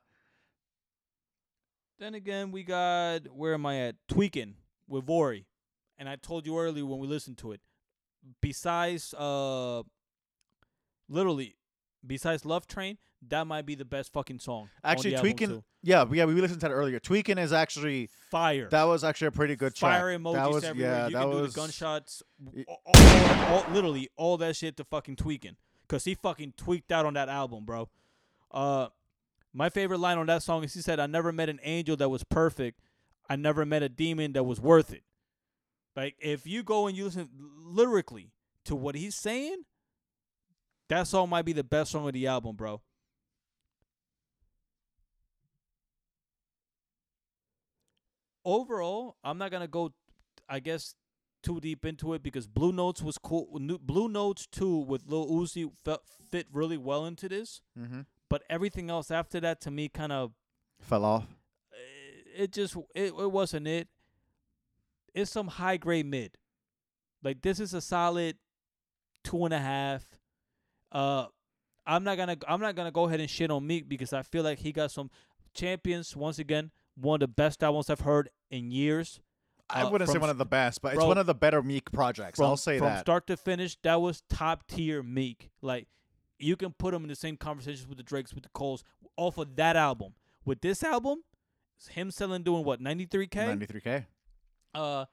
Then 2.00 2.14
again, 2.14 2.52
we 2.52 2.64
got 2.64 3.28
where 3.34 3.54
am 3.54 3.66
I 3.66 3.80
at? 3.88 3.96
Tweaking 4.08 4.56
with 4.88 5.06
Vory, 5.06 5.46
and 5.98 6.10
I 6.10 6.16
told 6.18 6.46
you 6.46 6.58
earlier 6.60 6.86
when 6.86 7.00
we 7.00 7.08
listened 7.08 7.38
to 7.40 7.52
it. 7.54 7.62
Besides, 8.42 9.14
uh, 9.14 9.84
literally, 11.08 11.56
besides 12.06 12.44
Love 12.46 12.68
Train, 12.68 12.98
that 13.28 13.46
might 13.48 13.66
be 13.66 13.76
the 13.76 13.86
best 13.86 14.12
fucking 14.12 14.40
song. 14.40 14.70
on 14.84 14.92
Actually, 14.92 15.12
the 15.12 15.16
album, 15.18 15.30
tweaking. 15.32 15.50
too. 15.50 15.64
Yeah, 15.84 16.06
yeah, 16.12 16.26
we 16.26 16.34
listened 16.34 16.60
to 16.62 16.68
that 16.68 16.74
earlier. 16.74 17.00
Tweaking 17.00 17.38
is 17.38 17.54
actually 17.54 18.10
fire. 18.32 18.68
that 18.72 18.84
was 18.84 19.04
actually 19.04 19.28
a 19.28 19.32
pretty 19.32 19.56
good 19.56 19.76
track. 19.76 20.00
Fire 20.00 20.18
emojis 20.18 20.34
that 20.34 20.50
was, 20.52 20.64
everywhere. 20.64 20.92
Yeah, 20.92 21.06
you 21.08 21.14
that 21.14 21.22
can 21.22 21.32
do 21.32 21.38
was 21.38 21.54
the 21.54 21.60
gunshots. 21.62 22.24
All, 22.68 22.82
all- 22.86 23.54
all- 23.54 23.66
literally, 23.72 24.10
all 24.18 24.38
that 24.38 24.56
shit 24.56 24.76
to 24.78 24.84
fucking 24.84 25.16
tweaking. 25.18 25.56
Cause 25.88 26.04
he 26.06 26.16
fucking 26.16 26.54
tweaked 26.58 26.92
out 26.92 27.06
on 27.06 27.14
that 27.14 27.30
album, 27.30 27.66
bro. 27.66 27.90
Uh, 28.52 28.88
my 29.54 29.70
favorite 29.70 30.00
line 30.00 30.18
on 30.18 30.26
that 30.28 30.42
song 30.44 30.64
is 30.64 30.74
he 30.74 30.82
said, 30.82 31.00
"I 31.00 31.06
never 31.06 31.32
met 31.32 31.50
an 31.50 31.60
angel 31.64 31.96
that 31.98 32.10
was 32.10 32.24
perfect. 32.24 32.80
I 33.30 33.36
never 33.36 33.66
met 33.66 33.84
a 33.84 33.90
demon 33.90 34.34
that 34.34 34.44
was 34.44 34.60
worth 34.60 34.92
it." 34.92 35.04
Like 35.96 36.16
if 36.20 36.46
you 36.46 36.64
go 36.64 36.88
and 36.88 36.98
you 36.98 37.06
listen 37.06 37.30
lyrically 37.64 38.32
to 38.66 38.76
what 38.76 38.96
he's 38.96 39.16
saying, 39.16 39.64
that 40.90 41.08
song 41.08 41.30
might 41.30 41.46
be 41.46 41.54
the 41.54 41.64
best 41.64 41.92
song 41.92 42.08
of 42.08 42.14
the 42.14 42.28
album, 42.28 42.56
bro. 42.56 42.82
Overall, 48.44 49.16
I'm 49.24 49.38
not 49.38 49.52
gonna 49.52 49.68
go, 49.68 49.94
I 50.48 50.60
guess, 50.60 50.96
too 51.46 51.60
deep 51.62 51.86
into 51.86 52.14
it 52.14 52.22
because 52.24 52.48
Blue 52.48 52.72
Notes 52.74 53.02
was 53.02 53.18
cool. 53.18 53.48
Blue 53.82 54.10
Notes 54.10 54.48
two 54.52 54.78
with 54.80 55.04
Lil 55.08 55.28
Uzi 55.30 55.72
fe- 55.84 55.98
fit 56.30 56.48
really 56.52 56.78
well 56.78 57.06
into 57.06 57.30
this, 57.30 57.62
hmm 57.78 58.02
but 58.30 58.42
everything 58.50 58.90
else 58.90 59.12
after 59.12 59.40
that 59.40 59.62
to 59.62 59.70
me 59.72 59.88
kind 59.88 60.12
of 60.12 60.32
fell 60.82 61.06
off. 61.06 61.28
it 62.36 62.52
just 62.52 62.76
it, 62.96 63.14
it 63.14 63.32
wasn't 63.32 63.68
it. 63.68 63.88
It's 65.14 65.32
some 65.32 65.48
high 65.48 65.78
grade 65.78 66.06
mid. 66.08 66.38
Like 67.24 67.42
this 67.42 67.60
is 67.60 67.74
a 67.74 67.82
solid 67.82 68.38
two 69.24 69.46
and 69.46 69.54
a 69.54 69.60
half. 69.60 70.04
Uh 70.92 71.28
I'm 71.86 72.04
not 72.04 72.18
gonna 72.18 72.36
I'm 72.48 72.60
not 72.60 72.76
gonna 72.76 72.92
go 72.92 73.06
ahead 73.08 73.20
and 73.20 73.30
shit 73.30 73.52
on 73.52 73.66
Meek 73.66 73.88
because 73.88 74.12
I 74.12 74.24
feel 74.24 74.44
like 74.44 74.60
he 74.60 74.72
got 74.72 74.92
some 74.92 75.10
champions 75.54 76.16
once 76.16 76.40
again, 76.40 76.72
one 76.96 77.16
of 77.18 77.20
the 77.22 77.28
best 77.28 77.64
albums 77.64 77.90
I've 77.90 78.02
heard 78.02 78.30
in 78.50 78.72
years. 78.72 79.22
I 79.70 79.82
Uh, 79.82 79.90
wouldn't 79.90 80.12
say 80.12 80.20
one 80.20 80.30
of 80.30 80.38
the 80.38 80.46
best, 80.46 80.82
but 80.82 80.94
it's 80.94 81.04
one 81.04 81.18
of 81.18 81.26
the 81.26 81.34
better 81.34 81.64
Meek 81.64 81.92
projects. 81.92 82.38
From, 82.38 82.46
I'll 82.46 82.58
say 82.58 82.78
from 82.78 82.88
that. 82.88 82.96
From 82.98 83.02
start 83.02 83.28
to 83.28 83.38
finish, 83.38 83.76
that 83.82 84.00
was 84.02 84.22
top 84.30 84.68
tier 84.68 85.02
Meek. 85.02 85.50
Like 85.62 85.88
you 86.38 86.56
can 86.56 86.72
put 86.74 86.94
him 86.94 87.04
in 87.04 87.10
the 87.10 87.16
same 87.16 87.38
conversations 87.38 87.88
with 87.88 87.98
the 87.98 88.04
Drakes, 88.04 88.34
with 88.34 88.44
the 88.44 88.50
Coles, 88.50 88.84
off 89.18 89.38
of 89.38 89.56
that 89.56 89.76
album. 89.76 90.14
With 90.44 90.62
this 90.62 90.84
album, 90.84 91.24
him 91.90 92.12
selling 92.12 92.44
doing 92.44 92.64
what, 92.64 92.80
ninety 92.80 93.06
three 93.06 93.28
K? 93.28 93.40
93k. 93.46 94.06
Uh 94.76 95.06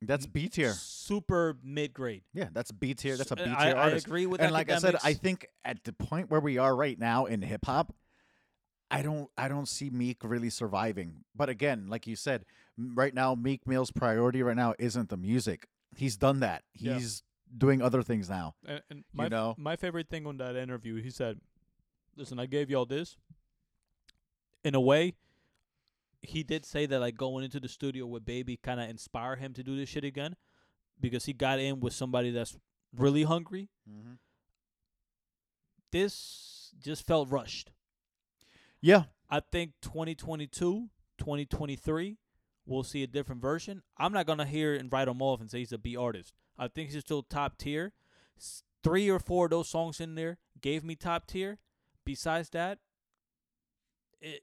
That's 0.00 0.26
B 0.26 0.48
tier. 0.48 0.72
super 0.72 1.56
mid 1.62 1.92
grade. 1.92 2.22
Yeah, 2.34 2.48
that's 2.52 2.72
B 2.72 2.94
tier. 2.94 3.16
That's 3.16 3.30
a 3.30 3.36
B 3.36 3.44
tier 3.44 3.52
artist. 3.76 4.06
I 4.06 4.08
agree 4.08 4.26
with 4.26 4.40
and 4.40 4.50
like 4.52 4.70
I 4.70 4.78
said, 4.78 4.96
I 5.04 5.12
think 5.14 5.46
at 5.64 5.84
the 5.84 5.92
point 5.92 6.28
where 6.30 6.40
we 6.40 6.58
are 6.58 6.74
right 6.74 6.98
now 6.98 7.26
in 7.26 7.42
hip 7.42 7.64
hop, 7.66 7.94
I 8.90 9.02
don't 9.02 9.30
I 9.38 9.46
don't 9.46 9.68
see 9.68 9.90
Meek 9.90 10.24
really 10.24 10.50
surviving. 10.50 11.24
But 11.36 11.48
again, 11.48 11.86
like 11.88 12.06
you 12.08 12.16
said, 12.16 12.44
right 12.94 13.14
now 13.14 13.34
Meek 13.34 13.66
Mill's 13.66 13.90
priority 13.90 14.42
right 14.42 14.56
now 14.56 14.74
isn't 14.78 15.08
the 15.08 15.16
music. 15.16 15.66
He's 15.96 16.16
done 16.16 16.40
that. 16.40 16.62
Yeah. 16.74 16.94
He's 16.94 17.22
doing 17.56 17.82
other 17.82 18.02
things 18.02 18.30
now. 18.30 18.54
And, 18.66 18.82
and 18.90 19.04
my, 19.12 19.26
f- 19.26 19.30
know? 19.30 19.54
my 19.58 19.76
favorite 19.76 20.08
thing 20.08 20.26
on 20.26 20.38
that 20.38 20.56
interview, 20.56 21.02
he 21.02 21.10
said, 21.10 21.40
"Listen, 22.16 22.38
I 22.38 22.46
gave 22.46 22.70
y'all 22.70 22.86
this. 22.86 23.16
In 24.64 24.74
a 24.74 24.80
way, 24.80 25.14
he 26.22 26.42
did 26.42 26.64
say 26.64 26.86
that 26.86 27.00
like 27.00 27.16
going 27.16 27.44
into 27.44 27.60
the 27.60 27.68
studio 27.68 28.06
with 28.06 28.24
Baby 28.24 28.56
kind 28.56 28.80
of 28.80 28.88
inspired 28.88 29.38
him 29.38 29.52
to 29.54 29.62
do 29.62 29.76
this 29.76 29.88
shit 29.88 30.04
again, 30.04 30.36
because 31.00 31.26
he 31.26 31.32
got 31.32 31.58
in 31.58 31.80
with 31.80 31.92
somebody 31.92 32.30
that's 32.30 32.56
really 32.96 33.24
hungry. 33.24 33.68
Mm-hmm. 33.90 34.12
This 35.90 36.72
just 36.80 37.06
felt 37.06 37.28
rushed. 37.28 37.70
Yeah. 38.80 39.04
I 39.28 39.40
think 39.40 39.72
2022, 39.82 40.88
2023, 41.18 42.18
we'll 42.66 42.82
see 42.84 43.02
a 43.02 43.06
different 43.06 43.40
version. 43.42 43.82
I'm 43.98 44.12
not 44.12 44.26
gonna 44.26 44.46
hear 44.46 44.74
and 44.74 44.92
write 44.92 45.08
him 45.08 45.22
off 45.22 45.40
and 45.40 45.50
say 45.50 45.58
he's 45.60 45.72
a 45.72 45.78
B 45.78 45.96
artist. 45.96 46.32
I 46.58 46.68
think 46.68 46.90
he's 46.90 47.00
still 47.00 47.22
top 47.22 47.58
tier. 47.58 47.92
Three 48.82 49.08
or 49.10 49.18
four 49.18 49.46
of 49.46 49.50
those 49.52 49.68
songs 49.68 50.00
in 50.00 50.14
there 50.16 50.38
gave 50.60 50.82
me 50.84 50.94
top 50.96 51.26
tier. 51.26 51.58
Besides 52.04 52.50
that, 52.50 52.78
it 54.20 54.42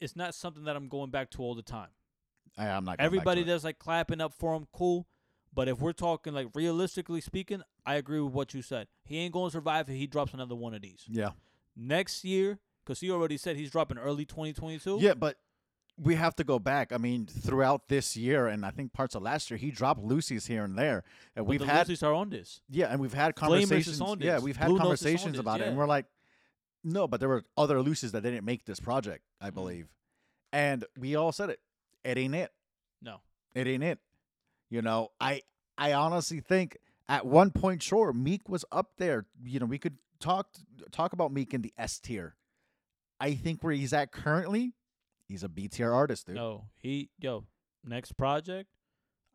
it's 0.00 0.14
not 0.16 0.34
something 0.34 0.64
that 0.64 0.76
I'm 0.76 0.88
going 0.88 1.10
back 1.10 1.30
to 1.30 1.42
all 1.42 1.54
the 1.54 1.62
time. 1.62 1.88
I, 2.56 2.68
I'm 2.68 2.84
not. 2.84 2.98
going 2.98 2.98
to 2.98 3.02
Everybody 3.04 3.42
that's 3.42 3.64
like 3.64 3.78
clapping 3.78 4.20
up 4.20 4.32
for 4.32 4.54
him, 4.54 4.66
cool. 4.72 5.06
But 5.52 5.66
if 5.68 5.80
we're 5.80 5.92
talking 5.92 6.34
like 6.34 6.48
realistically 6.54 7.20
speaking, 7.20 7.62
I 7.84 7.96
agree 7.96 8.20
with 8.20 8.32
what 8.32 8.54
you 8.54 8.62
said. 8.62 8.86
He 9.04 9.18
ain't 9.18 9.32
gonna 9.32 9.50
survive 9.50 9.88
if 9.88 9.96
he 9.96 10.06
drops 10.06 10.34
another 10.34 10.54
one 10.54 10.74
of 10.74 10.82
these 10.82 11.04
Yeah. 11.08 11.30
next 11.76 12.24
year. 12.24 12.60
Cause 12.84 13.00
he 13.00 13.10
already 13.10 13.36
said 13.36 13.56
he's 13.56 13.70
dropping 13.70 13.98
early 13.98 14.24
2022. 14.24 14.98
Yeah, 15.00 15.12
but 15.12 15.36
we 16.00 16.14
have 16.14 16.36
to 16.36 16.44
go 16.44 16.58
back. 16.58 16.92
I 16.92 16.96
mean, 16.98 17.26
throughout 17.26 17.88
this 17.88 18.16
year 18.16 18.46
and 18.46 18.64
I 18.64 18.70
think 18.70 18.92
parts 18.92 19.14
of 19.14 19.22
last 19.22 19.50
year, 19.50 19.58
he 19.58 19.70
dropped 19.70 20.00
loosies 20.02 20.46
here 20.46 20.64
and 20.64 20.78
there, 20.78 21.02
and 21.34 21.44
But 21.44 21.50
we've 21.50 21.60
the 21.60 21.66
had 21.66 21.86
loosies 21.88 22.02
are 22.06 22.14
on 22.14 22.30
this. 22.30 22.60
Yeah, 22.70 22.86
and 22.86 23.00
we've 23.00 23.12
had 23.14 23.34
conversations. 23.34 24.00
on 24.00 24.20
Yeah, 24.20 24.38
we've 24.38 24.56
had 24.56 24.66
Blue 24.68 24.78
Notes 24.78 25.02
is 25.02 25.06
on 25.06 25.10
conversations 25.12 25.38
about 25.38 25.60
it, 25.60 25.66
and 25.68 25.76
we're 25.76 25.86
like, 25.86 26.06
no, 26.84 27.08
but 27.08 27.18
there 27.20 27.28
were 27.28 27.44
other 27.56 27.76
loosies 27.78 28.12
that 28.12 28.22
didn't 28.22 28.44
make 28.44 28.64
this 28.64 28.78
project, 28.80 29.24
I 29.40 29.50
Mhm. 29.50 29.54
believe, 29.54 29.88
and 30.52 30.84
we 30.96 31.16
all 31.16 31.32
said 31.32 31.50
it. 31.50 31.60
It 32.04 32.16
ain't 32.16 32.34
it. 32.34 32.52
No. 33.02 33.20
It 33.54 33.66
ain't 33.66 33.82
it. 33.82 33.98
You 34.70 34.82
know, 34.82 35.10
I 35.20 35.42
I 35.76 35.92
honestly 35.92 36.40
think 36.40 36.78
at 37.08 37.26
one 37.26 37.50
point, 37.50 37.82
sure, 37.82 38.12
Meek 38.12 38.48
was 38.48 38.64
up 38.70 38.92
there. 38.98 39.26
You 39.42 39.58
know, 39.60 39.66
we 39.66 39.78
could 39.78 39.98
talk 40.20 40.54
talk 40.92 41.12
about 41.12 41.32
Meek 41.32 41.52
in 41.54 41.62
the 41.62 41.72
S 41.76 41.98
tier. 41.98 42.36
I 43.18 43.34
think 43.34 43.64
where 43.64 43.72
he's 43.72 43.92
at 43.92 44.12
currently, 44.12 44.74
he's 45.28 45.42
a 45.42 45.48
B 45.48 45.68
tier 45.68 45.92
artist, 45.92 46.26
dude. 46.26 46.36
No. 46.36 46.64
He 46.76 47.10
yo, 47.18 47.44
next 47.84 48.12
project, 48.16 48.68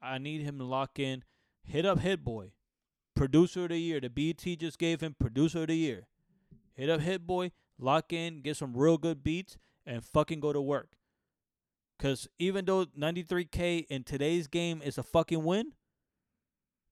I 0.01 0.17
need 0.17 0.41
him 0.41 0.57
to 0.57 0.63
lock 0.63 0.99
in. 0.99 1.23
Hit 1.63 1.85
up 1.85 1.99
Hit 1.99 2.23
Boy. 2.23 2.51
Producer 3.15 3.63
of 3.63 3.69
the 3.69 3.77
year. 3.77 4.01
The 4.01 4.09
BET 4.09 4.59
just 4.59 4.79
gave 4.79 5.01
him 5.01 5.15
producer 5.19 5.61
of 5.61 5.67
the 5.67 5.75
year. 5.75 6.07
Hit 6.73 6.89
up 6.89 7.01
Hit 7.01 7.25
Boy, 7.25 7.51
lock 7.79 8.11
in, 8.11 8.41
get 8.41 8.57
some 8.57 8.75
real 8.75 8.97
good 8.97 9.23
beats, 9.23 9.57
and 9.85 10.03
fucking 10.03 10.39
go 10.39 10.51
to 10.51 10.61
work. 10.61 10.93
Cause 11.99 12.27
even 12.39 12.65
though 12.65 12.85
93K 12.85 13.85
in 13.87 14.03
today's 14.03 14.47
game 14.47 14.81
is 14.83 14.97
a 14.97 15.03
fucking 15.03 15.43
win, 15.43 15.73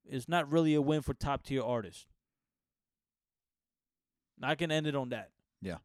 it's 0.06 0.30
not 0.30 0.50
really 0.50 0.76
a 0.76 0.82
win 0.82 1.02
for 1.02 1.14
top 1.14 1.44
tier 1.44 1.64
artists. 1.64 2.06
I 4.42 4.56
can 4.56 4.72
end 4.72 4.88
it 4.88 4.96
on 4.96 5.10
that. 5.10 5.30
Yeah. 5.62 5.78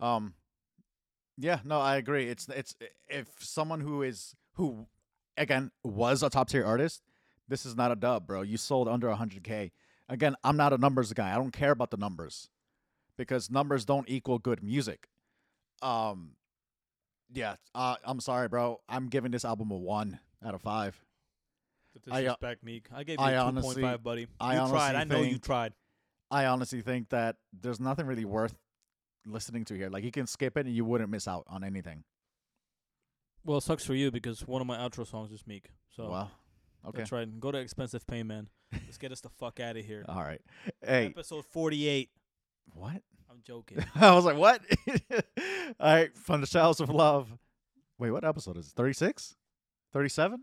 Um, 0.00 0.34
yeah, 1.42 1.58
no, 1.64 1.80
I 1.80 1.96
agree. 1.96 2.28
It's 2.28 2.48
it's 2.48 2.74
if 3.08 3.26
someone 3.40 3.80
who 3.80 4.02
is 4.02 4.36
who 4.54 4.86
again 5.36 5.72
was 5.82 6.22
a 6.22 6.30
top 6.30 6.48
tier 6.48 6.64
artist, 6.64 7.02
this 7.48 7.66
is 7.66 7.76
not 7.76 7.90
a 7.90 7.96
dub, 7.96 8.28
bro. 8.28 8.42
You 8.42 8.56
sold 8.56 8.86
under 8.86 9.08
100k. 9.08 9.72
Again, 10.08 10.36
I'm 10.44 10.56
not 10.56 10.72
a 10.72 10.78
numbers 10.78 11.12
guy. 11.12 11.32
I 11.32 11.34
don't 11.34 11.52
care 11.52 11.72
about 11.72 11.90
the 11.90 11.96
numbers 11.96 12.48
because 13.16 13.50
numbers 13.50 13.84
don't 13.84 14.08
equal 14.08 14.38
good 14.38 14.62
music. 14.62 15.08
Um, 15.82 16.36
yeah, 17.32 17.56
uh, 17.74 17.96
I'm 18.04 18.20
sorry, 18.20 18.46
bro. 18.48 18.80
I'm 18.88 19.08
giving 19.08 19.32
this 19.32 19.44
album 19.44 19.72
a 19.72 19.76
one 19.76 20.20
out 20.44 20.54
of 20.54 20.62
five. 20.62 21.00
The 22.06 22.12
I, 22.14 22.26
uh, 22.26 22.54
Meek. 22.62 22.86
I 22.94 23.02
gave 23.02 23.18
you 23.18 23.24
I 23.24 23.32
a 23.32 23.34
two 23.34 23.40
honestly- 23.40 23.74
point 23.74 23.86
five, 23.86 24.02
buddy. 24.04 24.26
I 24.38 24.54
you 24.54 24.68
tried. 24.68 24.94
honestly 24.94 24.96
I 25.00 25.04
know 25.04 25.22
you 25.22 25.38
tried. 25.38 25.72
I 26.30 26.46
honestly 26.46 26.82
think 26.82 27.08
that 27.08 27.36
there's 27.52 27.80
nothing 27.80 28.06
really 28.06 28.24
worth 28.24 28.54
listening 29.26 29.64
to 29.66 29.74
here. 29.74 29.88
Like 29.88 30.04
you 30.04 30.10
can 30.10 30.26
skip 30.26 30.56
it 30.56 30.66
and 30.66 30.74
you 30.74 30.84
wouldn't 30.84 31.10
miss 31.10 31.28
out 31.28 31.44
on 31.48 31.64
anything. 31.64 32.04
Well, 33.44 33.58
it 33.58 33.62
sucks 33.62 33.84
for 33.84 33.94
you 33.94 34.10
because 34.10 34.46
one 34.46 34.60
of 34.60 34.66
my 34.66 34.76
outro 34.76 35.06
songs 35.06 35.32
is 35.32 35.46
Meek. 35.46 35.70
So 35.96 36.08
well, 36.10 36.30
okay, 36.86 36.98
that's 36.98 37.12
right. 37.12 37.40
Go 37.40 37.50
to 37.50 37.58
expensive 37.58 38.06
pay, 38.06 38.22
man. 38.22 38.48
Let's 38.72 38.98
get 38.98 39.12
us 39.12 39.20
the 39.20 39.28
fuck 39.28 39.60
out 39.60 39.76
of 39.76 39.84
here. 39.84 40.04
all 40.08 40.22
right. 40.22 40.40
Hey, 40.84 41.06
Episode 41.06 41.44
forty 41.46 41.88
eight. 41.88 42.10
what? 42.74 43.02
I'm 43.30 43.40
joking. 43.44 43.82
I 43.94 44.14
was 44.14 44.26
like, 44.26 44.36
what? 44.36 44.60
All 45.80 45.94
right, 45.94 46.14
from 46.14 46.42
the 46.42 46.46
Shallows 46.46 46.80
of 46.80 46.90
Love. 46.90 47.38
Wait, 47.98 48.10
what 48.10 48.24
episode 48.24 48.58
is 48.58 48.66
it? 48.66 48.72
36? 48.76 49.36
37? 49.94 50.42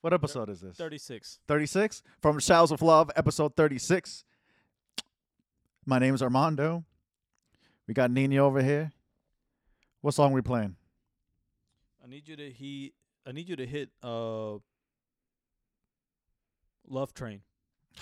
What 0.00 0.14
episode 0.14 0.48
is 0.48 0.62
this? 0.62 0.76
Thirty 0.78 0.96
six. 0.96 1.40
36? 1.46 2.02
From 2.22 2.36
the 2.36 2.40
Shallows 2.40 2.72
of 2.72 2.80
Love, 2.80 3.10
episode 3.16 3.54
36. 3.54 4.24
My 5.84 5.98
name 5.98 6.14
is 6.14 6.22
Armando. 6.22 6.84
We 7.86 7.94
got 7.94 8.10
Nino 8.10 8.46
over 8.46 8.62
here. 8.62 8.92
What 10.00 10.14
song 10.14 10.32
we 10.32 10.42
playing? 10.42 10.76
I 12.02 12.08
need 12.08 12.28
you 12.28 12.36
to 12.36 12.50
he. 12.50 12.92
I 13.26 13.32
need 13.32 13.48
you 13.48 13.56
to 13.56 13.66
hit 13.66 13.90
uh. 14.02 14.54
Love 16.86 17.14
Train. 17.14 17.40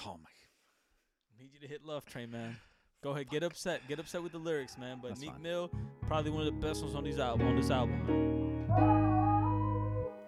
Oh 0.04 0.16
my. 0.22 0.28
I 0.28 1.42
need 1.42 1.50
you 1.54 1.60
to 1.60 1.68
hit 1.68 1.84
Love 1.84 2.04
Train, 2.04 2.30
man. 2.30 2.56
Go 3.02 3.10
ahead, 3.10 3.30
get 3.30 3.42
upset, 3.42 3.80
get 3.88 3.98
upset 3.98 4.22
with 4.22 4.30
the 4.32 4.38
lyrics, 4.38 4.78
man. 4.78 4.98
But 5.02 5.08
That's 5.08 5.20
Meek 5.20 5.32
fine. 5.32 5.42
Mill, 5.42 5.70
probably 6.06 6.30
one 6.30 6.46
of 6.46 6.46
the 6.46 6.66
best 6.66 6.82
ones 6.82 6.94
on 6.94 7.02
these 7.02 7.18
album, 7.18 7.48
on 7.48 7.56
this 7.56 7.70
album. 7.70 8.66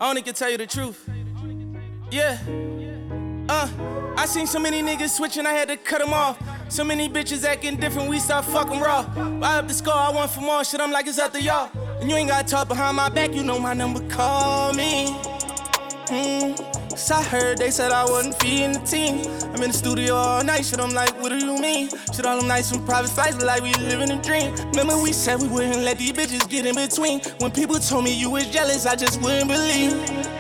I 0.01 0.09
only 0.11 0.23
can 0.23 0.35
tell 0.35 0.51
you 0.51 0.59
the 0.59 0.67
truth. 0.67 1.09
Yeah. 2.11 2.39
Uh, 3.49 3.69
I 4.17 4.27
seen 4.27 4.47
so 4.47 4.59
many 4.59 4.83
niggas 4.83 5.11
switching, 5.11 5.45
I 5.47 5.53
had 5.53 5.69
to 5.69 5.77
cut 5.77 6.01
them 6.01 6.15
off. 6.15 6.39
So 6.71 6.83
many 6.83 7.09
bitches 7.09 7.45
acting 7.45 7.77
different, 7.77 8.09
we 8.09 8.19
start 8.19 8.45
fucking 8.47 8.81
raw. 8.81 9.05
I 9.43 9.59
up 9.59 9.69
the 9.69 9.75
score, 9.75 9.95
I 9.95 10.11
want 10.11 10.31
for 10.31 10.41
more 10.41 10.65
shit, 10.65 10.81
I'm 10.81 10.91
like, 10.91 11.07
it's 11.07 11.19
up 11.19 11.33
to 11.33 11.43
y'all. 11.43 11.71
And 12.01 12.11
you 12.11 12.17
ain't 12.17 12.31
gotta 12.31 12.49
talk 12.49 12.69
behind 12.69 12.97
my 12.97 13.11
back, 13.11 13.35
you 13.35 13.43
know 13.43 13.59
my 13.59 13.75
number, 13.75 14.01
call 14.09 14.73
me. 14.73 15.09
Hmm. 16.09 16.55
So 16.97 17.17
I 17.17 17.23
heard 17.23 17.59
they 17.59 17.71
said 17.71 17.91
I 17.91 18.05
wasn't 18.05 18.41
feeding 18.41 18.73
the 18.73 18.79
team. 18.81 19.27
I'm 19.53 19.63
in 19.63 19.73
the 19.73 19.77
studio 19.77 20.15
all 20.15 20.43
night, 20.43 20.65
shit, 20.65 20.81
I'm 20.81 20.91
like, 20.91 21.21
what 21.21 21.29
do 21.29 21.37
you 21.37 21.59
mean? 21.59 21.91
Shit, 22.15 22.25
all 22.25 22.39
them 22.39 22.49
nights 22.49 22.71
from 22.71 22.87
private 22.87 23.11
flights, 23.11 23.43
like 23.43 23.63
we 23.63 23.75
living 23.75 24.11
a 24.11 24.23
dream. 24.23 24.55
Remember 24.71 24.97
we 25.03 25.13
said 25.13 25.43
we 25.43 25.49
wouldn't 25.49 25.83
let 25.83 25.99
these 25.99 26.13
bitches 26.13 26.49
get 26.49 26.65
in 26.65 26.77
between. 26.77 27.21
When 27.41 27.51
people 27.51 27.77
told 27.77 28.05
me 28.05 28.15
you 28.15 28.31
was 28.31 28.47
jealous, 28.49 28.87
I 28.87 28.97
just 28.97 29.21
wouldn't 29.21 29.49
believe. 29.49 30.34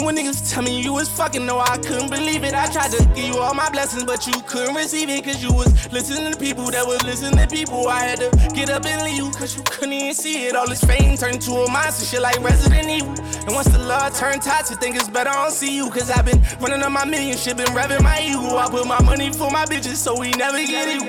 And 0.00 0.06
when 0.06 0.16
niggas 0.16 0.50
tell 0.50 0.62
me 0.62 0.80
you 0.80 0.94
was 0.94 1.10
fucking, 1.10 1.44
no, 1.44 1.58
I 1.58 1.76
couldn't 1.76 2.08
believe 2.08 2.42
it. 2.42 2.54
I 2.54 2.72
tried 2.72 2.90
to 2.92 3.04
give 3.14 3.18
you 3.18 3.36
all 3.36 3.52
my 3.52 3.68
blessings, 3.68 4.04
but 4.04 4.26
you 4.26 4.32
couldn't 4.46 4.74
receive 4.74 5.10
it. 5.10 5.22
Cause 5.22 5.42
you 5.42 5.52
was 5.52 5.92
listening 5.92 6.32
to 6.32 6.38
people 6.38 6.70
that 6.70 6.86
was 6.86 7.02
listening 7.02 7.36
to 7.36 7.46
people. 7.46 7.86
I 7.86 8.00
had 8.00 8.18
to 8.20 8.30
get 8.54 8.70
up 8.70 8.86
and 8.86 9.02
leave 9.02 9.18
you, 9.18 9.30
cause 9.30 9.54
you 9.54 9.62
couldn't 9.62 9.92
even 9.92 10.14
see 10.14 10.46
it. 10.46 10.56
All 10.56 10.66
this 10.66 10.82
fame 10.82 11.18
turned 11.18 11.34
into 11.34 11.52
a 11.52 11.70
monster, 11.70 12.06
shit 12.06 12.22
like 12.22 12.40
Resident 12.40 12.88
Evil. 12.88 13.10
And 13.44 13.54
once 13.54 13.68
the 13.68 13.78
love 13.78 14.16
turned 14.16 14.40
toxic, 14.40 14.80
think 14.80 14.96
it's 14.96 15.06
better 15.06 15.28
I 15.28 15.34
don't 15.34 15.52
see 15.52 15.76
you. 15.76 15.90
Cause 15.90 16.10
I've 16.10 16.24
been 16.24 16.40
running 16.60 16.82
on 16.82 16.94
my 16.94 17.04
million 17.04 17.36
shit, 17.36 17.58
been 17.58 17.66
revving 17.66 18.02
my 18.02 18.22
ego. 18.22 18.56
I 18.56 18.70
put 18.70 18.86
my 18.86 19.02
money 19.02 19.30
for 19.30 19.50
my 19.50 19.66
bitches, 19.66 19.96
so 19.96 20.18
we 20.18 20.30
never 20.30 20.64
get 20.64 20.96
it. 20.96 21.02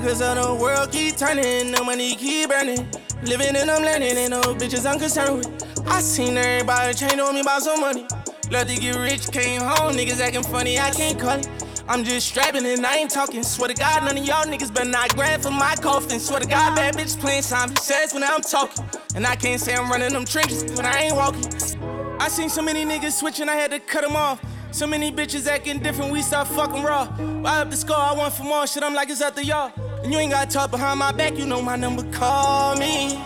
Cause 0.00 0.20
of 0.20 0.42
the 0.42 0.54
world 0.60 0.90
keep 0.90 1.16
turning, 1.16 1.70
the 1.70 1.84
money 1.84 2.16
keep 2.16 2.48
burning. 2.48 2.84
Living 3.22 3.54
and 3.54 3.70
I'm 3.70 3.82
learning, 3.84 4.16
and 4.16 4.30
no 4.30 4.40
bitches 4.58 4.90
I'm 4.90 4.98
concerned 4.98 5.36
with. 5.38 5.69
I 5.90 6.00
seen 6.00 6.38
everybody 6.38 6.94
change 6.94 7.20
on 7.20 7.34
me 7.34 7.40
about 7.40 7.62
some 7.62 7.80
money. 7.80 8.06
Love 8.50 8.68
to 8.68 8.76
get 8.76 8.96
rich, 8.96 9.30
came 9.32 9.60
home, 9.60 9.94
niggas 9.94 10.20
acting 10.20 10.42
funny, 10.44 10.78
I 10.78 10.90
can't 10.90 11.18
call 11.18 11.38
it. 11.38 11.48
I'm 11.88 12.04
just 12.04 12.28
strapping 12.28 12.64
and 12.64 12.86
I 12.86 12.98
ain't 12.98 13.10
talking. 13.10 13.42
Swear 13.42 13.68
to 13.68 13.74
God, 13.74 14.04
none 14.04 14.16
of 14.16 14.24
y'all 14.24 14.44
niggas 14.44 14.72
better 14.72 14.88
not 14.88 15.14
grab 15.16 15.40
for 15.40 15.50
my 15.50 15.74
coffin. 15.74 16.20
Swear 16.20 16.40
to 16.40 16.46
God, 16.46 16.76
bad 16.76 16.94
bitch 16.94 17.18
playing 17.18 17.42
Simon 17.42 17.76
Says 17.76 18.14
when 18.14 18.22
I'm 18.22 18.40
talking. 18.40 18.84
And 19.16 19.26
I 19.26 19.34
can't 19.34 19.60
say 19.60 19.74
I'm 19.74 19.90
running 19.90 20.12
them 20.12 20.24
trenches 20.24 20.62
when 20.76 20.86
I 20.86 21.02
ain't 21.02 21.16
walking. 21.16 21.44
I 22.20 22.28
seen 22.28 22.48
so 22.48 22.62
many 22.62 22.84
niggas 22.84 23.18
switching, 23.18 23.48
I 23.48 23.56
had 23.56 23.72
to 23.72 23.80
cut 23.80 24.02
them 24.02 24.14
off. 24.14 24.40
So 24.70 24.86
many 24.86 25.10
bitches 25.10 25.48
acting 25.48 25.80
different, 25.80 26.12
we 26.12 26.22
start 26.22 26.46
fucking 26.48 26.84
raw. 26.84 27.12
I 27.44 27.62
up 27.62 27.70
the 27.70 27.76
score, 27.76 27.96
I 27.96 28.14
want 28.14 28.32
for 28.34 28.44
more 28.44 28.66
shit, 28.68 28.84
I'm 28.84 28.94
like, 28.94 29.10
it's 29.10 29.20
up 29.20 29.34
to 29.34 29.44
y'all. 29.44 29.72
And 30.04 30.12
you 30.12 30.18
ain't 30.20 30.30
gotta 30.30 30.48
talk 30.48 30.70
behind 30.70 31.00
my 31.00 31.10
back, 31.10 31.36
you 31.36 31.46
know 31.46 31.60
my 31.60 31.74
number, 31.74 32.08
call 32.12 32.76
me. 32.76 33.16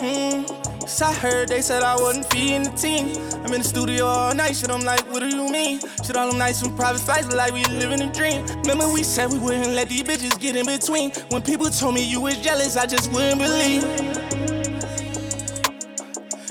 Hmm. 0.00 0.57
So 0.86 1.06
I 1.06 1.12
heard 1.14 1.48
they 1.48 1.60
said 1.60 1.82
I 1.82 1.96
wasn't 1.96 2.30
feeding 2.32 2.62
the 2.62 2.70
team. 2.70 3.16
I'm 3.44 3.52
in 3.52 3.62
the 3.62 3.68
studio 3.68 4.06
all 4.06 4.34
night, 4.34 4.56
shit, 4.56 4.70
I'm 4.70 4.82
like, 4.82 5.00
what 5.10 5.20
do 5.20 5.28
you 5.28 5.48
mean? 5.50 5.80
Shit, 6.04 6.16
all 6.16 6.28
them 6.28 6.38
nights 6.38 6.60
from 6.62 6.76
private 6.76 7.00
flights, 7.00 7.32
like 7.32 7.52
we 7.52 7.64
living 7.64 8.00
a 8.00 8.12
dream. 8.12 8.44
Remember 8.62 8.92
we 8.92 9.02
said 9.02 9.30
we 9.32 9.38
wouldn't 9.38 9.74
let 9.74 9.88
these 9.88 10.02
bitches 10.02 10.38
get 10.40 10.56
in 10.56 10.66
between. 10.66 11.10
When 11.30 11.42
people 11.42 11.66
told 11.66 11.94
me 11.94 12.04
you 12.04 12.20
was 12.20 12.36
jealous, 12.38 12.76
I 12.76 12.86
just 12.86 13.12
wouldn't 13.12 13.38
believe. 13.38 13.84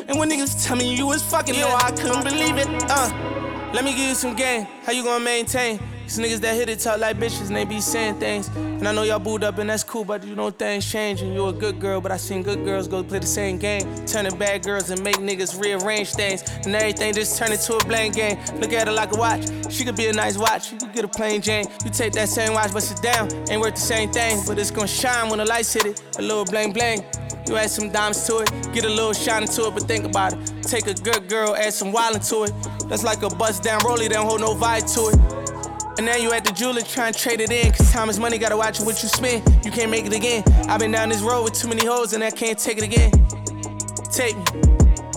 And 0.07 0.17
when 0.17 0.29
niggas 0.29 0.65
tell 0.65 0.77
me 0.77 0.95
you 0.95 1.07
was 1.07 1.21
fucking, 1.23 1.55
yo, 1.55 1.67
I 1.67 1.91
couldn't 1.91 2.23
believe 2.23 2.57
it. 2.57 2.67
Uh, 2.89 3.71
let 3.73 3.83
me 3.83 3.91
give 3.91 4.09
you 4.09 4.15
some 4.15 4.35
game. 4.35 4.67
How 4.83 4.93
you 4.93 5.03
gonna 5.03 5.23
maintain? 5.23 5.79
These 6.07 6.19
niggas 6.19 6.39
that 6.39 6.55
hit 6.55 6.69
it 6.69 6.79
talk 6.79 7.01
like 7.01 7.17
bitches 7.17 7.47
and 7.47 7.55
they 7.57 7.65
be 7.65 7.81
saying 7.81 8.17
things. 8.17 8.47
And 8.55 8.87
I 8.87 8.93
know 8.93 9.03
y'all 9.03 9.19
booed 9.19 9.43
up 9.43 9.57
and 9.57 9.69
that's 9.69 9.83
cool, 9.83 10.05
but 10.05 10.23
you 10.23 10.35
know 10.35 10.49
things 10.51 10.89
changing. 10.89 11.33
You 11.33 11.47
a 11.47 11.51
good 11.51 11.81
girl, 11.81 11.99
but 11.99 12.13
I 12.13 12.17
seen 12.17 12.43
good 12.43 12.63
girls 12.63 12.87
go 12.87 13.03
play 13.03 13.19
the 13.19 13.27
same 13.27 13.57
game. 13.57 13.83
Turning 14.05 14.37
bad 14.37 14.63
girls 14.63 14.89
and 14.89 15.03
make 15.03 15.17
niggas 15.17 15.61
rearrange 15.61 16.13
things. 16.13 16.43
And 16.65 16.73
everything 16.73 17.13
just 17.13 17.37
turn 17.37 17.51
into 17.51 17.75
a 17.75 17.83
blank 17.83 18.15
game. 18.15 18.37
Look 18.61 18.71
at 18.71 18.87
her 18.87 18.93
like 18.93 19.13
a 19.13 19.17
watch. 19.17 19.49
She 19.69 19.83
could 19.83 19.97
be 19.97 20.07
a 20.07 20.13
nice 20.13 20.37
watch. 20.37 20.71
You 20.71 20.77
could 20.77 20.93
get 20.93 21.03
a 21.03 21.09
plain 21.09 21.41
Jane. 21.41 21.65
You 21.83 21.91
take 21.91 22.13
that 22.13 22.29
same 22.29 22.53
watch, 22.53 22.71
bust 22.71 22.97
it 22.97 23.03
down. 23.03 23.29
Ain't 23.49 23.59
worth 23.59 23.75
the 23.75 23.81
same 23.81 24.09
thing, 24.09 24.41
but 24.47 24.57
it's 24.57 24.71
gonna 24.71 24.87
shine 24.87 25.27
when 25.29 25.39
the 25.39 25.45
lights 25.45 25.73
hit 25.73 25.83
it. 25.83 26.01
A 26.19 26.21
little 26.21 26.45
bling 26.45 26.71
bling. 26.71 27.03
You 27.49 27.57
add 27.57 27.69
some 27.69 27.91
dimes 27.91 28.25
to 28.27 28.39
it, 28.39 28.51
get 28.73 28.85
a 28.85 28.89
little 28.89 29.13
shine 29.13 29.41
into 29.41 29.67
it, 29.67 29.73
but 29.73 29.83
think 29.83 30.05
about 30.05 30.33
it. 30.33 30.63
Take 30.63 30.87
a 30.87 30.93
good 30.93 31.27
girl, 31.27 31.53
add 31.55 31.73
some 31.73 31.91
wildin' 31.91 32.27
to 32.29 32.43
it. 32.43 32.89
That's 32.89 33.03
like 33.03 33.23
a 33.23 33.29
bust 33.29 33.63
down 33.63 33.81
rollie, 33.81 34.09
don't 34.09 34.25
hold 34.25 34.39
no 34.39 34.53
vibe 34.53 34.87
to 34.95 35.17
it. 35.17 35.36
And 35.97 36.05
now 36.05 36.15
you 36.15 36.31
at 36.31 36.45
the 36.45 36.51
jeweler 36.51 36.81
trying 36.81 37.13
to 37.13 37.19
trade 37.19 37.41
it 37.41 37.51
in. 37.51 37.71
Cause 37.71 37.91
time 37.91 38.09
is 38.09 38.19
money, 38.19 38.37
gotta 38.37 38.55
watch 38.55 38.79
what 38.79 39.01
you 39.01 39.09
spend. 39.09 39.43
You 39.65 39.71
can't 39.71 39.89
make 39.89 40.05
it 40.05 40.13
again. 40.13 40.43
I've 40.69 40.79
been 40.79 40.91
down 40.91 41.09
this 41.09 41.21
road 41.21 41.43
with 41.43 41.53
too 41.53 41.67
many 41.67 41.85
hoes 41.85 42.13
and 42.13 42.23
I 42.23 42.29
can't 42.29 42.57
take 42.57 42.77
it 42.77 42.83
again. 42.83 43.11
Take 44.11 44.37
me. 44.37 44.67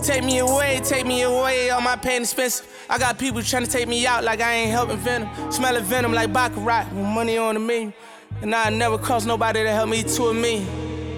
Take 0.01 0.23
me 0.23 0.39
away, 0.39 0.81
take 0.83 1.05
me 1.05 1.21
away, 1.21 1.69
all 1.69 1.81
my 1.81 1.95
pain 1.95 2.23
expensive. 2.23 2.67
I 2.89 2.97
got 2.97 3.19
people 3.19 3.43
trying 3.43 3.65
to 3.65 3.69
take 3.69 3.87
me 3.87 4.07
out 4.07 4.23
like 4.23 4.41
I 4.41 4.51
ain't 4.53 4.71
helping 4.71 4.97
venom. 4.97 5.29
Smelling 5.51 5.83
venom 5.83 6.11
like 6.11 6.33
Baccarat 6.33 6.85
with 6.91 7.05
money 7.05 7.37
on 7.37 7.53
the 7.53 7.59
menu. 7.59 7.93
And 8.41 8.55
I 8.55 8.71
never 8.71 8.97
cross 8.97 9.25
nobody 9.25 9.61
to 9.61 9.71
help 9.71 9.89
me 9.89 10.01
to 10.01 10.23
a 10.23 10.33
me. 10.33 10.63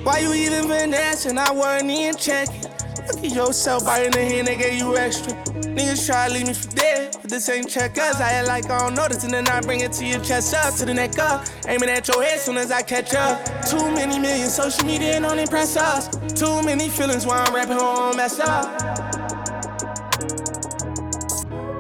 Why 0.03 0.19
you 0.19 0.33
even 0.33 0.63
finessing? 0.63 1.37
I 1.37 1.49
wasn't 1.51 1.91
even 1.91 2.17
checking. 2.17 2.72
Look 2.97 3.23
at 3.23 3.35
yourself 3.35 3.85
biting 3.85 4.11
the 4.11 4.19
hand 4.19 4.47
they 4.47 4.55
gave 4.55 4.79
you 4.79 4.95
extra. 4.97 5.33
Niggas 5.73 6.05
try 6.05 6.27
to 6.27 6.33
leave 6.33 6.47
me 6.47 6.53
for 6.53 6.69
dead, 6.69 7.17
but 7.21 7.29
this 7.29 7.49
ain't 7.49 7.69
checkers. 7.69 8.15
I 8.15 8.31
act 8.31 8.47
like 8.47 8.69
I 8.69 8.79
don't 8.79 8.95
notice, 8.95 9.23
and 9.23 9.33
then 9.33 9.47
I 9.47 9.61
bring 9.61 9.81
it 9.81 9.91
to 9.93 10.05
your 10.05 10.19
chest 10.19 10.53
up, 10.53 10.75
to 10.75 10.85
the 10.85 10.93
neck 10.93 11.17
up. 11.19 11.45
Aiming 11.67 11.89
at 11.89 12.07
your 12.07 12.21
head 12.23 12.39
soon 12.39 12.57
as 12.57 12.71
I 12.71 12.81
catch 12.81 13.13
up. 13.15 13.43
Too 13.65 13.91
many 13.91 14.19
million 14.19 14.49
social 14.49 14.85
media 14.85 15.19
don't 15.19 15.39
impress 15.39 15.75
us. 15.75 16.09
Too 16.33 16.61
many 16.63 16.89
feelings 16.89 17.25
while 17.25 17.45
I'm 17.47 17.53
rapping 17.53 17.77
on 17.77 18.15
mess 18.17 18.39
up. 18.39 18.65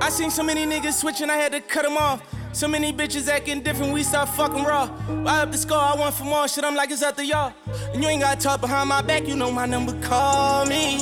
I 0.01 0.09
seen 0.09 0.31
so 0.31 0.43
many 0.43 0.65
niggas 0.65 0.93
switching, 0.93 1.29
I 1.29 1.37
had 1.37 1.51
to 1.53 1.61
cut 1.61 1.83
them 1.83 1.97
off. 1.97 2.21
So 2.53 2.67
many 2.67 2.93
bitches 2.93 3.27
acting 3.27 3.63
different, 3.63 3.93
we 3.93 4.03
start 4.03 4.29
fucking 4.29 4.63
raw. 4.63 4.87
I 5.25 5.41
up 5.41 5.51
the 5.51 5.57
score, 5.57 5.75
I 5.75 5.95
want 5.95 6.13
for 6.13 6.23
more 6.23 6.47
shit, 6.47 6.63
I'm 6.63 6.75
like, 6.75 6.91
it's 6.91 7.01
up 7.01 7.15
to 7.15 7.25
y'all. 7.25 7.51
And 7.91 8.03
you 8.03 8.07
ain't 8.07 8.21
gotta 8.21 8.39
talk 8.39 8.61
behind 8.61 8.89
my 8.89 9.01
back, 9.01 9.27
you 9.27 9.35
know 9.35 9.51
my 9.51 9.65
number, 9.65 9.99
call 10.01 10.63
me. 10.67 10.99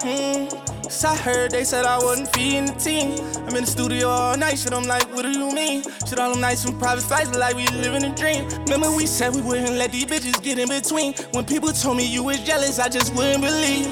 Hmm. 0.00 0.46
So 0.88 1.08
I 1.08 1.16
heard 1.16 1.50
they 1.50 1.64
said 1.64 1.84
I 1.84 1.98
wasn't 1.98 2.32
feeding 2.32 2.66
the 2.66 2.74
team. 2.74 3.18
I'm 3.48 3.56
in 3.56 3.64
the 3.64 3.66
studio 3.66 4.06
all 4.06 4.36
night, 4.36 4.56
shit, 4.56 4.72
I'm 4.72 4.84
like, 4.84 5.12
what 5.12 5.22
do 5.22 5.32
you 5.32 5.52
mean? 5.52 5.82
Shit, 6.06 6.20
all 6.20 6.30
them 6.30 6.40
nights 6.40 6.64
from 6.64 6.78
private 6.78 7.02
flights, 7.02 7.36
like 7.36 7.56
we 7.56 7.66
living 7.66 8.04
a 8.04 8.14
dream. 8.14 8.48
Remember 8.60 8.94
we 8.94 9.06
said 9.06 9.34
we 9.34 9.42
wouldn't 9.42 9.72
let 9.72 9.90
these 9.90 10.04
bitches 10.04 10.40
get 10.40 10.60
in 10.60 10.68
between. 10.68 11.14
When 11.32 11.44
people 11.44 11.72
told 11.72 11.96
me 11.96 12.06
you 12.06 12.22
was 12.22 12.38
jealous, 12.44 12.78
I 12.78 12.88
just 12.88 13.12
wouldn't 13.16 13.42
believe. 13.42 13.86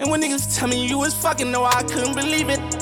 And 0.00 0.10
when 0.10 0.22
niggas 0.22 0.58
tell 0.58 0.68
me 0.68 0.86
you 0.86 0.96
was 0.96 1.12
fucking, 1.14 1.50
no, 1.50 1.64
I 1.64 1.82
couldn't 1.82 2.14
believe 2.14 2.48
it. 2.48 2.81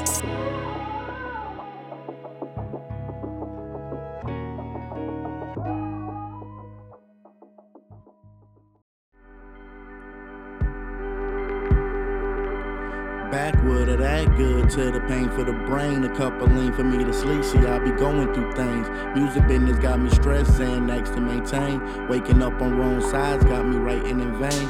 Backwood 13.81 13.95
of 13.95 14.01
that 14.01 14.37
good 14.37 14.69
to 14.71 14.91
the 14.91 15.01
pain 15.09 15.31
for 15.31 15.43
the 15.43 15.55
brain. 15.55 16.05
A 16.05 16.15
couple 16.15 16.47
lean 16.49 16.71
for 16.73 16.85
me 16.85 17.03
to 17.03 17.13
sleep. 17.15 17.43
See, 17.43 17.59
I 17.61 17.79
be 17.79 17.91
going 17.93 18.33
through 18.35 18.53
things. 18.53 18.87
Music 19.17 19.47
business 19.49 19.79
got 19.79 19.99
me 19.99 20.11
stressed 20.11 20.61
and 20.61 20.87
next 20.87 21.11
to 21.11 21.21
maintain. 21.21 21.81
Waking 22.07 22.43
up 22.43 22.61
on 22.61 22.77
wrong 22.77 23.01
sides 23.01 23.43
got 23.45 23.67
me 23.67 23.79
writing 23.79 24.21
in 24.21 24.39
vain. 24.39 24.69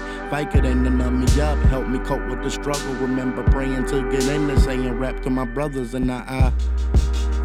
Could 0.51 0.65
end 0.65 0.85
numb 0.85 1.21
me 1.21 1.41
up, 1.41 1.59
help 1.71 1.89
me 1.89 1.99
cope 2.01 2.25
with 2.29 2.43
the 2.43 2.51
struggle. 2.51 2.95
Remember 2.95 3.43
praying 3.51 3.87
to 3.87 4.09
get 4.13 4.23
in 4.29 4.47
there, 4.47 4.59
saying 4.59 4.99
rap 4.99 5.21
to 5.23 5.31
my 5.31 5.45
brothers 5.45 5.95
and 5.95 6.11
I. 6.11 6.25
I 6.29 6.53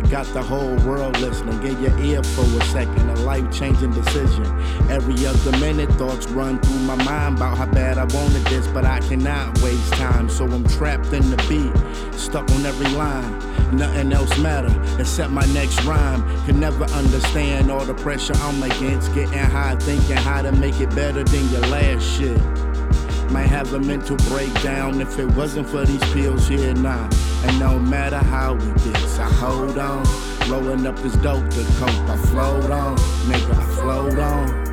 Got 0.10 0.28
the 0.34 0.42
whole 0.42 0.76
world 0.88 1.20
listening. 1.20 1.60
Get 1.62 1.80
your 1.80 1.98
ear 2.00 2.24
for 2.24 2.42
a 2.42 2.66
second. 2.66 3.10
A 3.10 3.16
life 3.22 3.52
changing 3.52 3.92
decision. 3.92 4.46
Every 4.90 5.26
other 5.26 5.52
minute, 5.58 5.90
thoughts 5.94 6.28
run 6.28 6.60
through 6.62 6.80
my 6.80 6.96
mind 7.04 7.38
about 7.38 7.58
how 7.58 7.66
bad 7.66 7.98
I 7.98 8.06
wanted 8.06 8.46
this, 8.46 8.68
but 8.68 8.86
I 8.86 9.00
cannot 9.00 9.60
waste 9.62 9.94
time. 9.94 10.30
So 10.30 10.46
I'm 10.46 10.64
trapped 10.68 11.12
in 11.12 11.30
the 11.32 11.38
beat, 11.50 12.18
stuck 12.18 12.50
on 12.52 12.66
every 12.66 12.90
line. 12.90 13.40
Nothing 13.76 14.14
else 14.14 14.38
matter 14.38 14.74
except 15.00 15.32
my 15.32 15.46
next 15.48 15.84
rhyme. 15.84 16.24
Can 16.46 16.60
never 16.60 16.86
understand 16.86 17.72
all 17.72 17.84
the 17.84 17.96
pressure 17.96 18.36
I'm 18.36 18.62
against. 18.64 19.14
Getting 19.14 19.38
high, 19.40 19.76
thinking 19.76 20.18
how 20.18 20.44
to 20.44 20.52
make 20.52 20.80
it 20.80 20.94
better 20.96 21.24
than 21.24 21.50
your 21.50 21.62
last 21.62 22.04
shit. 22.04 22.65
Might 23.32 23.48
have 23.48 23.74
a 23.74 23.80
mental 23.80 24.16
breakdown 24.30 25.02
if 25.02 25.20
it 25.20 25.26
wasn't 25.36 25.68
for 25.68 25.86
these 25.86 26.04
pills 26.14 26.48
here 26.48 26.74
now. 26.74 27.10
And 27.44 27.60
no 27.60 27.80
matter 27.80 28.18
how 28.18 28.54
we 28.54 28.68
gets, 28.84 29.20
I 29.20 29.30
hold 29.30 29.78
on. 29.78 30.06
Rolling 30.50 30.86
up 30.86 30.96
this 30.98 31.16
dope 31.18 31.50
to 31.50 31.64
cope, 31.78 32.10
I 32.10 32.18
float 32.18 32.72
on. 32.72 32.98
Nigga, 33.28 33.56
I 33.58 33.66
float 33.76 34.20
on. 34.20 34.66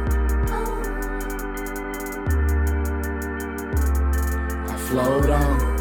I 4.69 4.77
float 4.77 5.31
on. 5.31 5.72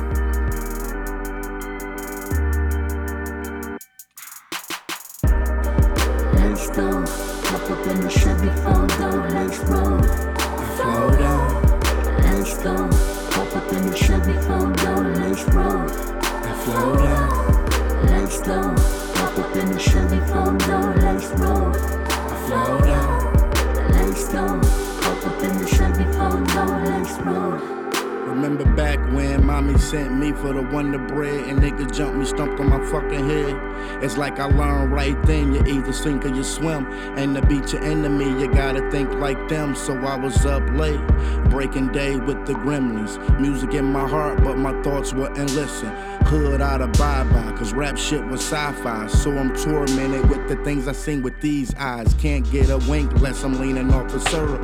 It's 34.02 34.18
like 34.18 34.40
I 34.40 34.46
learned 34.46 34.92
right 34.92 35.22
then, 35.24 35.54
you 35.54 35.64
either 35.66 35.94
sink 35.94 36.26
or 36.26 36.30
you 36.30 36.44
swim. 36.44 36.86
And 37.18 37.36
to 37.36 37.42
beat 37.46 37.72
your 37.72 37.84
enemy, 37.84 38.26
you 38.40 38.52
gotta 38.52 38.90
think 38.90 39.14
like 39.16 39.48
them. 39.48 39.76
So 39.76 39.96
I 40.00 40.16
was 40.16 40.46
up 40.46 40.64
late, 40.72 41.06
breaking 41.50 41.92
day 41.92 42.16
with 42.16 42.46
the 42.48 42.54
gremlins. 42.54 43.18
Music 43.40 43.74
in 43.74 43.86
my 43.86 44.08
heart, 44.08 44.44
but 44.44 44.58
my 44.58 44.80
thoughts 44.82 45.14
were 45.14 45.30
listen. 45.30 45.90
Hood 46.26 46.62
out 46.62 46.82
of 46.82 46.94
bye 46.94 47.24
bye, 47.26 47.52
cause 47.58 47.74
rap 47.74 47.98
shit 47.98 48.24
was 48.26 48.42
sci 48.42 48.72
fi. 48.84 49.08
So 49.08 49.38
I'm 49.38 49.56
tormented 49.56 50.30
with 50.30 50.41
the 50.56 50.64
things 50.66 50.86
I 50.86 50.92
seen 50.92 51.22
with 51.22 51.40
these 51.40 51.74
eyes. 51.76 52.14
Can't 52.16 52.50
get 52.52 52.70
a 52.70 52.78
wink 52.90 53.12
unless 53.14 53.44
I'm 53.44 53.54
leaning 53.60 53.94
off 53.94 54.12
the 54.12 54.20
syrup. 54.20 54.62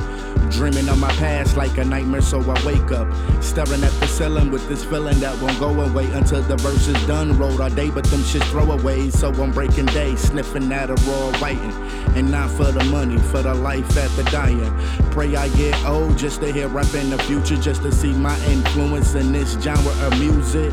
Dreaming 0.50 0.86
of 0.88 0.98
my 0.98 1.10
past 1.12 1.56
like 1.56 1.78
a 1.78 1.84
nightmare, 1.84 2.20
so 2.20 2.40
I 2.40 2.66
wake 2.66 2.92
up. 2.92 3.08
Staring 3.42 3.82
at 3.82 3.92
the 3.92 4.06
ceiling 4.06 4.50
with 4.50 4.68
this 4.68 4.84
feeling 4.84 5.18
that 5.20 5.40
won't 5.40 5.58
go 5.58 5.68
away 5.80 6.04
until 6.12 6.42
the 6.42 6.56
verse 6.56 6.88
is 6.88 7.06
done. 7.06 7.38
Rolled 7.38 7.60
all 7.60 7.70
day, 7.70 7.90
but 7.90 8.04
them 8.04 8.22
shit 8.24 8.42
throwaways. 8.42 9.12
So 9.12 9.32
I'm 9.32 9.50
breaking 9.50 9.86
day, 9.86 10.14
sniffing 10.16 10.70
at 10.72 10.90
a 10.90 10.94
raw 10.94 11.30
writing. 11.40 11.72
And 12.16 12.30
not 12.30 12.50
for 12.50 12.70
the 12.70 12.84
money, 12.84 13.16
for 13.16 13.40
the 13.40 13.54
life 13.54 13.96
at 13.96 14.10
the 14.10 14.24
dying. 14.24 14.72
Pray 15.10 15.36
I 15.36 15.48
get 15.50 15.82
old 15.86 16.18
just 16.18 16.42
to 16.42 16.52
hear 16.52 16.68
rap 16.68 16.92
in 16.94 17.08
the 17.08 17.18
future, 17.20 17.56
just 17.56 17.82
to 17.82 17.92
see 17.92 18.12
my 18.12 18.38
influence 18.46 19.14
in 19.14 19.32
this 19.32 19.52
genre 19.62 20.06
of 20.06 20.18
music. 20.18 20.72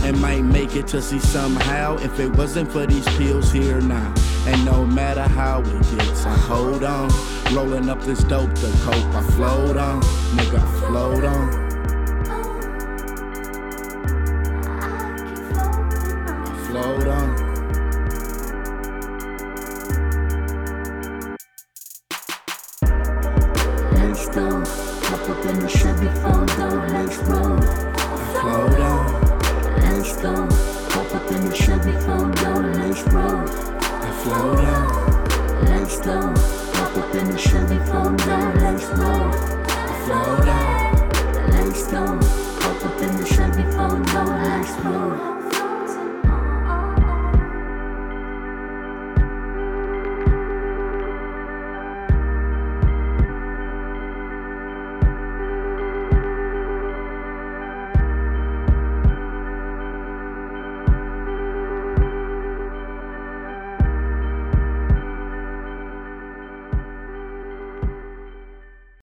And 0.00 0.20
might 0.20 0.42
make 0.42 0.76
it 0.76 0.86
to 0.88 1.00
see 1.00 1.18
somehow 1.18 1.96
if 1.96 2.20
it 2.20 2.28
wasn't 2.36 2.70
for 2.70 2.86
these 2.86 3.08
pills 3.16 3.50
here 3.50 3.80
now. 3.80 4.12
And 4.46 4.64
no 4.64 4.84
matter 4.84 5.22
how 5.22 5.60
it 5.60 5.82
gets, 5.96 6.26
I 6.26 6.36
hold 6.36 6.84
on. 6.84 7.10
Rolling 7.52 7.88
up 7.88 8.00
this 8.02 8.22
dope 8.24 8.54
to 8.54 8.70
cope, 8.82 9.14
I 9.14 9.22
float 9.32 9.76
on. 9.76 10.02
Nigga, 10.36 10.58
I 10.58 10.80
float 10.80 11.24
on. 11.24 11.63